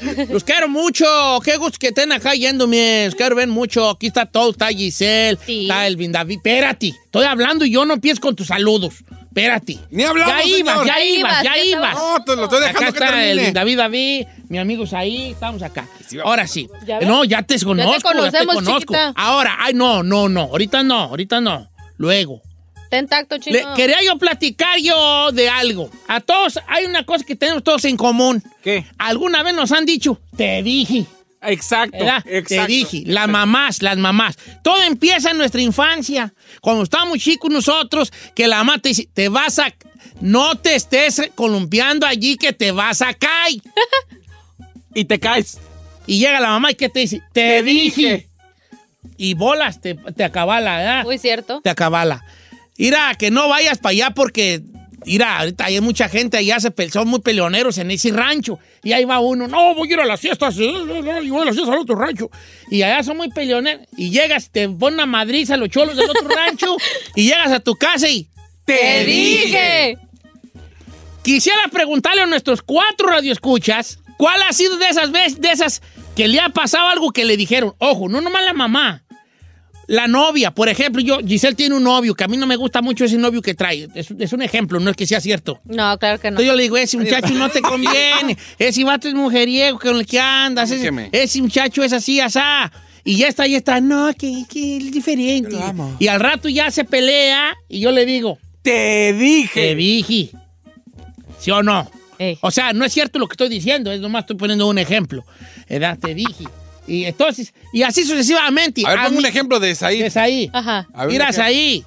Los 0.30 0.44
quiero 0.44 0.68
mucho. 0.68 1.06
Qué 1.42 1.56
gusto 1.56 1.78
que 1.80 1.88
estén 1.88 2.12
acá 2.12 2.34
yéndome. 2.34 3.06
Los 3.06 3.14
quiero 3.14 3.34
ver 3.36 3.48
mucho. 3.48 3.88
Aquí 3.90 4.06
está 4.08 4.26
todo. 4.26 4.50
Está 4.50 4.68
Giselle. 4.68 5.38
Está 5.46 5.86
Elvin 5.86 6.12
David. 6.12 6.36
Espérate. 6.36 6.88
Estoy 6.88 7.24
hablando 7.24 7.64
y 7.64 7.70
yo 7.70 7.84
no 7.86 7.94
empiezo 7.94 8.20
con 8.20 8.36
tus 8.36 8.48
saludos. 8.48 8.94
Espérate. 9.22 9.78
Ni 9.90 10.04
hablamos, 10.04 10.34
Ya 10.34 10.42
ibas, 10.44 10.86
ya 10.86 11.00
ibas, 11.04 11.42
ya 11.42 11.58
ibas. 11.58 11.90
estaba- 11.92 12.18
No, 12.18 12.24
te 12.24 12.36
lo 12.36 12.44
estoy 12.44 12.60
dejando 12.60 12.78
Acá 12.80 12.92
que 12.92 12.98
está 12.98 13.06
termine. 13.06 13.30
Elvin 13.32 13.54
David 13.54 13.76
David. 13.78 14.26
Mi 14.48 14.58
amigos 14.58 14.92
ahí. 14.92 15.30
Estamos 15.32 15.62
acá. 15.62 15.86
Ahora 16.24 16.46
sí. 16.46 16.68
No, 17.02 17.24
ya 17.24 17.42
te 17.42 17.54
Ya 17.54 17.58
te 17.60 17.64
conozco. 17.66 18.12
Ya 18.24 18.30
te 18.40 18.46
conozco. 18.46 18.80
chiquita. 18.80 19.12
Ahora, 19.16 19.56
ay, 19.60 19.72
no, 19.74 20.02
no, 20.02 20.28
no. 20.28 20.42
Ahorita 20.42 20.82
no. 20.82 21.00
Ahorita 21.04 21.40
no. 21.40 21.68
Luego. 21.96 22.42
Chino. 23.38 23.56
Le- 23.58 23.66
quería 23.76 23.98
yo 24.04 24.18
platicar 24.18 24.78
yo 24.80 25.30
de 25.32 25.48
algo. 25.48 25.90
A 26.08 26.20
todos 26.20 26.58
hay 26.68 26.84
una 26.86 27.04
cosa 27.04 27.24
que 27.24 27.36
tenemos 27.36 27.62
todos 27.62 27.84
en 27.84 27.96
común. 27.96 28.42
¿Qué? 28.62 28.84
Alguna 28.98 29.42
vez 29.42 29.54
nos 29.54 29.72
han 29.72 29.84
dicho, 29.86 30.20
te 30.36 30.62
dije. 30.62 31.06
Exacto. 31.42 31.98
Te 32.48 32.66
dije, 32.66 33.02
las 33.06 33.28
mamás, 33.28 33.82
las 33.82 33.96
mamás. 33.96 34.36
Todo 34.62 34.82
empieza 34.82 35.30
en 35.30 35.38
nuestra 35.38 35.60
infancia. 35.60 36.32
Cuando 36.60 36.82
estábamos 36.82 37.18
chicos 37.18 37.50
nosotros, 37.50 38.12
que 38.34 38.48
la 38.48 38.58
mamá 38.58 38.78
te 38.78 38.90
dice, 38.90 39.08
te 39.12 39.28
vas 39.28 39.58
a... 39.58 39.72
No 40.20 40.56
te 40.56 40.74
estés 40.74 41.30
columpiando 41.34 42.06
allí 42.06 42.36
que 42.36 42.52
te 42.52 42.72
vas 42.72 43.02
a 43.02 43.12
caer. 43.14 43.60
y 44.94 45.04
te 45.04 45.20
caes. 45.20 45.58
Y 46.06 46.18
llega 46.18 46.40
la 46.40 46.48
mamá 46.48 46.70
y 46.70 46.74
que 46.74 46.88
te 46.88 47.00
dice, 47.00 47.22
te, 47.32 47.62
dije. 47.62 48.28
Y 49.18 49.34
bolas, 49.34 49.80
te, 49.80 49.94
te 49.94 50.24
acabala, 50.24 50.78
¿verdad? 50.78 51.04
Muy 51.04 51.18
cierto. 51.18 51.60
Te 51.62 51.70
acabala. 51.70 52.24
Mira, 52.78 53.14
que 53.18 53.30
no 53.30 53.48
vayas 53.48 53.78
para 53.78 53.92
allá 53.92 54.10
porque, 54.10 54.62
mira, 55.04 55.38
ahorita 55.38 55.64
hay 55.64 55.80
mucha 55.80 56.08
gente 56.08 56.36
allá, 56.36 56.60
se 56.60 56.72
son 56.90 57.08
muy 57.08 57.20
peleoneros 57.20 57.78
en 57.78 57.90
ese 57.90 58.10
rancho. 58.10 58.58
Y 58.82 58.92
ahí 58.92 59.04
va 59.04 59.18
uno, 59.18 59.48
no, 59.48 59.74
voy 59.74 59.88
a 59.90 59.92
ir 59.94 60.00
a 60.00 60.04
las 60.04 60.20
fiestas, 60.20 60.56
y 60.58 60.68
voy 60.68 61.42
a 61.42 61.44
las 61.44 61.54
fiestas 61.54 61.74
al 61.74 61.80
otro 61.80 61.96
rancho. 61.96 62.30
Y 62.70 62.82
allá 62.82 63.02
son 63.02 63.16
muy 63.16 63.30
peleoneros. 63.30 63.86
Y 63.96 64.10
llegas, 64.10 64.50
te 64.50 64.68
ponen 64.68 64.94
una 64.94 65.06
madriza 65.06 65.54
a 65.54 65.56
los 65.56 65.70
cholos 65.70 65.96
del 65.96 66.10
otro 66.10 66.28
rancho. 66.28 66.76
Y 67.14 67.24
llegas 67.24 67.52
a 67.52 67.60
tu 67.60 67.74
casa 67.76 68.08
y... 68.08 68.28
¡Te 68.64 69.04
dije! 69.04 69.96
Quisiera 71.22 71.62
preguntarle 71.72 72.22
a 72.22 72.26
nuestros 72.26 72.62
cuatro 72.62 73.08
radioescuchas, 73.08 73.98
¿cuál 74.16 74.40
ha 74.42 74.52
sido 74.52 74.76
de 74.76 74.88
esas 74.88 75.10
veces, 75.10 75.40
de 75.40 75.50
esas 75.50 75.82
que 76.14 76.28
le 76.28 76.40
ha 76.40 76.50
pasado 76.50 76.88
algo 76.88 77.10
que 77.10 77.24
le 77.24 77.36
dijeron? 77.36 77.74
Ojo, 77.78 78.08
no 78.08 78.20
nomás 78.20 78.44
la 78.44 78.52
mamá, 78.52 79.05
la 79.86 80.08
novia. 80.08 80.50
Por 80.50 80.68
ejemplo, 80.68 81.00
yo, 81.02 81.18
Giselle 81.26 81.54
tiene 81.54 81.74
un 81.74 81.84
novio 81.84 82.14
que 82.14 82.24
a 82.24 82.28
mí 82.28 82.36
no 82.36 82.46
me 82.46 82.56
gusta 82.56 82.82
mucho 82.82 83.04
ese 83.04 83.16
novio 83.18 83.40
que 83.42 83.54
trae. 83.54 83.88
Es, 83.94 84.10
es 84.10 84.32
un 84.32 84.42
ejemplo, 84.42 84.80
no 84.80 84.90
es 84.90 84.96
que 84.96 85.06
sea 85.06 85.20
cierto. 85.20 85.60
No, 85.64 85.98
claro 85.98 86.18
que 86.20 86.30
no. 86.30 86.34
Entonces 86.40 86.46
yo 86.46 86.54
le 86.56 86.62
digo, 86.64 86.76
ese 86.76 86.96
muchacho 86.98 87.32
no 87.34 87.48
te 87.50 87.60
conviene, 87.62 88.36
ese 88.58 88.84
vato 88.84 89.08
es 89.08 89.14
mujeriego 89.14 89.78
con 89.78 89.96
el 89.96 90.06
que 90.06 90.18
andas, 90.20 90.70
ese, 90.70 90.90
ese 91.12 91.42
muchacho 91.42 91.82
es 91.82 91.92
así, 91.92 92.20
asá. 92.20 92.72
Y 93.04 93.16
ya 93.18 93.28
está, 93.28 93.46
ya 93.46 93.58
está, 93.58 93.80
no, 93.80 94.12
que, 94.18 94.44
que 94.50 94.78
es 94.78 94.90
diferente. 94.90 95.56
Y 96.00 96.08
al 96.08 96.18
rato 96.18 96.48
ya 96.48 96.70
se 96.72 96.84
pelea 96.84 97.54
y 97.68 97.78
yo 97.80 97.92
le 97.92 98.04
digo, 98.04 98.38
Te 98.62 99.12
dije. 99.12 99.60
te 99.60 99.74
dije. 99.76 100.30
¿Sí 101.38 101.50
o 101.52 101.62
no? 101.62 101.88
O 102.40 102.50
sea, 102.50 102.72
no 102.72 102.84
es 102.84 102.92
cierto 102.92 103.18
lo 103.20 103.28
que 103.28 103.34
estoy 103.34 103.48
diciendo, 103.48 103.92
es 103.92 104.00
nomás 104.00 104.22
estoy 104.22 104.36
poniendo 104.36 104.66
un 104.66 104.78
ejemplo. 104.78 105.24
¿Verdad? 105.68 105.98
Te 106.00 106.14
dije. 106.14 106.44
Y 106.86 107.04
entonces, 107.04 107.52
y 107.72 107.82
así 107.82 108.04
sucesivamente. 108.04 108.82
A 108.86 108.90
ver, 108.90 108.98
ponme 108.98 109.10
mí- 109.10 109.18
un 109.18 109.26
ejemplo 109.26 109.58
de 109.60 109.74
Said. 109.74 110.02
de 110.04 110.10
Saí. 110.10 110.50
Ajá. 110.52 110.86
A 110.94 111.02
ver, 111.06 111.12
Mira. 111.12 111.32
Saí. 111.32 111.84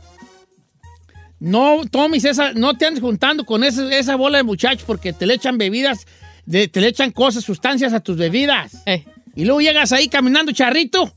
No 1.39 1.81
tomes 1.89 2.25
esa, 2.25 2.51
no 2.53 2.77
te 2.77 2.85
andes 2.85 3.01
juntando 3.01 3.45
con 3.45 3.63
esa, 3.63 3.89
esa 3.97 4.15
bola 4.17 4.39
de 4.39 4.43
muchachos 4.43 4.83
porque 4.85 5.13
te 5.13 5.25
le 5.25 5.35
echan 5.35 5.57
bebidas, 5.57 6.05
de- 6.45 6.67
te 6.67 6.81
le 6.81 6.87
echan 6.87 7.11
cosas, 7.11 7.45
sustancias 7.45 7.93
a 7.93 8.01
tus 8.01 8.17
bebidas. 8.17 8.73
Eh. 8.85 9.05
Y 9.35 9.45
luego 9.45 9.61
llegas 9.61 9.93
ahí 9.93 10.09
caminando 10.09 10.51
charrito. 10.51 11.13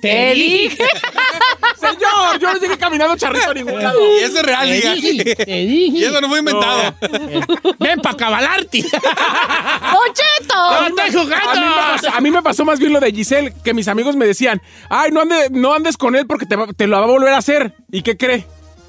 Te, 0.00 0.34
dije. 0.34 0.76
Señor, 1.80 2.38
yo 2.40 2.52
no 2.52 2.58
llegué 2.60 2.76
caminando 2.76 3.16
charrito 3.16 3.50
a 3.50 3.54
ningún 3.54 3.82
lado. 3.82 3.98
Y 4.18 4.24
eso 4.24 4.38
es 4.38 4.42
real, 4.44 4.68
Te 4.68 4.74
diga. 4.74 4.94
dije, 4.94 5.36
te 5.36 5.44
dije. 5.66 5.98
Y 5.98 6.04
eso 6.04 6.20
no 6.20 6.28
fue 6.28 6.38
inventado. 6.40 6.94
Ven 7.78 8.00
para 8.00 8.16
cabalarte. 8.16 8.82
¡Don 8.82 10.12
Cheto! 10.12 10.54
No 10.54 10.86
estoy 10.88 11.12
jugando. 11.22 11.50
A 11.50 11.54
mí, 11.54 11.60
me 11.70 11.74
pasó, 11.92 12.10
a 12.16 12.20
mí 12.20 12.30
me 12.30 12.42
pasó 12.42 12.64
más 12.64 12.78
bien 12.78 12.92
lo 12.92 13.00
de 13.00 13.12
Giselle, 13.12 13.54
que 13.64 13.72
mis 13.74 13.88
amigos 13.88 14.16
me 14.16 14.26
decían, 14.26 14.60
ay, 14.90 15.10
no, 15.10 15.22
ande- 15.22 15.50
no 15.50 15.72
andes 15.72 15.96
con 15.96 16.16
él 16.16 16.26
porque 16.26 16.46
te 16.46 16.86
lo 16.86 16.98
va 16.98 17.04
a 17.04 17.08
volver 17.08 17.32
a 17.32 17.38
hacer. 17.38 17.74
¿Y 17.90 18.02
qué 18.02 18.16
cree? 18.16 18.44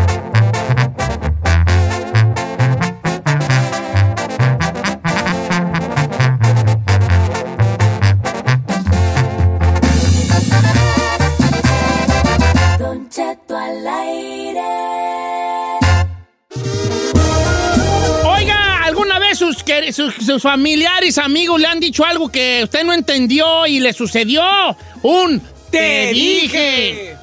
Cheto 13.14 13.56
al 13.56 13.86
aire. 13.86 14.60
Oiga, 18.26 18.84
¿alguna 18.86 19.20
vez 19.20 19.38
sus, 19.38 19.64
sus, 19.92 20.16
sus 20.16 20.42
familiares, 20.42 21.20
amigos 21.20 21.62
le 21.62 21.68
han 21.68 21.80
dicho 21.80 22.04
algo 22.06 22.30
que 22.30 22.62
usted 22.64 22.84
no 22.84 22.92
entendió 22.92 23.68
y 23.68 23.80
le 23.82 23.94
sucedió? 23.94 24.42
Un 25.04 25.40
te, 25.70 26.08
dije. 26.12 27.16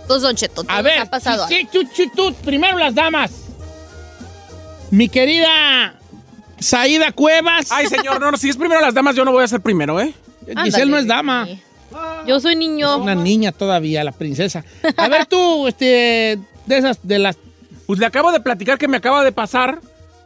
Entonces, 0.00 0.22
Don 0.22 0.34
Cheto, 0.34 0.64
¿qué 0.64 0.72
A 0.72 0.82
ver, 0.82 0.98
ha 0.98 1.06
pasado? 1.06 1.46
sí, 1.46 1.60
sí, 1.60 1.68
tú, 1.70 1.84
tú, 1.84 2.10
tú, 2.16 2.34
primero 2.42 2.76
las 2.76 2.92
damas. 2.92 3.30
Mi 4.90 5.08
querida 5.08 5.94
Saída 6.58 7.12
Cuevas. 7.12 7.70
Ay, 7.70 7.86
señor, 7.86 8.20
no, 8.20 8.32
no, 8.32 8.36
si 8.36 8.48
es 8.48 8.56
primero 8.56 8.80
las 8.80 8.92
damas, 8.92 9.14
yo 9.14 9.24
no 9.24 9.30
voy 9.30 9.44
a 9.44 9.48
ser 9.48 9.60
primero, 9.60 10.00
¿eh? 10.00 10.12
Giselle 10.64 10.90
no 10.90 10.98
es 10.98 11.06
dama. 11.06 11.46
Yo 12.26 12.40
soy 12.40 12.56
niño. 12.56 12.94
Es 12.96 13.00
una 13.00 13.14
niña 13.14 13.52
todavía, 13.52 14.04
la 14.04 14.12
princesa. 14.12 14.64
A 14.96 15.08
ver 15.08 15.26
tú, 15.26 15.66
este, 15.68 16.38
de 16.66 16.78
esas, 16.78 16.98
de 17.06 17.18
las... 17.18 17.36
Pues 17.86 17.98
le 17.98 18.06
acabo 18.06 18.32
de 18.32 18.40
platicar 18.40 18.78
que 18.78 18.88
me 18.88 18.96
acaba 18.96 19.24
de 19.24 19.32
pasar 19.32 19.80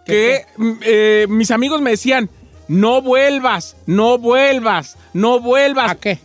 que 0.04 0.44
mm, 0.56 0.72
eh, 0.82 1.26
mis 1.28 1.50
amigos 1.50 1.80
me 1.80 1.90
decían, 1.90 2.30
no 2.68 3.02
vuelvas, 3.02 3.76
no 3.86 4.18
vuelvas, 4.18 4.96
no 5.12 5.40
vuelvas. 5.40 5.90
¿A 5.90 5.94
qué? 5.96 6.18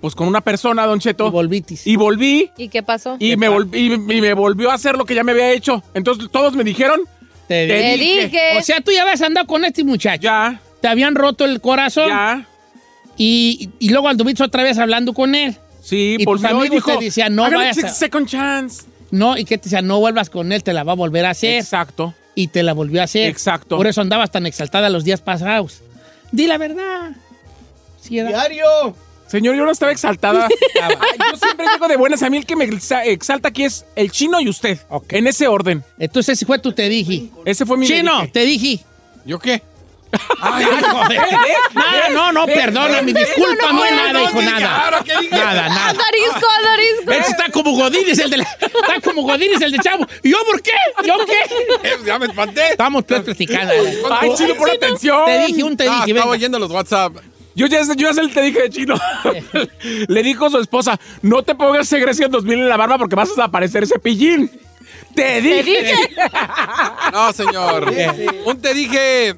Pues 0.00 0.14
con 0.14 0.28
una 0.28 0.40
persona, 0.40 0.86
Don 0.86 0.98
Cheto. 1.00 1.26
Y 1.26 1.30
volvitis. 1.30 1.86
Y 1.86 1.96
volví 1.96 2.50
¿Y 2.56 2.68
qué 2.68 2.82
pasó? 2.82 3.16
y 3.18 3.36
me, 3.36 3.50
volví- 3.50 3.76
y, 4.08 4.14
y 4.16 4.20
me 4.22 4.32
volvió 4.32 4.70
a 4.70 4.74
hacer 4.74 4.96
lo 4.96 5.04
que 5.04 5.14
ya 5.14 5.22
me 5.24 5.32
había 5.32 5.52
hecho. 5.52 5.82
Entonces 5.92 6.28
todos 6.30 6.54
me 6.54 6.64
dijeron, 6.64 7.00
Te, 7.46 7.66
Te 7.66 7.96
dije. 7.98 8.40
O 8.58 8.62
sea, 8.62 8.80
tú 8.80 8.92
ya 8.92 9.02
habías 9.02 9.20
andado 9.20 9.46
con 9.46 9.62
este 9.66 9.84
muchacho. 9.84 10.22
ya, 10.22 10.58
Te 10.80 10.88
habían 10.88 11.14
roto 11.14 11.44
el 11.44 11.60
corazón. 11.60 12.08
ya, 12.08 12.46
Y, 13.22 13.68
y 13.78 13.90
luego 13.90 14.08
anduviste 14.08 14.42
otra 14.42 14.62
vez 14.62 14.78
hablando 14.78 15.12
con 15.12 15.34
él. 15.34 15.54
sí, 15.82 16.16
Y 16.18 16.24
tus 16.24 16.42
amigos 16.44 16.70
dijo, 16.70 16.98
te 16.98 17.04
decían, 17.04 17.34
no 17.34 17.44
"Hágale 17.44 17.66
vayas 17.68 17.84
a- 17.84 17.88
second 17.90 18.26
chance. 18.26 18.84
No, 19.10 19.36
y 19.36 19.44
que 19.44 19.58
te 19.58 19.64
decía, 19.64 19.82
no 19.82 19.98
vuelvas 20.00 20.30
con 20.30 20.52
él, 20.52 20.62
te 20.62 20.72
la 20.72 20.84
va 20.84 20.92
a 20.92 20.94
volver 20.94 21.26
a 21.26 21.30
hacer. 21.30 21.56
Exacto. 21.58 22.14
Y 22.34 22.46
te 22.48 22.62
la 22.62 22.72
volvió 22.72 23.00
a 23.02 23.04
hacer. 23.04 23.28
Exacto. 23.28 23.76
Por 23.76 23.86
eso 23.86 24.00
andabas 24.00 24.30
tan 24.30 24.46
exaltada 24.46 24.88
los 24.88 25.04
días 25.04 25.20
pasados. 25.20 25.82
Di 26.32 26.46
la 26.46 26.56
verdad. 26.56 27.10
Sí, 28.00 28.18
era- 28.18 28.28
Diario. 28.30 28.64
Señor, 29.26 29.54
yo 29.54 29.64
no 29.66 29.70
estaba 29.70 29.92
exaltada. 29.92 30.48
Ay, 30.82 30.96
yo 31.30 31.36
siempre 31.36 31.66
digo 31.74 31.88
de 31.88 31.96
buenas. 31.98 32.22
A 32.22 32.30
mí 32.30 32.38
el 32.38 32.46
que 32.46 32.56
me 32.56 32.66
exa- 32.68 33.02
exalta 33.04 33.48
aquí 33.48 33.64
es 33.64 33.84
el 33.96 34.10
chino 34.10 34.40
y 34.40 34.48
usted. 34.48 34.78
En 35.10 35.26
ese 35.26 35.46
orden. 35.46 35.84
Entonces 35.98 36.38
ese 36.38 36.46
fue 36.46 36.58
tu 36.58 36.72
te 36.72 36.88
dije. 36.88 37.28
Ese 37.44 37.66
fue 37.66 37.76
mi 37.76 37.86
Chino, 37.86 38.26
te 38.32 38.44
dije. 38.46 38.80
¿Yo 39.26 39.38
qué? 39.38 39.62
Ay, 40.40 40.64
joder. 40.64 41.20
Nada, 41.74 42.08
no, 42.12 42.32
no, 42.32 42.46
perdóname, 42.46 43.12
disculpa, 43.12 43.72
no, 43.72 43.84
nada, 43.90 44.22
hijo, 44.22 44.42
nada. 44.42 45.00
Nada, 45.30 45.68
nada. 45.68 45.90
Andarisco, 45.90 46.46
andarisco. 46.58 47.10
Este 47.12 47.30
está 47.30 47.50
como 47.50 47.72
Godínez, 47.72 48.18
el 48.18 48.30
de 48.30 48.36
la- 48.38 48.44
está 48.44 49.00
como 49.04 49.22
Godínez, 49.22 49.60
el 49.62 49.72
de 49.72 49.78
Chavo. 49.78 50.06
¿Y 50.22 50.30
yo 50.30 50.38
por 50.44 50.60
qué? 50.62 50.72
¿Yo 51.04 51.14
qué? 51.26 51.88
Eh, 51.88 51.96
ya 52.04 52.18
me 52.18 52.26
espanté. 52.26 52.70
Estamos 52.72 53.04
pues 53.04 53.20
platicando. 53.22 53.72
Ay, 54.20 54.30
chino, 54.36 54.54
pon 54.56 54.70
atención. 54.70 55.24
Te 55.26 55.46
dije 55.46 55.62
un 55.62 55.76
te 55.76 55.84
Ah, 55.88 55.92
dije, 56.04 56.10
estaba 56.10 56.14
venga. 56.26 56.30
oyendo 56.30 56.58
los 56.58 56.70
WhatsApp. 56.70 57.12
Yo 57.54 57.66
ya, 57.66 57.84
sé- 57.84 57.94
yo 57.96 58.08
ya 58.08 58.14
sé 58.14 58.20
el 58.22 58.32
te 58.32 58.42
dije 58.42 58.62
de 58.62 58.70
chino. 58.70 58.94
Le 60.08 60.22
dijo 60.22 60.46
a 60.46 60.50
su 60.50 60.58
esposa, 60.58 60.98
no 61.22 61.42
te 61.42 61.54
pongas 61.54 61.86
ese 61.86 61.98
Grecia 62.00 62.28
2000 62.28 62.58
en 62.60 62.68
la 62.68 62.76
barba 62.76 62.98
porque 62.98 63.14
vas 63.16 63.36
a 63.38 63.44
aparecer 63.44 63.82
ese 63.84 63.98
pillín. 63.98 64.50
Te 65.14 65.40
dije. 65.40 65.62
dije. 65.62 65.94
No, 67.12 67.32
señor. 67.32 67.92
Un 68.44 68.60
te 68.62 68.72
dije, 68.74 69.34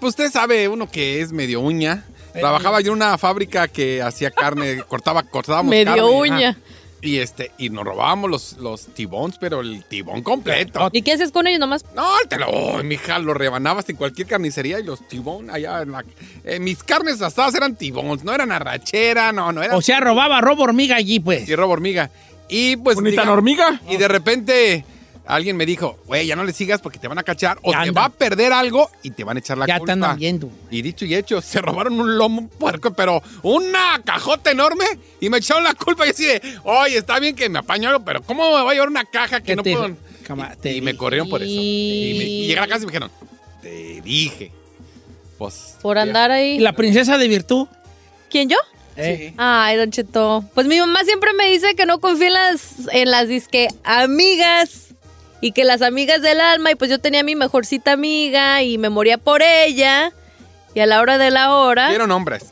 pues 0.00 0.10
usted 0.10 0.30
sabe, 0.30 0.68
uno 0.68 0.90
que 0.90 1.20
es 1.20 1.32
medio 1.32 1.60
uña. 1.60 2.04
Trabajaba 2.32 2.80
yo 2.80 2.92
en 2.92 2.98
una 2.98 3.18
fábrica 3.18 3.68
que 3.68 4.02
hacía 4.02 4.30
carne, 4.30 4.82
cortaba, 4.88 5.22
cortábamos 5.24 5.70
Medio 5.70 5.86
carne. 5.86 6.02
uña. 6.02 6.58
Y 7.02 7.16
este, 7.18 7.50
y 7.56 7.70
nos 7.70 7.84
robábamos 7.84 8.30
los, 8.30 8.52
los 8.58 8.86
tibones, 8.94 9.38
pero 9.40 9.60
el 9.62 9.84
tibón 9.84 10.22
completo. 10.22 10.90
¿Y 10.92 11.00
qué 11.00 11.12
haces 11.12 11.32
con 11.32 11.46
ellos 11.46 11.58
nomás? 11.58 11.82
No, 11.96 12.06
te 12.28 12.36
lo, 12.38 12.46
oh, 12.48 12.82
mija, 12.82 13.18
lo 13.18 13.32
rebanabas 13.32 13.88
en 13.88 13.96
cualquier 13.96 14.28
carnicería 14.28 14.78
y 14.78 14.82
los 14.82 15.08
tibón 15.08 15.48
allá 15.48 15.80
en 15.80 15.92
la, 15.92 16.04
eh, 16.44 16.60
mis 16.60 16.82
carnes 16.84 17.22
asadas 17.22 17.54
eran 17.54 17.74
tibones, 17.74 18.22
no 18.22 18.34
eran 18.34 18.52
arrachera, 18.52 19.32
no, 19.32 19.50
no 19.50 19.62
eran. 19.62 19.76
O 19.76 19.80
sea, 19.80 19.98
robaba 20.00 20.42
robo 20.42 20.64
hormiga 20.64 20.96
allí, 20.96 21.20
pues. 21.20 21.46
Sí, 21.46 21.56
robo 21.56 21.72
hormiga. 21.72 22.10
Y 22.50 22.76
pues. 22.76 22.98
Diga- 22.98 23.26
hormiga. 23.30 23.80
Y 23.88 23.96
de 23.96 24.06
repente 24.08 24.84
alguien 25.34 25.56
me 25.56 25.66
dijo, 25.66 25.98
güey, 26.06 26.26
ya 26.26 26.36
no 26.36 26.44
le 26.44 26.52
sigas 26.52 26.80
porque 26.80 26.98
te 26.98 27.08
van 27.08 27.18
a 27.18 27.22
cachar 27.22 27.58
o 27.62 27.72
te 27.72 27.90
va 27.90 28.06
a 28.06 28.08
perder 28.10 28.52
algo 28.52 28.90
y 29.02 29.10
te 29.10 29.24
van 29.24 29.36
a 29.36 29.40
echar 29.40 29.58
la 29.58 29.66
Ya 29.66 29.74
te 29.74 29.78
culpa. 29.80 29.92
andan 29.92 30.18
viendo. 30.18 30.50
Y 30.70 30.82
dicho 30.82 31.04
y 31.04 31.14
hecho, 31.14 31.40
se 31.42 31.60
robaron 31.60 32.00
un 32.00 32.16
lomo 32.18 32.48
puerco, 32.48 32.92
pero 32.92 33.22
una 33.42 34.00
cajota 34.04 34.50
enorme 34.50 34.84
y 35.20 35.28
me 35.30 35.38
echaron 35.38 35.64
la 35.64 35.74
culpa 35.74 36.06
y 36.06 36.10
así 36.10 36.24
de, 36.24 36.40
oye, 36.64 36.98
está 36.98 37.18
bien 37.18 37.34
que 37.36 37.48
me 37.48 37.58
apaño 37.60 37.88
algo, 37.90 38.04
pero 38.04 38.22
¿cómo 38.22 38.44
me 38.56 38.62
voy 38.62 38.70
a 38.70 38.74
llevar 38.74 38.88
una 38.88 39.04
caja 39.04 39.40
que 39.40 39.46
¿Qué 39.46 39.56
no 39.56 39.62
te- 39.62 39.72
puedo? 39.76 39.96
cama- 40.24 40.52
y, 40.56 40.60
te 40.60 40.72
y 40.74 40.80
me 40.80 40.96
corrieron 40.96 41.28
por 41.28 41.42
eso. 41.42 41.50
Y, 41.50 42.14
me- 42.18 42.24
y 42.24 42.46
llegué 42.48 42.58
a 42.58 42.62
la 42.62 42.68
casa 42.68 42.82
y 42.82 42.86
me 42.86 42.92
dijeron, 42.92 43.10
te 43.62 44.00
dije. 44.02 44.52
Pues. 45.38 45.76
Por 45.80 45.96
andar 45.98 46.30
ahí. 46.30 46.58
¿La 46.58 46.72
princesa 46.74 47.16
de 47.18 47.26
virtud? 47.28 47.66
¿Quién 48.30 48.48
yo? 48.48 48.56
Eh. 48.96 49.32
Ay, 49.38 49.76
Don 49.78 49.90
Cheto. 49.90 50.44
Pues 50.54 50.66
mi 50.66 50.78
mamá 50.78 51.02
siempre 51.04 51.32
me 51.32 51.46
dice 51.50 51.74
que 51.74 51.86
no 51.86 52.00
confíe 52.00 52.26
en 52.26 52.32
las, 52.34 52.72
en 52.92 53.10
las 53.10 53.28
disque 53.28 53.68
amigas 53.84 54.89
y 55.40 55.52
que 55.52 55.64
las 55.64 55.82
amigas 55.82 56.22
del 56.22 56.40
alma. 56.40 56.70
Y 56.70 56.74
pues 56.74 56.90
yo 56.90 56.98
tenía 56.98 57.22
mi 57.22 57.34
mejorcita 57.36 57.92
amiga 57.92 58.62
y 58.62 58.78
me 58.78 58.88
moría 58.90 59.18
por 59.18 59.42
ella. 59.42 60.12
Y 60.74 60.80
a 60.80 60.86
la 60.86 61.00
hora 61.00 61.18
de 61.18 61.30
la 61.30 61.54
hora. 61.54 61.88
Vieron 61.88 62.10
hombres. 62.12 62.44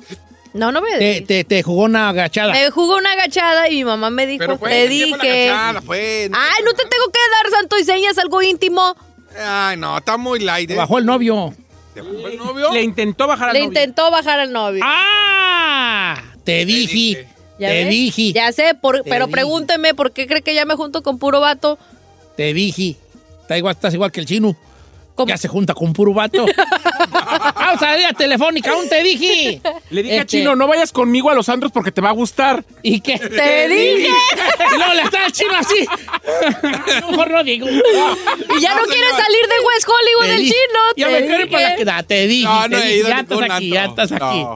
No, 0.55 0.73
no 0.73 0.81
me 0.81 0.91
Te, 0.99 1.21
te, 1.21 1.45
te 1.45 1.63
jugó 1.63 1.85
una 1.85 2.09
agachada. 2.09 2.53
Me 2.53 2.71
jugó 2.71 2.97
una 2.97 3.13
agachada 3.13 3.69
y 3.69 3.77
mi 3.77 3.85
mamá 3.85 4.11
me 4.11 4.27
dijo, 4.27 4.39
Pero 4.41 4.59
fue, 4.59 4.71
te 4.71 4.89
¿qué 4.89 4.89
fue 4.89 5.11
la 5.11 5.17
dije. 5.25 5.51
agachada? 5.51 5.83
Fue- 5.83 6.31
Ay, 6.33 6.65
no 6.65 6.73
te 6.73 6.85
tengo 6.87 7.05
que 7.13 7.21
dar 7.43 7.53
santo 7.61 7.79
y 7.79 7.85
señas, 7.85 8.19
algo 8.19 8.43
íntimo. 8.43 8.97
Ay, 9.39 9.77
no, 9.77 9.99
está 9.99 10.17
muy 10.17 10.41
light. 10.41 10.71
¿eh? 10.71 10.75
Bajó 10.75 10.99
el 10.99 11.07
novio. 11.07 11.55
¿Te 11.95 12.01
bajó 12.01 12.29
el 12.29 12.39
novio? 12.39 12.73
Le 12.73 12.83
intentó 12.83 13.27
bajar 13.29 13.51
al 13.51 13.55
Le 13.55 13.61
novio. 13.61 13.69
intentó 13.69 14.11
bajar 14.11 14.41
al 14.41 14.51
novio. 14.53 14.83
¡Ah! 14.85 16.23
Te 16.45 16.65
dije. 16.65 17.29
¿Ya 17.59 17.69
Te 17.69 17.85
dije. 17.87 18.33
Ya 18.33 18.51
sé, 18.53 18.75
por- 18.75 19.03
pero 19.05 19.27
dije. 19.27 19.33
pregúnteme 19.33 19.95
por 19.95 20.13
qué 20.13 20.27
cree 20.27 20.43
que 20.43 20.55
ya 20.55 20.65
me 20.65 20.75
junto 20.75 21.03
con 21.03 21.19
puro 21.19 21.41
vato. 21.41 21.79
Te 22.39 22.55
dije. 22.55 22.95
Está 23.43 23.59
igual, 23.59 23.75
estás 23.75 23.93
igual 23.95 24.13
que 24.13 24.21
el 24.21 24.27
chino. 24.27 24.57
Ya 25.27 25.37
se 25.37 25.49
junta 25.49 25.75
con 25.75 25.93
puro 25.93 26.15
vato. 26.15 26.47
Vamos 27.57 27.83
a 27.83 27.97
la 27.97 28.13
telefónica, 28.13 28.71
aún 28.71 28.89
te 28.89 29.03
dije. 29.03 29.61
Le 29.91 30.05
dije 30.05 30.15
a 30.19 30.21
Este- 30.21 30.39
Chino, 30.39 30.55
no 30.55 30.69
vayas 30.69 30.93
conmigo 30.93 31.29
a 31.31 31.35
los 31.35 31.49
antros 31.49 31.73
porque 31.73 31.91
te 31.91 32.01
va 32.01 32.11
a 32.11 32.13
gustar. 32.13 32.65
¿Y 32.85 33.01
qué? 33.01 33.19
¡Te 33.19 33.67
dije! 33.69 34.07
Y 34.73 34.77
luego 34.79 34.95
le 34.95 35.03
está 35.03 35.27
el 35.27 35.33
chino 35.33 35.51
así. 35.57 35.85
Mejor 37.11 37.31
no 37.33 37.43
digo. 37.43 37.67
Y 37.69 38.61
ya 38.61 38.75
no, 38.77 38.83
quiere 38.85 39.11
salir 39.11 39.45
de 39.49 39.67
West 39.67 39.89
Hollywood 39.89 40.27
Te 40.27 40.35
el 40.37 40.43
chino. 40.43 40.81
Ya 40.97 41.07
te 41.09 41.13
me 41.13 41.21
dije. 41.23 41.47
para 41.49 41.85
la. 41.85 42.03
Te 42.05 42.27
dije. 42.29 42.45
No, 42.49 42.63
te 42.63 42.69
no 42.69 42.83
he 42.85 42.97
ido 42.97 43.07
a 43.09 43.11
Ya 43.11 43.21
estás 43.21 43.51
aquí, 43.51 43.71
ya 43.71 43.85
estás 43.87 44.13
aquí. 44.13 44.47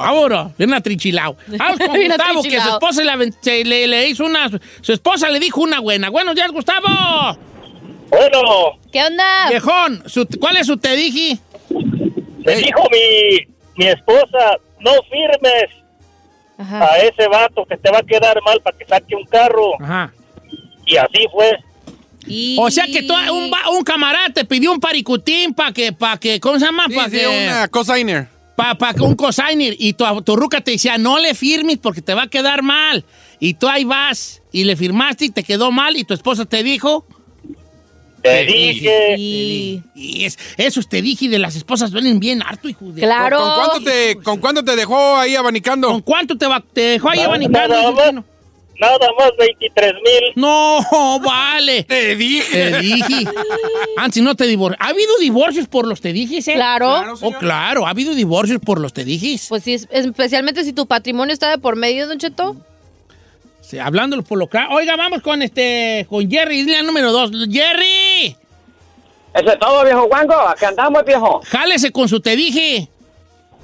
Vámonos, 0.00 0.56
bien 0.56 0.72
atrichilao. 0.74 1.36
Vamos 1.46 1.78
con 1.78 1.92
Bien 1.92 2.08
Gustavo, 2.08 2.42
que 2.42 2.50
su 2.50 2.56
atrichilao. 2.56 2.72
esposa 2.78 3.04
le, 3.16 3.32
se- 3.40 3.64
le, 3.64 3.86
le 3.86 4.08
hizo 4.08 4.24
una. 4.24 4.50
Su 4.80 4.92
esposa 4.92 5.28
le 5.28 5.38
dijo 5.40 5.60
una 5.60 5.80
buena. 5.80 6.10
Buenos 6.10 6.34
días, 6.34 6.50
Gustavo. 6.52 6.86
Bueno, 8.10 8.78
¿Qué 8.92 9.02
onda? 9.04 9.48
Viejón, 9.50 10.02
su- 10.06 10.26
¿cuál 10.40 10.56
es 10.56 10.66
su 10.66 10.76
te 10.76 10.94
dije? 10.96 11.38
me 12.44 12.56
dijo 12.56 12.82
mi, 12.92 13.38
mi 13.76 13.86
esposa, 13.90 14.56
no 14.80 14.90
firmes 15.10 15.64
a 16.58 16.98
ese 16.98 17.26
vato 17.26 17.64
que 17.64 17.76
te 17.76 17.90
va 17.90 17.98
a 17.98 18.02
quedar 18.02 18.38
mal 18.44 18.60
para 18.60 18.76
que 18.78 18.84
saque 18.84 19.16
un 19.16 19.24
carro. 19.24 19.72
Ajá. 19.82 20.12
Y 20.86 20.96
así 20.96 21.26
fue. 21.32 21.56
O 22.58 22.70
sea 22.70 22.86
que 22.86 23.02
tú- 23.02 23.14
un, 23.32 23.50
va- 23.52 23.70
un 23.70 23.82
camarada 23.82 24.28
te 24.32 24.44
pidió 24.44 24.70
un 24.72 24.80
paricutín 24.80 25.52
para 25.54 25.72
que, 25.72 25.92
para 25.92 26.16
que, 26.18 26.38
¿cómo 26.40 26.58
se 26.58 26.66
llama? 26.66 26.84
Sí, 26.88 26.94
Para 26.94 27.08
sí, 27.10 27.16
que, 27.18 27.26
una 27.46 27.68
cosigner. 27.68 28.28
Para 28.56 28.94
que 28.94 29.02
un 29.02 29.14
cosigner. 29.14 29.74
Y 29.78 29.94
tu, 29.94 30.04
tu 30.22 30.36
ruca 30.36 30.60
te 30.60 30.72
decía, 30.72 30.98
no 30.98 31.18
le 31.18 31.34
firmes 31.34 31.78
porque 31.78 32.02
te 32.02 32.14
va 32.14 32.22
a 32.24 32.28
quedar 32.28 32.62
mal. 32.62 33.04
Y 33.40 33.54
tú 33.54 33.68
ahí 33.68 33.84
vas 33.84 34.42
y 34.52 34.64
le 34.64 34.76
firmaste 34.76 35.26
y 35.26 35.30
te 35.30 35.42
quedó 35.42 35.70
mal 35.72 35.96
y 35.96 36.04
tu 36.04 36.14
esposa 36.14 36.44
te 36.44 36.62
dijo. 36.62 37.06
Te 38.22 38.44
dije. 38.46 39.16
Y, 39.18 39.82
y 39.94 40.24
es, 40.24 40.38
esos 40.56 40.88
te 40.88 41.02
dije 41.02 41.28
de 41.28 41.38
las 41.38 41.56
esposas 41.56 41.90
duelen 41.90 42.18
bien 42.20 42.42
harto, 42.42 42.70
hijo 42.70 42.86
de... 42.86 43.02
Claro. 43.02 43.38
¿Con, 43.38 43.54
cuánto 43.54 43.80
te, 43.84 44.16
¿Con 44.16 44.40
cuánto 44.40 44.64
te 44.64 44.76
dejó 44.76 45.16
ahí 45.16 45.36
abanicando? 45.36 45.88
¿Con 45.88 46.00
cuánto 46.00 46.38
te, 46.38 46.46
va- 46.46 46.64
te 46.72 46.80
dejó 46.80 47.10
ahí 47.10 47.20
abanicando? 47.20 47.68
nada 47.76 47.82
hijo 47.90 48.12
más. 48.14 48.24
Nada 48.80 49.08
más 49.18 49.30
23 49.38 49.92
mil. 49.94 50.32
No, 50.34 50.80
vale. 51.24 51.84
Te 51.84 52.16
dije. 52.16 52.70
Te 52.70 52.78
dije. 52.80 53.24
Antes 53.96 54.22
no 54.22 54.34
te 54.34 54.46
divorcias. 54.46 54.80
¿Ha 54.84 54.90
habido 54.90 55.16
divorcios 55.18 55.68
por 55.68 55.86
los 55.86 56.00
te 56.00 56.12
dije, 56.12 56.38
eh? 56.38 56.54
Claro. 56.54 57.14
Oh, 57.22 57.32
claro, 57.38 57.86
ha 57.86 57.90
habido 57.90 58.14
divorcios 58.14 58.58
por 58.64 58.80
los 58.80 58.92
te 58.92 59.04
dije. 59.04 59.40
Pues 59.48 59.62
sí, 59.62 59.74
es- 59.74 59.88
especialmente 59.90 60.64
si 60.64 60.72
tu 60.72 60.86
patrimonio 60.86 61.32
está 61.32 61.50
de 61.50 61.58
por 61.58 61.76
medio, 61.76 62.08
Don 62.08 62.18
Cheto. 62.18 62.56
Sí, 63.60 63.78
hablándolo 63.78 64.22
por 64.22 64.38
lo 64.38 64.46
claro. 64.48 64.74
Oiga, 64.74 64.96
vamos 64.96 65.22
con 65.22 65.40
este, 65.40 66.06
con 66.10 66.28
Jerry, 66.30 66.62
línea 66.64 66.82
número 66.82 67.12
dos. 67.12 67.30
Jerry, 67.50 68.36
Eso 69.34 69.50
es 69.52 69.58
todo, 69.58 69.84
viejo 69.84 70.06
Juanco. 70.08 70.34
Acá 70.34 70.68
andamos, 70.68 71.02
viejo. 71.04 71.40
jálese 71.46 71.90
con 71.90 72.08
su 72.08 72.20
te 72.20 72.36
dije. 72.36 72.88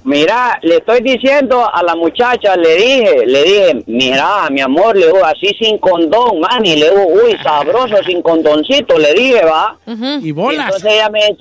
Mira, 0.04 0.58
le 0.62 0.76
estoy 0.76 1.00
diciendo 1.02 1.68
a 1.72 1.82
la 1.82 1.94
muchacha, 1.94 2.56
le 2.56 2.74
dije, 2.76 3.26
le 3.26 3.42
dije, 3.44 3.82
mira, 3.86 4.48
mi 4.50 4.60
amor, 4.62 4.96
le 4.96 5.06
digo, 5.06 5.22
así 5.24 5.48
sin 5.60 5.76
condón, 5.78 6.40
man, 6.40 6.64
y 6.64 6.76
le 6.76 6.88
digo, 6.90 7.06
uy, 7.06 7.36
sabroso, 7.42 7.96
sin 8.06 8.22
condoncito, 8.22 8.98
le 8.98 9.12
dije, 9.12 9.44
va. 9.44 9.76
Y 9.86 10.28
Y 10.28 10.32
bolas. 10.32 10.66
entonces 10.66 10.92
ella 10.94 11.10
me, 11.10 11.36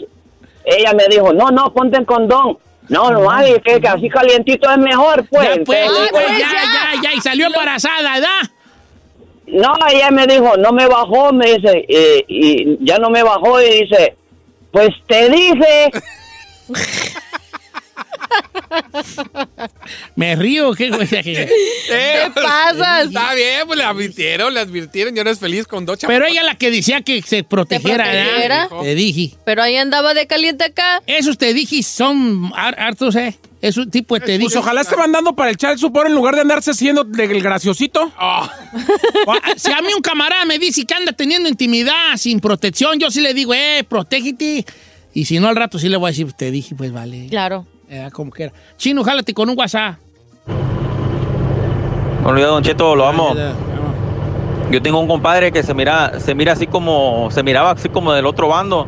ella 0.65 0.93
me 0.93 1.07
dijo, 1.07 1.31
no, 1.33 1.49
no, 1.51 1.73
ponte 1.73 1.97
el 1.97 2.05
condón. 2.05 2.57
No, 2.89 3.11
no, 3.11 3.29
ay, 3.31 3.53
que, 3.63 3.79
que 3.79 3.87
así 3.87 4.09
calientito 4.09 4.69
es 4.69 4.77
mejor, 4.79 5.23
pues. 5.29 5.47
ya, 5.57 5.63
pues, 5.63 5.79
Entonces, 5.81 6.09
pues, 6.11 6.27
ya, 6.27 6.33
digo, 6.35 6.49
ya, 6.49 7.01
ya, 7.03 7.13
y 7.13 7.21
salió 7.21 7.45
embarazada, 7.47 8.13
¿verdad? 8.13 8.51
No, 9.47 9.73
ella 9.91 10.11
me 10.11 10.27
dijo, 10.27 10.57
no 10.57 10.71
me 10.73 10.85
bajó, 10.87 11.31
me 11.31 11.53
dice, 11.55 11.85
y, 11.87 12.25
y 12.27 12.77
ya 12.81 12.97
no 12.97 13.09
me 13.09 13.23
bajó, 13.23 13.61
y 13.61 13.83
dice, 13.83 14.15
pues 14.71 14.89
te 15.07 15.29
dije. 15.29 15.91
Me 20.15 20.35
río, 20.35 20.73
¿qué 20.73 20.89
güey? 20.89 21.07
¿Qué 21.07 22.31
pasas? 22.35 23.07
Está 23.07 23.33
bien, 23.33 23.61
pues 23.67 23.77
le 23.77 23.83
advirtieron, 23.85 24.53
le 24.53 24.59
advirtieron. 24.59 25.15
Yo 25.15 25.21
eres 25.21 25.39
feliz 25.39 25.65
con 25.67 25.85
dos 25.85 25.99
Pero 26.05 26.25
ella 26.25 26.43
la 26.43 26.55
que 26.55 26.71
decía 26.71 27.01
que 27.01 27.21
se 27.21 27.43
protegiera, 27.43 28.05
¿Te. 28.05 28.75
Te 28.81 28.95
dije. 28.95 29.35
Pero 29.45 29.63
ahí 29.63 29.75
andaba 29.77 30.13
de 30.13 30.27
caliente 30.27 30.65
acá. 30.65 31.01
Esos 31.07 31.37
te 31.37 31.53
dije 31.53 31.81
son 31.83 32.51
har- 32.55 32.79
hartos, 32.79 33.15
¿eh? 33.15 33.37
Es 33.61 33.75
un 33.75 33.91
tipo 33.91 34.15
de 34.15 34.21
te 34.21 34.31
dije. 34.33 34.43
Pues 34.43 34.55
ojalá 34.55 34.81
esté 34.81 34.95
mandando 34.95 35.35
para 35.35 35.49
el 35.49 35.57
chat 35.57 35.77
supor 35.77 36.07
en 36.07 36.13
lugar 36.15 36.35
de 36.35 36.41
andarse 36.41 36.71
haciendo 36.71 37.01
el 37.17 37.41
graciosito. 37.41 38.11
Ah, 38.21 38.49
Si 39.57 39.71
a 39.71 39.81
mí 39.81 39.93
un 39.95 40.01
camarada 40.01 40.45
me 40.45 40.59
dice 40.59 40.85
que 40.85 40.93
anda 40.93 41.11
teniendo 41.11 41.49
intimidad 41.49 42.15
sin 42.17 42.39
protección, 42.39 42.99
yo 42.99 43.11
sí 43.11 43.21
le 43.21 43.33
digo, 43.33 43.53
eh, 43.53 43.83
protégete. 43.87 44.65
Y 45.13 45.25
si 45.25 45.39
no, 45.39 45.47
al 45.49 45.55
rato 45.55 45.79
sí 45.79 45.89
le 45.89 45.97
voy 45.97 46.09
a 46.09 46.11
decir, 46.11 46.31
te 46.33 46.51
dije, 46.51 46.75
pues 46.75 46.91
vale. 46.91 47.27
Claro. 47.29 47.65
Eh, 47.89 48.09
como 48.13 48.29
quiera. 48.29 48.53
Chino, 48.77 49.03
jálate 49.03 49.33
con 49.33 49.49
un 49.49 49.57
WhatsApp. 49.57 49.95
Días, 52.35 52.47
Don 52.47 52.63
Cheto, 52.63 52.95
lo 52.95 53.07
amo. 53.07 53.33
Yo 54.69 54.81
tengo 54.81 54.99
un 54.99 55.07
compadre 55.07 55.51
que 55.51 55.63
se 55.63 55.73
mira, 55.73 56.19
se 56.19 56.35
mira 56.35 56.53
así 56.53 56.67
como, 56.67 57.29
se 57.31 57.41
miraba 57.41 57.71
así 57.71 57.89
como 57.89 58.13
del 58.13 58.27
otro 58.27 58.49
bando. 58.49 58.87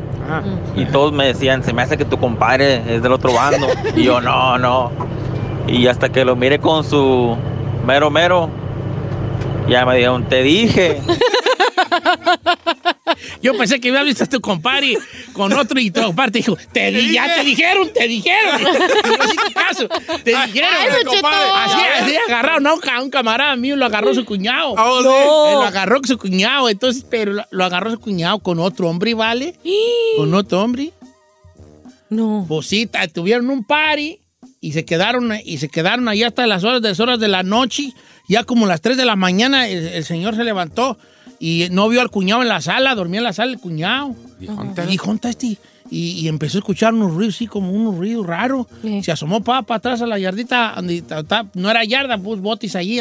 Y 0.75 0.85
todos 0.85 1.11
me 1.11 1.25
decían, 1.25 1.63
se 1.63 1.73
me 1.73 1.81
hace 1.81 1.97
que 1.97 2.05
tu 2.05 2.17
compadre 2.17 2.95
es 2.95 3.01
del 3.01 3.11
otro 3.11 3.33
bando. 3.33 3.67
y 3.95 4.03
yo, 4.03 4.21
no, 4.21 4.59
no. 4.59 4.91
Y 5.67 5.87
hasta 5.87 6.09
que 6.09 6.23
lo 6.23 6.35
mire 6.35 6.59
con 6.59 6.83
su 6.83 7.35
mero 7.85 8.11
mero, 8.11 8.49
ya 9.67 9.85
me 9.85 9.95
dijeron, 9.95 10.25
te 10.25 10.43
dije. 10.43 11.01
Yo 13.41 13.57
pensé 13.57 13.79
que 13.79 13.89
había 13.89 14.03
visto 14.03 14.23
a 14.23 14.27
tu 14.27 14.41
compadre 14.41 14.97
con 15.33 15.51
otro 15.53 15.79
y 15.79 15.91
tu 15.91 16.01
compadre 16.01 16.31
te 16.31 16.39
dijo, 16.39 16.57
te 16.71 16.91
di, 16.91 17.13
ya 17.13 17.35
te 17.35 17.43
dijeron, 17.43 17.89
te 17.93 18.07
dijeron. 18.07 18.61
No 19.31 19.53
caso. 19.53 19.87
Te 20.23 20.31
dijeron, 20.31 20.69
Ay, 20.79 20.89
Cheto. 21.09 21.27
Así, 21.27 21.81
así 22.01 22.15
agarraron 22.27 22.67
a 22.67 22.73
un, 22.73 22.79
ca- 22.79 23.01
un 23.01 23.09
camarada 23.09 23.55
mío, 23.55 23.75
lo 23.75 23.85
agarró 23.85 24.13
su 24.13 24.25
cuñado. 24.25 24.71
Oh, 24.77 25.01
No. 25.01 25.61
Lo 25.61 25.63
agarró 25.63 25.99
su 26.03 26.17
cuñado, 26.17 26.69
entonces, 26.69 27.05
pero 27.09 27.33
lo, 27.49 27.63
agarró 27.63 27.91
su 27.91 27.99
cuñado 27.99 28.39
con 28.39 28.59
otro 28.59 28.87
hombre, 28.89 29.13
¿vale? 29.13 29.55
Con 30.17 30.33
otro 30.33 30.61
hombre. 30.61 30.91
No. 32.09 32.45
Pues 32.47 32.67
sí, 32.67 32.89
tuvieron 33.13 33.49
un 33.49 33.63
party 33.63 34.19
y 34.59 34.73
se 34.73 34.85
quedaron 34.85 35.31
y 35.43 35.57
se 35.59 35.69
quedaron 35.69 36.07
allá 36.07 36.27
hasta 36.27 36.45
las 36.47 36.63
horas 36.63 36.81
de 36.81 36.89
las 36.89 36.99
horas 36.99 37.19
de 37.19 37.27
la 37.27 37.43
noche. 37.43 37.93
Ya 38.27 38.43
como 38.43 38.65
las 38.67 38.81
3 38.81 38.97
de 38.97 39.05
la 39.05 39.15
mañana 39.15 39.67
el, 39.67 39.87
el 39.87 40.05
señor 40.05 40.35
se 40.35 40.43
levantó 40.43 40.97
y 41.43 41.67
no 41.71 41.89
vio 41.89 42.01
al 42.01 42.11
cuñado 42.11 42.41
en 42.43 42.47
la 42.47 42.61
sala, 42.61 42.93
dormía 42.93 43.17
en 43.19 43.23
la 43.25 43.33
sala 43.33 43.51
el 43.51 43.59
cuñado. 43.59 44.15
Y 44.39 44.43
dijo, 44.91 45.07
"¿Dónde 45.07 45.15
está 45.15 45.29
este?" 45.29 45.57
Y, 45.89 46.11
y 46.21 46.27
empezó 46.29 46.57
a 46.57 46.59
escuchar 46.59 46.93
unos 46.93 47.13
ruidos, 47.13 47.35
sí, 47.35 47.47
como 47.47 47.71
unos 47.73 47.97
ruidos 47.97 48.25
raros. 48.25 48.67
Se 49.01 49.11
asomó 49.11 49.43
para 49.43 49.65
atrás 49.67 50.01
a 50.01 50.07
la 50.07 50.17
yardita, 50.19 50.73
donde 50.75 51.01
ta- 51.01 51.23
ta- 51.23 51.47
no 51.55 51.69
era 51.69 51.83
yarda, 51.83 52.17
pues 52.17 52.39
botis 52.39 52.75
allí. 52.77 52.99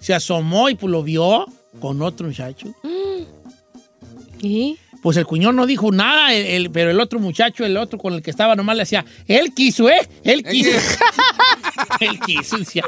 Se 0.00 0.14
asomó 0.14 0.68
y 0.68 0.74
pues 0.76 0.90
lo 0.90 1.02
vio. 1.02 1.46
con 1.80 2.00
otro 2.02 2.26
muchacho. 2.26 2.68
¿Y? 4.40 4.76
Pues 5.02 5.16
el 5.16 5.26
cuñón 5.26 5.54
no 5.56 5.64
dijo 5.66 5.90
nada, 5.92 6.32
el- 6.34 6.46
el- 6.46 6.70
pero 6.70 6.90
el 6.90 7.00
otro 7.00 7.18
muchacho, 7.20 7.64
el 7.64 7.76
otro 7.76 7.98
con 7.98 8.14
el 8.14 8.22
que 8.22 8.30
estaba, 8.30 8.54
nomás 8.56 8.76
le 8.76 8.82
decía, 8.82 9.04
él 9.26 9.52
quiso, 9.54 9.88
¿eh? 9.88 10.00
Él 10.24 10.42
quiso. 10.44 10.70
él 12.00 12.18
quiso, 12.20 12.58
decía. 12.58 12.84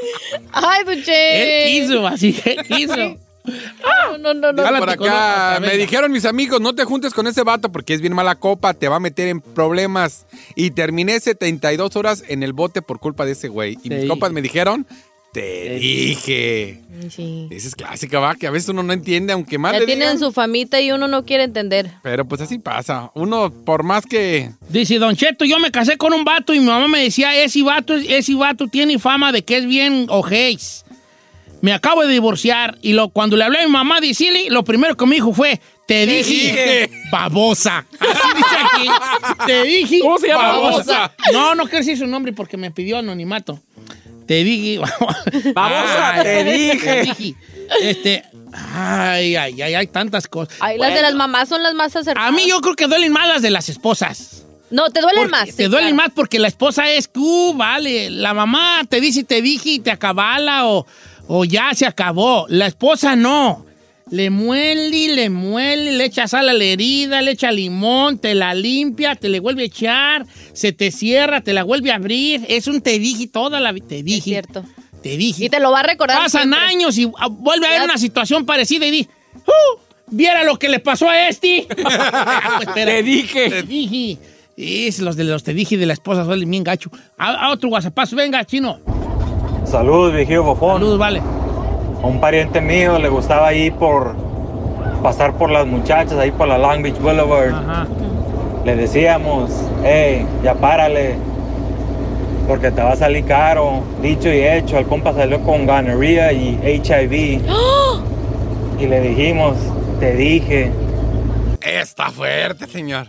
Ay, 0.51 0.83
Don 0.85 1.01
Che. 1.03 1.71
Él 1.77 1.81
quiso, 1.87 2.05
así, 2.07 2.35
él 2.45 2.57
quiso. 2.67 3.17
No, 3.43 4.17
no, 4.17 4.33
no, 4.33 4.51
no. 4.51 4.63
Por 4.63 4.89
acá, 4.89 5.01
otra, 5.01 5.59
me 5.61 5.77
dijeron 5.77 6.11
mis 6.11 6.25
amigos, 6.25 6.61
no 6.61 6.75
te 6.75 6.83
juntes 6.83 7.13
con 7.13 7.27
ese 7.27 7.43
vato 7.43 7.71
porque 7.71 7.93
es 7.93 8.01
bien 8.01 8.13
mala 8.13 8.35
copa, 8.35 8.73
te 8.73 8.87
va 8.87 8.97
a 8.97 8.99
meter 8.99 9.27
en 9.27 9.41
problemas. 9.41 10.25
Y 10.55 10.71
terminé 10.71 11.19
72 11.19 11.95
horas 11.95 12.23
en 12.27 12.43
el 12.43 12.53
bote 12.53 12.81
por 12.81 12.99
culpa 12.99 13.25
de 13.25 13.31
ese 13.33 13.47
güey. 13.47 13.77
Y 13.83 13.89
mis 13.89 14.07
compas 14.07 14.31
me 14.31 14.41
dijeron, 14.41 14.85
te 15.31 15.75
dije. 15.79 16.81
Sí. 17.09 17.47
Esa 17.49 17.67
es 17.69 17.75
clásica, 17.75 18.19
va, 18.19 18.35
que 18.35 18.47
a 18.47 18.51
veces 18.51 18.69
uno 18.69 18.83
no 18.83 18.93
entiende, 18.93 19.33
aunque 19.33 19.57
más 19.57 19.73
Ya 19.73 19.79
le 19.79 19.85
tienen 19.85 20.09
digan, 20.09 20.19
su 20.19 20.31
famita 20.31 20.81
y 20.81 20.91
uno 20.91 21.07
no 21.07 21.25
quiere 21.25 21.43
entender. 21.43 21.89
Pero 22.03 22.25
pues 22.25 22.41
así 22.41 22.59
pasa. 22.59 23.11
Uno, 23.15 23.51
por 23.65 23.83
más 23.83 24.05
que... 24.05 24.51
Dice, 24.69 24.99
Don 24.99 25.15
Cheto, 25.15 25.45
yo 25.45 25.57
me 25.59 25.71
casé 25.71 25.97
con 25.97 26.13
un 26.13 26.25
vato 26.25 26.53
y 26.53 26.59
mi 26.59 26.65
mamá 26.65 26.87
me 26.87 27.01
decía, 27.03 27.35
ese 27.41 27.63
vato, 27.63 27.95
ese 27.95 28.35
vato 28.35 28.67
tiene 28.67 28.99
fama 28.99 29.31
de 29.31 29.43
que 29.43 29.57
es 29.57 29.65
bien 29.65 30.07
ojéis. 30.09 30.83
Me 31.61 31.73
acabo 31.73 32.01
de 32.03 32.11
divorciar 32.11 32.77
y 32.81 32.93
lo, 32.93 33.09
cuando 33.09 33.37
le 33.37 33.43
hablé 33.43 33.59
a 33.59 33.65
mi 33.65 33.71
mamá 33.71 34.01
de 34.01 34.13
Silly, 34.13 34.49
lo 34.49 34.63
primero 34.63 34.97
que 34.97 35.05
me 35.05 35.15
dijo 35.15 35.31
fue, 35.33 35.59
te 35.87 36.05
dije, 36.05 36.23
dije. 36.23 36.89
babosa. 37.11 37.85
Así 37.99 38.27
dice 38.35 38.55
aquí. 38.65 38.89
Te 39.45 39.63
dije, 39.63 39.99
¿Cómo 40.01 40.17
se 40.17 40.27
llama 40.27 40.47
babosa. 40.47 41.13
No, 41.33 41.53
no 41.55 41.63
quiero 41.65 41.79
decir 41.79 41.97
su 41.97 42.07
nombre 42.07 42.33
porque 42.33 42.57
me 42.57 42.71
pidió 42.71 42.97
anonimato. 42.97 43.59
Te 44.25 44.43
dije, 44.43 44.79
Babosa, 45.53 46.13
Ay, 46.13 46.23
te 46.23 46.43
dije. 46.45 47.35
Este, 47.81 48.23
ay, 48.53 49.35
ay, 49.35 49.61
ay, 49.61 49.75
hay 49.75 49.87
tantas 49.87 50.27
cosas. 50.27 50.55
Ay, 50.61 50.77
las 50.77 50.93
de 50.93 51.01
las 51.01 51.15
mamás 51.15 51.49
son 51.49 51.61
las 51.63 51.73
más 51.73 51.95
acertadas. 51.95 52.29
A 52.29 52.31
mí 52.31 52.47
yo 52.47 52.59
creo 52.61 52.75
que 52.75 52.87
duelen 52.87 53.11
más 53.11 53.27
las 53.27 53.41
de 53.41 53.49
las 53.49 53.69
esposas. 53.69 54.45
No, 54.69 54.89
te 54.89 55.01
duelen 55.01 55.23
Porque 55.23 55.31
más. 55.31 55.45
Te 55.55 55.63
sí, 55.65 55.69
duelen 55.69 55.95
claro. 55.95 56.07
más 56.07 56.11
porque 56.15 56.39
la 56.39 56.47
esposa 56.47 56.89
es 56.89 57.11
tú, 57.11 57.53
vale. 57.55 58.09
La 58.09 58.33
mamá 58.33 58.83
te 58.87 59.01
dice, 59.01 59.23
te 59.25 59.41
dije 59.41 59.71
y 59.71 59.79
te 59.79 59.91
acabala 59.91 60.65
o, 60.67 60.87
o 61.27 61.45
ya 61.45 61.73
se 61.73 61.85
acabó. 61.85 62.45
La 62.49 62.67
esposa 62.67 63.15
no. 63.15 63.65
Le 64.09 64.29
muele, 64.29 65.15
le 65.15 65.29
muele, 65.29 65.93
le 65.93 66.03
echa 66.03 66.27
sal 66.27 66.49
a 66.49 66.53
la 66.53 66.63
herida, 66.65 67.21
le 67.21 67.31
echa 67.31 67.49
limón, 67.51 68.17
te 68.17 68.35
la 68.35 68.53
limpia, 68.53 69.15
te 69.15 69.29
le 69.29 69.39
vuelve 69.39 69.63
a 69.63 69.65
echar, 69.67 70.25
se 70.51 70.73
te 70.73 70.91
cierra, 70.91 71.39
te 71.39 71.53
la 71.53 71.63
vuelve 71.63 71.91
a 71.91 71.95
abrir. 71.95 72.45
Es 72.49 72.67
un 72.67 72.81
te 72.81 72.99
dije 72.99 73.27
toda 73.27 73.61
la 73.61 73.71
vida. 73.71 73.87
Te 73.87 74.03
dije. 74.03 74.17
Es 74.17 74.23
cierto. 74.25 74.65
Te 75.01 75.15
dije. 75.15 75.45
Y 75.45 75.49
te 75.49 75.61
lo 75.61 75.71
va 75.71 75.79
a 75.79 75.83
recordar. 75.83 76.17
Pasan 76.17 76.41
siempre. 76.49 76.59
años 76.59 76.97
y 76.97 77.09
ah, 77.17 77.27
vuelve 77.29 77.67
a 77.67 77.69
haber 77.69 77.83
una 77.83 77.97
situación 77.97 78.45
parecida 78.45 78.85
y 78.85 78.91
di, 78.91 79.07
"Uh, 79.35 79.79
viera 80.07 80.43
lo 80.43 80.59
que 80.59 80.67
le 80.67 80.79
pasó 80.79 81.09
a 81.09 81.29
este. 81.29 81.65
Pues. 82.63 82.73
Te 82.75 83.03
dije. 83.03 83.49
Te 83.49 83.63
dije. 83.63 84.17
Es 84.57 84.99
los 84.99 85.15
de 85.15 85.23
los 85.23 85.43
te 85.43 85.53
dije 85.53 85.77
de 85.77 85.85
la 85.85 85.93
esposa 85.93 86.25
suelen 86.25 86.51
bien 86.51 86.63
gacho. 86.63 86.91
A, 87.17 87.45
a 87.47 87.51
otro 87.51 87.69
WhatsApp, 87.69 87.97
venga, 88.11 88.43
chino. 88.45 88.79
Salud, 89.71 90.11
viejillo 90.11 90.43
bofón. 90.43 90.81
Salud, 90.81 90.97
vale. 90.97 91.21
A 92.03 92.05
un 92.05 92.19
pariente 92.19 92.59
mío 92.59 92.99
le 92.99 93.07
gustaba 93.07 93.53
ir 93.53 93.71
por 93.75 94.13
pasar 95.01 95.33
por 95.37 95.49
las 95.49 95.65
muchachas 95.65 96.19
ahí 96.19 96.29
por 96.31 96.49
la 96.49 96.57
Long 96.57 96.83
Beach 96.83 96.99
Boulevard. 96.99 97.53
Ajá. 97.53 97.87
Le 98.65 98.75
decíamos, 98.75 99.49
hey, 99.81 100.25
ya 100.43 100.55
párale, 100.55 101.15
porque 102.49 102.69
te 102.69 102.83
va 102.83 102.91
a 102.91 102.95
salir 102.97 103.23
caro. 103.23 103.81
Dicho 104.01 104.27
y 104.27 104.43
hecho, 104.43 104.77
el 104.77 104.85
compa 104.87 105.13
salió 105.13 105.41
con 105.41 105.65
gonorrhea 105.65 106.33
y 106.33 106.59
HIV. 106.63 107.49
¡Oh! 107.49 108.01
Y 108.77 108.87
le 108.87 108.99
dijimos, 108.99 109.55
te 110.01 110.15
dije. 110.17 110.69
Está 111.61 112.09
fuerte, 112.09 112.67
señor. 112.67 113.07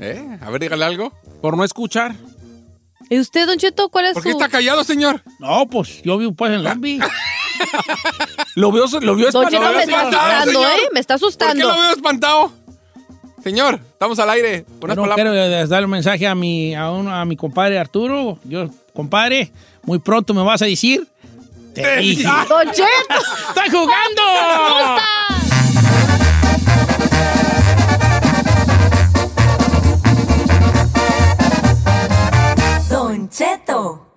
¿Eh? 0.00 0.36
A 0.40 0.50
ver, 0.50 0.60
dígale 0.60 0.84
algo. 0.84 1.12
Por 1.40 1.56
no 1.56 1.62
escuchar. 1.62 2.12
¿Y 3.10 3.18
usted, 3.18 3.46
Don 3.46 3.58
Cheto, 3.58 3.88
cuál 3.90 4.06
es 4.06 4.14
¿Por 4.14 4.22
su...? 4.22 4.28
qué 4.28 4.30
está 4.32 4.48
callado, 4.48 4.84
señor? 4.84 5.22
No, 5.40 5.66
pues 5.66 6.00
yo 6.02 6.16
vivo 6.16 6.32
pues 6.32 6.52
en 6.52 6.80
Beach. 6.80 7.02
Lo 8.54 8.72
vio, 8.72 8.86
lo 9.00 9.14
vio 9.14 9.30
Don 9.30 9.48
Cheto 9.48 9.62
espantado. 9.70 9.74
me 9.74 9.80
está 9.82 9.94
asustando, 10.04 10.52
señor. 10.52 10.70
¿eh? 10.78 10.88
Me 10.92 11.00
está 11.00 11.14
¿Por 11.14 11.20
qué 11.20 11.26
asustando. 11.26 11.68
lo 11.68 11.80
veo 11.80 11.90
espantado? 11.92 12.52
Señor, 13.42 13.80
estamos 13.92 14.18
al 14.18 14.30
aire. 14.30 14.64
Unas 14.68 14.80
Bueno, 14.80 15.02
palabras. 15.02 15.14
quiero 15.16 15.34
eh, 15.34 15.66
darle 15.66 15.84
un 15.86 15.90
mensaje 15.90 16.26
a 16.26 16.34
mi, 16.34 16.74
a, 16.74 16.90
uno- 16.90 17.14
a 17.14 17.24
mi 17.24 17.36
compadre 17.36 17.78
Arturo. 17.78 18.38
Yo, 18.44 18.68
compadre, 18.94 19.50
muy 19.82 19.98
pronto 19.98 20.32
me 20.34 20.42
vas 20.42 20.62
a 20.62 20.66
decir. 20.66 21.06
Te 21.74 21.96
dije. 22.00 22.24
Don 22.48 22.66
Cheto. 22.70 22.88
¡Estoy 23.48 23.70
jugando! 23.70 24.22
Cheto. 33.30 34.12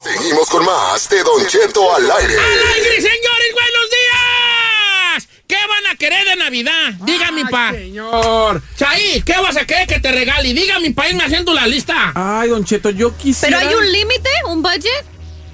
Seguimos 0.00 0.48
con 0.48 0.64
más 0.64 1.08
de 1.08 1.22
Don 1.24 1.44
Cheto 1.46 1.94
al 1.94 2.02
aire. 2.02 2.34
¡Alegre, 2.38 2.96
señores! 2.96 3.52
¡Buenos 3.52 3.90
días! 3.90 5.28
¿Qué 5.48 5.56
van 5.56 5.92
a 5.92 5.96
querer 5.96 6.24
de 6.28 6.36
Navidad? 6.36 6.92
Dígame, 7.04 7.44
pa. 7.50 7.72
Señor. 7.72 8.62
Chay, 8.76 9.22
¿qué 9.26 9.34
vas 9.42 9.56
a 9.56 9.66
querer 9.66 9.88
que 9.88 9.98
te 9.98 10.12
regale? 10.12 10.54
Dígame, 10.54 10.92
pa, 10.92 11.08
irme 11.08 11.24
haciendo 11.24 11.52
la 11.52 11.66
lista. 11.66 12.12
Ay, 12.14 12.50
Don 12.50 12.64
Cheto, 12.64 12.90
yo 12.90 13.16
quisiera. 13.16 13.58
¿Pero 13.58 13.68
hay 13.68 13.74
un 13.74 13.92
límite? 13.92 14.30
¿Un 14.46 14.62
budget? 14.62 15.04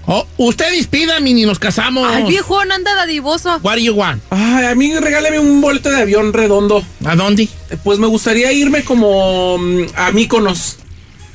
Oh, 0.06 0.26
usted 0.36 0.70
despídame 0.70 1.30
y 1.30 1.46
nos 1.46 1.58
casamos. 1.58 2.06
Ay, 2.12 2.24
viejón, 2.24 2.70
anda 2.70 2.94
dadivoso. 2.94 3.58
What 3.62 3.76
do 3.76 3.80
you 3.80 3.94
want? 3.94 4.22
Ay, 4.30 4.66
a 4.66 4.74
mí 4.74 4.96
regáleme 4.98 5.38
un 5.38 5.62
boleto 5.62 5.90
de 5.90 6.02
avión 6.02 6.32
redondo. 6.32 6.84
¿A 7.06 7.16
dónde? 7.16 7.48
Pues 7.82 7.98
me 7.98 8.06
gustaría 8.06 8.52
irme 8.52 8.84
como 8.84 9.58
mm, 9.58 9.86
a 9.96 10.12
Míconos, 10.12 10.76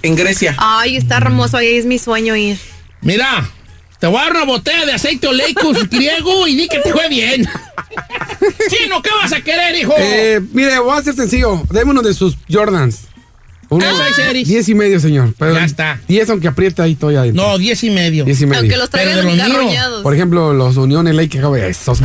en 0.02 0.16
Grecia. 0.16 0.56
Ay, 0.58 0.98
está 0.98 1.18
hermoso, 1.18 1.58
ahí 1.58 1.76
es 1.78 1.86
mi 1.86 2.00
sueño 2.00 2.36
ir. 2.36 2.58
Mira, 3.02 3.50
te 4.00 4.08
voy 4.08 4.18
a 4.18 4.24
dar 4.24 4.32
una 4.32 4.46
botella 4.46 4.86
de 4.86 4.94
aceite 4.94 5.28
oleico 5.28 5.72
griego 5.92 6.48
y 6.48 6.56
di 6.56 6.68
que 6.68 6.80
te 6.80 6.92
fue 6.92 7.08
bien. 7.10 7.48
Chino, 8.70 9.02
¿qué 9.02 9.10
vas 9.12 9.34
a 9.34 9.42
querer, 9.42 9.76
hijo? 9.76 9.94
Eh, 9.98 10.42
mire, 10.54 10.80
voy 10.80 10.98
a 10.98 11.04
ser 11.04 11.16
sencillo. 11.16 11.62
Deme 11.70 11.92
uno 11.92 12.02
de 12.02 12.14
sus 12.14 12.36
Jordans. 12.50 13.11
Uno, 13.72 13.86
¿Qué 13.86 14.06
size 14.14 14.30
eres? 14.30 14.48
diez 14.50 14.68
y 14.68 14.76
medio, 14.76 15.00
señor. 15.00 15.34
Pero 15.40 15.54
Ya 15.54 15.64
está. 15.64 15.98
Diez, 16.06 16.30
aunque 16.30 16.50
aprieta 16.50 16.84
ahí 16.84 16.96
todavía 16.96 17.22
adentro. 17.22 17.42
No, 17.42 17.58
diez 17.58 17.82
y 17.86 17.90
medio. 17.90 18.26
Diez 18.26 18.42
y 18.42 18.46
medio. 18.46 18.60
Aunque 18.60 18.76
los 18.76 18.90
traigan. 18.90 19.26
Por 20.04 20.14
ejemplo, 20.14 20.54
los 20.54 20.76
Unión 20.76 21.06
LA 21.06 21.28
que 21.28 21.40
acabo 21.40 21.56
de 21.56 21.70
esos. 21.70 22.02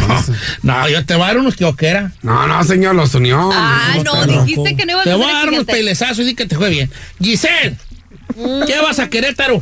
No, 0.63 0.89
yo 0.89 1.05
te 1.05 1.15
voy 1.15 1.25
a 1.25 1.27
dar 1.27 1.39
unos 1.39 1.57
que 1.57 1.65
oquera. 1.65 2.13
No, 2.23 2.47
no, 2.47 2.63
señor, 2.63 2.95
los 2.95 3.13
Unión. 3.17 3.51
Ah, 3.53 3.97
no, 4.05 4.27
dijiste 4.27 4.77
que 4.77 4.87
no 4.87 4.93
ibas 4.93 5.05
Te 5.05 5.11
a 5.11 5.17
voy 5.17 5.27
ser 5.27 5.35
a 5.35 5.39
dar 5.41 5.49
unos 5.49 5.65
pelezazos 5.65 6.21
y 6.21 6.25
di 6.25 6.35
que 6.37 6.47
te 6.47 6.55
fue 6.55 6.71
bien. 6.71 6.89
Giselle, 7.21 7.77
¿qué 8.67 8.81
vas 8.81 9.01
a 9.01 9.11
querer, 9.11 9.35
Taro? 9.35 9.61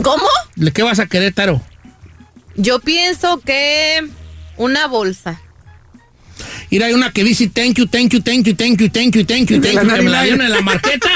¿Cómo? 0.00 0.28
¿Qué 0.72 0.82
vas 0.84 1.00
a 1.00 1.06
querer, 1.06 1.34
Taro? 1.34 1.60
Yo 2.54 2.78
pienso 2.78 3.40
que 3.40 4.06
una 4.56 4.86
bolsa. 4.86 5.40
Mira, 6.70 6.86
hay 6.86 6.92
una 6.92 7.10
que 7.12 7.24
dice 7.24 7.48
thank 7.48 7.74
you, 7.78 7.86
thank 7.86 8.12
you, 8.12 8.20
thank 8.22 8.44
you, 8.46 8.54
thank 8.54 8.78
you, 8.80 8.88
thank 8.90 9.14
you, 9.16 9.24
thank 9.24 9.50
you, 9.50 9.60
thank 9.60 9.74
la 9.74 9.82
you, 9.82 9.88
que 9.88 10.02
me 10.02 10.10
la 10.10 10.22
99. 10.22 10.24
dieron 10.26 10.42
en 10.42 10.50
la 10.50 10.60
marqueta. 10.60 11.10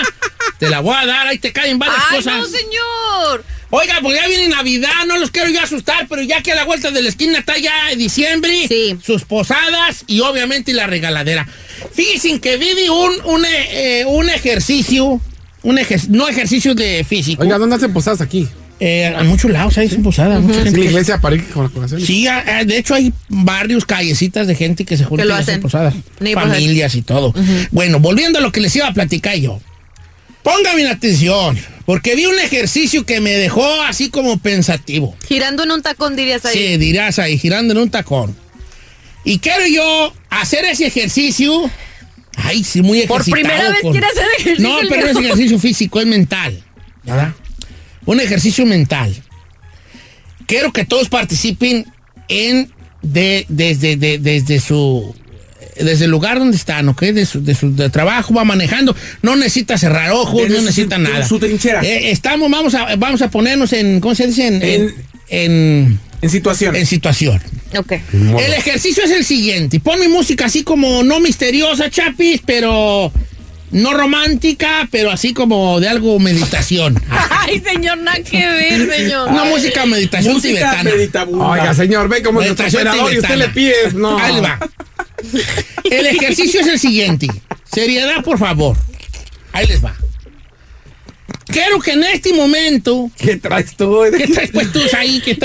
Te 0.58 0.70
la 0.70 0.80
voy 0.80 0.94
a 0.96 1.06
dar, 1.06 1.26
ahí 1.26 1.38
te 1.38 1.52
caen 1.52 1.78
varias 1.78 1.98
Ay, 2.10 2.16
cosas. 2.18 2.38
no, 2.38 2.46
señor. 2.46 3.44
Oiga, 3.70 3.98
pues 4.02 4.20
ya 4.20 4.28
viene 4.28 4.48
Navidad, 4.48 4.90
no 5.06 5.18
los 5.18 5.30
quiero 5.30 5.48
yo 5.48 5.60
asustar, 5.60 6.06
pero 6.08 6.22
ya 6.22 6.42
que 6.42 6.52
a 6.52 6.54
la 6.54 6.64
vuelta 6.64 6.90
de 6.90 7.02
la 7.02 7.08
esquina 7.08 7.38
está 7.38 7.56
ya 7.58 7.72
diciembre, 7.96 8.66
Sí. 8.68 8.96
sus 9.04 9.24
posadas 9.24 10.04
y 10.06 10.20
obviamente 10.20 10.72
la 10.72 10.86
regaladera. 10.86 11.48
Fíjense 11.94 12.38
que 12.40 12.58
vive 12.58 12.90
un, 12.90 13.12
un, 13.24 13.44
eh, 13.46 14.04
un 14.06 14.28
ejercicio, 14.30 15.20
un 15.62 15.78
ejer- 15.78 16.08
no 16.08 16.28
ejercicio 16.28 16.74
de 16.74 17.02
físico. 17.08 17.42
Oiga, 17.42 17.58
¿dónde 17.58 17.76
hacen 17.76 17.92
posadas 17.92 18.20
aquí? 18.20 18.46
Eh, 18.84 19.14
en 19.16 19.26
muchos 19.28 19.48
lados 19.50 19.78
hay 19.78 19.88
posadas. 19.88 20.40
mucha 20.42 20.58
Sí, 20.58 20.64
gente 20.64 20.78
la 20.78 20.84
que- 20.84 20.90
iglesia 20.90 21.20
con 21.20 21.62
las 21.62 21.72
colaciones. 21.72 22.04
Sí, 22.04 22.26
ah, 22.26 22.42
ah, 22.46 22.64
de 22.64 22.78
hecho 22.78 22.94
hay 22.94 23.12
barrios, 23.28 23.84
callecitas 23.84 24.48
de 24.48 24.56
gente 24.56 24.84
que 24.84 24.96
se 24.96 25.04
juntan 25.04 25.30
hacen 25.30 25.40
hacen. 25.42 25.60
posadas. 25.60 25.94
Neighborhood. 26.18 26.50
Familias 26.52 26.94
y 26.96 27.02
todo. 27.02 27.32
Bueno, 27.70 28.00
volviendo 28.00 28.40
a 28.40 28.42
lo 28.42 28.50
que 28.50 28.60
les 28.60 28.74
iba 28.74 28.88
a 28.88 28.92
platicar 28.92 29.36
yo. 29.36 29.60
Pónganme 30.42 30.88
atención, 30.88 31.56
porque 31.86 32.16
vi 32.16 32.26
un 32.26 32.36
ejercicio 32.40 33.06
que 33.06 33.20
me 33.20 33.30
dejó 33.30 33.64
así 33.82 34.10
como 34.10 34.38
pensativo. 34.38 35.14
Girando 35.28 35.62
en 35.62 35.70
un 35.70 35.82
tacón 35.82 36.16
dirías 36.16 36.44
ahí. 36.44 36.52
Sí, 36.58 36.76
dirás 36.78 37.20
ahí, 37.20 37.38
girando 37.38 37.74
en 37.74 37.78
un 37.78 37.90
tacón. 37.90 38.34
Y 39.24 39.38
quiero 39.38 39.64
yo 39.68 40.12
hacer 40.30 40.64
ese 40.64 40.86
ejercicio. 40.88 41.70
Ay, 42.34 42.64
sí, 42.64 42.82
muy 42.82 43.02
Por 43.06 43.20
ejercitado. 43.20 43.42
primera 43.42 43.70
vez 43.70 43.82
con- 43.82 43.92
quiere 43.92 44.06
hacer 44.08 44.24
ejercicio 44.38 44.68
No, 44.68 44.78
pero 44.88 45.02
no 45.02 45.10
es 45.20 45.24
ejercicio 45.24 45.58
físico, 45.60 46.00
es 46.00 46.06
mental. 46.06 46.60
¿Verdad? 47.04 47.32
Un 48.06 48.20
ejercicio 48.20 48.66
mental. 48.66 49.14
Quiero 50.46 50.72
que 50.72 50.84
todos 50.84 51.08
participen 51.08 51.86
en 52.28 52.70
de, 53.02 53.46
desde, 53.48 53.96
de- 53.96 54.18
desde 54.18 54.60
su 54.60 55.14
desde 55.80 56.04
el 56.04 56.10
lugar 56.10 56.38
donde 56.38 56.56
están, 56.56 56.88
¿ok? 56.90 57.00
De 57.02 57.24
su, 57.24 57.42
de 57.42 57.54
su 57.54 57.74
de 57.74 57.88
trabajo, 57.88 58.34
va 58.34 58.44
manejando. 58.44 58.94
No 59.22 59.36
necesita 59.36 59.78
cerrar 59.78 60.10
ojos, 60.12 60.42
Desde 60.42 60.56
no 60.56 60.60
necesita 60.62 60.96
su- 60.96 61.02
nada. 61.02 61.26
su 61.26 61.38
trinchera. 61.38 61.80
Eh, 61.82 62.10
estamos, 62.10 62.50
vamos 62.50 62.74
a, 62.74 62.94
vamos 62.96 63.22
a 63.22 63.30
ponernos 63.30 63.72
en, 63.72 63.98
¿cómo 64.00 64.14
se 64.14 64.26
dice? 64.26 64.46
En, 64.48 64.62
en, 64.62 64.94
en- 65.30 66.00
En 66.20 66.30
situación. 66.30 66.76
En 66.76 66.84
situación. 66.86 67.40
Ok. 67.78 67.92
El 68.12 68.52
ejercicio 68.52 69.02
es 69.04 69.10
el 69.12 69.24
siguiente. 69.24 69.80
Pon 69.80 69.98
mi 69.98 70.08
música 70.08 70.44
así 70.44 70.62
como 70.62 71.02
no 71.02 71.20
misteriosa, 71.20 71.88
chapis, 71.90 72.42
pero 72.44 73.10
no 73.72 73.94
romántica, 73.94 74.88
pero 74.90 75.10
así 75.10 75.32
como 75.34 75.80
de 75.80 75.88
algo 75.88 76.18
meditación. 76.18 77.02
Ay, 77.30 77.60
señor, 77.60 77.98
nada 77.98 78.18
que 78.22 78.46
ver, 78.46 78.88
señor. 78.90 79.28
Una 79.30 79.44
música 79.44 79.84
meditación 79.86 80.34
Música 80.34 80.70
tibetana. 80.72 80.90
meditabunda. 80.90 81.46
Oiga, 81.48 81.74
señor, 81.74 82.08
ve 82.08 82.22
cómo 82.22 82.40
es 82.40 82.46
nuestro 82.48 82.64
Meditación 82.64 82.88
operador 82.88 83.14
y 83.14 83.18
usted 83.18 83.36
le 83.36 83.48
pide. 83.48 83.74
No. 83.94 84.18
Ahí 84.18 84.40
va. 84.40 84.58
El 85.90 86.06
ejercicio 86.06 86.60
es 86.60 86.66
el 86.66 86.78
siguiente. 86.78 87.28
Seriedad, 87.70 88.22
por 88.22 88.38
favor. 88.38 88.76
Ahí 89.52 89.66
les 89.66 89.84
va. 89.84 89.94
Quiero 91.52 91.80
que 91.80 91.92
en 91.92 92.04
este 92.04 92.32
momento. 92.32 93.10
¿Qué 93.16 93.36
traes 93.36 93.76
tú? 93.76 94.00
¿Qué 94.16 94.26
traes 94.28 94.50
pues 94.52 94.72
tú 94.72 94.80
ahí? 94.96 95.20
Que 95.20 95.38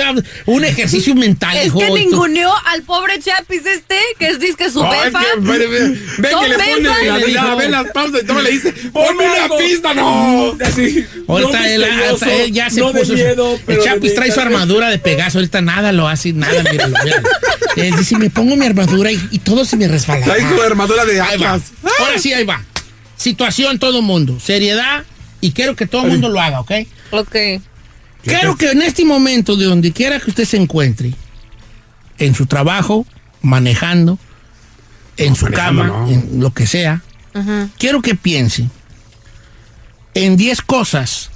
un 0.45 0.63
ejercicio 0.63 1.13
mental, 1.15 1.55
Es 1.57 1.67
hijo. 1.67 1.79
que 1.79 1.88
Tú- 1.88 1.97
ninguneó 1.97 2.51
al 2.65 2.84
pobre 2.84 3.19
Chapis 3.19 3.65
este, 3.65 3.99
que 4.17 4.27
es 4.29 4.39
disque 4.39 4.69
su 4.71 4.81
befa. 4.81 5.21
ve, 5.39 5.57
ve, 5.67 5.99
ve 6.19 6.31
Son 6.31 6.43
que 6.43 6.49
le 6.49 6.55
pone 6.57 7.31
la, 7.31 7.55
ve 7.55 7.69
las 7.69 7.91
pausas 7.91 8.21
y 8.23 8.25
todo 8.25 8.41
le 8.41 8.51
dice, 8.51 8.71
ponme 8.93 9.25
una 9.25 9.57
pista, 9.57 9.93
no. 9.93 10.57
Así, 10.63 11.05
Ahorita 11.27 11.59
no 11.59 11.65
él, 11.65 11.79
misterioso, 11.81 12.13
hasta 12.13 12.34
él 12.34 12.51
ya 12.53 12.69
se 12.69 12.81
puso. 12.81 13.13
el 13.13 13.84
Chapis 13.84 14.15
trae 14.15 14.31
su 14.31 14.39
armadura 14.39 14.89
de 14.89 14.99
Pegaso. 14.99 15.39
Ahorita 15.39 15.61
nada 15.61 15.91
lo 15.91 16.07
hace, 16.07 16.34
nada, 16.34 16.63
míralo, 16.71 16.95
míralo. 17.03 17.27
Él 17.75 17.95
dice: 17.95 18.17
Me 18.17 18.31
pongo 18.31 18.55
mi 18.55 18.65
armadura 18.65 19.11
y, 19.11 19.21
y 19.29 19.38
todo 19.38 19.63
se 19.63 19.77
me 19.77 19.88
resbala. 19.88 20.25
Trae 20.25 20.41
su 20.41 20.59
armadura 20.63 21.05
de. 21.05 21.19
Ahora 21.21 21.59
sí, 22.19 22.34
ahí 22.34 22.43
va. 22.43 22.63
Situación, 23.17 23.77
todo 23.77 24.01
mundo. 24.01 24.39
Seriedad 24.43 25.03
y 25.41 25.51
quiero 25.51 25.76
que 25.76 25.88
todo 25.88 26.05
el 26.05 26.11
mundo 26.11 26.30
lo 26.30 26.41
haga, 26.41 26.59
¿ok? 26.61 26.72
Ok. 27.11 27.35
Quiero 28.23 28.57
que 28.57 28.72
en 28.72 28.81
este 28.81 29.05
momento, 29.05 29.55
de 29.55 29.65
donde 29.65 29.91
quiera 29.91 30.19
que 30.19 30.30
usted 30.30 30.45
se 30.45 30.57
encuentre, 30.57 31.14
en 32.18 32.35
su 32.35 32.45
trabajo, 32.45 33.05
manejando, 33.41 34.19
en 35.18 35.35
su 35.35 35.45
manejando 35.45 35.84
cama, 35.84 36.05
no. 36.05 36.11
en 36.11 36.39
lo 36.39 36.53
que 36.53 36.68
sea, 36.68 37.01
quiero 37.77 38.01
que 38.01 38.15
piense 38.15 38.68
en 40.14 40.35
10 40.35 40.61
cosas 40.64 41.30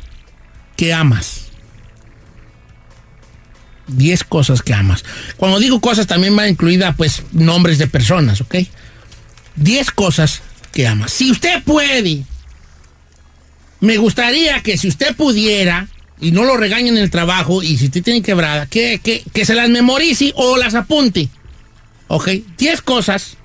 que 0.75 0.93
amas. 0.93 1.45
10 3.87 4.23
cosas 4.23 4.61
que 4.61 4.73
amas. 4.73 5.03
Cuando 5.37 5.59
digo 5.59 5.81
cosas 5.81 6.07
también 6.07 6.37
va 6.37 6.47
incluida 6.47 6.93
pues 6.93 7.23
nombres 7.31 7.77
de 7.77 7.87
personas, 7.87 8.41
¿ok? 8.41 8.55
10 9.57 9.91
cosas 9.91 10.41
que 10.71 10.87
amas. 10.87 11.11
Si 11.11 11.29
usted 11.29 11.63
puede, 11.63 12.23
me 13.81 13.97
gustaría 13.97 14.61
que 14.61 14.77
si 14.77 14.87
usted 14.87 15.15
pudiera, 15.15 15.87
y 16.19 16.31
no 16.31 16.45
lo 16.45 16.55
regañen 16.55 16.97
en 16.97 17.03
el 17.03 17.11
trabajo, 17.11 17.63
y 17.63 17.77
si 17.77 17.85
usted 17.85 18.03
tiene 18.03 18.21
quebrada, 18.21 18.67
que, 18.67 19.01
que, 19.03 19.23
que 19.33 19.45
se 19.45 19.55
las 19.55 19.69
memorice 19.69 20.31
o 20.35 20.55
las 20.57 20.75
apunte. 20.75 21.29
¿Ok? 22.07 22.29
10 22.57 22.81
cosas 22.81 23.37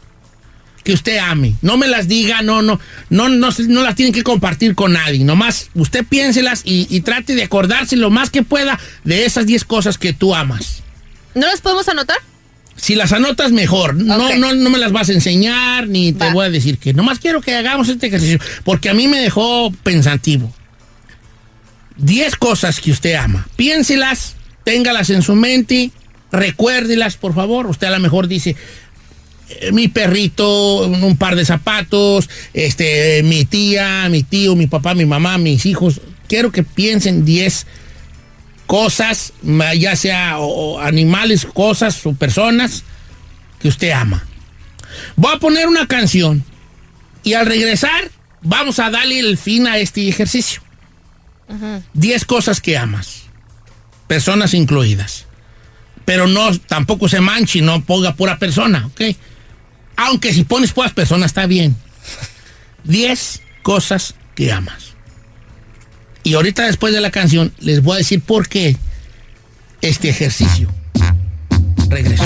que 0.84 0.92
usted 0.92 1.18
ame. 1.18 1.54
No 1.62 1.76
me 1.76 1.88
las 1.88 2.06
diga, 2.06 2.42
no, 2.42 2.62
no, 2.62 2.78
no, 3.10 3.28
no, 3.28 3.48
no 3.50 3.82
las 3.82 3.94
tienen 3.96 4.12
que 4.12 4.22
compartir 4.22 4.74
con 4.74 4.92
nadie. 4.92 5.24
Nomás 5.24 5.70
usted 5.74 6.04
piénselas 6.04 6.62
y, 6.64 6.86
y 6.88 7.00
trate 7.00 7.34
de 7.34 7.42
acordarse 7.42 7.96
lo 7.96 8.10
más 8.10 8.30
que 8.30 8.42
pueda 8.42 8.78
de 9.04 9.24
esas 9.24 9.46
10 9.46 9.64
cosas 9.64 9.98
que 9.98 10.12
tú 10.12 10.34
amas. 10.34 10.82
¿No 11.34 11.46
las 11.46 11.60
podemos 11.60 11.88
anotar? 11.88 12.18
Si 12.76 12.94
las 12.94 13.12
anotas, 13.12 13.52
mejor. 13.52 13.94
No, 13.94 14.34
no, 14.36 14.52
no 14.54 14.70
me 14.70 14.78
las 14.78 14.92
vas 14.92 15.08
a 15.08 15.12
enseñar 15.12 15.88
ni 15.88 16.12
te 16.12 16.26
Va. 16.26 16.32
voy 16.32 16.46
a 16.46 16.50
decir 16.50 16.78
que. 16.78 16.92
Nomás 16.92 17.18
quiero 17.18 17.40
que 17.40 17.54
hagamos 17.54 17.88
este 17.88 18.06
ejercicio 18.06 18.38
porque 18.64 18.90
a 18.90 18.94
mí 18.94 19.08
me 19.08 19.18
dejó 19.18 19.72
pensativo. 19.82 20.52
10 21.96 22.36
cosas 22.36 22.80
que 22.80 22.90
usted 22.90 23.14
ama. 23.14 23.48
Piénselas, 23.56 24.36
téngalas 24.64 25.10
en 25.10 25.22
su 25.22 25.34
mente, 25.34 25.90
recuérdelas, 26.30 27.16
por 27.16 27.34
favor. 27.34 27.66
Usted 27.66 27.86
a 27.86 27.90
lo 27.92 28.00
mejor 28.00 28.28
dice, 28.28 28.54
eh, 29.48 29.72
mi 29.72 29.88
perrito, 29.88 30.86
un 30.86 31.16
par 31.16 31.36
de 31.36 31.44
zapatos, 31.44 32.28
este, 32.52 33.22
mi 33.22 33.44
tía, 33.46 34.08
mi 34.10 34.22
tío, 34.22 34.54
mi 34.54 34.66
papá, 34.66 34.94
mi 34.94 35.06
mamá, 35.06 35.38
mis 35.38 35.64
hijos. 35.64 36.00
Quiero 36.28 36.52
que 36.52 36.62
piensen 36.62 37.24
10 37.24 37.66
cosas, 38.66 39.32
ya 39.78 39.96
sea 39.96 40.38
o- 40.38 40.74
o 40.74 40.80
animales, 40.80 41.46
cosas 41.46 42.04
o 42.06 42.12
personas 42.14 42.84
que 43.60 43.68
usted 43.68 43.90
ama. 43.92 44.24
Voy 45.16 45.34
a 45.34 45.38
poner 45.38 45.66
una 45.68 45.86
canción 45.86 46.44
y 47.22 47.34
al 47.34 47.46
regresar 47.46 48.10
vamos 48.42 48.78
a 48.78 48.90
darle 48.90 49.18
el 49.20 49.38
fin 49.38 49.66
a 49.66 49.78
este 49.78 50.08
ejercicio. 50.08 50.62
10 51.94 52.24
cosas 52.24 52.60
que 52.60 52.76
amas, 52.76 53.22
personas 54.08 54.52
incluidas. 54.54 55.26
Pero 56.04 56.26
no, 56.26 56.56
tampoco 56.58 57.08
se 57.08 57.20
manche, 57.20 57.60
no 57.62 57.82
ponga 57.84 58.14
pura 58.14 58.38
persona, 58.38 58.86
¿ok? 58.86 59.00
Aunque 59.96 60.32
si 60.32 60.44
pones 60.44 60.72
puras 60.72 60.92
personas 60.92 61.26
está 61.30 61.46
bien. 61.46 61.76
10 62.84 63.42
cosas 63.62 64.14
que 64.34 64.52
amas. 64.52 64.94
Y 66.26 66.34
ahorita 66.34 66.66
después 66.66 66.92
de 66.92 67.00
la 67.00 67.12
canción 67.12 67.52
les 67.60 67.84
voy 67.84 67.94
a 67.94 67.98
decir 67.98 68.20
por 68.20 68.48
qué 68.48 68.76
este 69.80 70.08
ejercicio. 70.08 70.68
Regreso. 71.88 72.24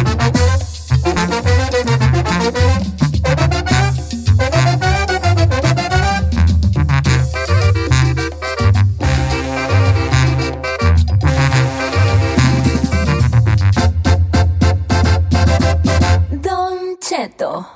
Don 16.42 16.96
Cheto. 17.02 17.66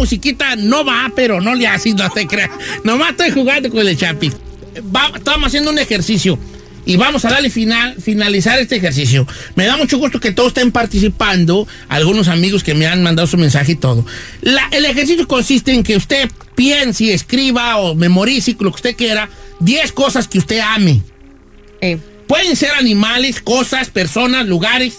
Musiquita 0.00 0.56
no 0.56 0.84
va, 0.84 1.12
pero 1.14 1.40
no 1.40 1.54
le 1.54 1.66
hace, 1.68 1.92
no 1.94 2.10
te 2.10 2.26
creas. 2.26 2.50
Nomás 2.84 3.10
estoy 3.10 3.30
jugando 3.30 3.70
con 3.70 3.86
el 3.86 3.96
Chapi. 3.96 4.32
Va- 4.94 5.12
estamos 5.14 5.48
haciendo 5.48 5.70
un 5.70 5.78
ejercicio 5.78 6.38
y 6.86 6.96
vamos 6.96 7.24
a 7.26 7.30
darle 7.30 7.50
final, 7.50 7.94
finalizar 8.02 8.58
este 8.58 8.76
ejercicio. 8.76 9.26
Me 9.54 9.66
da 9.66 9.76
mucho 9.76 9.98
gusto 9.98 10.18
que 10.18 10.32
todos 10.32 10.48
estén 10.48 10.72
participando, 10.72 11.68
algunos 11.88 12.28
amigos 12.28 12.64
que 12.64 12.74
me 12.74 12.86
han 12.86 13.02
mandado 13.02 13.28
su 13.28 13.36
mensaje 13.36 13.72
y 13.72 13.76
todo. 13.76 14.06
La- 14.40 14.68
el 14.72 14.86
ejercicio 14.86 15.28
consiste 15.28 15.72
en 15.74 15.82
que 15.82 15.96
usted 15.96 16.30
piense, 16.54 17.04
y 17.04 17.10
escriba 17.10 17.76
o 17.76 17.94
memorice 17.94 18.56
lo 18.58 18.70
que 18.70 18.76
usted 18.76 18.96
quiera, 18.96 19.28
10 19.60 19.92
cosas 19.92 20.26
que 20.28 20.38
usted 20.38 20.60
ame. 20.60 21.02
Pueden 22.26 22.56
ser 22.56 22.70
animales, 22.78 23.40
cosas, 23.40 23.90
personas, 23.90 24.46
lugares. 24.46 24.94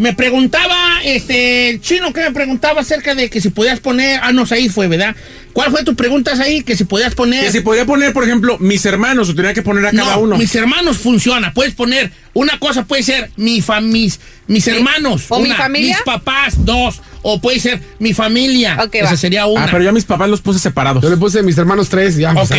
Me 0.00 0.14
preguntaba, 0.14 1.02
este, 1.04 1.68
el 1.68 1.80
chino 1.82 2.10
que 2.14 2.22
me 2.22 2.30
preguntaba 2.30 2.80
acerca 2.80 3.14
de 3.14 3.28
que 3.28 3.38
si 3.42 3.50
podías 3.50 3.80
poner, 3.80 4.18
ah, 4.22 4.32
no, 4.32 4.46
ahí 4.50 4.70
fue, 4.70 4.88
¿verdad? 4.88 5.14
¿Cuál 5.52 5.70
fue 5.70 5.84
tu 5.84 5.94
pregunta 5.94 6.32
ahí? 6.40 6.62
Que 6.62 6.74
si 6.74 6.84
podías 6.84 7.14
poner... 7.14 7.44
Que 7.44 7.52
si 7.52 7.60
podía 7.60 7.84
poner, 7.84 8.14
por 8.14 8.24
ejemplo, 8.24 8.56
mis 8.60 8.82
hermanos, 8.86 9.28
o 9.28 9.34
tenía 9.34 9.52
que 9.52 9.60
poner 9.60 9.84
a 9.84 9.90
cada 9.92 10.14
No, 10.14 10.20
uno. 10.20 10.38
mis 10.38 10.54
hermanos 10.54 10.96
funciona. 10.96 11.52
Puedes 11.52 11.74
poner, 11.74 12.10
una 12.32 12.58
cosa 12.58 12.84
puede 12.86 13.02
ser 13.02 13.30
mi 13.36 13.62
mis, 13.82 14.20
mis 14.46 14.66
hermanos. 14.68 15.24
¿O 15.28 15.38
mi 15.40 15.50
familia? 15.50 15.96
Mis 15.96 16.02
papás, 16.02 16.64
dos. 16.64 17.02
O 17.20 17.38
puede 17.38 17.60
ser 17.60 17.82
mi 17.98 18.14
familia. 18.14 18.78
Ok, 18.82 18.94
Esa 18.94 19.10
va. 19.10 19.16
sería 19.18 19.44
una. 19.44 19.64
Ah, 19.64 19.68
pero 19.70 19.84
yo 19.84 19.90
a 19.90 19.92
mis 19.92 20.06
papás 20.06 20.30
los 20.30 20.40
puse 20.40 20.58
separados. 20.60 21.02
Yo 21.02 21.10
le 21.10 21.18
puse 21.18 21.42
mis 21.42 21.58
hermanos 21.58 21.90
tres, 21.90 22.16
ya. 22.16 22.32
Ok. 22.32 22.54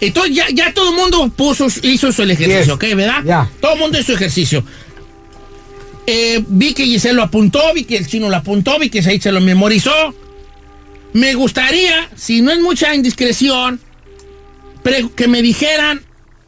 Entonces 0.00 0.34
ya, 0.34 0.46
ya 0.50 0.72
todo 0.72 0.90
el 0.90 0.96
mundo 0.96 1.30
puso, 1.36 1.66
hizo 1.82 2.10
su 2.10 2.22
ejercicio, 2.22 2.60
Yes. 2.60 2.68
¿ok? 2.70 2.84
¿Verdad? 2.94 3.22
Ya. 3.26 3.50
Todo 3.60 3.74
el 3.74 3.80
mundo 3.80 3.98
hizo 3.98 4.06
su 4.06 4.12
ejercicio. 4.14 4.64
Eh, 6.06 6.44
vi 6.46 6.72
que 6.74 6.84
Giselle 6.84 7.14
lo 7.16 7.22
apuntó, 7.24 7.60
vi 7.74 7.84
que 7.84 7.96
el 7.96 8.06
chino 8.06 8.28
lo 8.28 8.36
apuntó, 8.36 8.78
vi 8.78 8.90
que 8.90 9.02
Said 9.02 9.20
se 9.20 9.32
lo 9.32 9.40
memorizó. 9.40 9.92
Me 11.12 11.34
gustaría, 11.34 12.08
si 12.14 12.42
no 12.42 12.50
es 12.52 12.60
mucha 12.60 12.94
indiscreción, 12.94 13.80
que 15.16 15.26
me 15.26 15.42
dijeran 15.42 16.02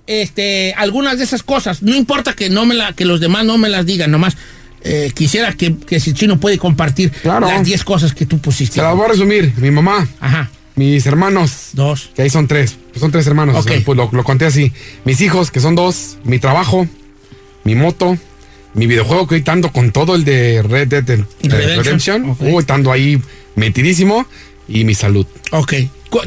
este, 0.06 0.74
algunas 0.74 1.18
de 1.18 1.24
esas 1.24 1.42
cosas. 1.42 1.82
No 1.82 1.96
importa 1.96 2.34
que, 2.34 2.50
no 2.50 2.66
me 2.66 2.74
la, 2.74 2.92
que 2.92 3.04
los 3.04 3.18
demás 3.20 3.44
no 3.44 3.58
me 3.58 3.68
las 3.68 3.84
digan, 3.86 4.10
nomás 4.12 4.36
eh, 4.84 5.10
quisiera 5.14 5.52
que, 5.54 5.76
que 5.76 5.98
si 5.98 6.10
el 6.10 6.16
chino 6.16 6.38
puede 6.38 6.56
compartir 6.58 7.10
Claro. 7.10 7.48
las 7.48 7.64
10 7.64 7.82
cosas 7.82 8.14
que 8.14 8.26
tú 8.26 8.38
pusiste. 8.38 8.76
Se 8.76 8.82
las 8.82 8.94
voy 8.94 9.06
a 9.06 9.08
resumir. 9.08 9.52
Mi 9.56 9.72
mamá, 9.72 10.06
Ajá, 10.20 10.50
mis 10.76 11.04
hermanos, 11.06 11.70
dos. 11.72 12.10
que 12.14 12.22
ahí 12.22 12.30
son 12.30 12.46
tres. 12.46 12.76
Pues 12.90 13.00
son 13.00 13.10
tres 13.10 13.26
hermanos. 13.26 13.56
o 13.56 13.58
Ok. 13.60 13.68
sea, 13.68 13.82
pues 13.84 13.96
lo, 13.96 14.08
lo 14.12 14.22
conté 14.22 14.46
así. 14.46 14.70
Mis 15.04 15.20
hijos, 15.20 15.50
que 15.50 15.58
son 15.58 15.74
dos. 15.74 16.18
Mi 16.22 16.38
trabajo, 16.38 16.86
mi 17.64 17.74
moto, 17.74 18.16
mi 18.78 18.86
videojuego, 18.86 19.26
que 19.26 19.34
hoy 19.34 19.44
ando 19.46 19.72
con 19.72 19.90
todo 19.90 20.14
el 20.14 20.24
de 20.24 20.62
Red 20.62 20.88
Dead 20.88 21.10
eh, 21.10 21.24
Redemption, 21.42 21.84
Redemption. 21.84 22.30
ok. 22.30 22.40
Uy, 22.40 22.60
estando 22.60 22.92
ahí 22.92 23.20
metidísimo. 23.56 24.26
Y 24.68 24.84
mi 24.84 24.94
salud. 24.94 25.26
Ok. 25.50 25.74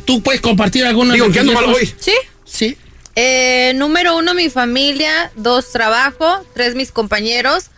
¿Tú 0.04 0.22
puedes 0.22 0.42
compartir 0.42 0.84
alguna 0.86 1.14
Digo, 1.14 1.32
¿qué 1.32 1.40
ando 1.40 1.54
mal 1.54 1.66
hoy? 1.66 1.94
¿Sí? 2.00 2.14
Sí. 2.44 2.76
Eh, 3.16 3.74
número 3.76 4.18
uno, 4.18 4.34
mi 4.34 4.50
familia. 4.50 5.32
Dos, 5.36 5.72
trabajo. 5.72 6.46
Tres, 6.54 6.76
mis 6.76 6.92
compañeros. 6.92 7.70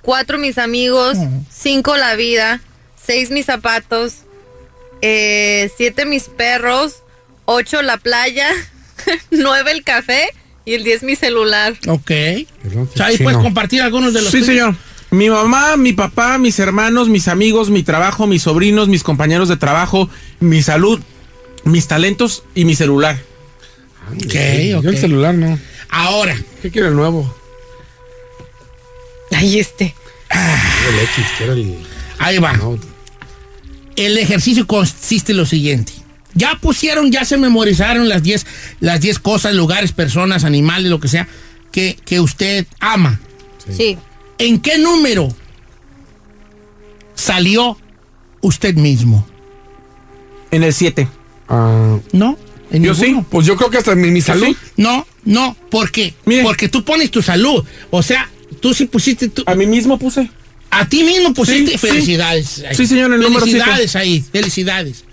Cuatro, 0.00 0.38
mis 0.38 0.58
amigos. 0.58 1.18
Cinco, 1.52 1.96
la 1.96 2.14
vida. 2.14 2.60
Seis, 3.04 3.30
mis 3.30 3.46
zapatos. 3.46 4.14
Eh, 5.02 5.70
siete, 5.76 6.06
mis 6.06 6.24
perros. 6.24 7.02
Ocho, 7.44 7.82
la 7.82 7.96
playa. 7.98 8.48
nueve 9.30 9.72
el 9.72 9.82
café 9.82 10.30
y 10.64 10.74
el 10.74 10.84
10 10.84 11.02
mi 11.02 11.16
celular. 11.16 11.74
Ok. 11.88 12.10
Chay, 12.94 13.18
¿puedes 13.18 13.38
compartir 13.40 13.82
algunos 13.82 14.12
de 14.14 14.20
los 14.22 14.30
Sí, 14.30 14.38
tuyos? 14.40 14.46
señor. 14.46 14.76
Mi 15.10 15.28
mamá, 15.28 15.76
mi 15.76 15.92
papá, 15.92 16.38
mis 16.38 16.58
hermanos, 16.58 17.08
mis 17.10 17.28
amigos, 17.28 17.68
mi 17.68 17.82
trabajo, 17.82 18.26
mis 18.26 18.42
sobrinos, 18.42 18.88
mis 18.88 19.02
compañeros 19.02 19.48
de 19.48 19.56
trabajo, 19.58 20.08
mi 20.40 20.62
salud, 20.62 21.00
mis 21.64 21.86
talentos 21.86 22.44
y 22.54 22.64
mi 22.64 22.74
celular. 22.74 23.18
Ok, 24.16 24.34
Yo 24.70 24.78
ok. 24.78 24.84
el 24.86 24.98
celular 24.98 25.34
no. 25.34 25.58
Ahora. 25.90 26.34
¿Qué 26.62 26.70
quiere 26.70 26.88
el 26.88 26.94
nuevo? 26.96 27.34
Ay, 29.32 29.58
este. 29.58 29.94
El 30.30 30.98
X, 31.00 31.24
quiero 31.36 31.52
el... 31.54 31.76
Ahí 32.18 32.38
va. 32.38 32.58
El 33.96 34.16
ejercicio 34.16 34.66
consiste 34.66 35.32
en 35.32 35.38
lo 35.38 35.46
siguiente. 35.46 35.92
Ya 36.34 36.58
pusieron, 36.60 37.12
ya 37.12 37.24
se 37.24 37.36
memorizaron 37.36 38.08
las 38.08 38.22
10 38.22 38.46
las 38.80 39.00
10 39.00 39.18
cosas, 39.18 39.54
lugares, 39.54 39.92
personas, 39.92 40.44
animales, 40.44 40.90
lo 40.90 40.98
que 41.00 41.08
sea, 41.08 41.28
que, 41.70 41.98
que 42.04 42.20
usted 42.20 42.66
ama. 42.80 43.20
Sí. 43.76 43.98
¿En 44.38 44.60
qué 44.60 44.78
número 44.78 45.28
salió 47.14 47.76
usted 48.40 48.74
mismo? 48.74 49.26
En 50.50 50.62
el 50.62 50.72
7. 50.72 51.08
No. 52.12 52.38
en 52.70 52.82
Yo 52.82 52.94
sí. 52.94 53.16
Pues 53.30 53.46
yo 53.46 53.56
creo 53.56 53.70
que 53.70 53.78
hasta 53.78 53.92
en 53.92 54.00
mi, 54.00 54.10
mi 54.10 54.20
salud. 54.20 54.56
No, 54.76 55.06
no, 55.24 55.56
¿por 55.70 55.90
qué? 55.90 56.14
Porque 56.42 56.68
tú 56.68 56.84
pones 56.84 57.10
tu 57.10 57.22
salud. 57.22 57.64
O 57.90 58.02
sea, 58.02 58.28
tú 58.60 58.74
sí 58.74 58.86
pusiste 58.86 59.28
tu... 59.28 59.42
A 59.46 59.54
mí 59.54 59.66
mismo 59.66 59.98
puse. 59.98 60.30
A 60.70 60.88
ti 60.88 61.04
mismo 61.04 61.34
pusiste 61.34 61.72
Sí, 61.72 61.78
sí. 61.78 61.86
felicidades. 61.86 62.64
ahí. 62.66 62.74
Sí, 62.74 62.86
señor, 62.86 63.12
el 63.12 63.20
número 63.20 63.40
Felicidades 63.44 63.94
ahí, 63.96 64.24
felicidades. 64.32 65.04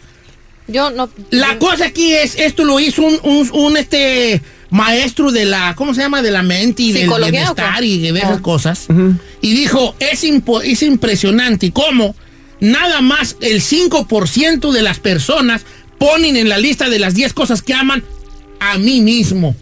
Yo 0.72 0.90
no. 0.92 1.10
La 1.32 1.58
cosa 1.60 1.86
aquí 1.88 2.14
es, 2.14 2.36
esto 2.38 2.64
lo 2.66 2.80
hizo 2.80 3.02
un, 3.04 3.20
un- 3.24 3.50
un, 3.54 3.78
este 3.78 4.42
maestro 4.70 5.32
de 5.32 5.46
la, 5.46 5.74
¿cómo 5.76 5.94
se 5.94 6.02
llama? 6.02 6.22
De 6.22 6.32
la 6.32 6.44
mente 6.44 6.84
y 6.84 6.92
del 6.92 7.04
¿Psicología 7.04 7.32
bienestar 7.32 7.84
y 7.84 7.98
de 8.00 8.10
esas 8.20 8.38
Ah. 8.38 8.42
cosas. 8.42 8.88
Y 9.42 9.54
dijo, 9.54 9.96
es, 10.00 10.24
impo- 10.24 10.62
es 10.64 10.84
impresionante 10.84 11.72
cómo 11.72 12.16
nada 12.60 13.02
más 13.02 13.36
el 13.42 13.62
5% 13.62 14.72
de 14.72 14.82
las 14.82 15.00
personas 15.00 15.62
ponen 15.98 16.36
en 16.38 16.50
la 16.50 16.58
lista 16.58 16.90
de 16.90 17.00
las 17.00 17.14
10 17.16 17.34
cosas 17.34 17.62
que 17.62 17.74
aman 17.74 18.04
a 18.60 18.78
mí 18.78 19.02
mismo. 19.02 19.56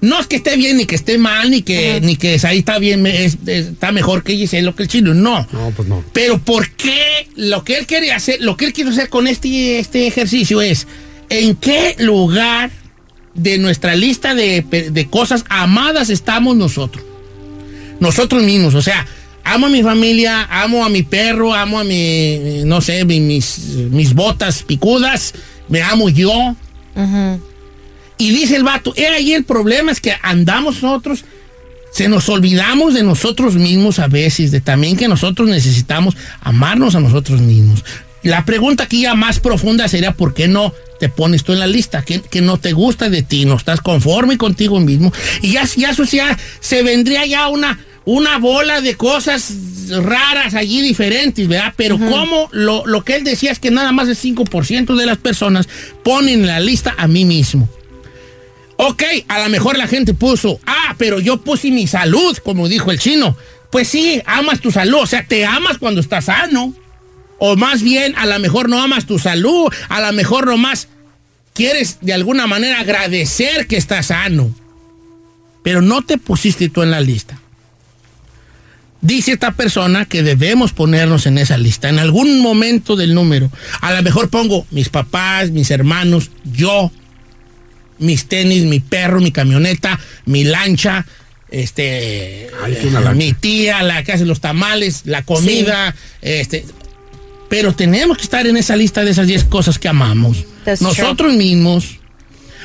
No 0.00 0.20
es 0.20 0.26
que 0.26 0.36
esté 0.36 0.56
bien, 0.56 0.76
ni 0.76 0.84
que 0.84 0.94
esté 0.94 1.16
mal, 1.18 1.50
ni 1.50 1.62
que, 1.62 2.00
ni 2.02 2.16
que 2.16 2.38
ahí 2.44 2.58
está 2.58 2.78
bien, 2.78 3.00
me- 3.02 3.24
es- 3.24 3.38
es- 3.46 3.66
está 3.68 3.92
mejor 3.92 4.22
que 4.22 4.36
Giselle 4.36 4.68
o 4.68 4.74
que 4.76 4.82
el 4.82 4.88
chino. 4.88 5.14
No. 5.14 5.46
No, 5.52 5.70
pues 5.74 5.88
no. 5.88 6.04
Pero 6.12 6.38
¿por 6.38 6.70
qué 6.72 7.26
lo 7.36 7.64
que 7.64 7.78
él 7.78 7.86
quería 7.86 8.16
hacer, 8.16 8.40
lo 8.42 8.56
que 8.56 8.66
él 8.66 8.72
quiso 8.74 8.90
hacer 8.90 9.08
con 9.08 9.26
este, 9.26 9.78
este 9.78 10.06
ejercicio 10.06 10.60
es 10.60 10.86
en 11.30 11.56
qué 11.56 11.96
lugar 11.98 12.70
de 13.34 13.58
nuestra 13.58 13.94
lista 13.96 14.34
de, 14.34 14.62
de 14.90 15.06
cosas 15.08 15.44
amadas 15.48 16.10
estamos 16.10 16.56
nosotros? 16.56 17.02
Nosotros 17.98 18.42
mismos, 18.42 18.74
o 18.74 18.82
sea, 18.82 19.06
amo 19.44 19.66
a 19.66 19.70
mi 19.70 19.82
familia, 19.82 20.46
amo 20.50 20.84
a 20.84 20.90
mi 20.90 21.02
perro, 21.04 21.54
amo 21.54 21.78
a 21.78 21.84
mi, 21.84 22.62
no 22.66 22.82
sé, 22.82 23.06
mi- 23.06 23.20
mis, 23.20 23.58
mis 23.90 24.12
botas 24.12 24.62
picudas, 24.62 25.32
me 25.70 25.82
amo 25.82 26.10
yo. 26.10 26.54
Y 28.18 28.30
dice 28.30 28.56
el 28.56 28.64
vato, 28.64 28.92
he 28.96 29.06
ahí 29.08 29.32
el 29.32 29.44
problema 29.44 29.92
es 29.92 30.00
que 30.00 30.14
andamos 30.22 30.82
nosotros, 30.82 31.24
se 31.92 32.08
nos 32.08 32.28
olvidamos 32.28 32.94
de 32.94 33.02
nosotros 33.02 33.54
mismos 33.56 33.98
a 33.98 34.08
veces, 34.08 34.50
de 34.50 34.60
también 34.60 34.96
que 34.96 35.08
nosotros 35.08 35.48
necesitamos 35.48 36.16
amarnos 36.40 36.94
a 36.94 37.00
nosotros 37.00 37.40
mismos. 37.40 37.84
La 38.22 38.44
pregunta 38.44 38.84
aquí 38.84 39.02
ya 39.02 39.14
más 39.14 39.38
profunda 39.38 39.86
sería, 39.86 40.12
¿por 40.12 40.34
qué 40.34 40.48
no 40.48 40.74
te 40.98 41.08
pones 41.08 41.44
tú 41.44 41.52
en 41.52 41.60
la 41.60 41.66
lista? 41.66 42.02
¿Qué, 42.02 42.20
qué 42.20 42.40
no 42.40 42.58
te 42.58 42.72
gusta 42.72 43.08
de 43.08 43.22
ti? 43.22 43.44
¿No 43.44 43.56
estás 43.56 43.80
conforme 43.80 44.38
contigo 44.38 44.80
mismo? 44.80 45.12
Y 45.42 45.52
ya, 45.52 45.64
ya, 45.76 45.90
eso 45.90 46.04
ya 46.04 46.36
se 46.60 46.82
vendría 46.82 47.26
ya 47.26 47.48
una, 47.48 47.78
una 48.04 48.38
bola 48.38 48.80
de 48.80 48.96
cosas 48.96 49.52
raras 49.88 50.54
allí 50.54 50.80
diferentes, 50.80 51.46
¿verdad? 51.46 51.74
Pero 51.76 51.98
como 51.98 52.48
lo, 52.52 52.86
lo 52.86 53.04
que 53.04 53.16
él 53.16 53.24
decía 53.24 53.52
es 53.52 53.58
que 53.58 53.70
nada 53.70 53.92
más 53.92 54.08
el 54.08 54.16
5% 54.16 54.96
de 54.96 55.06
las 55.06 55.18
personas 55.18 55.68
ponen 56.02 56.40
en 56.40 56.46
la 56.46 56.60
lista 56.60 56.94
a 56.98 57.06
mí 57.06 57.24
mismo. 57.24 57.68
Ok, 58.76 59.02
a 59.28 59.42
lo 59.42 59.48
mejor 59.48 59.78
la 59.78 59.86
gente 59.86 60.12
puso, 60.12 60.60
ah, 60.66 60.94
pero 60.98 61.18
yo 61.18 61.40
puse 61.40 61.70
mi 61.70 61.86
salud, 61.86 62.36
como 62.38 62.68
dijo 62.68 62.90
el 62.90 62.98
chino. 62.98 63.36
Pues 63.70 63.88
sí, 63.88 64.22
amas 64.26 64.60
tu 64.60 64.70
salud, 64.70 65.00
o 65.00 65.06
sea, 65.06 65.26
te 65.26 65.44
amas 65.46 65.78
cuando 65.78 66.00
estás 66.00 66.26
sano. 66.26 66.74
O 67.38 67.56
más 67.56 67.82
bien, 67.82 68.14
a 68.16 68.26
lo 68.26 68.38
mejor 68.38 68.68
no 68.68 68.82
amas 68.82 69.06
tu 69.06 69.18
salud, 69.18 69.72
a 69.88 70.00
lo 70.00 70.12
mejor 70.12 70.46
nomás 70.46 70.88
quieres 71.54 71.98
de 72.00 72.12
alguna 72.12 72.46
manera 72.46 72.80
agradecer 72.80 73.66
que 73.66 73.76
estás 73.76 74.06
sano. 74.06 74.54
Pero 75.62 75.82
no 75.82 76.02
te 76.02 76.18
pusiste 76.18 76.68
tú 76.68 76.82
en 76.82 76.90
la 76.90 77.00
lista. 77.00 77.40
Dice 79.00 79.32
esta 79.32 79.52
persona 79.52 80.04
que 80.04 80.22
debemos 80.22 80.72
ponernos 80.72 81.26
en 81.26 81.38
esa 81.38 81.58
lista, 81.58 81.88
en 81.88 81.98
algún 81.98 82.40
momento 82.40 82.96
del 82.96 83.14
número. 83.14 83.50
A 83.80 83.92
lo 83.92 84.02
mejor 84.02 84.30
pongo 84.30 84.66
mis 84.70 84.88
papás, 84.88 85.50
mis 85.50 85.70
hermanos, 85.70 86.30
yo, 86.44 86.90
mis 87.98 88.26
tenis, 88.26 88.64
mi 88.64 88.80
perro, 88.80 89.20
mi 89.20 89.30
camioneta, 89.32 89.98
mi 90.24 90.44
lancha, 90.44 91.06
este, 91.50 92.48
lancha. 92.92 93.12
mi 93.14 93.32
tía, 93.32 93.82
la 93.82 94.02
que 94.04 94.12
hace 94.12 94.24
los 94.26 94.40
tamales, 94.40 95.02
la 95.04 95.22
comida, 95.22 95.94
este. 96.22 96.64
Pero 97.48 97.74
tenemos 97.74 98.16
que 98.16 98.24
estar 98.24 98.46
en 98.46 98.56
esa 98.56 98.74
lista 98.76 99.04
de 99.04 99.12
esas 99.12 99.26
10 99.28 99.44
cosas 99.44 99.78
que 99.78 99.88
amamos. 99.88 100.44
That's 100.64 100.82
Nosotros 100.82 101.32
mismos. 101.34 101.98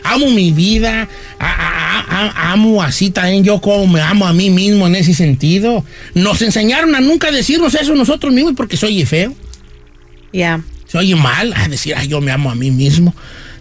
Amo 0.03 0.31
mi 0.31 0.51
vida, 0.51 1.07
a- 1.37 1.45
a- 1.45 1.99
a- 2.09 2.51
amo 2.53 2.81
así 2.81 3.11
también 3.11 3.43
yo 3.43 3.61
como 3.61 3.85
me 3.85 4.01
amo 4.01 4.25
a 4.25 4.33
mí 4.33 4.49
mismo 4.49 4.87
en 4.87 4.95
ese 4.95 5.13
sentido. 5.13 5.85
Nos 6.15 6.41
enseñaron 6.41 6.95
a 6.95 7.01
nunca 7.01 7.29
decirnos 7.31 7.75
eso 7.75 7.93
nosotros 7.93 8.33
mismos 8.33 8.53
porque 8.57 8.77
soy 8.77 9.05
feo. 9.05 9.35
Ya. 10.33 10.59
Se 10.87 10.97
oye 10.97 11.15
mal 11.15 11.53
a 11.55 11.67
decir, 11.67 11.93
ay, 11.95 12.07
yo 12.07 12.19
me 12.19 12.31
amo 12.31 12.49
a 12.49 12.55
mí 12.55 12.71
mismo. 12.71 13.13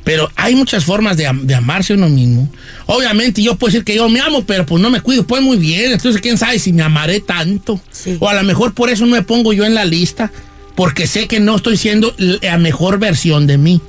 Pero 0.04 0.30
hay 0.34 0.54
muchas 0.54 0.84
formas 0.84 1.16
de, 1.16 1.26
am- 1.26 1.46
de 1.46 1.54
amarse 1.54 1.92
uno 1.94 2.08
mismo. 2.08 2.48
Obviamente 2.86 3.42
yo 3.42 3.56
puedo 3.56 3.70
decir 3.72 3.84
que 3.84 3.94
yo 3.94 4.08
me 4.08 4.20
amo, 4.20 4.44
pero 4.44 4.64
pues 4.66 4.82
no 4.82 4.90
me 4.90 5.00
cuido, 5.00 5.26
pues 5.26 5.42
muy 5.42 5.56
bien. 5.58 5.92
Entonces, 5.92 6.20
¿quién 6.22 6.38
sabe 6.38 6.58
si 6.58 6.72
me 6.72 6.82
amaré 6.82 7.20
tanto? 7.20 7.80
O 8.18 8.28
a 8.28 8.34
lo 8.34 8.42
mejor 8.42 8.72
por 8.74 8.88
eso 8.90 9.04
no 9.06 9.12
me 9.14 9.22
pongo 9.22 9.52
yo 9.52 9.64
en 9.64 9.74
la 9.74 9.84
lista, 9.84 10.32
porque 10.74 11.06
sé 11.06 11.28
que 11.28 11.38
no 11.38 11.56
estoy 11.56 11.76
siendo 11.76 12.14
la 12.18 12.56
mejor 12.58 12.98
versión 12.98 13.46
de 13.46 13.58
mí. 13.58 13.80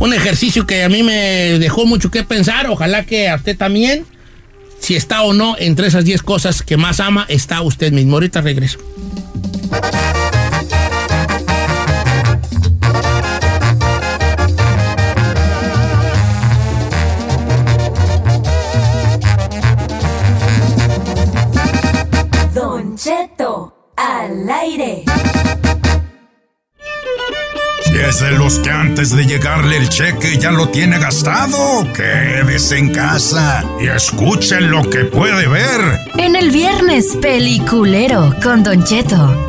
Un 0.00 0.12
ejercicio 0.14 0.66
que 0.66 0.82
a 0.84 0.88
mí 0.88 1.02
me 1.02 1.58
dejó 1.58 1.86
mucho 1.86 2.10
que 2.10 2.22
pensar, 2.24 2.66
ojalá 2.68 3.04
que 3.04 3.28
a 3.28 3.36
usted 3.36 3.56
también. 3.56 4.04
Si 4.80 4.94
está 4.94 5.22
o 5.22 5.32
no 5.32 5.56
entre 5.58 5.88
esas 5.88 6.04
10 6.04 6.22
cosas 6.22 6.62
que 6.62 6.76
más 6.76 7.00
ama, 7.00 7.24
está 7.28 7.62
usted 7.62 7.92
mismo. 7.92 8.14
Ahorita 8.14 8.40
regreso. 8.40 8.78
Antes 28.98 29.14
de 29.16 29.26
llegarle 29.26 29.76
el 29.76 29.88
cheque 29.88 30.38
ya 30.38 30.50
lo 30.50 30.70
tiene 30.70 30.98
gastado, 30.98 31.86
quédese 31.92 32.78
en 32.78 32.92
casa 32.92 33.64
y 33.80 33.86
escuchen 33.86 34.72
lo 34.72 34.82
que 34.90 35.04
puede 35.04 35.46
ver. 35.46 36.00
En 36.16 36.34
el 36.34 36.50
viernes 36.50 37.16
peliculero 37.22 38.34
con 38.42 38.64
Don 38.64 38.82
Cheto. 38.82 39.44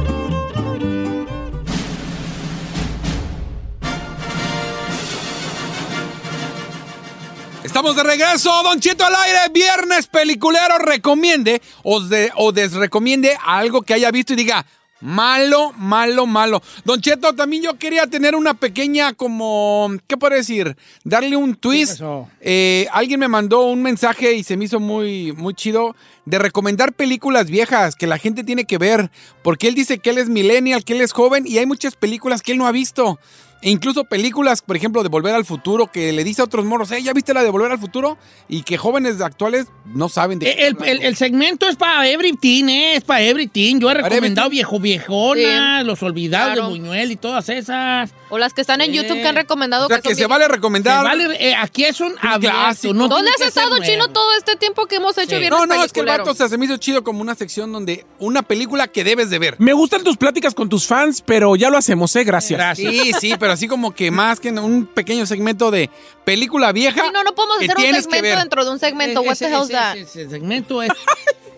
Estamos 7.64 7.96
de 7.96 8.04
regreso, 8.04 8.52
Don 8.64 8.80
Chito 8.80 9.06
al 9.06 9.16
aire, 9.16 9.40
viernes 9.54 10.08
peliculero, 10.08 10.78
recomiende 10.80 11.62
o, 11.84 12.00
de- 12.00 12.32
o 12.36 12.52
desrecomiende 12.52 13.38
algo 13.46 13.82
que 13.82 13.94
haya 13.94 14.12
visto 14.12 14.34
y 14.34 14.38
diga, 14.38 14.66
malo, 15.02 15.72
malo, 15.78 16.26
malo. 16.26 16.62
Don 16.84 17.02
Cheto, 17.02 17.34
también 17.34 17.64
yo 17.64 17.78
quería 17.78 18.08
tener 18.08 18.36
una 18.36 18.54
pequeña 18.54 19.14
como, 19.14 19.92
¿qué 20.08 20.18
puedo 20.18 20.36
decir? 20.36 20.76
Darle 21.04 21.36
un 21.36 21.56
twist. 21.56 22.02
Eh, 22.42 22.88
alguien 22.92 23.20
me 23.20 23.28
mandó 23.28 23.62
un 23.66 23.82
mensaje 23.82 24.34
y 24.34 24.44
se 24.44 24.58
me 24.58 24.66
hizo 24.66 24.80
muy, 24.80 25.32
muy 25.34 25.54
chido 25.54 25.96
de 26.26 26.40
recomendar 26.40 26.94
películas 26.94 27.50
viejas 27.50 27.96
que 27.96 28.08
la 28.08 28.18
gente 28.18 28.44
tiene 28.44 28.66
que 28.66 28.78
ver, 28.78 29.10
porque 29.42 29.68
él 29.68 29.76
dice 29.76 30.00
que 30.00 30.12
él 30.12 30.18
es 30.20 30.30
millennial, 30.30 30.84
que 30.84 30.94
él 30.94 31.02
es 31.02 31.12
joven 31.12 31.46
y 31.48 31.58
hay 31.58 31.66
muchas 31.66 31.96
películas 31.96 32.42
que 32.42 32.52
él 32.52 32.58
no 32.58 32.68
ha 32.68 32.72
visto. 32.72 33.20
E 33.62 33.70
incluso 33.70 34.06
películas, 34.06 34.62
por 34.62 34.76
ejemplo, 34.78 35.04
de 35.04 35.10
Volver 35.10 35.36
al 35.36 35.44
Futuro, 35.46 35.88
que 35.92 36.14
le 36.14 36.24
dice 36.24 36.42
a 36.42 36.46
otros 36.46 36.64
morros, 36.66 36.92
"Eh, 36.92 37.04
¿ya 37.04 37.12
viste 37.14 37.34
la 37.34 37.44
de 37.44 37.50
Volver 37.50 37.72
al 37.72 37.80
Futuro? 37.80 38.18
Y 38.48 38.64
que 38.64 38.78
jóvenes 38.78 39.20
actuales 39.22 39.68
no 39.86 40.08
saben 40.08 40.40
de 40.40 40.52
El, 40.52 40.78
el- 40.86 41.02
el 41.04 41.16
segmento 41.18 41.68
es 41.68 41.76
para 41.76 42.08
everything, 42.08 42.66
¿eh? 42.70 42.96
es 42.96 43.04
para 43.04 43.22
everything. 43.22 43.80
Yo 43.80 43.92
he 43.92 43.96
recomendado 43.96 44.50
Viejo 44.50 44.80
Viejona, 44.80 45.84
Los 45.84 46.02
Olvidados 46.04 46.54
Claro. 46.54 46.70
de 46.72 46.80
Buñuel 46.80 47.12
y 47.12 47.16
todas 47.16 47.50
esas. 47.50 48.12
O 48.32 48.38
las 48.38 48.54
que 48.54 48.62
están 48.62 48.80
en 48.82 48.94
YouTube 48.94 49.16
que 49.22 49.28
han 49.28 49.36
recomendado 49.36 49.86
O 49.86 49.88
sea, 49.88 50.00
que, 50.02 50.10
se 50.10 50.16
bien- 50.16 50.30
vale 50.30 50.48
recomendar. 50.48 51.00
Se 51.02 51.04
vale, 51.04 51.50
eh, 51.50 51.56
aquí 51.56 51.84
es 51.84 52.00
un 52.00 52.14
abierto. 52.22 52.58
clásico. 52.60 52.94
No 52.94 53.08
¿Dónde 53.08 53.32
has 53.32 53.42
estado, 53.42 53.70
nuevo. 53.72 53.84
Chino, 53.86 54.08
todo 54.10 54.32
este 54.38 54.56
tiempo 54.56 54.86
que 54.86 54.98
hemos 54.98 55.18
hecho 55.18 55.38
bien 55.40 55.50
No, 55.50 55.66
no, 55.66 55.84
es 55.84 55.92
que 55.92 56.02
el 56.02 56.06
vato 56.06 56.32
o 56.32 56.36
sea, 56.36 56.48
se 56.48 56.58
me 56.58 56.66
hizo 56.66 56.78
chido 56.78 57.04
como 57.04 57.22
una 57.22 57.34
sección 57.36 57.72
donde 57.72 58.06
una 58.20 58.44
película 58.44 58.88
que 58.88 59.04
debes 59.04 59.30
de 59.32 59.40
ver. 59.40 59.56
Me 59.58 59.74
gustan 59.74 60.04
tus 60.04 60.16
pláticas 60.16 60.54
con 60.54 60.70
tus 60.70 60.86
fans, 60.86 61.24
pero 61.26 61.56
ya 61.56 61.70
lo 61.72 61.78
hacemos, 61.78 62.16
¿eh? 62.16 62.24
Gracias. 62.24 62.78
Sí, 62.78 63.12
sí, 63.20 63.34
pero 63.40 63.49
así 63.52 63.68
como 63.68 63.92
que 63.94 64.12
más 64.12 64.40
que 64.40 64.50
un 64.52 64.86
pequeño 64.86 65.26
segmento 65.26 65.72
de 65.72 65.90
película 66.26 66.72
vieja. 66.72 67.02
Sí, 67.04 67.10
no, 67.14 67.24
no 67.24 67.34
podemos 67.36 67.58
hacer 67.58 67.76
un 67.78 68.02
segmento 68.04 68.40
dentro 68.40 68.66
de 68.66 68.72
un 68.72 68.80
segmento. 68.80 69.22
What 69.22 69.38
the 69.38 69.50
that? 69.72 69.98
ese- 69.98 70.22
ese 70.24 70.30
segmento 70.30 70.82
es... 70.82 70.90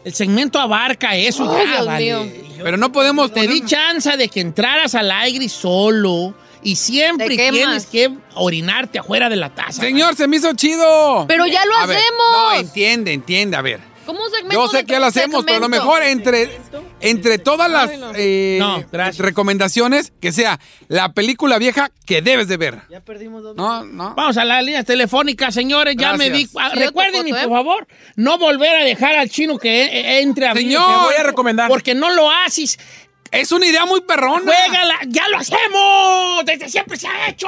El 0.04 0.16
segmento 0.16 0.60
abarca 0.60 1.16
eso 1.16 1.44
Ay, 1.56 1.66
ya, 1.68 1.72
Dios 1.74 1.86
vale. 1.86 2.04
mío. 2.06 2.34
Pero 2.64 2.76
no 2.78 2.92
podemos 2.92 3.32
Te 3.32 3.48
di 3.48 3.62
chance 3.64 4.18
de 4.18 4.30
que 4.30 4.42
entraras 4.42 4.96
al 4.96 5.12
aire 5.12 5.48
solo 5.48 6.34
y 6.64 6.76
siempre 6.76 7.30
¿De 7.30 7.38
qué 7.38 7.52
tienes 7.52 7.68
más? 7.68 7.86
que 7.86 8.10
orinarte 8.34 8.98
afuera 8.98 9.30
de 9.30 9.36
la 9.36 9.54
taza. 9.54 9.82
Señor, 9.84 10.16
se 10.16 10.28
me 10.28 10.38
hizo 10.38 10.54
chido. 10.54 11.26
Pero 11.28 11.46
ya 11.46 11.64
lo 11.66 11.76
A 11.76 11.86
ver, 11.86 11.98
hacemos. 11.98 12.26
no, 12.34 12.54
entiende, 12.56 13.14
entiende, 13.14 13.58
a 13.58 13.62
ver. 13.62 13.80
¿Cómo 14.08 14.24
un 14.24 14.32
segmento? 14.32 14.56
Yo 14.66 14.70
sé 14.72 14.86
que 14.86 14.98
lo 15.00 15.06
hacemos, 15.06 15.44
pero 15.46 15.58
a 15.58 15.62
lo 15.62 15.70
mejor 15.70 16.02
entre, 16.02 16.50
entre 17.02 17.38
todas 17.38 17.70
las 17.70 17.92
eh, 18.16 18.58
No, 18.60 18.84
recomendaciones, 19.18 20.14
que 20.20 20.32
sea 20.32 20.60
la 20.88 21.14
película 21.14 21.58
vieja 21.58 21.92
que 22.06 22.22
debes 22.22 22.48
de 22.48 22.58
ver. 22.58 22.82
Ya 22.90 23.02
perdimos 23.02 23.44
dos 23.44 23.56
No, 23.56 23.84
no. 23.84 24.16
Vamos 24.16 24.38
a 24.38 24.46
la 24.46 24.62
línea 24.62 24.84
telefónica, 24.84 25.52
señores. 25.52 25.96
Ya 25.98 26.14
me 26.14 26.30
di. 26.30 26.48
Ah, 26.58 26.72
recuerden, 26.74 27.28
por 27.30 27.50
favor, 27.50 27.88
no 28.16 28.38
volver 28.38 28.76
a 28.76 28.84
dejar 28.84 29.16
al 29.16 29.30
chino 29.30 29.58
que 29.58 29.86
eh, 29.86 30.00
eh, 30.00 30.22
entre 30.22 30.48
a 30.48 30.54
Señor, 30.54 30.82
Te 30.86 31.06
voy 31.06 31.16
a 31.20 31.24
recomendar. 31.24 31.68
Porque 31.68 31.96
no 31.96 32.10
lo 32.10 32.30
haces. 32.30 32.78
Es 33.32 33.52
una 33.54 33.66
idea 33.66 33.86
muy 33.86 34.02
perrona. 34.02 34.44
Juégala. 34.44 35.00
¡Ya 35.08 35.28
lo 35.30 35.38
hacemos! 35.38 36.46
¡Desde 36.46 36.70
siempre 36.70 36.98
se 36.98 37.08
ha 37.08 37.30
hecho! 37.30 37.48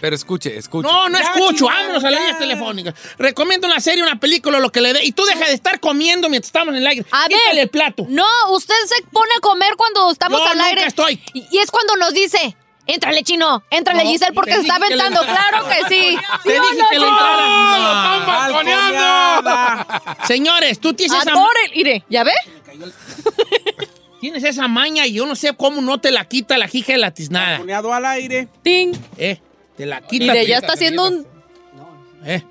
Pero 0.00 0.16
escuche, 0.16 0.56
escuche. 0.56 0.88
No, 0.88 1.08
no 1.08 1.18
Ya, 1.18 1.24
escucho. 1.24 1.66
Vámonos 1.66 2.02
a 2.04 2.10
las 2.10 2.20
líneas 2.20 2.38
telefónicas. 2.38 2.94
Recomiendo 3.18 3.66
una 3.66 3.80
serie, 3.80 4.02
una 4.02 4.18
película, 4.18 4.58
lo 4.58 4.70
que 4.72 4.80
le 4.80 4.92
dé. 4.94 5.04
Y 5.04 5.12
tú 5.12 5.24
deja 5.24 5.44
de 5.46 5.52
estar 5.52 5.78
comiendo 5.80 6.28
mientras 6.28 6.48
estamos 6.48 6.74
en 6.74 6.80
el 6.80 6.86
aire. 6.86 7.04
A 7.10 7.28
ver. 7.28 7.38
Quítale 7.38 7.60
el 7.62 7.68
plato. 7.68 8.06
No, 8.08 8.26
usted 8.50 8.74
se 8.86 9.02
pone 9.12 9.30
a 9.36 9.40
comer 9.40 9.74
cuando 9.76 10.10
estamos 10.10 10.40
No, 10.40 10.46
al 10.48 10.56
nunca 10.56 10.68
aire. 10.68 10.84
estoy. 10.86 11.22
Y, 11.34 11.46
y 11.50 11.58
es 11.58 11.70
cuando 11.70 11.96
nos 11.96 12.14
dice, 12.14 12.56
éntrale, 12.86 13.22
chino, 13.22 13.62
éntrale, 13.70 14.04
No, 14.04 14.10
Giselle, 14.10 14.32
porque 14.32 14.52
te 14.52 14.56
se 14.56 14.62
está 14.62 14.76
dije 14.76 14.88
que 14.88 14.96
le 14.96 15.02
aventando. 15.02 15.28
entrara. 15.28 15.48
Claro 15.60 15.68
que 15.68 15.94
sí. 15.94 16.18
Te 16.44 16.50
¿Sí 16.50 16.58
o 16.58 16.62
dije 16.62 16.82
no, 16.82 16.88
que 16.88 16.98
le 16.98 17.06
entrara. 17.06 17.46
No. 19.42 20.26
Señores, 20.26 20.80
tú 20.80 20.94
tienes 20.94 21.18
esa, 21.20 21.32
Mire, 21.74 22.04
¿ya 22.08 22.24
ve? 22.24 22.32
tienes 24.20 24.44
esa 24.44 24.68
maña 24.68 25.06
y 25.06 25.14
yo 25.14 25.26
no 25.26 25.34
sé 25.34 25.54
cómo 25.54 25.80
no 25.80 25.98
te 26.00 26.10
la 26.10 26.26
quita 26.26 26.58
la 26.58 26.68
jija 26.68 26.92
de 26.92 26.98
la 26.98 27.10
tiznada. 27.12 27.58
Poneado 27.58 27.92
al 27.92 28.04
aire. 28.06 28.48
Ting. 28.62 28.94
Eh, 29.16 29.40
te 29.80 29.86
la 29.86 30.00
quita. 30.02 30.32
Mire, 30.32 30.46
ya 30.46 30.58
está 30.58 30.74
haciendo 30.74 31.08
un... 31.08 31.26
Eh, 32.24 32.42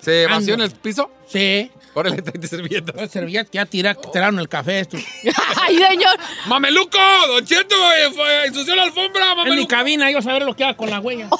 ¿Se 0.00 0.26
vació 0.26 0.54
en 0.54 0.60
el 0.60 0.70
piso? 0.70 1.10
sí. 1.28 1.70
Órale, 1.94 2.20
tráete 2.22 2.46
servilletas. 2.46 3.10
Que 3.10 3.46
ya 3.52 3.64
tira, 3.64 3.94
tiraron 3.94 4.38
el 4.38 4.50
café 4.50 4.80
esto. 4.80 4.98
¡Ay, 5.62 5.78
señor! 5.78 6.14
¡Mameluco! 6.46 6.98
¡Don 7.28 7.42
Cheto! 7.44 7.74
eh, 7.94 8.10
fue- 8.14 8.46
¡Ensució 8.48 8.74
la 8.76 8.82
alfombra, 8.82 9.30
En 9.30 9.32
mi 9.36 9.36
mameluco! 9.44 9.68
cabina, 9.68 10.10
yo 10.10 10.18
a 10.18 10.22
saber 10.22 10.42
lo 10.42 10.54
que 10.54 10.62
haga 10.64 10.76
con 10.76 10.90
la 10.90 11.00
huella. 11.00 11.26
¡Oh! 11.30 11.38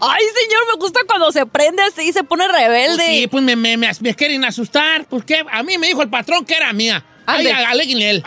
Ay, 0.00 0.24
señor, 0.42 0.62
me 0.72 0.78
gusta 0.80 1.00
cuando 1.06 1.30
se 1.30 1.44
prende 1.46 1.82
así 1.82 2.08
y 2.08 2.12
se 2.12 2.24
pone 2.24 2.48
rebelde. 2.48 2.96
Pues 2.96 3.06
sí, 3.06 3.26
pues 3.26 3.44
me, 3.44 3.54
me, 3.54 3.76
me, 3.76 3.90
me 4.00 4.14
quieren 4.14 4.44
asustar. 4.46 5.04
Pues 5.06 5.24
que 5.24 5.44
a 5.50 5.62
mí 5.62 5.76
me 5.78 5.86
dijo 5.88 6.00
el 6.02 6.08
patrón 6.08 6.44
que 6.46 6.54
era 6.54 6.72
mía. 6.72 7.04
Ay, 7.26 7.46
él. 8.02 8.22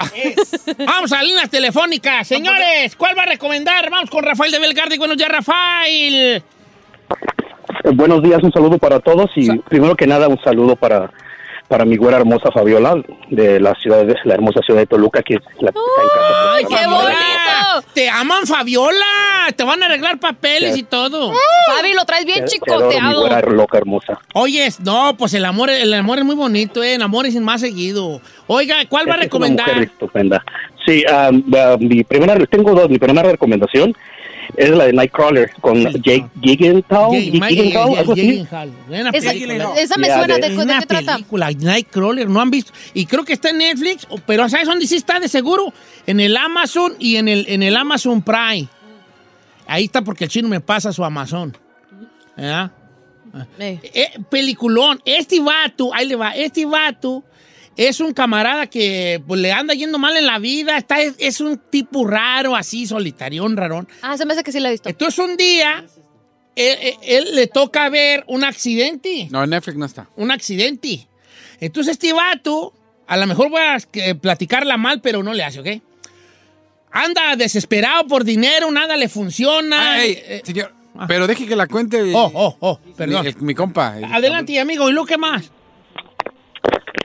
Vamos 0.86 1.12
a 1.12 1.24
líneas 1.24 1.50
telefónicas. 1.50 2.28
Señores, 2.28 2.96
¿cuál 2.96 3.18
va 3.18 3.24
a 3.24 3.28
recomendar? 3.28 3.90
Vamos 3.90 4.10
con 4.10 4.24
Rafael 4.24 4.52
de 4.52 4.60
Belgarde. 4.60 4.98
Buenos 4.98 5.18
días, 5.18 5.30
Rafael. 5.30 6.44
Eh, 7.84 7.92
buenos 7.94 8.22
días, 8.24 8.42
un 8.44 8.52
saludo 8.52 8.78
para 8.78 9.00
todos 9.00 9.30
y 9.36 9.50
primero 9.60 9.96
que 9.96 10.08
nada 10.08 10.28
un 10.28 10.40
saludo 10.44 10.76
para, 10.76 11.12
para 11.68 11.86
mi 11.86 11.98
güera 11.98 12.18
hermosa 12.18 12.50
Fabiola 12.52 12.96
de 13.30 13.60
la 13.60 13.74
ciudad 13.76 14.06
de 14.06 14.16
la 14.24 14.34
hermosa 14.36 14.62
ciudad 14.66 14.80
de 14.80 14.86
Toluca 14.88 15.22
que 15.22 15.36
es 15.36 15.42
la 15.60 15.72
que 15.72 15.80
está 15.80 16.02
en 16.02 16.08
casa. 16.10 16.54
¡Ay, 16.56 16.66
¡Qué 16.66 16.88
bonito! 16.88 17.92
Te 17.94 18.10
aman, 18.10 18.46
Fabiola. 18.48 19.06
Te 19.56 19.64
van 19.64 19.82
a 19.84 19.86
arreglar 19.88 20.20
papeles 20.20 20.78
y 20.78 20.84
todo. 20.84 21.34
Fabi, 21.76 21.94
lo 21.94 22.06
traes 22.06 22.26
bien 22.26 22.46
Te- 22.46 22.58
te 22.60 22.72
adoro, 22.72 22.88
mi 22.88 22.94
chicoteado. 22.96 23.22
güera 23.22 23.42
loca 23.42 23.78
hermosa. 23.78 24.20
Oyes, 24.34 24.80
no, 24.80 25.16
pues 25.18 25.34
el 25.34 25.46
amor, 25.46 25.70
el 25.70 25.94
amor 25.94 26.20
es 26.20 26.26
muy 26.26 26.36
bonito, 26.36 26.84
eh. 26.84 26.94
Enamórense 26.94 27.40
más 27.40 27.62
seguido. 27.62 28.22
Oiga, 28.48 28.78
¿cuál 28.90 29.08
va 29.08 29.14
a 29.14 29.16
una 29.18 29.24
recomendar? 29.24 29.68
mujer 29.68 29.84
estupenda. 29.84 30.44
Sí, 30.86 31.04
ah, 31.12 31.32
mi 31.80 32.04
primera, 32.04 32.38
tengo 32.46 32.74
dos. 32.74 32.90
Mi 32.90 32.98
primera 32.98 33.30
recomendación 33.30 33.94
es 34.56 34.70
la 34.70 34.86
de 34.86 34.94
Nightcrawler 34.94 35.52
con 35.62 35.82
Jake 36.02 36.26
Gyllenhaal. 36.42 37.12
Esa, 39.78 39.98
me 39.98 40.08
suena. 40.08 40.36
de- 40.36 40.42
¿De, 40.42 40.50
de 40.50 40.58
Una 40.64 40.80
qué 40.80 40.86
trata? 40.86 41.14
película, 41.14 41.52
Nightcrawler, 41.52 42.30
no 42.30 42.42
han 42.42 42.52
visto. 42.52 42.72
Y 42.94 43.06
creo 43.06 43.24
que 43.26 43.34
está 43.34 43.50
en 43.50 43.58
Netflix, 43.60 44.08
pero 44.26 44.48
¿sabes 44.50 44.68
dónde 44.68 44.88
sí 44.88 44.96
está 44.96 45.20
de 45.20 45.28
seguro? 45.28 45.74
En 46.06 46.20
el 46.20 46.36
Amazon 46.38 46.96
y 47.00 47.18
en 47.18 47.28
el, 47.28 47.46
en 47.50 47.64
el 47.64 47.76
Amazon 47.76 48.22
Prime. 48.22 48.68
Ahí 49.68 49.86
está 49.86 50.02
porque 50.02 50.26
el 50.26 50.30
chino 50.30 50.48
me 50.48 50.62
pasa 50.62 50.94
su 50.94 51.04
Amazon. 51.04 51.56
¿Verdad? 52.36 52.72
Eh. 53.60 53.80
Eh, 53.94 54.12
peliculón. 54.30 55.00
Este 55.06 55.40
vato, 55.42 55.94
ahí 55.94 56.08
le 56.08 56.16
va, 56.16 56.32
este 56.32 56.66
vato 56.66 57.24
es 57.78 58.00
un 58.00 58.12
camarada 58.14 58.68
que 58.68 59.22
pues, 59.26 59.40
le 59.40 59.52
anda 59.52 59.74
yendo 59.76 59.98
mal 60.00 60.18
en 60.18 60.26
la 60.26 60.40
vida. 60.40 60.78
Está, 60.78 61.00
es, 61.02 61.14
es 61.20 61.40
un 61.40 61.58
tipo 61.70 62.06
raro, 62.08 62.56
así, 62.56 62.86
solitarión, 62.88 63.56
rarón. 63.56 63.88
Ah, 64.02 64.18
se 64.18 64.26
me 64.26 64.34
hace 64.34 64.44
que 64.44 64.52
sí 64.52 64.60
la 64.60 64.70
he 64.70 64.72
visto. 64.72 64.90
Entonces 64.90 65.20
un 65.20 65.38
día, 65.38 65.86
él, 66.56 66.78
él- 66.82 66.96
él 67.04 67.36
le 67.36 67.48
toca 67.48 67.88
ver 67.90 68.24
un 68.28 68.44
accidente 68.44 69.28
No, 69.30 69.44
en 69.44 69.52
Netflix 69.52 69.78
no 69.78 69.86
está. 69.86 70.10
un 70.16 70.32
accidente. 70.32 71.08
Entonces 71.60 71.94
este 71.94 72.12
vato, 72.14 72.74
a 73.08 73.16
lo 73.16 73.28
mejor 73.28 73.50
voy 73.50 73.62
a 73.62 73.78
eh, 73.94 74.16
platicarla 74.16 74.76
mal, 74.78 75.00
pero 75.02 75.22
no 75.24 75.34
le 75.34 75.44
hace, 75.44 75.60
¿ok? 75.60 75.68
Anda 76.92 77.36
desesperado 77.36 78.08
por 78.08 78.24
dinero, 78.24 78.72
nada 78.72 78.96
le 78.96 79.10
funciona. 79.10 79.94
Ah, 79.94 80.04
ey, 80.04 80.14
Eh, 80.20 80.42
señor, 80.44 80.74
pero 81.08 81.28
deje 81.28 81.46
que 81.46 81.56
la 81.56 81.68
cuente. 81.68 82.02
Oh, 82.16 82.32
oh, 82.34 82.58
oh, 82.60 82.80
perdón. 82.96 83.22
Mi, 83.24 83.30
el- 83.30 83.42
mi 83.42 83.54
compa. 83.54 83.98
el- 83.98 84.06
Adelante, 84.06 84.60
amigo, 84.60 84.90
¿y 84.90 84.94
lo 84.94 85.06
que 85.06 85.18
más? 85.18 85.52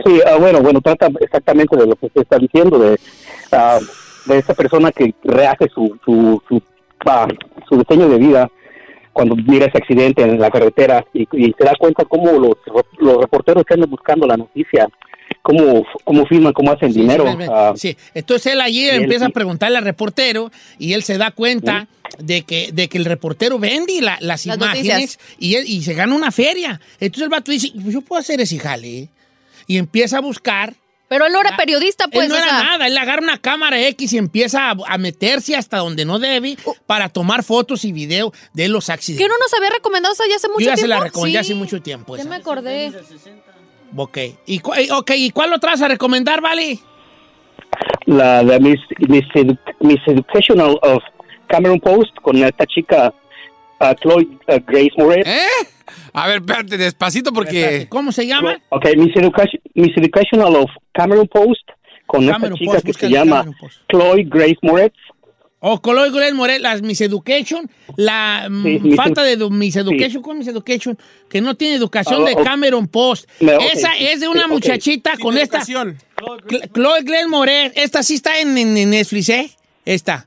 Sí, 0.04 0.20
ah, 0.26 0.36
bueno, 0.36 0.60
bueno, 0.60 0.80
trata 0.80 1.08
exactamente 1.20 1.76
de 1.76 1.86
lo 1.86 1.96
que 1.96 2.06
usted 2.06 2.22
está 2.22 2.38
diciendo, 2.38 2.78
de, 2.78 2.98
ah, 3.52 3.78
de 4.26 4.38
esa 4.38 4.54
persona 4.54 4.90
que 4.92 5.14
rehace 5.24 5.68
su, 5.74 5.98
su, 6.04 6.42
su, 6.48 6.62
ah, 7.06 7.28
su 7.68 7.78
diseño 7.78 8.08
de 8.08 8.18
vida 8.18 8.50
cuando 9.12 9.36
mira 9.36 9.66
ese 9.66 9.78
accidente 9.78 10.22
en 10.22 10.38
la 10.40 10.50
carretera 10.50 11.04
y, 11.12 11.22
y 11.32 11.54
se 11.58 11.64
da 11.64 11.74
cuenta 11.78 12.04
cómo 12.06 12.32
los, 12.32 12.54
los 12.98 13.16
reporteros 13.18 13.64
que 13.64 13.74
andan 13.74 13.90
buscando 13.90 14.26
la 14.26 14.36
noticia, 14.38 14.88
cómo, 15.42 15.84
cómo 16.04 16.24
filman, 16.26 16.52
cómo 16.54 16.72
hacen 16.72 16.92
dinero. 16.92 17.24
Sí, 17.26 17.32
sí, 17.32 17.42
sí. 17.44 17.48
ah, 17.52 17.72
Sí, 17.76 17.96
entonces 18.14 18.52
él 18.54 18.60
allí 18.62 18.88
él- 18.88 19.02
empieza 19.02 19.26
a 19.26 19.28
preguntarle 19.30 19.76
al 19.78 19.84
reportero 19.84 20.50
y 20.78 20.94
él 20.94 21.02
se 21.02 21.18
da 21.18 21.30
cuenta 21.30 21.86
de, 22.18 22.42
que, 22.42 22.70
de 22.72 22.88
que 22.88 22.96
el 22.98 23.04
reportero 23.04 23.58
vende 23.58 24.00
la- 24.00 24.16
las, 24.20 24.46
Las 24.46 24.56
imágenes 24.56 25.18
y, 25.38 25.56
él- 25.56 25.64
y 25.68 25.82
se 25.82 25.92
gana 25.94 26.14
una 26.14 26.30
feria. 26.30 26.80
Entonces 26.98 27.24
el 27.24 27.28
vato 27.28 27.50
dice, 27.52 27.70
yo 27.74 28.00
puedo 28.00 28.18
hacer 28.20 28.40
ese 28.40 28.58
jale. 28.58 29.08
Y 29.66 29.78
empieza 29.78 30.18
a 30.18 30.20
buscar 30.20 30.74
Pero 31.08 31.26
él 31.26 31.32
no 31.32 31.40
era 31.40 31.56
periodista, 31.56 32.08
pues. 32.08 32.24
él 32.24 32.28
no 32.30 32.34
o 32.36 32.38
era 32.38 32.48
sea, 32.48 32.62
nada, 32.64 32.86
él 32.86 32.96
agarra 32.96 33.22
una 33.22 33.38
cámara 33.38 33.78
X 33.88 34.12
y 34.14 34.18
empieza 34.18 34.70
a, 34.70 34.76
a 34.86 34.98
meterse 34.98 35.54
hasta 35.56 35.78
donde 35.78 36.04
no 36.04 36.18
debe 36.18 36.56
para 36.86 37.08
tomar 37.10 37.42
fotos 37.42 37.84
y 37.84 37.92
video 37.92 38.32
de 38.54 38.68
los 38.68 38.88
accidentes. 38.90 39.24
¿Qué 39.26 39.28
no 39.28 39.36
nos 39.38 39.52
había 39.54 39.70
recomendado 39.70 40.14
esa 40.14 40.24
ya 40.28 40.36
hace 40.36 40.48
mucho 40.48 40.60
Yo 40.60 40.66
ya 40.70 40.74
tiempo? 40.74 40.82
se 40.82 40.88
la 40.88 41.00
recomendé 41.00 41.32
Sí. 41.32 41.36
hace 41.38 41.54
mucho 41.54 41.82
tiempo. 41.82 42.16
Ya 42.16 42.22
esa. 42.22 42.30
me 42.30 42.36
acordé. 42.36 42.92
Ok. 43.94 44.18
¿Y, 44.46 44.58
cu- 44.60 44.72
eh, 44.74 44.88
ok, 44.90 45.10
¿y 45.16 45.30
cuál 45.32 45.52
otra 45.52 45.72
vas 45.72 45.82
a 45.82 45.88
recomendar, 45.88 46.40
Vale? 46.40 46.78
la 48.06 48.42
de 48.42 48.58
Miss, 48.60 48.80
Miss 49.80 50.00
Educational 50.06 50.78
of 50.82 51.02
Cameron 51.48 51.78
Post 51.80 52.14
con 52.22 52.36
esta 52.42 52.66
chica 52.66 53.12
Chloe 53.96 54.28
ah, 54.48 54.58
Grace 54.66 54.90
Moretz. 54.96 55.26
¿Eh? 55.26 55.66
A 56.12 56.28
ver, 56.28 56.36
espérate, 56.38 56.76
despacito 56.78 57.32
porque. 57.32 57.86
¿Cómo 57.88 58.12
se 58.12 58.26
llama? 58.26 58.60
Ok, 58.70 58.86
Miss, 58.96 59.14
Education, 59.16 59.60
Miss 59.74 59.92
Educational 59.96 60.56
of 60.56 60.70
Cameron 60.92 61.26
Post 61.28 61.68
con 62.06 62.26
Cameron 62.26 62.52
esta 62.54 62.58
chica 62.58 62.72
Post, 62.72 62.86
que 62.86 62.92
se 62.92 63.08
llama. 63.10 63.44
Chloe 63.90 64.24
Grace 64.26 64.58
Moretz. 64.62 64.94
O 65.64 65.80
Color 65.80 66.10
Grace 66.10 66.34
Morel, 66.34 66.60
las 66.62 66.82
Miss 66.82 67.00
Education, 67.02 67.70
la 67.96 68.48
mm, 68.50 68.62
Sí, 68.82 68.96
falta 68.96 69.22
de 69.22 69.36
Miss 69.48 69.76
Education, 69.76 70.20
¿cómo 70.20 70.40
Miss 70.40 70.48
Education? 70.48 70.98
Que 71.30 71.40
no 71.40 71.54
tiene 71.54 71.76
educación 71.76 72.24
Ah, 72.26 72.30
de. 72.30 72.36
Cameron 72.42 72.88
Post. 72.88 73.30
Esa 73.40 73.92
sí, 73.92 74.06
es 74.06 74.18
de 74.20 74.26
sí, 74.26 74.32
una 74.32 74.48
muchachita 74.48 75.12
con 75.20 75.38
esta. 75.38 75.62
Chloe 75.64 77.02
Glenn 77.04 77.30
Moret. 77.30 77.72
Esta 77.76 78.02
sí 78.02 78.14
está 78.14 78.40
en, 78.40 78.58
en- 78.58 78.76
en 78.76 78.90
Netflix, 78.90 79.28
¿eh? 79.28 79.50
Esta. 79.84 80.26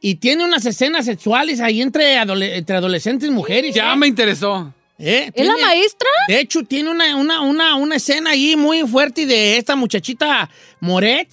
Y 0.00 0.16
tiene 0.16 0.44
unas 0.44 0.64
escenas 0.66 1.04
sexuales 1.06 1.60
ahí 1.60 1.80
entre, 1.82 2.18
adole- 2.18 2.56
entre 2.56 2.76
adolescentes 2.76 3.28
y 3.28 3.32
mujeres. 3.32 3.74
Ya 3.74 3.92
¿eh? 3.92 3.96
me 3.96 4.06
interesó. 4.06 4.72
¿Eh? 4.98 5.30
¿Es 5.34 5.46
la 5.46 5.56
maestra? 5.58 6.08
De 6.28 6.40
hecho, 6.40 6.62
tiene 6.62 6.90
una, 6.90 7.16
una, 7.16 7.40
una, 7.42 7.76
una 7.76 7.96
escena 7.96 8.30
ahí 8.30 8.56
muy 8.56 8.80
fuerte 8.86 9.26
de 9.26 9.58
esta 9.58 9.76
muchachita 9.76 10.48
Moret, 10.80 11.28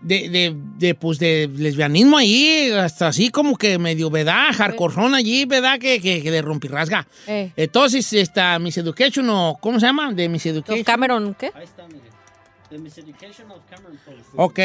de, 0.00 0.28
de, 0.28 0.54
de, 0.78 0.94
pues, 0.94 1.18
de 1.18 1.50
lesbianismo 1.54 2.16
ahí, 2.16 2.70
hasta 2.70 3.08
así 3.08 3.30
como 3.30 3.56
que 3.56 3.78
medio, 3.78 4.10
¿verdad? 4.10 4.54
Hardcore 4.54 5.14
allí, 5.14 5.44
¿verdad? 5.44 5.78
Que, 5.78 6.00
que, 6.00 6.22
que 6.22 6.30
de 6.30 6.40
rompirrasga. 6.40 7.06
Eh. 7.26 7.50
Entonces, 7.56 8.10
esta 8.12 8.58
Miss 8.58 8.78
Education, 8.78 9.28
o 9.28 9.58
¿cómo 9.60 9.80
se 9.80 9.86
llama? 9.86 10.12
De 10.12 10.28
Miss 10.28 10.46
Education. 10.46 10.84
Cameron, 10.84 11.34
¿qué? 11.38 11.52
Ok, 14.36 14.60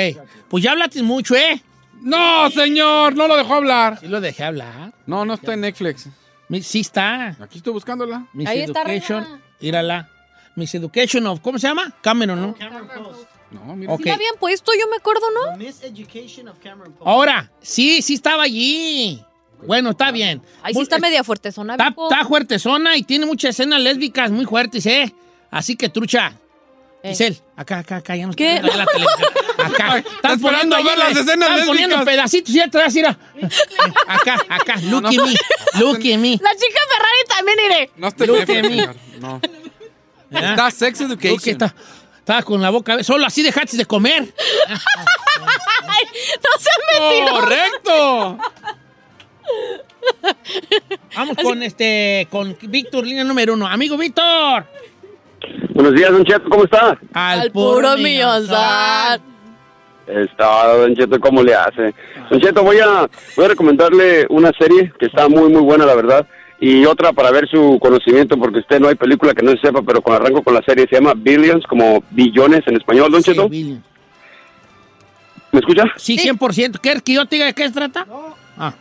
pues 0.50 0.64
ya 0.64 0.72
hablaste 0.72 1.02
mucho, 1.04 1.36
¿eh? 1.36 1.62
No, 2.04 2.50
señor, 2.52 3.16
no 3.16 3.28
lo 3.28 3.36
dejó 3.38 3.56
hablar. 3.56 4.00
Sí 4.00 4.08
lo 4.08 4.22
dejé 4.22 4.44
hablar. 4.44 4.94
No, 5.06 5.26
no 5.26 5.34
está 5.36 5.54
en 5.54 5.62
Netflix. 5.62 6.08
Mi- 6.50 6.62
Sí 6.62 6.82
está. 6.82 7.36
Aquí 7.40 7.58
estoy 7.58 7.74
buscándola. 7.74 8.26
Miss 8.34 8.48
Ahí 8.48 8.60
está, 8.62 8.82
Education, 8.82 9.42
írala. 9.60 10.10
Miss 10.56 10.76
Education 10.76 11.26
of, 11.28 11.40
¿cómo 11.40 11.58
se 11.58 11.68
llama? 11.68 11.96
Cameron, 12.02 12.40
¿no? 12.42 12.56
No, 13.52 13.76
mira. 13.76 13.94
Ok. 13.94 14.02
Sí 14.04 14.10
la 14.10 14.16
habían 14.16 14.36
puesto, 14.40 14.72
yo 14.80 14.88
me 14.90 14.98
acuerdo, 14.98 15.22
¿no? 15.32 15.58
Miss 15.58 15.82
Education 15.84 16.48
of 16.50 16.58
Cameron 16.60 16.94
Post. 16.94 17.08
Ahora, 17.08 17.52
sí, 17.62 18.02
sí 18.02 18.16
estaba 18.16 18.44
allí. 18.44 19.24
Bueno, 19.66 19.92
está 19.92 20.12
bien. 20.12 20.42
Ahí 20.62 20.74
sí 20.74 20.82
está 20.82 21.00
media 21.00 21.24
fuertezona, 21.24 21.74
Está, 21.76 21.90
viejo. 21.90 22.10
está 22.12 22.26
fuerte 22.26 22.60
zona 22.60 22.98
y 22.98 23.04
tiene 23.04 23.26
muchas 23.26 23.52
escenas 23.52 23.80
lésbicas 23.82 24.30
muy 24.30 24.46
fuertes, 24.46 24.86
¿eh? 24.86 25.14
Así 25.50 25.76
que, 25.78 25.88
trucha. 25.90 26.34
Eh. 27.02 27.10
Giselle, 27.10 27.38
acá, 27.56 27.80
acá, 27.80 27.98
acá, 27.98 28.16
ya 28.16 28.26
nos 28.28 28.36
¿Qué? 28.36 28.62
la 28.62 28.86
televisión. 28.86 29.30
Acá. 29.66 29.98
Estás 29.98 30.34
esperando 30.34 30.42
poniendo 30.42 30.76
ahí 30.76 30.84
ver 30.84 30.98
las 30.98 31.14
la- 31.14 31.20
escenas 31.22 31.50
estás 31.52 31.68
poniendo 31.68 32.06
pedacitos 32.06 32.56
y 32.56 32.60
atrás, 32.60 32.94
mira. 32.94 33.18
Acá, 34.08 34.38
acá, 34.50 34.76
look 34.84 35.06
at 35.06 35.12
me, 35.12 35.36
look 35.80 35.96
at 35.98 36.18
me. 36.20 36.40
La 36.42 36.52
chica 36.56 36.80
Ferrari 36.90 37.24
también 37.28 37.60
iré. 37.66 37.92
No 37.98 38.08
está 38.08 38.24
en 38.24 38.30
Look 38.30 38.42
at 38.42 38.48
me. 38.64 38.90
No. 39.20 39.42
Está 40.32 40.72
Sex 40.72 41.00
Look, 41.02 41.12
Education. 41.24 41.50
está, 41.52 41.76
estaba 42.18 42.42
con 42.44 42.62
la 42.62 42.70
boca, 42.72 43.04
solo 43.04 43.26
así 43.26 43.42
dejaste 43.44 43.78
de 43.78 43.86
comer. 43.86 44.34
Ay, 44.68 46.06
no 46.38 46.60
se 46.60 46.70
metió. 47.00 47.34
¡Correcto! 47.40 48.38
Vamos 51.16 51.38
con 51.42 51.62
este, 51.64 52.28
con 52.32 52.58
Víctor, 52.62 53.06
línea 53.06 53.24
número 53.24 53.54
uno. 53.54 53.68
Amigo 53.68 53.98
Víctor. 53.98 54.66
Buenos 55.74 55.94
días, 55.94 56.12
Don 56.12 56.24
Cheto, 56.26 56.50
¿cómo 56.50 56.64
está? 56.64 56.98
Al 57.14 57.52
puro 57.52 57.98
millonzar. 57.98 59.20
Está, 60.08 60.68
Don 60.76 60.96
Cheto, 60.96 61.20
¿cómo 61.20 61.42
le 61.44 61.56
hace? 61.56 61.94
Don 62.30 62.40
Cheto, 62.42 62.62
voy 62.64 62.78
a, 62.80 63.08
voy 63.36 63.46
a 63.46 63.50
recomendarle 63.50 64.26
una 64.30 64.52
serie 64.60 64.92
que 65.00 65.06
está 65.06 65.30
muy, 65.30 65.50
muy 65.50 65.62
buena, 65.62 65.86
la 65.86 65.96
verdad, 65.96 66.28
y 66.60 66.86
otra 66.86 67.14
para 67.14 67.32
ver 67.32 67.48
su 67.50 67.78
conocimiento, 67.82 68.38
porque 68.38 68.60
usted 68.60 68.80
no 68.80 68.90
hay 68.90 68.96
película 68.96 69.34
que 69.34 69.44
no 69.44 69.52
se 69.52 69.60
sepa, 69.60 69.82
pero 69.82 70.02
con 70.02 70.14
arranco 70.14 70.44
con 70.44 70.54
la 70.54 70.62
serie, 70.66 70.86
se 70.90 70.96
llama 70.96 71.14
Billions, 71.16 71.66
como 71.68 72.04
billones 72.12 72.62
en 72.68 72.76
español, 72.76 73.12
Don 73.12 73.24
Cheto. 73.24 73.48
Billion. 73.48 73.84
¿Me 75.52 75.60
escucha? 75.60 75.84
Sí, 75.98 76.18
100%. 76.18 76.80
¿Quieres 76.82 77.04
que 77.04 77.14
yo 77.14 77.26
te 77.26 77.36
diga 77.36 77.46
de 77.46 77.54
qué 77.54 77.68
se 77.68 77.74
trata? 77.74 78.06
Ah. 78.58 78.74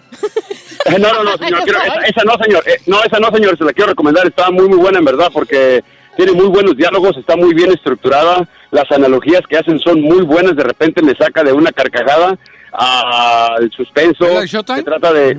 Eh, 0.87 0.99
No, 0.99 1.13
no, 1.13 1.23
no, 1.23 1.37
señor, 1.37 1.61
quiero- 1.65 1.79
esa, 1.83 2.01
esa 2.01 2.25
no, 2.25 2.33
señor, 2.43 2.65
eh, 2.67 2.79
no, 2.87 3.03
esa 3.05 3.19
no, 3.21 3.29
señor, 3.31 3.57
se 3.59 3.65
la 3.65 3.73
quiero 3.73 3.91
recomendar, 3.91 4.27
está 4.27 4.51
muy, 4.51 4.69
muy 4.69 4.79
buena, 4.79 4.99
en 4.99 5.05
verdad, 5.05 5.29
porque 5.33 5.85
tiene 6.17 6.33
muy 6.33 6.47
buenos 6.47 6.77
diálogos, 6.77 7.17
está 7.17 7.37
muy 7.37 7.55
bien 7.55 7.71
estructurada, 7.73 8.47
las 8.71 8.91
analogías 8.91 9.43
que 9.49 9.57
hacen 9.57 9.79
son 9.79 10.01
muy 10.01 10.23
buenas, 10.23 10.57
de 10.57 10.65
repente 10.65 11.03
me 11.03 11.15
saca 11.15 11.43
de 11.43 11.53
una 11.53 11.73
carcajada 11.73 12.39
al 12.73 13.71
suspenso, 13.71 14.27
se 14.47 14.83
trata 14.83 15.13
de... 15.13 15.39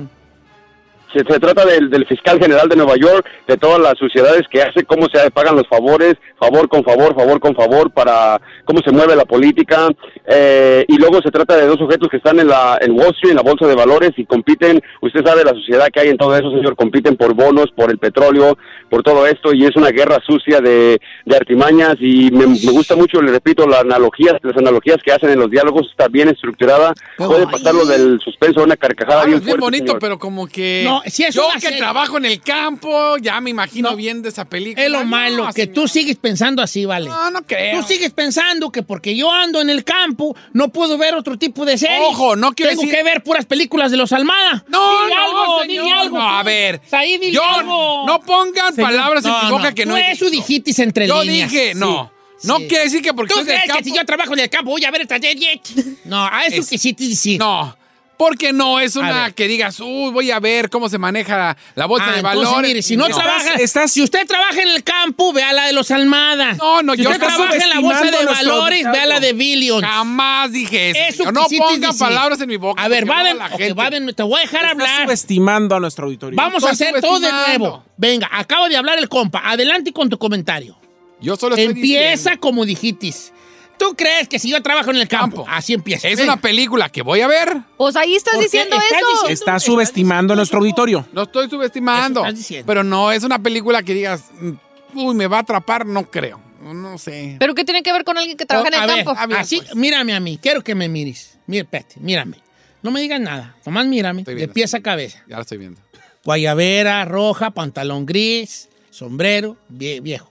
Se, 1.14 1.20
se 1.20 1.40
trata 1.40 1.64
del, 1.64 1.88
del 1.88 2.06
fiscal 2.06 2.38
general 2.38 2.68
de 2.68 2.76
Nueva 2.76 2.96
York, 2.96 3.24
de 3.48 3.56
todas 3.56 3.80
las 3.80 3.94
sociedades 3.98 4.42
que 4.50 4.60
hace, 4.60 4.84
cómo 4.84 5.06
se 5.12 5.30
pagan 5.30 5.56
los 5.56 5.66
favores, 5.68 6.14
favor 6.38 6.68
con 6.68 6.82
favor, 6.84 7.14
favor 7.14 7.40
con 7.40 7.54
favor, 7.54 7.90
para 7.92 8.40
cómo 8.64 8.80
se 8.84 8.90
mueve 8.90 9.14
la 9.16 9.24
política. 9.24 9.88
eh, 10.26 10.84
y 10.88 10.96
luego 10.98 11.20
se 11.22 11.30
trata 11.30 11.56
de 11.56 11.66
dos 11.66 11.78
sujetos 11.78 12.08
que 12.08 12.16
están 12.16 12.40
en, 12.40 12.48
la, 12.48 12.78
en 12.80 12.92
Wall 12.92 13.12
Street, 13.14 13.30
en 13.30 13.36
la 13.36 13.42
bolsa 13.42 13.66
de 13.66 13.74
valores, 13.74 14.10
y 14.16 14.24
compiten, 14.26 14.82
usted 15.00 15.24
sabe 15.24 15.44
la 15.44 15.52
sociedad 15.52 15.88
que 15.92 16.00
hay 16.00 16.08
en 16.08 16.16
todo 16.18 16.36
eso, 16.36 16.50
señor, 16.50 16.74
compiten 16.76 17.16
por 17.16 17.34
bonos, 17.34 17.66
por 17.76 17.90
el 17.90 17.98
petróleo, 17.98 18.58
por 18.90 19.02
todo 19.02 19.26
esto, 19.26 19.52
y 19.54 19.64
es 19.64 19.76
una 19.76 19.90
guerra 19.90 20.18
sucia 20.26 20.60
de, 20.60 21.00
de 21.24 21.36
artimañas, 21.36 21.96
y 22.00 22.30
me, 22.30 22.46
me 22.46 22.72
gusta 22.72 22.96
mucho, 22.96 23.20
le 23.22 23.30
repito, 23.32 23.66
las 23.66 23.80
analogías, 23.82 24.34
las 24.42 24.56
analogías 24.56 24.96
que 25.04 25.12
hacen 25.12 25.30
en 25.30 25.38
los 25.38 25.50
diálogos, 25.50 25.88
está 25.90 26.08
bien 26.08 26.28
estructurada, 26.28 26.92
puede 27.16 27.46
pasarlo 27.46 27.84
del 27.84 28.18
suspenso 28.20 28.60
a 28.60 28.64
una 28.64 28.76
carcajada 28.76 29.22
Hablas 29.22 29.40
bien 29.40 29.44
bien 29.44 29.58
fuerte, 29.58 29.64
bonito, 29.64 29.86
señor. 29.86 30.00
pero 30.00 30.18
como 30.18 30.46
que. 30.46 30.82
No, 30.84 31.02
sí 31.06 31.24
es 31.24 31.34
Yo 31.34 31.46
una 31.46 31.54
que 31.54 31.60
serie. 31.60 31.78
trabajo 31.78 32.16
en 32.18 32.24
el 32.26 32.40
campo, 32.40 33.16
ya 33.18 33.40
me 33.40 33.50
imagino 33.50 33.94
viendo 33.96 34.28
esa 34.28 34.44
película. 34.44 34.84
Es 34.84 34.90
lo 34.90 35.00
No, 35.00 35.06
malo, 35.06 35.48
que 35.54 35.66
tú 35.66 35.86
sigues 35.88 36.16
pensando 36.16 36.62
así, 36.62 36.84
¿vale? 36.84 37.08
No, 37.08 37.30
no 37.30 37.42
creo. 37.42 37.80
Tú 37.80 37.86
sigues 37.88 38.10
pensando 38.12 38.70
que 38.70 38.82
porque 38.82 39.16
yo 39.16 39.30
ando 39.30 39.60
en 39.60 39.70
el 39.70 39.84
campo 39.84 40.36
no 40.52 40.68
puedo 40.68 40.96
ver 40.98 41.14
otro 41.14 41.38
tipo 41.38 41.64
de 41.64 41.78
series. 41.78 42.00
Ojo, 42.02 42.36
no 42.36 42.52
quiero 42.52 42.70
Tengo 42.70 42.82
decir- 42.82 42.94
que 42.96 43.02
ver 43.02 43.22
puras 43.22 43.46
películas 43.46 43.90
de 43.90 43.96
los 43.96 44.12
Almada. 44.12 44.64
No, 44.68 45.02
dile 45.04 45.14
no, 45.14 45.22
algo, 45.22 45.62
señor. 45.62 45.84
dile 45.84 45.92
algo. 45.96 46.18
No, 46.18 46.28
a 46.28 46.42
ver. 46.42 46.80
Ahí 46.92 47.18
dile 47.18 47.32
Yo, 47.32 47.44
algo. 47.44 48.04
no 48.06 48.20
pongan 48.20 48.74
Señor, 48.74 48.90
palabras 48.90 49.24
en 49.24 49.30
no, 49.30 49.42
mi 49.44 49.50
boca 49.50 49.68
no, 49.70 49.74
que 49.74 49.86
no 49.86 49.96
he 49.96 50.12
eso 50.12 50.26
dicho. 50.30 50.42
dijiste 50.46 50.82
entre 50.82 51.06
Yo 51.08 51.22
líneas. 51.22 51.50
dije, 51.50 51.72
Sí, 51.74 51.78
no. 51.78 52.12
No 52.42 52.58
sí. 52.58 52.68
quiere 52.68 52.84
decir 52.84 53.00
que 53.00 53.14
porque 53.14 53.32
¿Tú 53.32 53.36
soy 53.40 53.44
del 53.46 53.54
crees 53.54 53.62
que 53.64 53.72
campo. 53.72 53.84
si 53.84 53.96
yo 53.96 54.04
trabajo 54.04 54.32
en 54.34 54.40
el 54.40 54.50
campo 54.50 54.70
voy 54.72 54.84
a 54.84 54.90
ver 54.90 55.02
esta 55.02 55.18
serie? 55.18 55.60
No, 56.04 56.24
a 56.26 56.42
eso 56.46 56.60
Es- 56.60 56.68
quisiste 56.68 57.04
decir. 57.08 57.38
No. 57.38 57.74
Porque 58.16 58.52
no 58.52 58.78
es 58.78 58.96
A 58.96 59.00
una 59.00 59.30
que 59.32 59.48
digas, 59.48 59.80
uy, 59.80 60.12
voy 60.12 60.30
a 60.30 60.38
ver 60.38 60.70
cómo 60.70 60.88
se 60.88 60.98
maneja 60.98 61.56
la, 61.74 61.86
bolsa 61.86 62.06
Ah, 62.08 62.12
de 62.12 62.18
entonces, 62.20 62.44
valores. 62.44 62.68
mire, 62.68 62.82
si 62.82 62.96
no, 62.96 63.06
trabaja, 63.08 63.58
si 63.88 64.02
usted 64.02 64.26
trabaja 64.26 64.62
en 64.62 64.68
el 64.68 64.84
campo, 64.84 65.32
vea 65.32 65.52
la 65.52 65.66
de 65.66 65.72
los 65.72 65.90
Almada. 65.90 66.52
No, 66.54 66.82
no, 66.82 66.94
si 66.94 67.02
yo 67.02 67.10
usted 67.10 67.20
trabaja 67.26 67.56
en 67.56 67.68
la 67.70 67.80
bolsa 67.80 68.04
de 68.04 68.16
a 68.16 68.24
valores, 68.24 68.84
vea 68.92 69.06
la 69.06 69.20
de 69.20 69.32
Billions. 69.32 69.84
Jamás 69.84 70.52
dije 70.52 70.90
eso. 70.90 71.22
Eso 71.22 71.32
no 71.32 71.48
decir. 71.88 71.98
palabras 71.98 72.40
en 72.40 72.48
mi 72.48 72.56
boca. 72.56 72.80
A 72.82 72.88
ver, 72.88 73.04
porque 73.04 73.10
va 73.16 73.22
luego 73.22 73.34
de, 73.34 73.38
la 73.48 73.54
ok, 73.54 73.58
gente- 73.60 73.74
va 73.74 73.90
de- 73.90 74.12
te 74.12 74.22
voy 74.22 74.38
a 74.38 74.42
dejar 74.42 74.60
Estás 74.64 74.72
hablar. 74.72 75.02
subestimando 75.06 75.74
a 75.74 75.80
nuestro 75.80 76.06
auditorio. 76.06 76.36
Vamos 76.36 76.62
a 76.64 76.70
hacer 76.70 77.00
todo 77.00 77.18
de 77.20 77.32
nuevo. 77.32 77.84
Venga, 77.96 78.28
acaba 78.32 78.68
de 78.68 78.76
hablar 78.76 78.98
el 78.98 79.08
compa. 79.08 79.42
Adelante 79.44 79.92
con 79.92 80.08
tu 80.08 80.18
comentario. 80.18 80.78
Yo 81.20 81.36
solo 81.36 81.56
estoy 81.56 81.72
Empieza 81.72 82.10
diciendo. 82.30 82.40
como 82.40 82.64
dijitis. 82.64 83.32
¿Tú 83.78 83.94
crees 83.96 84.28
que 84.28 84.38
si 84.38 84.50
yo 84.50 84.62
trabajo 84.62 84.90
en 84.90 84.96
el 84.96 85.08
campo, 85.08 85.44
así 85.48 85.74
empieza? 85.74 86.08
Es 86.08 86.20
una 86.20 86.36
película 86.36 86.88
que 86.88 87.02
voy 87.02 87.20
a 87.20 87.26
ver. 87.26 87.56
Pues 87.76 87.96
ahí 87.96 88.14
estás 88.14 88.38
diciendo 88.38 88.76
Estás 88.76 88.90
eso. 89.00 89.06
diciendo- 89.10 89.28
Está 89.34 89.58
subestimando 89.60 90.32
a 90.32 90.36
nuestro 90.36 90.58
auditorio. 90.60 91.06
No 91.12 91.22
estoy 91.24 91.50
subestimando. 91.50 92.24
Estás. 92.24 92.64
Pero 92.66 92.84
no 92.84 93.10
es 93.12 93.24
una 93.24 93.38
película 93.40 93.82
que 93.82 93.94
digas, 93.94 94.24
mm, 94.40 94.52
uy, 94.94 95.14
me 95.14 95.26
va 95.26 95.38
a 95.38 95.40
atrapar, 95.40 95.84
no 95.86 96.08
creo. 96.10 96.40
No 96.62 96.96
sé. 96.98 97.36
¿Pero 97.38 97.54
qué 97.54 97.64
tiene 97.64 97.82
que 97.82 97.92
ver 97.92 98.04
con 98.04 98.16
alguien 98.16 98.36
que 98.38 98.46
trabaja 98.46 98.68
en 98.68 98.74
a 98.74 98.84
el 98.84 98.94
ver, 98.94 99.04
campo? 99.04 99.34
Así, 99.36 99.58
pues. 99.58 99.74
mírame 99.74 100.14
a 100.14 100.20
mí. 100.20 100.38
Quiero 100.40 100.62
que 100.62 100.74
me 100.74 100.88
mires. 100.88 101.36
Mira, 101.46 101.64
espérate, 101.64 101.96
mírame. 102.00 102.38
No 102.82 102.90
me 102.90 103.00
digas 103.02 103.20
nada. 103.20 103.54
Nomás 103.66 103.86
mírame. 103.86 104.20
Estoy 104.22 104.34
De 104.36 104.48
pies 104.48 104.72
a 104.74 104.80
cabeza. 104.80 105.22
Ya 105.28 105.36
lo 105.36 105.42
estoy 105.42 105.58
viendo. 105.58 105.80
Guayabera, 106.24 107.04
roja, 107.04 107.50
pantalón 107.50 108.06
gris, 108.06 108.68
sombrero, 108.90 109.56
vie- 109.70 110.00
viejo. 110.00 110.30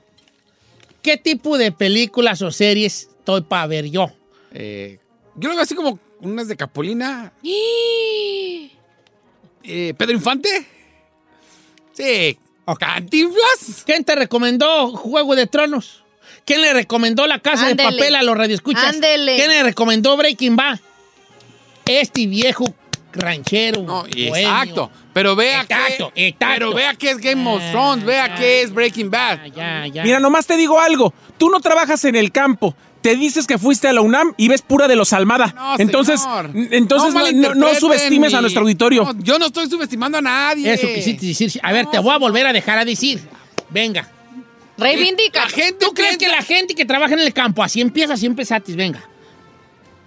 ¿Qué 1.03 1.18
tipo 1.18 1.57
de 1.57 1.72
películas 1.72 2.41
o 2.41 2.49
series 2.52 3.10
estoy 3.24 3.41
para 3.41 3.66
ver 3.68 3.90
yo? 3.90 4.12
Eh, 4.52 5.00
yo 5.36 5.48
lo 5.48 5.56
veo 5.56 5.64
así 5.64 5.76
como 5.76 5.98
unas 6.20 6.48
de 6.50 6.58
Capolina. 6.58 7.32
Eh, 9.66 9.94
¿Pedro 9.98 10.12
Infante? 10.14 10.68
Sí. 11.94 12.38
¿Cantinflas? 12.78 13.84
¿Quién 13.86 14.04
te 14.04 14.14
recomendó 14.14 14.91
Juego 14.91 15.38
de 15.38 15.48
Tronos? 15.48 16.04
¿Quién 16.45 16.62
le 16.62 16.74
recomendó 16.74 17.26
La 17.28 17.40
Casa 17.40 17.68
Ándele. 17.68 17.90
de 17.91 17.95
Papel 17.98 18.16
a 18.16 18.24
los 18.24 18.38
radioescuchas? 18.38 18.84
Ándele. 18.84 19.38
¿Quién 19.38 19.50
le 19.52 19.64
recomendó 19.64 20.18
Breaking 20.18 20.58
Bad? 20.58 20.80
Este 21.86 22.28
viejo 22.28 22.66
ranchero. 23.14 23.84
No, 23.84 24.06
exacto. 24.06 24.91
Pero 25.14 25.36
vea 25.38 25.62
Exacto, 25.62 26.12
que. 26.14 26.28
exacto. 26.28 26.54
Pero 26.56 26.74
vea 26.74 26.94
que 26.95 27.12
es 27.12 27.18
Game 27.20 27.50
of 27.50 27.62
Thrones, 27.72 28.04
vea 28.04 28.36
que 28.36 28.64
es 28.64 28.74
Breaking 28.74 29.10
Bad. 29.10 29.45
Ya, 29.56 29.88
ya. 29.88 30.04
Mira, 30.04 30.20
nomás 30.20 30.45
te 30.45 30.58
digo 30.58 30.78
algo. 30.80 31.14
Tú 31.38 31.50
no 31.50 31.62
trabajas 31.62 32.04
en 32.04 32.16
el 32.18 32.34
campo. 32.34 32.76
Te 33.03 33.15
dices 33.15 33.45
que 33.45 33.57
fuiste 33.59 33.88
a 33.88 33.93
la 33.93 34.01
UNAM 34.01 34.34
y 34.38 34.47
ves 34.47 34.61
pura 34.63 34.88
de 34.88 34.95
los 34.95 35.13
Almada. 35.13 35.53
No, 35.55 35.75
entonces, 35.77 36.19
señor. 36.21 36.49
entonces 36.71 37.13
no, 37.13 37.19
no- 37.19 37.25
no 37.25 37.25
malinterpreten 37.25 37.80
subestimes 37.80 38.31
mi- 38.31 38.38
a 38.38 38.41
nuestro 38.41 38.61
auditorio. 38.63 39.03
No, 39.03 39.19
yo 39.19 39.38
no 39.38 39.45
estoy 39.47 39.69
subestimando 39.69 40.17
a 40.17 40.21
nadie. 40.21 40.73
Eso 40.73 40.88
quisiste 40.88 41.25
decir. 41.27 41.51
A 41.61 41.71
ver, 41.73 41.85
te 41.88 41.99
voy 41.99 42.13
a 42.13 42.17
volver 42.17 42.47
a 42.47 42.53
dejar 42.53 42.80
a 42.80 42.85
decir. 42.85 43.21
Venga. 43.69 44.09
Reivindica. 44.77 45.41
La 45.41 45.49
gente 45.49 45.85
¿Tú 45.85 45.93
crees 45.93 46.17
que 46.17 46.27
la 46.27 46.41
gente 46.41 46.73
que 46.73 46.85
trabaja 46.85 47.13
en 47.13 47.19
el 47.19 47.34
campo 47.34 47.61
así 47.61 47.80
empieza, 47.81 48.13
así 48.13 48.25
empezatis? 48.25 48.75
Venga. 48.75 49.03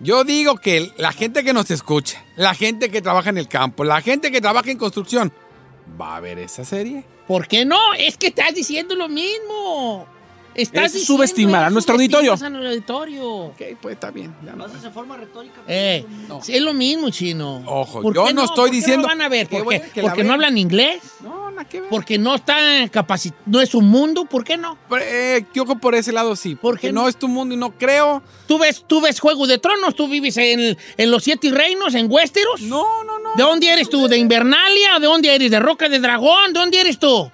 Yo 0.00 0.24
digo 0.24 0.56
que 0.56 0.90
la 0.98 1.12
gente 1.12 1.44
que 1.44 1.52
nos 1.52 1.70
escucha, 1.70 2.22
la 2.36 2.54
gente 2.54 2.90
que 2.90 3.00
trabaja 3.00 3.30
en 3.30 3.38
el 3.38 3.46
campo, 3.48 3.84
la 3.84 4.00
gente 4.02 4.30
que 4.32 4.40
trabaja 4.40 4.70
en 4.70 4.76
construcción, 4.78 5.32
¿va 6.00 6.16
a 6.16 6.20
ver 6.20 6.38
esa 6.38 6.64
serie? 6.64 7.04
¿Por 7.26 7.46
qué 7.48 7.64
no? 7.64 7.78
Es 7.98 8.16
que 8.16 8.26
estás 8.28 8.54
diciendo 8.54 8.94
lo 8.94 9.08
mismo. 9.08 10.06
Estás 10.56 10.84
es 10.86 10.92
diciendo 10.94 11.06
subestimar 11.16 11.64
a 11.64 11.70
nuestro 11.70 11.94
auditorio. 11.94 12.32
al 12.34 12.66
auditorio. 12.66 13.28
Ok, 13.28 13.62
pues 13.80 13.94
está 13.94 14.10
bien. 14.10 14.34
ya 14.44 14.52
no. 14.54 14.64
Haces 14.64 14.84
en 14.84 14.92
forma 14.92 15.16
retórica. 15.16 15.60
Eh, 15.68 16.04
sí, 16.42 16.54
es 16.54 16.62
lo 16.62 16.72
mismo, 16.74 17.10
chino. 17.10 17.62
Ojo, 17.66 18.02
¿Por 18.02 18.14
yo 18.14 18.32
no 18.32 18.44
estoy 18.44 18.56
¿Por 18.56 18.70
qué 18.70 18.76
diciendo 18.76 19.02
No 19.02 19.08
van 19.08 19.20
a 19.22 19.28
ver, 19.28 19.48
que 19.48 19.56
¿por 19.56 19.64
voy- 19.64 19.80
qué? 19.80 19.90
que 19.90 20.02
la 20.02 20.08
Porque 20.08 20.24
no 20.24 20.32
hablan 20.32 20.56
inglés. 20.58 21.02
No, 21.20 21.50
nada 21.50 21.64
que 21.68 21.80
ver. 21.80 21.90
Porque 21.90 22.18
no 22.18 22.34
están 22.34 22.88
capacitados. 22.88 23.46
No 23.46 23.60
es 23.60 23.74
un 23.74 23.88
mundo. 23.88 24.24
¿Por 24.24 24.44
qué 24.44 24.56
no? 24.56 24.78
Pero, 24.88 25.02
eh, 25.04 25.44
yo 25.54 25.64
creo 25.64 25.78
por 25.78 25.94
ese 25.94 26.12
lado 26.12 26.34
sí. 26.36 26.54
Porque 26.54 26.88
qué 26.88 26.92
no? 26.92 27.02
no? 27.02 27.08
es 27.08 27.16
tu 27.16 27.28
mundo 27.28 27.54
y 27.54 27.58
no 27.58 27.72
creo. 27.76 28.22
¿Tú 28.46 28.58
ves, 28.58 28.84
¿Tú 28.86 29.00
ves 29.00 29.20
Juego 29.20 29.46
de 29.46 29.58
Tronos? 29.58 29.94
¿Tú 29.94 30.08
vives 30.08 30.36
en, 30.38 30.76
en 30.96 31.10
los 31.10 31.22
Siete 31.24 31.50
Reinos, 31.50 31.94
en 31.94 32.10
Westeros? 32.10 32.62
No, 32.62 33.04
no, 33.04 33.18
no. 33.18 33.34
¿De 33.36 33.42
dónde 33.42 33.68
eres 33.70 33.88
tú? 33.90 34.08
¿De 34.08 34.16
Invernalia? 34.16 34.98
¿De 35.00 35.06
dónde 35.06 35.34
eres? 35.34 35.50
¿De 35.50 35.60
Roca 35.60 35.88
de 35.88 35.98
Dragón? 35.98 36.52
¿De 36.52 36.60
dónde 36.60 36.80
eres 36.80 36.98
tú? 36.98 37.30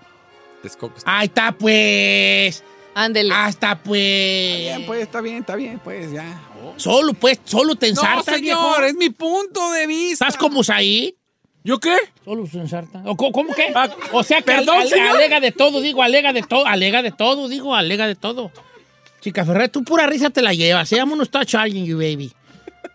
Ahí 1.05 1.27
está, 1.27 1.53
pues. 1.53 2.63
Ándele. 2.95 3.33
Hasta 3.35 3.79
pues. 3.83 3.99
bien, 3.99 4.85
pues 4.87 5.03
está 5.03 5.21
bien, 5.21 5.37
está 5.39 5.57
bien, 5.57 5.81
pues 5.83 6.13
ya. 6.13 6.41
Solo, 6.77 7.13
pues, 7.15 7.41
solo 7.45 7.75
te 7.75 7.87
No, 7.87 7.91
ensartas, 8.01 8.37
señor, 8.37 8.41
viejo. 8.41 8.83
es 8.85 8.95
mi 8.95 9.11
punto 9.11 9.71
de 9.73 9.87
vista. 9.87 10.27
¿Estás 10.27 10.37
como 10.39 10.61
ahí? 10.69 11.15
¿Yo 11.65 11.79
qué? 11.79 11.97
Solo 12.25 12.47
se 12.47 12.59
ensarta. 12.59 13.03
¿O 13.05 13.17
¿Cómo 13.17 13.55
qué? 13.55 13.73
O 14.13 14.23
sea 14.25 14.39
que 14.39 14.45
perdón, 14.45 14.81
ale- 14.81 14.91
señor. 14.91 15.17
alega 15.17 15.39
de 15.41 15.53
todo, 15.53 15.81
digo, 15.81 16.03
alega 16.03 16.33
de 16.33 16.43
todo, 16.43 16.67
alega 16.67 17.03
de 17.03 17.13
todo, 17.13 17.49
digo, 17.49 17.75
alega 17.75 18.07
de 18.07 18.15
todo. 18.17 18.51
Chica 19.21 19.45
Ferrer, 19.45 19.69
tú 19.69 19.85
pura 19.85 20.07
risa 20.07 20.31
te 20.31 20.43
la 20.43 20.53
llevas. 20.53 20.89
Se 20.89 20.97
llama 20.97 21.15
no 21.15 21.23
está 21.23 21.45
charging 21.47 21.85
you, 21.85 21.97
baby. 21.99 22.33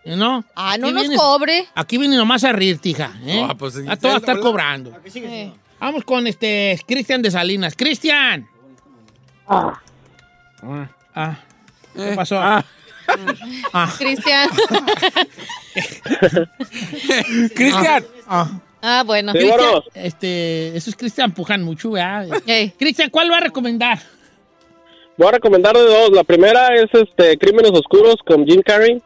¿No? 0.04 0.44
Ah, 0.54 0.76
no 0.78 0.86
Aquí 0.88 0.94
nos 0.94 1.02
vienes- 1.04 1.18
cobre. 1.18 1.66
Aquí 1.74 1.98
viene 1.98 2.16
nomás 2.16 2.44
a 2.44 2.52
rirte, 2.52 2.90
hija. 2.90 3.12
¿eh? 3.24 3.44
Ah, 3.48 3.54
pues, 3.56 3.74
a 3.88 3.96
todo 3.96 4.12
a 4.14 4.16
estar 4.18 4.38
cobrando. 4.40 4.92
Eh. 5.14 5.52
Vamos 5.80 6.04
con 6.04 6.26
este 6.26 6.78
Cristian 6.86 7.22
de 7.22 7.30
Salinas. 7.30 7.74
Cristian. 7.76 8.46
Ah. 9.46 9.80
¿Qué 10.60 12.12
pasó? 12.14 12.38
Ah. 12.38 12.64
Cristian. 13.98 14.48
Cristian. 17.54 18.04
Ah. 18.26 18.60
Ah, 18.80 19.02
bueno. 19.04 19.32
Sí, 19.32 19.38
Cristian, 19.38 19.60
bueno. 19.60 19.82
este, 19.94 20.76
eso 20.76 20.90
es 20.90 20.96
Cristian 20.96 21.32
Pujan 21.32 21.62
mucho, 21.62 21.90
¿verdad? 21.92 22.28
Ey. 22.46 22.70
Cristian, 22.78 23.10
¿cuál 23.10 23.30
va 23.30 23.38
a 23.38 23.40
recomendar? 23.40 23.98
Voy 25.16 25.26
a 25.28 25.32
recomendar 25.32 25.74
de 25.76 25.82
dos. 25.84 26.10
La 26.12 26.22
primera 26.22 26.74
es 26.76 26.86
este 26.92 27.36
Crímenes 27.38 27.72
Oscuros 27.72 28.16
con 28.24 28.46
Jim 28.46 28.62
Carrey. 28.64 29.02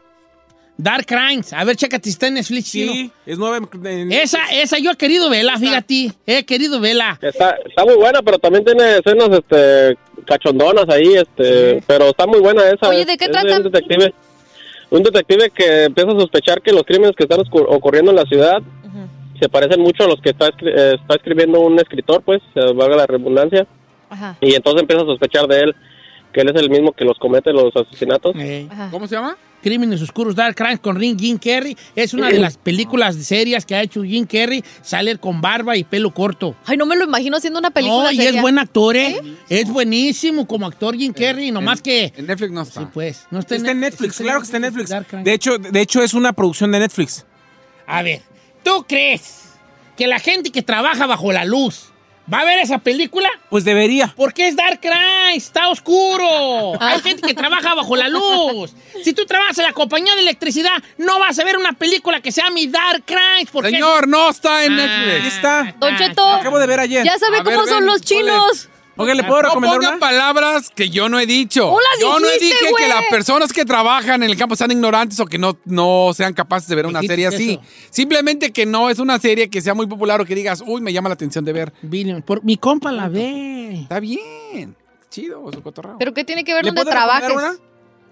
Dark 0.76 1.06
Crimes. 1.06 1.52
A 1.52 1.64
ver, 1.64 1.76
chécate 1.76 2.04
si 2.04 2.10
está 2.10 2.26
en 2.26 2.34
Netflix. 2.34 2.68
Sí, 2.68 2.86
chino. 2.88 3.10
es 3.24 3.38
nueve. 3.38 3.66
en- 3.84 4.12
Esa, 4.12 4.40
esa 4.52 4.78
yo 4.78 4.90
he 4.90 4.96
querido 4.96 5.30
verla, 5.30 5.56
fíjate. 5.58 6.12
He 6.26 6.44
querido 6.44 6.80
verla. 6.80 7.18
Está, 7.22 7.56
está 7.64 7.84
muy 7.84 7.94
buena, 7.94 8.20
pero 8.22 8.38
también 8.38 8.64
tiene 8.64 8.98
escenas 8.98 9.28
este 9.30 9.96
cachondonas 10.26 10.88
ahí, 10.88 11.14
este, 11.14 11.82
pero 11.86 12.06
está 12.06 12.26
muy 12.26 12.40
buena 12.40 12.62
esa. 12.68 12.88
Oye, 12.88 13.04
¿de 13.04 13.16
qué 13.16 13.24
Es 13.26 13.30
trata? 13.30 13.56
un 13.56 13.62
detective, 13.64 14.14
un 14.90 15.02
detective 15.02 15.50
que 15.50 15.84
empieza 15.84 16.10
a 16.10 16.20
sospechar 16.20 16.60
que 16.62 16.72
los 16.72 16.82
crímenes 16.84 17.14
que 17.16 17.24
están 17.24 17.40
ocurriendo 17.40 18.10
en 18.10 18.16
la 18.16 18.24
ciudad 18.24 18.62
se 19.40 19.48
parecen 19.48 19.80
mucho 19.80 20.04
a 20.04 20.06
los 20.06 20.20
que 20.20 20.30
está, 20.30 20.50
escri- 20.50 20.72
eh, 20.72 20.94
está 21.02 21.16
escribiendo 21.16 21.58
un 21.60 21.76
escritor, 21.78 22.22
pues, 22.22 22.40
eh, 22.54 22.72
valga 22.74 22.94
la 22.96 23.06
redundancia, 23.06 23.66
Ajá. 24.08 24.36
y 24.40 24.54
entonces 24.54 24.82
empieza 24.82 25.02
a 25.02 25.06
sospechar 25.06 25.48
de 25.48 25.60
él 25.60 25.74
que 26.32 26.42
él 26.42 26.48
es 26.50 26.62
el 26.62 26.70
mismo 26.70 26.92
que 26.92 27.04
los 27.04 27.18
comete 27.18 27.52
los 27.52 27.74
asesinatos. 27.74 28.34
Ajá. 28.70 28.88
¿Cómo 28.92 29.06
se 29.08 29.16
llama? 29.16 29.36
Crímenes 29.62 30.02
Oscuros, 30.02 30.34
Dark 30.34 30.56
Crimes 30.56 30.80
con 30.80 30.96
Ring 30.96 31.18
Jim 31.18 31.38
Carrey. 31.38 31.76
Es 31.94 32.14
una 32.14 32.28
de 32.28 32.38
las 32.38 32.56
películas 32.56 33.16
serias 33.16 33.64
que 33.64 33.74
ha 33.74 33.82
hecho 33.82 34.02
Jim 34.02 34.26
Carrey. 34.26 34.64
Sale 34.82 35.16
con 35.18 35.40
barba 35.40 35.76
y 35.76 35.84
pelo 35.84 36.12
corto. 36.12 36.56
Ay, 36.66 36.76
no 36.76 36.84
me 36.86 36.96
lo 36.96 37.04
imagino 37.04 37.36
haciendo 37.36 37.58
una 37.58 37.70
película 37.70 38.04
No, 38.04 38.10
y 38.12 38.16
seria. 38.16 38.30
es 38.36 38.40
buen 38.42 38.58
actor, 38.58 38.96
¿eh? 38.96 39.20
Es 39.48 39.68
buenísimo 39.68 40.46
como 40.46 40.66
actor 40.66 40.96
Jim 40.96 41.12
Carrey, 41.12 41.50
nomás 41.50 41.80
que... 41.80 42.12
En 42.16 42.26
Netflix 42.26 42.50
no 42.52 42.62
está. 42.62 42.80
Sí, 42.80 42.86
pues. 42.92 43.26
No 43.30 43.38
está, 43.38 43.54
Está 43.54 43.70
en 43.70 43.80
Netflix, 43.80 44.16
sí, 44.16 44.22
claro 44.24 44.40
que 44.40 44.44
está 44.44 44.56
en 44.56 44.62
Netflix. 44.62 44.90
Dark 44.90 45.06
Crimes. 45.06 45.24
De 45.24 45.32
hecho, 45.32 45.58
de 45.58 45.80
hecho, 45.80 46.02
es 46.02 46.14
una 46.14 46.32
producción 46.32 46.72
de 46.72 46.80
Netflix. 46.80 47.24
A 47.86 48.02
ver, 48.02 48.22
¿tú 48.64 48.84
crees 48.88 49.42
que 49.96 50.06
la 50.06 50.18
gente 50.18 50.50
que 50.50 50.62
trabaja 50.62 51.06
bajo 51.06 51.32
la 51.32 51.44
luz 51.44 51.91
va 52.32 52.40
a 52.40 52.44
ver 52.44 52.58
esa 52.58 52.78
película? 52.78 53.28
Pues 53.50 53.64
debería. 53.64 54.12
Porque 54.16 54.48
es 54.48 54.56
Dark 54.56 54.80
Crimes, 54.80 55.44
está 55.44 55.68
oscuro. 55.68 56.72
Hay 56.80 57.00
gente 57.00 57.26
que 57.26 57.34
trabaja 57.34 57.74
bajo 57.74 57.96
la 57.96 58.08
luz. 58.08 58.72
Si 59.04 59.12
tú 59.12 59.24
trabajas 59.26 59.58
en 59.58 59.64
la 59.64 59.72
compañía 59.72 60.14
de 60.14 60.20
electricidad, 60.22 60.82
no 60.98 61.18
vas 61.18 61.38
a 61.38 61.44
ver 61.44 61.56
una 61.56 61.72
película 61.72 62.20
que 62.20 62.32
se 62.32 62.42
llame 62.42 62.66
Dark 62.68 63.04
Crimes. 63.04 63.48
Porque 63.52 63.70
Señor, 63.70 64.08
no 64.08 64.30
está 64.30 64.64
en 64.64 64.72
Ah. 64.72 64.76
Netflix. 64.76 65.22
Ahí 65.22 65.28
está. 65.28 65.74
Don 65.78 65.96
Cheto, 65.96 66.24
Lo 66.24 66.32
acabo 66.34 66.58
de 66.58 66.66
ver 66.66 66.80
ayer. 66.80 67.04
ya 67.04 67.18
sabe 67.18 67.38
A 67.38 67.42
ver, 67.42 67.54
cómo 67.54 67.66
son 67.66 67.78
ven, 67.80 67.86
los 67.86 67.98
¿cuál 67.98 68.04
chinos. 68.08 68.68
Oiga, 68.96 69.14
¿le 69.14 69.24
puedo 69.24 69.40
No 69.42 69.48
recomendar 69.48 69.78
ponga 69.78 69.90
una? 69.92 69.98
palabras 69.98 70.70
que 70.74 70.90
yo 70.90 71.08
no 71.08 71.18
he 71.18 71.24
dicho. 71.26 71.66
¡Oh, 71.70 71.78
las 71.80 72.00
yo 72.00 72.20
no 72.20 72.28
dije 72.28 72.54
que 72.62 72.70
güey! 72.70 72.88
las 72.88 73.04
personas 73.10 73.52
que 73.52 73.64
trabajan 73.64 74.22
en 74.22 74.30
el 74.30 74.36
campo 74.36 74.54
sean 74.54 74.70
ignorantes 74.70 75.18
o 75.20 75.26
que 75.26 75.38
no, 75.38 75.56
no 75.64 76.10
sean 76.14 76.34
capaces 76.34 76.68
de 76.68 76.74
ver 76.76 76.86
una 76.86 77.00
Dijiste 77.00 77.12
serie 77.14 77.26
así. 77.28 77.50
eso. 77.52 77.62
Simplemente 77.90 78.52
que 78.52 78.66
no 78.66 78.90
es 78.90 78.98
una 78.98 79.18
serie 79.18 79.48
que 79.48 79.60
sea 79.62 79.72
muy 79.74 79.86
popular 79.86 80.20
o 80.20 80.26
que 80.26 80.34
digas, 80.34 80.62
uy, 80.66 80.80
me 80.82 80.92
llama 80.92 81.08
la 81.08 81.14
atención 81.14 81.44
de 81.44 81.52
ver. 81.54 81.72
Billion, 81.82 82.20
por, 82.22 82.44
mi 82.44 82.56
compa 82.58 82.92
la 82.92 83.08
ve. 83.08 83.80
Está 83.82 83.98
bien. 83.98 84.76
Chido, 85.10 85.50
su 85.52 85.62
cotorreo. 85.62 85.96
¿Pero 85.98 86.12
qué 86.12 86.24
tiene 86.24 86.44
que 86.44 86.52
ver 86.54 86.64
¿Le 86.64 86.70
donde 86.72 86.90
trabajes? 86.90 87.30
una? 87.34 87.54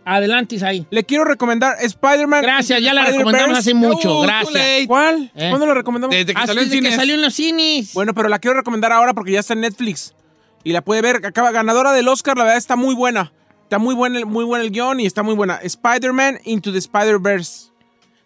Adelante, 0.05 0.57
ahí. 0.65 0.86
Le 0.90 1.05
quiero 1.05 1.24
recomendar 1.24 1.77
Spider-Man. 1.81 2.43
Gracias, 2.43 2.81
ya 2.82 2.94
la 2.94 3.05
recomendamos 3.05 3.59
hace 3.59 3.74
mucho. 3.74 4.20
Uh, 4.20 4.23
Gracias. 4.23 4.86
¿Cuál? 4.86 5.31
¿Eh? 5.35 5.48
¿Cuándo 5.51 5.66
lo 5.66 5.74
recomendamos? 5.74 6.16
Desde 6.16 6.32
que 6.35 6.40
Ah, 6.40 6.47
salió 6.47 6.62
en 6.62 6.70
desde 6.70 6.82
que 6.82 6.94
salió 6.97 7.15
en 7.15 7.20
los 7.23 7.35
cines. 7.35 7.93
Bueno, 7.93 8.15
pero 8.15 8.28
la 8.31 8.39
quiero 8.39 8.57
recomendar 8.57 8.93
ahora 8.93 9.12
porque 9.12 9.32
ya 9.32 9.40
está 9.40 9.52
en 9.52 9.61
Netflix. 9.61 10.15
Y 10.65 10.73
la 10.73 10.82
puede 10.82 11.01
ver. 11.03 11.24
Acaba 11.24 11.51
ganadora 11.53 11.93
del 11.93 12.09
Oscar, 12.09 12.37
la 12.37 12.45
verdad 12.45 12.59
está 12.59 12.77
muy 12.77 12.95
buena. 12.95 13.32
Está 13.62 13.78
muy 13.78 13.95
buena, 13.95 14.19
el- 14.19 14.27
muy 14.27 14.45
buena 14.45 14.65
el 14.65 14.70
guion 14.73 15.01
y 15.01 15.07
está 15.07 15.23
muy 15.23 15.35
buena. 15.35 15.57
Spider-Man 15.62 16.41
Into 16.45 16.73
the 16.73 16.78
Spider-Verse. 16.78 17.70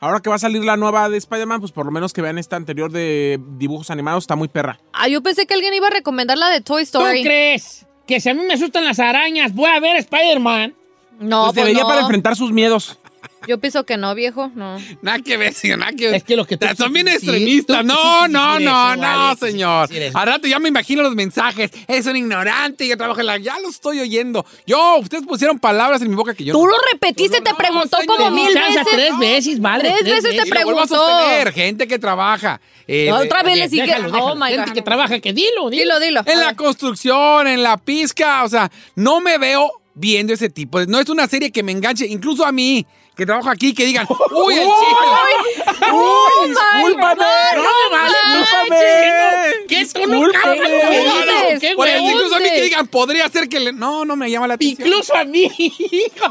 Ahora 0.00 0.20
que 0.20 0.28
va 0.28 0.36
a 0.36 0.38
salir 0.38 0.64
la 0.64 0.76
nueva 0.76 1.08
de 1.08 1.16
Spider-Man, 1.16 1.60
pues 1.60 1.72
por 1.72 1.86
lo 1.86 1.92
menos 1.92 2.12
que 2.12 2.20
vean 2.22 2.36
esta 2.38 2.56
anterior 2.56 2.90
de 2.90 3.40
dibujos 3.56 3.90
animados, 3.90 4.24
está 4.24 4.36
muy 4.36 4.48
perra. 4.48 4.78
Ah, 4.92 5.08
yo 5.08 5.22
pensé 5.22 5.46
que 5.46 5.54
alguien 5.54 5.72
iba 5.74 5.86
a 5.86 5.90
recomendar 5.90 6.36
la 6.36 6.48
de 6.50 6.60
Toy 6.60 6.82
¿Tú 6.82 6.98
Story. 6.98 7.22
crees 7.22 7.86
que 8.06 8.20
si 8.20 8.28
a 8.28 8.34
mí 8.34 8.42
me 8.46 8.54
asustan 8.54 8.84
las 8.84 8.98
arañas, 8.98 9.54
voy 9.54 9.70
a 9.70 9.80
ver 9.80 9.96
Spider-Man? 9.96 10.74
No, 11.20 11.44
pues 11.44 11.54
pues 11.54 11.54
debería 11.54 11.82
no. 11.82 11.88
para 11.88 12.00
enfrentar 12.02 12.36
sus 12.36 12.52
miedos. 12.52 12.98
Yo 13.46 13.58
pienso 13.58 13.84
que 13.84 13.96
no, 13.96 14.14
viejo. 14.14 14.50
No. 14.54 14.78
Nada 15.02 15.18
que 15.18 15.36
ver, 15.36 15.52
señor, 15.52 15.78
nada 15.78 15.92
que 15.92 16.06
ver. 16.06 16.14
Es 16.16 16.24
que 16.24 16.34
lo 16.36 16.46
que 16.46 16.56
tú 16.56 16.66
Son 16.76 16.92
bien 16.92 17.08
extremistas. 17.08 17.84
No, 17.84 18.26
no, 18.28 18.58
no, 18.58 18.96
no, 18.96 19.36
señor. 19.36 19.88
Al 20.14 20.26
rato 20.26 20.46
ya 20.46 20.58
me 20.58 20.68
imagino 20.70 21.02
los 21.02 21.14
mensajes. 21.14 21.70
Es 21.86 22.06
un 22.06 22.16
ignorante 22.16 22.88
que 22.88 22.96
trabaja 22.96 23.20
en 23.20 23.26
la... 23.26 23.36
Ya 23.38 23.58
lo 23.60 23.68
estoy 23.68 24.00
oyendo. 24.00 24.46
Yo, 24.66 24.96
ustedes 24.96 25.24
pusieron 25.26 25.58
palabras 25.58 26.00
en 26.02 26.08
mi 26.10 26.16
boca 26.16 26.34
que 26.34 26.44
yo... 26.44 26.52
Tú 26.54 26.66
lo 26.66 26.74
repetiste, 26.92 27.40
te 27.40 27.54
preguntó 27.54 27.98
como 28.06 28.30
mil 28.30 28.52
veces. 28.54 28.82
tres 28.90 29.18
veces, 29.18 29.60
vale. 29.60 29.84
Tres 29.84 29.98
tres 30.00 30.22
veces 30.22 30.30
te 30.42 30.48
Y 30.48 30.50
lo 30.50 30.64
vuelvo 30.64 30.80
a 30.80 30.86
preguntó. 30.86 30.94
sostener. 31.18 31.52
Gente 31.52 31.86
que 31.86 31.98
trabaja... 31.98 32.60
eh, 32.86 33.08
No, 33.10 33.16
otra 33.18 33.42
vez 33.42 33.58
le 33.58 33.68
sigue. 33.68 33.82
Déjalo, 33.82 34.04
déjalo. 34.10 34.24
Oh 34.24 34.34
my 34.36 34.48
Gente 34.48 34.66
God. 34.70 34.72
que 34.74 34.82
trabaja, 34.82 35.20
que 35.20 35.32
dilo, 35.34 35.68
Dilo, 35.70 36.00
dilo. 36.00 36.22
dilo. 36.22 36.22
En 36.26 36.40
la 36.40 36.54
construcción, 36.56 37.46
en 37.46 37.62
la 37.62 37.76
pizca, 37.76 38.44
o 38.44 38.48
sea, 38.48 38.70
no 38.94 39.20
me 39.20 39.36
veo 39.38 39.70
viendo 39.94 40.32
ese 40.32 40.48
tipo. 40.50 40.80
de- 40.80 40.86
No 40.86 40.98
es 41.00 41.08
una 41.08 41.26
serie 41.28 41.50
que 41.52 41.62
me 41.62 41.72
enganche, 41.72 42.06
incluso 42.06 42.44
a 42.44 42.52
mí, 42.52 42.86
que 43.16 43.24
trabajo 43.24 43.48
aquí, 43.50 43.72
que 43.74 43.84
digan, 43.86 44.06
uy, 44.32 44.54
el 44.54 44.66
chicle. 44.66 45.88
¡Oh, 45.92 46.42
my 46.42 46.48
discúlpame. 46.48 47.24
No, 47.56 47.90
vale, 47.90 48.16
Discúlpame. 48.38 49.66
¿Qué 49.68 49.86
tú 49.86 50.06
no 50.08 50.26
Discúlpame. 50.26 50.58
cabes? 50.60 51.60
¿Qué 51.60 51.74
Por 51.76 51.88
incluso 51.88 52.36
a 52.36 52.40
mí 52.40 52.48
que 52.50 52.62
digan, 52.62 52.86
podría 52.88 53.28
ser 53.28 53.48
que 53.48 53.60
le... 53.60 53.72
No, 53.72 54.04
no 54.04 54.16
me 54.16 54.30
llama 54.30 54.48
la 54.48 54.54
atención. 54.54 54.86
Incluso 54.88 55.14
a 55.14 55.24
mí. 55.24 55.48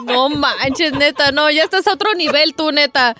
No 0.05 0.29
manches, 0.29 0.93
neta, 0.93 1.31
no, 1.31 1.49
ya 1.49 1.63
estás 1.63 1.87
a 1.87 1.93
otro 1.93 2.13
nivel 2.15 2.53
tú, 2.55 2.71
neta. 2.71 3.15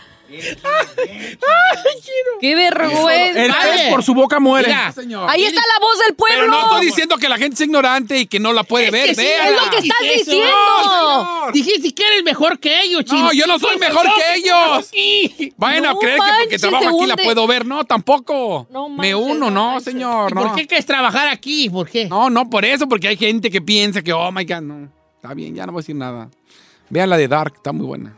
¡Qué 2.39 2.55
vergüenza! 2.55 3.45
El 3.45 3.51
pez 3.53 3.89
por 3.89 4.03
su 4.03 4.14
boca 4.14 4.39
muere. 4.39 4.68
Mira, 4.68 4.91
señor. 4.91 5.30
Ahí 5.30 5.43
está 5.43 5.61
la 5.61 5.80
voz 5.80 5.99
del 6.05 6.15
pueblo. 6.15 6.39
Pero 6.41 6.51
no 6.51 6.61
estoy 6.61 6.85
diciendo 6.85 7.18
que 7.18 7.30
la 7.30 7.38
gente 7.38 7.55
es 7.55 7.61
ignorante 7.61 8.18
y 8.19 8.26
que 8.26 8.39
no 8.39 8.53
la 8.53 8.64
puede 8.64 8.91
ver. 8.91 9.10
que 9.10 9.15
sí, 9.15 9.26
es 9.26 9.51
lo 9.51 9.69
que 9.69 9.77
estás 9.77 9.97
Eso. 10.01 10.31
diciendo. 10.31 11.47
Dijiste 11.53 11.93
que 11.93 12.07
eres 12.07 12.23
mejor 12.23 12.60
que 12.60 12.81
ellos, 12.81 13.05
chino. 13.05 13.23
No, 13.23 13.34
yo 13.34 13.45
no 13.47 13.60
soy 13.60 13.77
mejor 13.77 14.05
que 14.15 14.39
ellos. 14.39 14.88
Sí. 14.91 15.53
Vayan 15.57 15.85
a 15.85 15.93
No 15.93 15.99
creer 15.99 16.18
que 16.18 16.43
porque 16.43 16.60
trabajo 16.60 16.97
aquí 16.97 17.05
la 17.07 17.18
puedo 17.18 17.47
ver. 17.47 17.65
No, 17.65 17.84
tampoco. 17.85 18.68
No 18.69 18.89
Me 18.89 19.14
manches, 19.14 19.35
uno, 19.35 19.51
no 19.51 19.80
señor. 19.80 20.31
¿Y 20.31 20.35
no. 20.35 20.41
por 20.43 20.55
qué 20.55 20.68
quieres 20.68 20.85
trabajar 20.85 21.27
aquí? 21.30 21.69
¿Por 21.69 21.89
qué? 21.89 22.05
No, 22.05 22.30
no 22.30 22.49
por 22.49 22.65
eso, 22.65 22.88
porque 22.88 23.07
hay 23.07 23.18
gente 23.18 23.49
que 23.49 23.61
piensa 23.61 24.01
que, 24.01 24.14
oh 24.14 24.31
my 24.31 24.45
God, 24.45 24.61
no. 24.61 24.91
Está 25.15 25.34
bien, 25.34 25.55
ya 25.55 25.65
no 25.65 25.72
voy 25.72 25.80
a 25.80 25.84
decir 25.84 25.95
nada. 25.95 26.30
Vean 26.89 27.10
la 27.10 27.18
de 27.18 27.27
Dark, 27.27 27.53
está 27.55 27.72
muy 27.72 27.85
buena. 27.85 28.18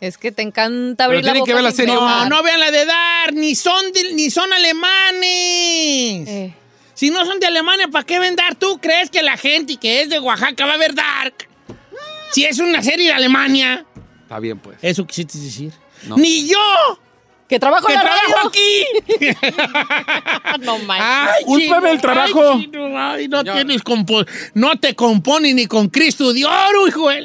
Es 0.00 0.16
que 0.16 0.32
te 0.32 0.42
encanta 0.42 1.04
abrir 1.04 1.20
Pero 1.20 1.34
la 1.34 1.40
boca. 1.40 1.50
que 1.50 1.54
ver 1.54 1.62
la 1.62 1.70
sin 1.70 1.76
serie 1.86 1.94
No, 1.94 2.24
no 2.28 2.42
vean 2.42 2.58
la 2.60 2.70
de 2.70 2.86
Dar, 2.86 3.34
ni 3.34 3.54
son, 3.54 3.92
de- 3.92 4.12
ni 4.14 4.30
son 4.30 4.50
alemanes. 4.52 6.28
Eh. 6.28 6.54
Si 6.94 7.10
no 7.10 7.24
son 7.26 7.38
de 7.40 7.46
Alemania, 7.46 7.88
¿para 7.88 8.04
qué 8.04 8.18
ven 8.18 8.36
Dark? 8.36 8.56
¿Tú 8.58 8.78
crees 8.80 9.10
que 9.10 9.22
la 9.22 9.36
gente 9.36 9.76
que 9.76 10.02
es 10.02 10.08
de 10.10 10.18
Oaxaca 10.18 10.66
va 10.66 10.74
a 10.74 10.76
ver 10.76 10.94
Dark? 10.94 11.34
Si 12.32 12.44
es 12.44 12.58
una 12.58 12.82
serie 12.82 13.08
de 13.08 13.12
Alemania. 13.14 13.84
Está 14.22 14.38
bien, 14.38 14.58
pues. 14.58 14.78
Eso 14.82 15.06
quisiste 15.06 15.38
decir. 15.38 15.72
No. 16.06 16.16
Ni 16.16 16.46
yo 16.48 16.58
Que 17.48 17.58
trabajo 17.58 17.86
que 17.86 17.92
en 17.94 17.98
la 17.98 18.04
trabajo 18.04 18.32
radio. 18.36 18.48
aquí. 18.48 18.84
no 20.60 20.78
manches. 20.78 21.46
Chino, 21.46 21.86
el 21.86 22.00
trabajo. 22.00 22.52
Ay, 22.52 22.60
chino, 22.70 22.98
ay, 22.98 23.28
no 23.28 23.42
tienes 23.44 23.82
compo- 23.82 24.26
no 24.54 24.76
te 24.78 24.94
compone 24.94 25.52
ni 25.54 25.66
con 25.66 25.88
Cristo 25.88 26.32
de 26.32 26.44
oro, 26.44 26.86
hijo. 26.88 27.08
de 27.10 27.24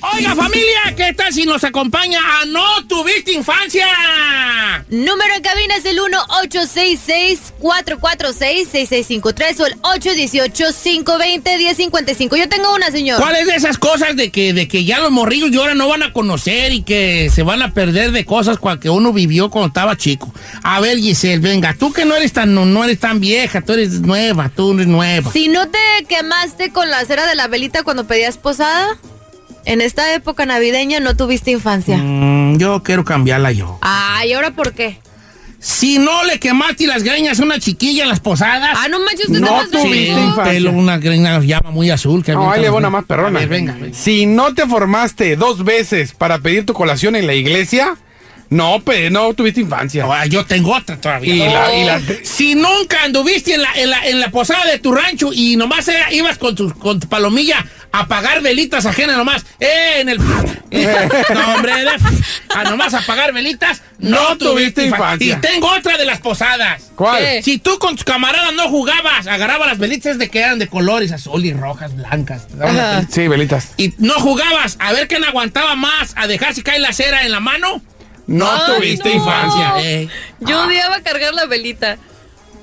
Oiga, 0.00 0.36
familia, 0.36 0.94
¿qué 0.96 1.12
tal 1.12 1.32
si 1.32 1.44
nos 1.44 1.64
acompaña 1.64 2.20
a 2.20 2.44
No 2.44 2.86
Tuviste 2.86 3.32
Infancia? 3.32 3.84
Número 4.88 5.34
en 5.34 5.42
cabina 5.42 5.74
es 5.74 5.84
el 5.86 5.98
1-866-446-6653 7.58 9.58
o 9.58 9.66
el 9.66 9.74
818-520-1055. 9.82 12.36
Yo 12.36 12.48
tengo 12.48 12.72
una, 12.76 12.92
señor. 12.92 13.20
¿Cuál 13.20 13.34
es 13.34 13.48
de 13.48 13.56
esas 13.56 13.76
cosas 13.76 14.14
de 14.14 14.30
que, 14.30 14.52
de 14.52 14.68
que 14.68 14.84
ya 14.84 15.00
los 15.00 15.10
morrillos 15.10 15.50
de 15.50 15.58
ahora 15.58 15.74
no 15.74 15.88
van 15.88 16.04
a 16.04 16.12
conocer 16.12 16.72
y 16.72 16.82
que 16.82 17.28
se 17.34 17.42
van 17.42 17.62
a 17.62 17.74
perder 17.74 18.12
de 18.12 18.24
cosas 18.24 18.58
cual 18.58 18.78
que 18.78 18.90
uno 18.90 19.12
vivió 19.12 19.50
cuando 19.50 19.66
estaba 19.66 19.96
chico? 19.96 20.32
A 20.62 20.78
ver, 20.78 20.98
Giselle, 20.98 21.40
venga, 21.40 21.74
tú 21.74 21.92
que 21.92 22.04
no 22.04 22.14
eres 22.14 22.32
tan, 22.32 22.54
no, 22.54 22.66
no 22.66 22.84
eres 22.84 23.00
tan 23.00 23.18
vieja, 23.18 23.62
tú 23.62 23.72
eres 23.72 23.94
nueva, 23.94 24.48
tú 24.48 24.74
eres 24.74 24.86
nueva. 24.86 25.32
Si 25.32 25.48
no 25.48 25.68
te 25.68 25.80
quemaste 26.08 26.70
con 26.70 26.88
la 26.88 27.04
cera 27.04 27.26
de 27.26 27.34
la 27.34 27.48
velita 27.48 27.82
cuando 27.82 28.06
pedías 28.06 28.38
posada, 28.38 28.96
en 29.68 29.80
esta 29.80 30.14
época 30.14 30.46
navideña 30.46 31.00
no 31.00 31.16
tuviste 31.16 31.50
infancia. 31.50 31.96
Mm, 31.98 32.58
yo 32.58 32.82
quiero 32.82 33.04
cambiarla 33.04 33.52
yo. 33.52 33.78
Ay, 33.82 34.32
¿ahora 34.32 34.50
por 34.52 34.72
qué? 34.72 34.98
Si 35.60 35.98
no 35.98 36.22
le 36.24 36.38
quemaste 36.38 36.86
las 36.86 37.02
greñas 37.02 37.40
a 37.40 37.42
una 37.42 37.58
chiquilla 37.58 38.04
en 38.04 38.08
las 38.08 38.20
posadas. 38.20 38.78
Ah, 38.80 38.86
no 38.88 39.00
manches, 39.00 39.26
usted 39.28 39.40
No 39.40 39.60
tuviste 39.68 40.14
pelo, 40.44 40.70
una 40.70 40.98
greña 40.98 41.40
llama 41.40 41.70
muy 41.72 41.90
azul. 41.90 42.22
Que 42.24 42.32
No, 42.32 42.50
ahí 42.52 42.60
le 42.60 42.70
va 42.70 42.76
una 42.76 42.90
más 42.90 43.04
perrona. 43.06 43.38
A 43.38 43.40
ver, 43.40 43.48
venga, 43.48 43.72
venga. 43.74 43.96
Si 43.96 44.26
no 44.26 44.54
te 44.54 44.66
formaste 44.68 45.34
dos 45.34 45.64
veces 45.64 46.12
para 46.12 46.38
pedir 46.38 46.64
tu 46.64 46.74
colación 46.74 47.16
en 47.16 47.26
la 47.26 47.34
iglesia, 47.34 47.96
no, 48.50 48.80
pe- 48.80 49.10
no 49.10 49.34
tuviste 49.34 49.60
infancia. 49.60 50.06
Ah, 50.08 50.26
yo 50.26 50.46
tengo 50.46 50.74
otra 50.76 50.96
todavía. 51.00 51.34
Y 51.34 51.38
la- 51.52 51.74
y 51.76 51.84
la- 51.84 52.00
Si 52.22 52.54
nunca 52.54 53.02
anduviste 53.04 53.54
en 53.54 53.62
la, 53.62 53.72
en 53.74 53.90
la, 53.90 54.06
en 54.08 54.20
la 54.20 54.30
posada 54.30 54.64
de 54.64 54.78
tu 54.78 54.92
rancho 54.92 55.30
y 55.34 55.56
nomás 55.56 55.88
era- 55.88 56.12
ibas 56.12 56.38
con 56.38 56.54
tu, 56.54 56.72
con 56.78 57.00
tu 57.00 57.08
palomilla 57.08 57.66
a 57.92 58.06
pagar 58.06 58.42
velitas 58.42 58.84
ajenas 58.86 59.16
nomás, 59.16 59.44
eh, 59.60 60.00
en 60.00 60.08
el... 60.10 60.18
eh, 60.70 61.08
no, 61.34 61.54
hombre, 61.54 61.72
de- 61.84 61.90
a 62.54 62.64
nomás 62.64 62.94
a 62.94 63.00
pagar 63.02 63.32
velitas, 63.32 63.82
no, 63.98 64.30
No 64.30 64.36
tuviste 64.38 64.84
infancia. 64.86 65.36
Y 65.36 65.40
tengo 65.40 65.68
otra 65.72 65.96
de 65.96 66.04
las 66.04 66.20
posadas. 66.20 66.90
¿Cuál? 66.94 67.18
¿Qué? 67.22 67.42
Si 67.42 67.58
tú 67.58 67.78
con 67.78 67.94
tus 67.96 68.04
camaradas 68.04 68.52
no 68.54 68.68
jugabas, 68.68 69.26
agarrabas 69.26 69.68
las 69.68 69.78
velitas 69.78 70.18
de 70.18 70.28
que 70.28 70.40
eran 70.40 70.58
de 70.58 70.68
colores 70.68 71.12
azul 71.12 71.44
y 71.44 71.52
rojas, 71.52 71.96
blancas. 71.96 72.46
Sí, 73.10 73.26
velitas. 73.28 73.72
Y 73.76 73.94
no 73.98 74.14
jugabas, 74.14 74.76
a 74.80 74.92
ver 74.92 75.08
quién 75.08 75.24
aguantaba 75.24 75.74
más 75.74 76.12
a 76.16 76.26
dejar 76.26 76.54
si 76.54 76.62
cae 76.62 76.78
la 76.78 76.92
cera 76.92 77.22
en 77.24 77.32
la 77.32 77.40
mano. 77.40 77.82
No 78.26 78.50
Ay, 78.50 78.74
tuviste 78.76 79.08
no. 79.08 79.14
infancia. 79.14 79.72
Eh. 79.80 80.08
Yo 80.40 80.64
odiaba 80.64 81.00
cargar 81.00 81.32
la 81.32 81.46
velita. 81.46 81.96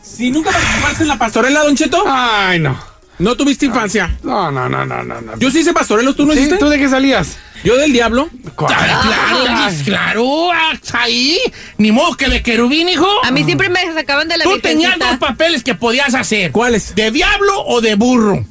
Si 0.03 0.30
nunca 0.30 0.52
participaste 0.52 1.02
en 1.03 1.07
la 1.10 1.18
pastorela, 1.18 1.64
Don 1.64 1.76
Cheto, 1.76 2.03
Ay, 2.07 2.60
no. 2.60 2.80
No 3.19 3.35
tuviste 3.35 3.65
infancia. 3.65 4.15
No, 4.23 4.51
no, 4.51 4.67
no, 4.69 4.85
no, 4.85 5.03
no. 5.03 5.21
no. 5.21 5.37
Yo 5.37 5.51
sí 5.51 5.59
hice 5.59 5.73
pastorelos, 5.73 6.15
¿tú 6.15 6.25
no 6.25 6.33
Sí, 6.33 6.39
hiciste? 6.39 6.57
¿Tú 6.57 6.69
de 6.69 6.77
qué 6.77 6.89
salías? 6.89 7.37
Yo 7.63 7.75
del 7.77 7.91
diablo. 7.93 8.29
¿Cuál? 8.55 8.73
Ah, 8.77 9.01
claro, 9.03 9.45
Ay. 9.49 9.81
claro, 9.83 10.49
ahí. 10.93 11.37
Ni 11.77 11.91
modo 11.91 12.15
que 12.15 12.29
de 12.29 12.43
querubín, 12.43 12.89
hijo. 12.89 13.07
A 13.23 13.31
mí 13.31 13.43
siempre 13.43 13.69
me 13.69 13.79
sacaban 13.93 14.27
de 14.27 14.37
la 14.37 14.43
Tú 14.43 14.59
tenías 14.59 14.99
dos 14.99 15.17
papeles 15.17 15.63
que 15.63 15.75
podías 15.75 16.13
hacer. 16.13 16.51
¿Cuáles? 16.51 16.93
¿De 16.95 17.09
diablo 17.11 17.63
o 17.65 17.81
de 17.81 17.95
burro? 17.95 18.45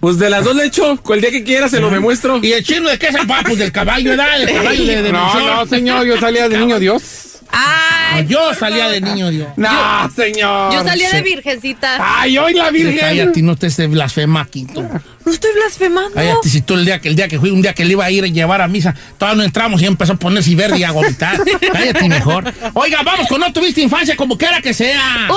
Pues 0.00 0.18
de 0.18 0.28
las 0.28 0.44
dos 0.44 0.54
le 0.54 0.64
echo. 0.66 0.98
El 1.10 1.20
día 1.20 1.30
que 1.30 1.42
quiera 1.42 1.68
se 1.68 1.80
lo 1.80 1.88
demuestro. 1.90 2.38
¿Y 2.42 2.52
el 2.52 2.62
chino 2.62 2.88
de 2.88 2.98
qué 2.98 3.06
es 3.08 3.14
el 3.14 3.26
papo? 3.26 3.56
Del 3.56 3.72
caballo, 3.72 4.10
¿verdad? 4.10 4.38
Del 4.38 4.52
caballo 4.54 4.84
de, 4.84 5.02
de 5.02 5.12
No, 5.12 5.40
no, 5.56 5.66
señor, 5.66 6.04
yo 6.06 6.18
salía 6.20 6.48
de 6.48 6.58
niño 6.58 6.78
Dios. 6.78 7.37
Ay, 7.50 8.26
Yo 8.26 8.52
salía 8.54 8.88
de 8.88 9.00
niño, 9.00 9.30
Dios. 9.30 9.48
No, 9.56 10.10
señor. 10.14 10.72
yo 10.72 10.82
salía 10.84 11.10
de 11.12 11.22
virgencita. 11.22 11.98
Ay, 12.00 12.36
hoy 12.38 12.54
la 12.54 12.70
Virgen. 12.70 12.98
Cállate, 12.98 13.42
no 13.42 13.56
te 13.56 13.66
estés 13.68 13.88
blasfema, 13.90 14.46
Quinto. 14.46 14.82
No 14.82 15.32
estoy 15.32 15.50
blasfemando. 15.54 16.14
Cállate, 16.14 16.48
si 16.48 16.60
tú 16.62 16.74
el 16.74 16.84
día 16.84 17.00
que 17.00 17.08
el 17.08 17.16
día 17.16 17.28
que 17.28 17.38
fui, 17.38 17.50
un 17.50 17.62
día 17.62 17.74
que 17.74 17.84
le 17.84 17.92
iba 17.92 18.04
a 18.04 18.10
ir 18.10 18.24
a 18.24 18.26
llevar 18.26 18.60
a 18.62 18.68
misa, 18.68 18.94
todavía 19.18 19.38
no 19.38 19.44
entramos 19.44 19.80
y 19.82 19.86
empezó 19.86 20.14
a 20.14 20.16
ponerse 20.16 20.54
verde 20.54 20.78
y 20.78 20.84
a 20.84 20.92
vomitar. 20.92 21.38
Cállate 21.72 22.08
mejor. 22.08 22.52
Oiga, 22.74 23.02
vamos 23.02 23.26
con 23.28 23.40
no 23.40 23.52
tuviste 23.52 23.80
infancia, 23.82 24.16
como 24.16 24.36
quiera 24.38 24.60
que 24.60 24.74
sea. 24.74 25.28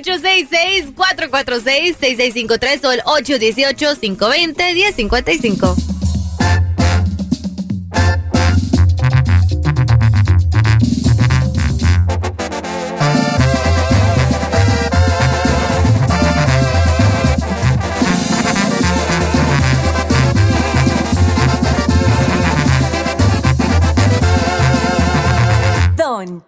1-866-446-6653 0.00 2.84
o 2.84 2.92
el 2.92 3.00
818-520-1055. 3.02 5.99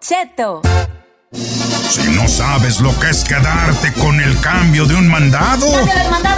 Cheto. 0.03 0.61
Si 1.31 2.11
no 2.11 2.27
sabes 2.27 2.81
lo 2.81 2.91
que 2.99 3.09
es 3.09 3.23
quedarte 3.23 3.93
con 3.93 4.19
el 4.19 4.37
cambio 4.41 4.85
de 4.85 4.95
un 4.95 5.07
mandado, 5.07 5.65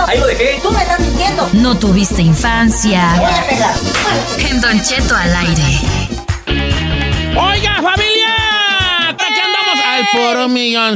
Ahí 0.07 0.19
lo 0.19 0.27
dejé. 0.27 0.59
Tú 0.61 0.71
me 0.71 0.83
estás 0.83 0.99
mintiendo. 0.99 1.49
No 1.53 1.75
tuviste 1.75 2.21
infancia. 2.21 3.15
Voy 3.17 3.33
a 3.33 3.47
pegar. 3.47 3.73
En 4.37 4.61
Don 4.61 4.79
Cheto 4.83 5.15
al 5.15 5.35
aire. 5.35 5.79
Oiga, 7.35 7.81
familia. 7.81 8.35
¿Para 9.17 9.33
qué 9.33 9.41
andamos? 9.41 9.79
Al 9.83 10.07
puro 10.13 10.47
millón. 10.47 10.95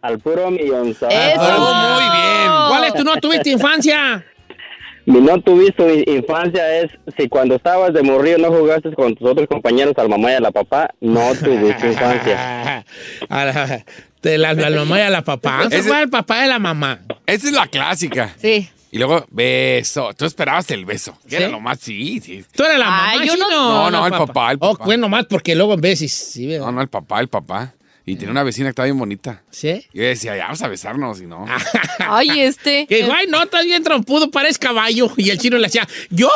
Al 0.04 0.18
puro 0.18 0.50
millonzón. 0.50 1.10
Eso. 1.10 1.40
Oh, 1.40 1.94
muy 1.94 2.18
bien. 2.20 2.52
¿Cuál 2.68 2.84
es 2.84 2.94
tu 2.94 3.04
no 3.04 3.16
tuviste 3.16 3.48
infancia? 3.50 4.22
Mi 5.06 5.18
no 5.20 5.40
tuviste 5.40 6.04
infancia 6.10 6.80
es 6.80 6.90
si 7.16 7.26
cuando 7.28 7.54
estabas 7.56 7.92
de 7.94 8.02
morrillo 8.02 8.36
no 8.38 8.48
jugaste 8.48 8.92
con 8.94 9.14
tus 9.14 9.28
otros 9.30 9.46
compañeros 9.48 9.94
al 9.96 10.08
mamá 10.10 10.32
y 10.32 10.34
a 10.34 10.40
la 10.40 10.50
papá, 10.50 10.90
no 11.00 11.32
tuviste 11.34 11.88
infancia. 11.88 12.84
A 13.30 13.44
la, 13.46 13.84
de 14.22 14.38
la, 14.38 14.52
la 14.54 14.70
mamá 14.70 14.98
y 14.98 15.02
a 15.02 15.10
la 15.10 15.22
papá. 15.22 15.62
Ese 15.70 15.82
fue 15.82 16.02
el 16.02 16.10
papá 16.10 16.44
y 16.44 16.48
la 16.48 16.58
mamá. 16.58 17.00
Esa 17.26 17.46
es 17.48 17.52
la 17.54 17.66
clásica. 17.66 18.34
Sí. 18.38 18.68
Y 18.90 18.98
luego, 18.98 19.24
beso. 19.30 20.10
Tú 20.16 20.24
esperabas 20.26 20.70
el 20.70 20.84
beso. 20.84 21.16
¿Sí? 21.26 21.36
era 21.36 21.48
lo 21.48 21.60
más, 21.60 21.80
sí, 21.80 22.20
sí. 22.20 22.44
¿Tú 22.54 22.62
eres 22.64 22.78
la 22.78 22.84
mamá, 22.86 23.10
Ay, 23.10 23.26
yo 23.26 23.36
no- 23.36 23.44
chino? 23.46 23.50
No, 23.72 23.90
no, 23.90 24.06
el 24.06 24.12
papá, 24.12 24.52
el 24.52 24.58
Oh, 24.60 24.72
papá. 24.72 24.84
bueno, 24.84 25.08
más 25.08 25.24
porque 25.26 25.54
luego 25.54 25.74
en 25.74 25.80
veces, 25.80 26.12
sí, 26.12 26.46
¿verdad? 26.46 26.66
No, 26.66 26.72
no, 26.72 26.80
el 26.82 26.88
papá, 26.88 27.20
el 27.20 27.28
papá. 27.28 27.74
Y 28.06 28.16
tenía 28.16 28.32
una 28.32 28.42
vecina 28.42 28.66
que 28.66 28.70
estaba 28.70 28.84
bien 28.84 28.98
bonita. 28.98 29.42
¿Sí? 29.50 29.86
Yo 29.94 30.02
decía, 30.02 30.36
ya 30.36 30.44
vamos 30.44 30.60
a 30.60 30.68
besarnos, 30.68 31.22
y 31.22 31.26
no. 31.26 31.46
Ay, 31.98 32.40
este. 32.40 32.86
Que, 32.94 33.04
ay, 33.04 33.26
no, 33.28 33.42
estás 33.42 33.64
bien 33.64 33.82
trompudo, 33.82 34.30
parece 34.30 34.58
caballo. 34.58 35.10
Y 35.16 35.30
el 35.30 35.38
chino 35.38 35.56
le 35.56 35.66
hacía, 35.66 35.88
¡yo! 36.10 36.28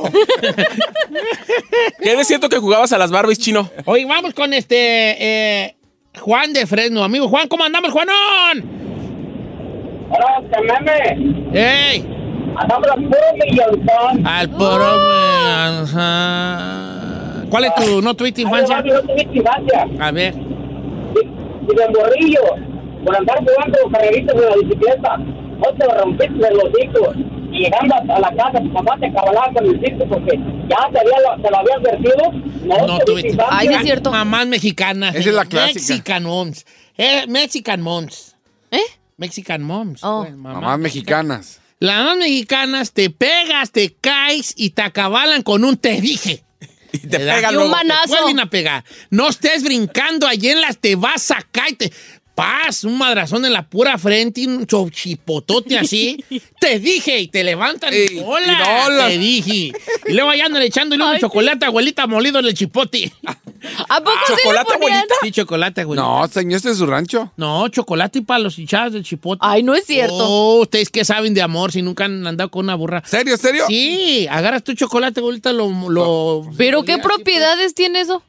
¿Qué 2.02 2.12
es 2.12 2.26
cierto 2.28 2.48
que 2.48 2.58
jugabas 2.58 2.92
a 2.92 2.98
las 2.98 3.10
Barbies, 3.10 3.40
chino? 3.40 3.68
Oye, 3.84 4.04
vamos 4.04 4.32
con 4.32 4.52
este 4.54 4.76
eh, 5.66 5.74
Juan 6.20 6.52
de 6.52 6.66
Fresno. 6.66 7.02
Amigo 7.02 7.28
Juan, 7.28 7.48
¿cómo 7.48 7.64
andamos, 7.64 7.90
Juanón? 7.90 8.62
Hola, 10.10 10.40
meme. 10.80 11.50
¡Ey! 11.52 12.06
Andamos 12.56 12.88
al 12.88 13.02
puro 13.02 13.18
millonzón. 13.44 14.26
Al 14.26 14.50
poro. 14.50 14.84
ajá. 15.82 16.92
¿Cuál 17.50 17.64
es 17.64 17.74
tu 17.74 18.00
no 18.00 18.14
tuviste 18.14 18.42
infancia. 18.42 18.84
A 19.98 20.10
ver. 20.12 20.34
Y 21.70 21.76
de 21.76 21.88
morrillo, 21.88 22.40
por 23.04 23.16
andar 23.16 23.38
jugando 23.38 23.78
carreritas 23.92 24.36
de 24.36 24.42
la 24.48 24.56
bicicleta, 24.56 25.16
no 25.18 25.74
te 25.78 25.86
rompiste 26.00 26.34
de 26.34 26.50
los 26.54 26.70
hijos. 26.82 27.16
Y 27.52 27.58
llegando 27.64 27.94
a 28.14 28.18
la 28.20 28.34
casa, 28.34 28.60
tu 28.62 28.72
papá 28.72 28.96
te 28.98 29.12
cabalaba 29.12 29.52
con 29.52 29.66
el 29.66 29.80
circo 29.80 30.06
porque 30.08 30.38
ya 30.68 30.88
te, 30.90 30.98
había, 31.00 31.42
te 31.42 31.50
lo 31.50 31.58
había 31.58 31.74
advertido. 31.76 32.32
No, 32.64 32.86
No 32.86 32.98
tuviste 32.98 33.04
tuviste. 33.04 33.28
infancia. 33.30 34.10
Mamás 34.10 34.46
mexicanas. 34.46 35.14
Esa 35.14 35.28
es 35.28 35.34
la 35.34 35.44
clásica. 35.44 35.74
Mexican 35.80 36.22
moms. 36.24 36.66
Eh, 36.96 37.24
Mexican 37.28 37.80
moms. 37.82 38.36
¿Eh? 38.70 38.80
Mexican 39.18 39.62
moms. 39.62 40.02
Oh. 40.02 40.22
pues, 40.22 40.34
mamás 40.36 40.62
Mamás 40.62 40.78
mexicanas. 40.78 41.60
Las 41.78 41.98
mamás 41.98 42.16
mexicanas 42.18 42.92
te 42.92 43.10
pegas, 43.10 43.70
te 43.70 43.94
caes 44.00 44.54
y 44.56 44.70
te 44.70 44.82
acabalan 44.82 45.42
con 45.42 45.64
un 45.64 45.76
te 45.76 46.00
dije. 46.00 46.42
Y 46.92 46.98
te 46.98 47.18
pegan 47.18 47.44
Y 47.44 47.46
un 47.48 47.54
luego. 47.54 47.68
manazo. 47.70 48.02
Te 48.14 48.20
vuelven 48.20 48.40
a 48.40 48.50
pegar. 48.50 48.84
No 49.10 49.28
estés 49.28 49.62
brincando 49.62 50.26
allí 50.26 50.50
en 50.50 50.60
las, 50.60 50.78
te 50.78 50.94
vas 50.94 51.30
a 51.30 51.40
caer. 51.50 51.76
Te, 51.76 51.92
paz, 52.34 52.84
un 52.84 52.98
madrazón 52.98 53.44
en 53.44 53.52
la 53.52 53.68
pura 53.68 53.98
frente 53.98 54.42
y 54.42 54.46
un 54.46 54.66
chochipotote 54.66 55.78
así. 55.78 56.24
te 56.60 56.78
dije, 56.78 57.18
y 57.20 57.28
te 57.28 57.44
levantan. 57.44 57.92
Ey, 57.92 58.22
hola, 58.24 58.46
y 58.46 58.86
hola. 58.86 59.08
te 59.08 59.18
dije. 59.18 59.72
Y 60.06 60.12
luego 60.12 60.30
allá 60.30 60.46
andan 60.46 60.62
echándole 60.62 61.04
un 61.04 61.18
chocolate, 61.18 61.66
abuelita, 61.66 62.06
molido 62.06 62.38
en 62.38 62.46
el 62.46 62.54
chipote. 62.54 63.12
¿A 63.88 64.02
poco 64.02 64.16
sí 64.26 64.34
¿Chocolate, 64.42 64.74
abuelita? 64.74 65.14
Sí, 65.22 65.30
chocolate, 65.30 65.80
abuelita. 65.82 66.06
No, 66.06 66.28
señor, 66.28 66.56
este 66.56 66.70
es 66.70 66.78
su 66.78 66.86
rancho. 66.86 67.32
No, 67.36 67.68
chocolate 67.68 68.22
para 68.22 68.40
los 68.40 68.58
hinchados 68.58 68.92
del 68.94 69.04
chipote. 69.04 69.38
Ay, 69.42 69.62
no 69.62 69.74
es 69.74 69.84
cierto. 69.84 70.16
Oh, 70.18 70.62
ustedes 70.62 70.90
que 70.90 71.04
saben 71.04 71.34
de 71.34 71.42
amor 71.42 71.72
si 71.72 71.82
nunca 71.82 72.04
han 72.04 72.26
andado 72.26 72.50
con 72.50 72.64
una 72.64 72.74
burra. 72.74 73.02
¿Serio, 73.06 73.36
serio? 73.36 73.64
Sí, 73.68 74.26
agarras 74.30 74.64
tu 74.64 74.74
chocolate, 74.74 75.20
abuelita, 75.20 75.52
lo... 75.52 75.68
lo 75.90 76.50
¿Pero 76.56 76.82
qué 76.82 76.94
así, 76.94 77.02
propiedades 77.02 77.74
tiene 77.74 78.00
eso? 78.00 78.22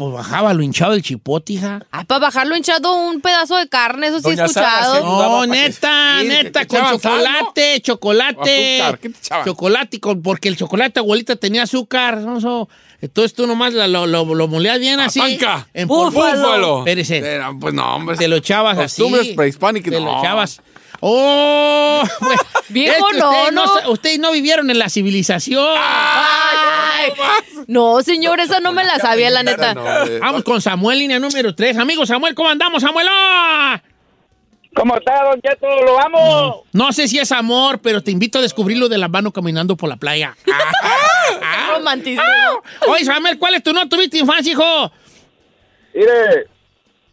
Pues 0.00 0.14
bajaba 0.14 0.54
lo 0.54 0.62
hinchado 0.62 0.92
del 0.92 1.02
chipote, 1.02 1.52
hija. 1.52 1.84
Ay, 1.90 2.06
para 2.06 2.20
bajarlo 2.20 2.56
hinchado 2.56 2.94
un 2.94 3.20
pedazo 3.20 3.56
de 3.58 3.68
carne, 3.68 4.06
eso 4.06 4.20
sí 4.20 4.28
he 4.30 4.34
Doña 4.34 4.48
Sara, 4.48 4.68
escuchado. 4.80 5.04
No, 5.04 5.40
que- 5.42 5.48
neta, 5.48 6.22
neta, 6.22 6.64
con 6.66 6.78
sal, 6.78 6.98
chocolate, 6.98 7.80
chocolate. 7.82 8.80
Azúcar, 8.80 8.98
¿qué 8.98 9.08
te 9.10 9.18
echaban? 9.18 9.44
Chocolate, 9.44 10.00
con, 10.00 10.22
porque 10.22 10.48
el 10.48 10.56
chocolate 10.56 11.00
abuelita 11.00 11.36
tenía 11.36 11.64
azúcar. 11.64 12.16
¿no? 12.16 12.38
Eso- 12.38 12.68
entonces 13.02 13.34
tú 13.34 13.46
nomás 13.46 13.74
la- 13.74 13.88
lo, 13.88 14.06
lo, 14.06 14.24
lo 14.34 14.48
molías 14.48 14.78
bien 14.78 15.00
así. 15.00 15.20
panca. 15.20 15.68
En 15.74 15.86
Búfalo. 15.86 16.40
Búfalo. 16.40 16.78
Espérese. 16.78 17.18
Era, 17.18 17.50
pues 17.60 17.74
no, 17.74 17.96
hombre. 17.96 18.16
Te 18.16 18.26
lo 18.26 18.36
echabas 18.36 18.78
así. 18.78 19.02
Costumbres 19.02 19.36
prehispánicas, 19.36 19.92
Te 19.92 20.00
lo 20.00 20.06
no. 20.06 20.20
echabas. 20.20 20.62
¡Oh! 21.00 22.02
pues, 22.20 22.38
Viejo, 22.68 23.08
es 23.08 23.14
que 23.14 23.18
no, 23.18 23.30
ustedes 23.30 23.52
no. 23.52 23.90
Ustedes 23.90 24.18
no 24.18 24.32
vivieron 24.32 24.70
en 24.70 24.78
la 24.78 24.88
civilización. 24.88 25.74
Ay, 25.76 27.12
no, 27.66 28.02
señor, 28.02 28.40
esa 28.40 28.60
no 28.60 28.72
me 28.72 28.84
la 28.84 28.98
sabía, 28.98 29.30
la 29.30 29.42
neta. 29.42 29.74
Vamos 30.20 30.44
con 30.44 30.60
Samuel, 30.60 30.98
línea 31.00 31.18
número 31.18 31.54
3. 31.54 31.78
Amigo 31.78 32.06
Samuel, 32.06 32.34
¿cómo 32.34 32.48
andamos, 32.48 32.82
Samuel? 32.82 33.06
¡Ah! 33.10 33.82
¿Cómo 34.74 34.96
está, 34.96 35.24
don 35.24 35.40
Cheto? 35.40 35.66
¡Lo 35.84 35.98
amo! 36.00 36.64
No 36.72 36.92
sé 36.92 37.08
si 37.08 37.18
es 37.18 37.32
amor, 37.32 37.80
pero 37.82 38.02
te 38.02 38.12
invito 38.12 38.38
a 38.38 38.42
descubrirlo 38.42 38.88
de 38.88 38.98
la 38.98 39.08
mano 39.08 39.32
caminando 39.32 39.76
por 39.76 39.88
la 39.88 39.96
playa. 39.96 40.36
Romanticismo. 41.74 42.22
Oye, 42.86 43.04
Samuel, 43.04 43.38
¿cuál 43.38 43.54
es 43.54 43.62
tu 43.64 43.72
no 43.72 43.88
tuviste 43.88 44.18
infancia, 44.18 44.52
hijo? 44.52 44.92
Mire, 45.92 46.46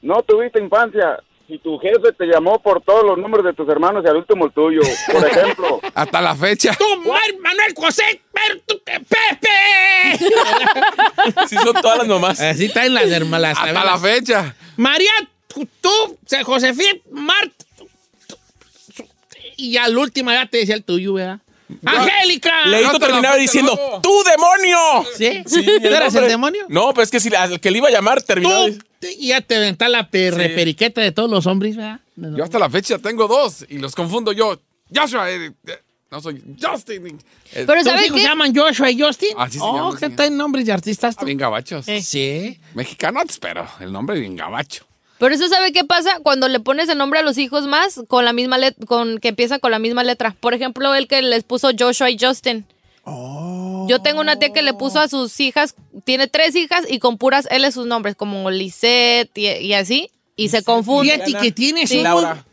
no 0.03 0.21
tuviste 0.21 0.59
infancia. 0.59 1.19
Si 1.47 1.57
tu 1.59 1.77
jefe 1.79 2.11
te 2.17 2.25
llamó 2.25 2.61
por 2.61 2.81
todos 2.81 3.05
los 3.05 3.17
números 3.17 3.45
de 3.45 3.53
tus 3.53 3.67
hermanos 3.69 4.03
y 4.05 4.09
al 4.09 4.17
último 4.17 4.45
el 4.45 4.51
tuyo, 4.51 4.81
por 5.11 5.25
ejemplo. 5.29 5.79
Hasta 5.95 6.21
la 6.21 6.35
fecha. 6.35 6.75
¡Tú, 6.77 6.85
Mar- 7.09 7.39
Manuel 7.41 7.73
José! 7.75 8.21
pero 8.33 8.59
tú- 8.65 8.81
¡Pepe! 8.85 10.25
Sí, 11.47 11.55
son 11.55 11.73
todas 11.81 11.99
las 11.99 12.07
mamás. 12.07 12.39
Así 12.41 12.65
está 12.65 12.85
en 12.85 12.93
las 12.93 13.05
hermanas. 13.09 13.57
Hasta 13.57 13.83
la 13.85 13.97
fecha. 13.97 14.55
María, 14.75 15.11
tú, 15.81 16.17
Josefín, 16.43 17.01
Marta. 17.11 17.53
Y 19.55 19.77
al 19.77 19.97
último 19.97 20.31
ya 20.31 20.45
te 20.45 20.57
decía 20.57 20.75
el 20.75 20.83
tuyo, 20.83 21.13
¿verdad? 21.13 21.39
¡Angélica! 21.85 22.65
Leito 22.67 22.93
la 22.93 22.99
terminaba 22.99 23.35
diciendo, 23.35 23.71
loco. 23.71 24.01
¡tú, 24.01 24.23
demonio! 24.23 24.77
¿Sí? 25.15 25.43
Sí, 25.47 25.65
¿Tú 25.81 25.87
eras 25.87 26.13
el 26.15 26.27
demonio? 26.27 26.65
No, 26.69 26.93
pues 26.93 27.07
es 27.07 27.11
que 27.11 27.19
si 27.19 27.33
al 27.35 27.59
que 27.59 27.71
le 27.71 27.79
iba 27.79 27.87
a 27.87 27.91
llamar 27.91 28.21
terminaba. 28.21 28.67
Tú, 28.67 28.77
y 29.01 29.27
ya 29.29 29.41
te 29.41 29.57
ventá 29.59 29.87
la 29.89 30.09
perre, 30.09 30.49
Sí. 30.49 30.55
periqueta 30.55 31.01
de 31.01 31.11
todos 31.11 31.29
los 31.29 31.45
hombres, 31.45 31.75
¿verdad? 31.75 31.99
Yo 32.15 32.43
hasta 32.43 32.57
la 32.59 32.69
fecha 32.69 32.97
tengo 32.99 33.27
dos 33.27 33.65
y 33.69 33.77
los 33.77 33.93
confundo 33.95 34.31
yo. 34.31 34.59
Joshua, 34.93 35.29
eh, 35.29 35.51
eh, 35.67 35.79
no 36.09 36.21
soy 36.21 36.41
Justin. 36.61 37.07
Eh, 37.53 37.63
Pero 37.67 37.75
¿Tus 37.81 37.83
¿sabe 37.83 38.05
hijos 38.05 38.15
qué? 38.15 38.21
se 38.23 38.27
llaman 38.27 38.55
Joshua 38.55 38.89
y 38.89 38.99
Justin? 38.99 39.29
Así 39.37 39.57
se 39.59 39.63
oh, 39.63 39.75
llaman, 39.75 39.97
que 39.97 40.09
traen 40.09 40.37
nombres 40.37 40.65
de 40.65 40.71
artistas. 40.71 41.15
ah, 41.19 41.25
bien 41.25 41.37
gabachos. 41.37 41.85
Sí. 42.01 42.59
Mexicanos, 42.73 43.37
pero 43.39 43.67
el 43.79 43.91
nombre 43.91 44.19
bien 44.19 44.35
gabacho. 44.35 44.85
Pero 45.19 45.33
eso 45.33 45.47
sabe 45.49 45.71
qué 45.73 45.83
pasa 45.83 46.19
cuando 46.21 46.47
le 46.47 46.59
pones 46.59 46.89
el 46.89 46.97
nombre 46.97 47.19
a 47.19 47.23
los 47.23 47.37
hijos 47.39 47.65
más 47.65 48.01
con 48.07 48.23
la 48.23 48.33
misma 48.33 48.57
letra, 48.59 48.85
con 48.85 49.17
que 49.19 49.29
empieza 49.29 49.57
con 49.59 49.71
la 49.71 49.79
misma 49.79 50.03
letra. 50.03 50.35
Por 50.39 50.53
ejemplo, 50.53 50.93
el 50.95 51.07
que 51.07 51.21
les 51.23 51.43
puso 51.43 51.71
Joshua 51.77 52.09
y 52.11 52.17
Justin. 52.19 52.65
Yo 53.87 54.01
tengo 54.01 54.19
una 54.21 54.37
tía 54.37 54.51
que 54.51 54.61
le 54.61 54.73
puso 54.73 54.99
a 54.99 55.07
sus 55.07 55.39
hijas, 55.39 55.75
tiene 56.03 56.27
tres 56.27 56.55
hijas 56.55 56.83
y 56.89 56.99
con 56.99 57.17
puras 57.17 57.47
L 57.49 57.71
sus 57.71 57.85
nombres, 57.85 58.15
como 58.15 58.51
Lisette 58.51 59.35
y, 59.37 59.47
y 59.47 59.73
así, 59.73 60.09
y 60.35 60.49
se 60.49 60.63
confunde. 60.63 61.13
Fíjate 61.25 61.45
que 61.45 61.51
tienes 61.51 61.89
Sí. 61.89 62.01
Laura. 62.01 62.43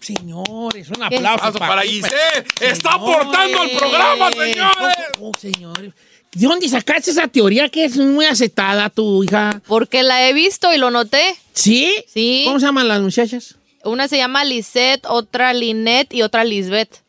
Señores, 0.00 0.90
un 0.90 1.02
aplauso 1.02 1.58
para 1.58 1.82
Giselle. 1.82 2.44
Está 2.60 2.94
aportando 2.94 3.62
al 3.62 3.70
programa, 3.70 4.30
señores. 4.32 4.96
Oh, 5.20 5.32
señores. 5.38 5.92
¿De 6.34 6.46
dónde 6.46 6.68
sacaste 6.68 7.12
esa 7.12 7.28
teoría 7.28 7.68
que 7.68 7.84
es 7.84 7.96
muy 7.96 8.26
aceptada 8.26 8.90
tu 8.90 9.22
hija? 9.24 9.62
Porque 9.66 10.02
la 10.02 10.28
he 10.28 10.32
visto 10.34 10.74
y 10.74 10.78
lo 10.78 10.90
noté. 10.90 11.22
¿Sí? 11.54 11.94
Sí. 12.12 12.42
¿Cómo 12.44 12.58
se 12.60 12.66
llaman 12.66 12.88
las 12.88 13.00
muchachas? 13.00 13.54
Una 13.84 14.08
se 14.08 14.16
llama 14.16 14.44
Lisette, 14.44 15.06
otra 15.06 15.54
Linette 15.54 16.12
y 16.12 16.22
otra 16.22 16.44
Lisbeth. 16.44 17.03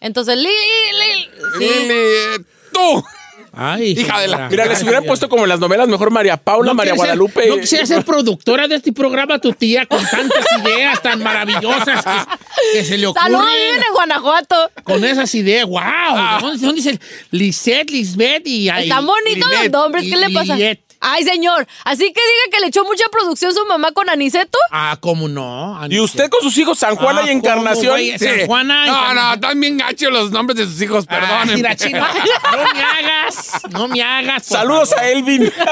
Entonces, 0.00 0.36
li, 0.36 0.44
li- 0.48 1.28
sí. 1.58 1.64
Lili, 1.64 2.44
tú. 2.72 3.04
Ay, 3.52 3.90
Hija 3.98 4.20
de 4.20 4.28
la-. 4.28 4.48
Mira, 4.48 4.66
les 4.66 4.80
hubieran 4.82 5.02
puesto 5.04 5.28
como 5.28 5.42
en 5.42 5.48
las 5.48 5.58
novelas 5.58 5.88
mejor 5.88 6.10
María 6.12 6.36
Paula, 6.36 6.74
María 6.74 6.92
ser- 6.92 6.98
Guadalupe. 6.98 7.48
no 7.48 7.56
quisiera 7.58 7.84
ser 7.86 8.04
productora 8.04 8.68
de 8.68 8.76
este 8.76 8.92
programa, 8.92 9.40
tu 9.40 9.52
tía, 9.52 9.86
con 9.86 10.04
tantas 10.06 10.44
ideas 10.62 11.02
tan 11.02 11.20
maravillosas 11.22 12.04
que, 12.04 12.78
que 12.78 12.84
se 12.84 12.98
le 12.98 13.06
ocurren. 13.08 13.32
Saludos, 13.32 13.52
viven 13.52 13.82
en 13.88 13.92
Guanajuato. 13.94 14.70
Con 14.84 15.02
esas 15.04 15.34
ideas, 15.34 15.66
wow. 15.66 15.80
¿De 15.80 16.40
dónde, 16.40 16.58
de 16.58 16.66
dónde 16.66 16.82
dice 16.82 17.00
Lisette, 17.32 17.90
Lisbeth 17.90 18.46
y 18.46 18.68
ahí? 18.68 18.84
Están 18.84 19.06
bonitos 19.06 19.50
los 19.50 19.70
nombres, 19.70 20.04
¿qué 20.04 20.16
le 20.16 20.30
pasa? 20.30 20.56
Ay, 21.00 21.22
señor, 21.24 21.66
así 21.84 22.04
que 22.12 22.20
diga 22.20 22.50
que 22.56 22.60
le 22.60 22.66
echó 22.68 22.82
mucha 22.84 23.04
producción 23.10 23.54
su 23.54 23.64
mamá 23.66 23.92
con 23.92 24.10
Aniceto. 24.10 24.58
Ah, 24.72 24.96
¿cómo 25.00 25.28
no? 25.28 25.78
Y 25.88 26.00
usted 26.00 26.28
con 26.28 26.42
sus 26.42 26.56
hijos, 26.58 26.78
San 26.78 26.96
Juana 26.96 27.20
Ah, 27.22 27.26
y 27.28 27.30
Encarnación. 27.30 27.84
¿cómo, 27.84 27.92
güey? 27.92 28.18
San 28.18 28.46
Juana, 28.46 28.86
No, 28.86 28.92
no, 28.92 28.98
Encarnación. 28.98 29.34
están 29.34 29.60
bien 29.60 29.76
gachos 29.78 30.12
los 30.12 30.30
nombres 30.32 30.56
de 30.58 30.64
sus 30.66 30.82
hijos, 30.82 31.04
Ah, 31.08 31.14
perdónenme. 31.20 31.54
mira, 31.54 31.76
chino, 31.76 32.00
no 32.52 32.72
me 32.74 32.82
hagas, 32.82 33.52
no 33.70 33.88
me 33.88 34.02
hagas. 34.02 34.44
Saludos 34.46 34.90
favor. 34.90 35.04
a 35.04 35.08
Elvin. 35.10 35.52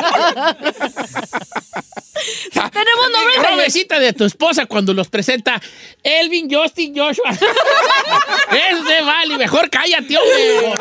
Tenemos 2.52 3.10
nombres 3.12 3.42
de... 3.50 3.56
besita 3.62 3.98
de 3.98 4.12
tu 4.12 4.24
esposa 4.24 4.64
cuando 4.66 4.94
los 4.94 5.08
presenta 5.08 5.60
Elvin, 6.02 6.48
Justin, 6.52 6.94
Joshua. 6.96 7.30
es 7.30 8.84
de 8.84 9.02
vale, 9.02 9.36
mejor 9.36 9.68
cállate, 9.70 10.16
hombre. 10.16 10.74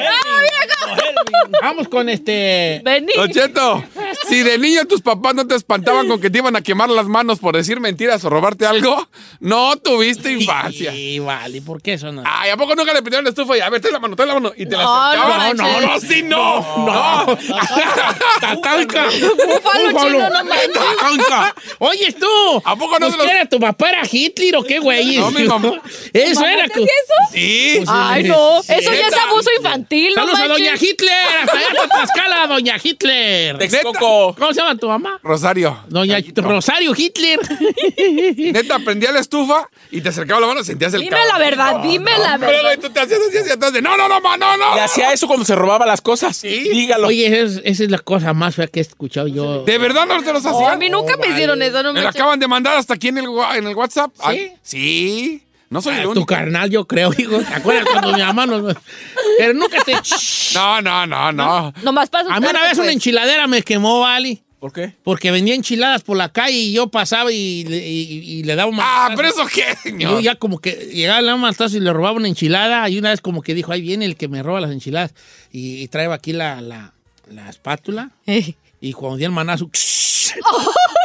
Vamos 1.62 1.88
con 1.90 2.08
este. 2.10 2.82
Vení. 2.84 3.12
Don 3.16 3.30
Cheto, 3.32 3.84
si 4.30 4.35
de 4.44 4.58
niño 4.58 4.86
tus 4.86 5.02
papás 5.02 5.36
no 5.36 5.46
te 5.48 5.56
espantaban 5.56 6.08
con 6.08 6.20
que 6.22 6.30
te 6.30 6.38
iban 6.40 6.56
a 6.56 6.62
quemar 6.62 6.90
las 6.90 7.06
manos 7.08 7.40
por 7.40 7.56
decir 7.56 7.80
mentiras 7.80 8.24
o 8.26 8.30
robarte 8.30 8.66
algo, 8.66 9.08
no 9.40 9.76
tuviste 9.78 10.32
infancia. 10.32 10.92
Sí, 10.92 11.20
vale, 11.20 11.62
¿por 11.62 11.82
qué 11.82 11.94
eso 11.94 12.12
no? 12.12 12.24
Ay, 12.26 12.50
¿a 12.52 12.58
poco 12.58 12.76
nunca 12.76 12.94
le 12.94 13.02
prendieron 13.02 13.24
la 13.26 13.30
estufa 13.30 13.58
y 13.58 13.62
a 13.62 13.70
ver, 13.70 13.82
trae 13.82 13.94
la 13.94 14.00
mano, 14.00 14.16
trae 14.16 14.28
la 14.28 14.34
mano? 14.36 14.52
Y 14.56 14.66
te 14.66 14.76
la 14.78 14.84
No, 14.84 15.04
acercaban. 15.04 15.58
no 15.58 15.64
no, 15.64 15.82
no, 15.82 15.88
manches. 15.88 16.10
sí, 16.10 16.24
no. 16.24 16.66
No. 16.86 17.38
Tatanca. 18.40 19.06
Búfalo, 19.06 19.90
chino, 20.00 20.30
no. 20.30 20.46
Tatanca. 20.74 21.56
Oye, 21.80 22.12
tú. 22.14 22.62
¿A 22.64 22.76
poco 22.76 23.00
no 23.00 23.12
se 23.12 23.18
los- 23.18 23.26
¿qué 23.26 23.32
era? 23.32 23.46
¿Tu 23.46 23.60
papá 23.60 23.90
era 23.90 24.02
Hitler 24.10 24.56
o 24.58 24.64
qué, 24.64 24.80
güey? 24.80 25.18
No, 25.18 25.32
mi 25.32 25.44
mamá. 25.44 25.74
Eso 26.14 26.42
¿Mamá 26.42 26.54
era. 26.54 26.66
hacía 26.66 26.84
eso? 26.84 27.32
Sí. 27.34 27.74
Pues, 27.78 27.90
Ay, 27.92 28.24
sí, 28.24 28.30
no, 28.30 28.64
sí. 28.64 28.74
eso 28.74 28.92
ya 28.94 29.08
es 29.08 29.14
abuso 29.18 29.50
infantil, 29.58 30.14
no 30.16 30.22
Saludos 30.22 30.40
a. 30.40 30.48
Doña 30.48 30.74
Hitler. 30.80 31.12
Hasta 31.44 31.58
allá 31.58 31.88
Tlaxcala, 31.90 32.48
Doña 32.48 32.76
Hitler. 32.82 33.58
Texcoco. 33.58 34.25
¿Cómo 34.34 34.54
se 34.54 34.62
llama 34.62 34.76
tu 34.78 34.88
mamá? 34.88 35.20
Rosario. 35.22 35.78
Doña 35.88 36.18
Rosario 36.36 36.94
Hitler. 36.96 37.40
Neta, 38.38 38.80
prendía 38.80 39.12
la 39.12 39.20
estufa 39.20 39.70
y 39.92 40.02
te 40.02 40.10
acercaba 40.10 40.40
la 40.42 40.48
mano, 40.48 40.64
sentías 40.64 40.94
el 40.94 41.02
Dime 41.02 41.18
la 41.32 41.38
verdad, 41.38 41.80
dime 41.82 42.12
la 42.18 42.38
Pero, 42.38 42.48
verdad. 42.52 42.62
güey, 42.64 42.78
tú 42.80 42.90
te 42.90 43.00
hacías 43.00 43.20
así, 43.28 43.38
así, 43.38 43.50
entonces, 43.52 43.82
no, 43.84 43.98
no, 43.98 44.08
no, 44.08 44.22
ma, 44.22 44.38
no, 44.38 44.58
no. 44.58 44.76
Y 44.76 44.80
hacía 44.80 45.12
eso 45.14 45.28
cuando 45.28 45.46
se 45.46 45.56
robaba 45.56 45.86
las 45.86 46.02
cosas. 46.02 46.42
Dígalo. 46.42 47.08
Oye, 47.08 47.28
esa 47.28 47.38
es, 47.60 47.62
esa 47.64 47.84
es 47.84 47.92
la 47.92 48.00
cosa 48.00 48.34
más 48.34 48.56
fea 48.56 48.68
que 48.68 48.80
he 48.80 48.82
escuchado 48.82 49.28
yo. 49.28 49.64
¿De 49.64 49.78
verdad 49.78 50.06
no 50.06 50.22
te 50.24 50.34
los 50.34 50.46
hacían? 50.46 50.72
a 50.72 50.78
mí 50.78 50.90
nunca 50.90 51.18
me 51.18 51.28
hicieron 51.28 51.62
eso, 51.62 51.84
no 51.84 51.94
Me 51.94 52.00
me 52.00 52.04
lo 52.04 52.10
acaban 52.10 52.40
de 52.40 52.48
mandar 52.48 52.78
hasta 52.78 52.94
aquí 52.96 53.10
en 53.10 53.18
el, 53.20 53.28
wa- 53.30 53.58
en 53.58 53.68
el 53.68 53.76
WhatsApp. 53.76 54.12
¿Sí? 54.16 54.22
Ay, 54.24 54.52
sí. 54.62 55.42
No 55.70 55.82
soy 55.82 55.96
Ah, 55.96 55.98
el 56.00 56.04
tu 56.04 56.12
único. 56.12 56.26
carnal, 56.28 56.70
yo 56.70 56.86
creo, 56.86 57.12
hijo. 57.18 57.40
¿Te 57.40 57.54
acuerdas 57.54 57.86
cuando 57.92 58.14
mi 58.14 58.20
mamá 58.22 58.46
nos... 58.46 58.76
Pero 59.38 59.54
nunca 59.54 59.78
te... 59.84 59.94
No, 60.54 60.82
no, 60.82 61.08
no, 61.08 61.32
no. 61.32 61.74
Nomás 61.84 62.10
para 62.10 62.34
A 62.34 62.40
mí 62.40 62.48
una 62.48 62.62
vez 62.62 62.78
una 62.78 62.92
enchiladera 62.92 63.48
me 63.48 63.62
quemó, 63.64 64.02
Vali. 64.02 64.42
¿Por 64.60 64.72
qué? 64.72 64.94
Porque 65.04 65.30
vendía 65.32 65.54
enchiladas 65.54 66.02
por 66.02 66.18
la 66.18 66.30
calle 66.30 66.58
y 66.58 66.74
yo 66.74 66.88
pasaba 66.88 67.32
y, 67.32 67.66
le- 67.66 67.88
y- 67.88 68.40
y 68.40 68.44
le 68.44 68.56
daba 68.56 68.70
un 68.72 68.80
Ah, 68.80 69.10
manotazo. 69.10 69.16
pero 69.18 69.28
eso 69.28 69.46
qué, 69.54 69.66
Yo 69.76 70.10
señor. 70.10 70.22
ya 70.24 70.36
como 70.36 70.60
que 70.60 70.72
llegaba 70.72 71.20
le 71.22 71.26
daba 71.28 71.36
un 71.36 71.42
manotazo 71.42 71.78
y 71.78 71.82
le 71.82 71.94
robaba 71.94 72.16
una 72.16 72.28
enchilada 72.30 72.90
y 72.90 72.98
una 72.98 73.10
vez 73.12 73.22
como 73.22 73.42
que 73.44 73.54
dijo, 73.54 73.72
ahí 73.72 73.82
viene 73.82 74.06
el 74.06 74.16
que 74.16 74.28
me 74.28 74.42
roba 74.42 74.62
las 74.62 74.72
enchiladas 74.72 75.14
y, 75.52 75.82
y 75.84 75.88
traeba 75.90 76.16
aquí 76.16 76.34
la, 76.34 76.62
la, 76.62 76.94
la 77.30 77.50
espátula 77.50 78.12
y 78.82 78.94
cuando 78.94 79.18
di 79.18 79.26
el 79.26 79.32
manazo 79.32 79.70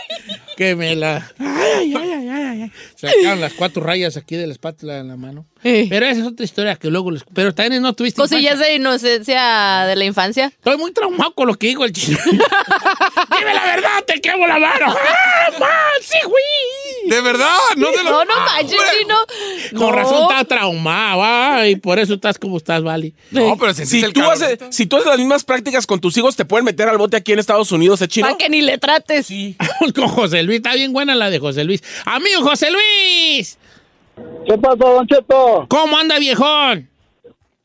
que 0.56 0.76
me 0.76 0.96
la... 0.96 1.30
Ay, 1.38 1.94
ay, 1.96 2.10
ay, 2.12 2.28
ay, 2.28 2.62
ay. 2.62 2.72
Sacaron 2.96 3.40
las 3.40 3.54
cuatro 3.54 3.82
rayas 3.82 4.16
aquí 4.16 4.36
de 4.36 4.46
la 4.46 4.52
espátula 4.52 4.98
en 4.98 5.08
la 5.08 5.16
mano. 5.16 5.46
Pero 5.62 6.06
esa 6.06 6.20
es 6.20 6.26
otra 6.26 6.44
historia 6.44 6.76
que 6.76 6.90
luego 6.90 7.10
les... 7.10 7.24
Pero 7.34 7.54
también 7.54 7.82
no 7.82 7.92
tuviste 7.92 8.20
Cosillas 8.20 8.54
infancia. 8.54 8.66
de 8.66 8.74
inocencia 8.76 9.84
de 9.86 9.96
la 9.96 10.04
infancia. 10.04 10.46
Estoy 10.46 10.76
muy 10.76 10.92
traumado 10.92 11.34
con 11.34 11.46
lo 11.46 11.54
que 11.54 11.68
dijo 11.68 11.84
el 11.84 11.92
chino. 11.92 12.18
Dime 13.38 13.54
la 13.54 13.64
verdad, 13.64 14.04
te 14.06 14.20
quemo 14.20 14.46
la 14.46 14.58
mano. 14.58 14.86
¡Ah, 14.88 15.50
man! 15.58 15.68
¡Sí, 16.02 16.16
güey! 16.24 17.10
¿De 17.10 17.20
verdad? 17.20 17.48
No 17.76 17.90
de 17.90 18.02
lo... 18.02 18.10
No, 18.10 18.24
no 18.24 18.36
manches, 18.40 18.78
chino. 18.98 19.16
Con 19.78 19.90
No. 19.90 19.92
razón 19.92 20.22
estás 20.22 20.46
traumado, 20.48 21.22
ay, 21.24 21.76
por 21.76 21.98
eso 21.98 22.14
estás 22.14 22.38
como 22.38 22.56
estás, 22.56 22.82
Vali. 22.82 23.14
No, 23.30 23.56
pero 23.56 23.72
Si 23.74 24.02
el 24.02 24.12
tú, 24.12 24.22
haces, 24.24 24.58
si 24.70 24.86
tú 24.86 24.96
haces 24.96 25.08
las 25.08 25.18
mismas 25.18 25.44
prácticas 25.44 25.86
con 25.86 26.00
tus 26.00 26.16
hijos, 26.16 26.34
te 26.36 26.44
pueden 26.44 26.64
meter 26.64 26.88
al 26.88 26.98
bote 26.98 27.16
aquí 27.16 27.32
en 27.32 27.38
Estados 27.38 27.70
Unidos, 27.72 28.02
¿eh, 28.02 28.08
chino? 28.08 28.26
Para 28.26 28.36
que 28.38 28.48
ni 28.48 28.62
le 28.62 28.78
trates. 28.78 29.26
Sí. 29.26 29.56
con 29.94 30.08
José 30.08 30.42
Luis, 30.42 30.56
está 30.58 30.74
bien 30.74 30.92
buena 30.92 31.14
la 31.14 31.30
de 31.30 31.38
José 31.38 31.64
Luis. 31.64 31.82
Amigo 32.04 32.42
José 32.42 32.68
Luis, 32.70 33.58
¿Qué 34.46 34.58
pasó, 34.58 34.76
Don 34.76 35.06
Cheto? 35.06 35.66
¿cómo 35.68 35.96
anda, 35.96 36.18
viejón? 36.18 36.90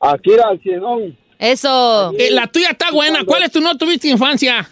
Aquí 0.00 0.32
era 0.32 0.50
el 0.52 0.60
cienón. 0.62 1.16
Eso. 1.38 2.12
Eh, 2.18 2.30
la 2.30 2.46
tuya 2.46 2.70
está 2.70 2.90
buena. 2.90 3.24
¿Cuál 3.24 3.42
es 3.42 3.50
tu 3.52 3.60
no 3.60 3.76
tuviste 3.76 4.08
infancia? 4.08 4.68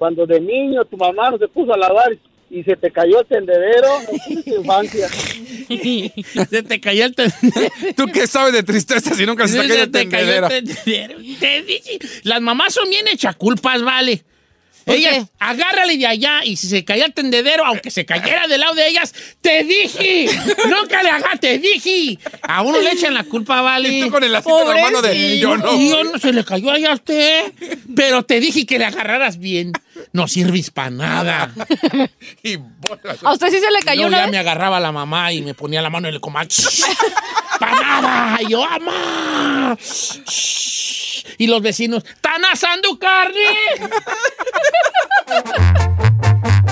Cuando 0.00 0.24
de 0.24 0.40
niño 0.40 0.82
tu 0.86 0.96
mamá 0.96 1.30
no 1.30 1.36
se 1.36 1.46
puso 1.46 1.74
a 1.74 1.76
lavar 1.76 2.16
y 2.48 2.62
se 2.62 2.74
te 2.74 2.90
cayó 2.90 3.20
el 3.20 3.26
tendedero, 3.26 4.00
infancia. 4.46 5.06
Se 6.48 6.62
te 6.62 6.80
cayó 6.80 7.04
el 7.04 7.14
tendero. 7.14 7.70
¿Tú 7.94 8.06
qué 8.06 8.26
sabes 8.26 8.54
de 8.54 8.62
tristeza 8.62 9.14
si 9.14 9.26
nunca 9.26 9.46
se 9.46 9.60
te 9.60 9.68
cayó 9.68 9.82
el 9.82 9.90
te 9.90 10.08
cayó 10.08 10.26
tendedero? 10.26 10.46
el 10.46 10.64
tendedero. 10.64 11.38
Te 11.38 11.62
dije, 11.64 11.98
Las 12.22 12.40
mamás 12.40 12.72
son 12.72 12.88
bien 12.88 13.08
echaculpas, 13.08 13.82
vale. 13.82 14.24
¿Por 14.84 14.94
Ellas, 14.94 15.26
agárrale 15.38 15.98
de 15.98 16.06
allá 16.06 16.40
y 16.44 16.56
si 16.56 16.66
se 16.66 16.84
caía 16.84 17.04
el 17.04 17.12
tendedero, 17.12 17.66
aunque 17.66 17.90
se 17.90 18.06
cayera 18.06 18.46
del 18.48 18.60
lado 18.60 18.74
de 18.74 18.88
ellas, 18.88 19.14
te 19.40 19.62
dije, 19.64 20.26
nunca 20.68 21.02
le 21.02 21.10
hagas, 21.10 21.38
te 21.38 21.58
dije. 21.58 22.18
A 22.42 22.62
uno 22.62 22.80
le 22.80 22.92
echan 22.92 23.12
la 23.14 23.24
culpa, 23.24 23.60
vale. 23.60 23.88
Y 23.88 24.02
tú 24.02 24.10
con 24.10 24.24
el 24.24 24.32
lacito 24.32 24.62
en 24.62 24.76
la 24.76 24.82
mano 24.82 25.02
de, 25.02 25.38
yo 25.38 25.56
no. 25.58 25.76
y 25.76 25.90
yo 25.90 26.04
no 26.04 26.18
se 26.18 26.32
le 26.32 26.44
cayó 26.44 26.70
allá 26.70 26.92
a 26.92 26.94
usted. 26.94 27.52
Pero 27.94 28.22
te 28.22 28.40
dije 28.40 28.64
que 28.64 28.78
le 28.78 28.86
agarraras 28.86 29.38
bien. 29.38 29.72
No 30.12 30.28
sirves 30.28 30.70
para 30.70 30.90
nada. 30.90 31.50
Y 32.42 32.56
bolas. 32.56 33.18
¿A 33.22 33.32
usted 33.32 33.50
sí 33.50 33.58
se 33.60 33.70
le 33.70 33.80
cayó 33.82 34.06
una 34.06 34.18
ya 34.18 34.22
vez? 34.24 34.32
me 34.32 34.38
agarraba 34.38 34.80
la 34.80 34.92
mamá 34.92 35.32
y 35.32 35.42
me 35.42 35.54
ponía 35.54 35.82
la 35.82 35.90
mano 35.90 36.08
en 36.08 36.14
el 36.14 36.20
comal. 36.20 36.48
¡Para 37.60 37.72
nada! 37.80 38.38
Y 38.42 38.50
yo, 38.50 38.64
¡ama! 38.64 39.76
Y 41.38 41.46
los 41.46 41.60
vecinos, 41.62 42.04
¡están 42.04 42.44
asando 42.46 42.98
carne! 42.98 43.40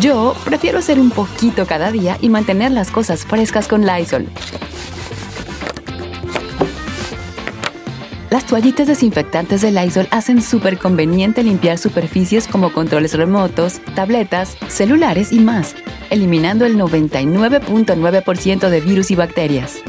Yo 0.00 0.34
prefiero 0.44 0.78
hacer 0.78 1.00
un 1.00 1.10
poquito 1.10 1.66
cada 1.66 1.90
día 1.90 2.18
y 2.20 2.28
mantener 2.28 2.70
las 2.70 2.90
cosas 2.90 3.24
frescas 3.24 3.66
con 3.66 3.84
Lysol. 3.84 4.28
Las 8.30 8.46
toallitas 8.46 8.86
desinfectantes 8.86 9.62
de 9.62 9.72
Lysol 9.72 10.06
hacen 10.10 10.40
súper 10.40 10.78
conveniente 10.78 11.42
limpiar 11.42 11.78
superficies 11.78 12.46
como 12.46 12.72
controles 12.72 13.14
remotos, 13.14 13.80
tabletas, 13.96 14.56
celulares 14.68 15.32
y 15.32 15.40
más, 15.40 15.74
eliminando 16.10 16.64
el 16.64 16.76
99.9% 16.76 18.68
de 18.68 18.80
virus 18.80 19.10
y 19.10 19.16
bacterias. 19.16 19.80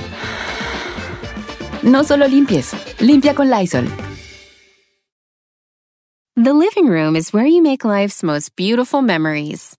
No 1.83 2.03
solo 2.03 2.27
limpies, 2.27 2.71
limpia 2.99 3.35
con 3.35 3.49
Lysol. 3.49 3.87
The 6.35 6.53
living 6.53 6.87
room 6.87 7.15
is 7.15 7.33
where 7.33 7.45
you 7.45 7.61
make 7.61 7.83
life's 7.83 8.23
most 8.23 8.55
beautiful 8.55 9.01
memories. 9.01 9.78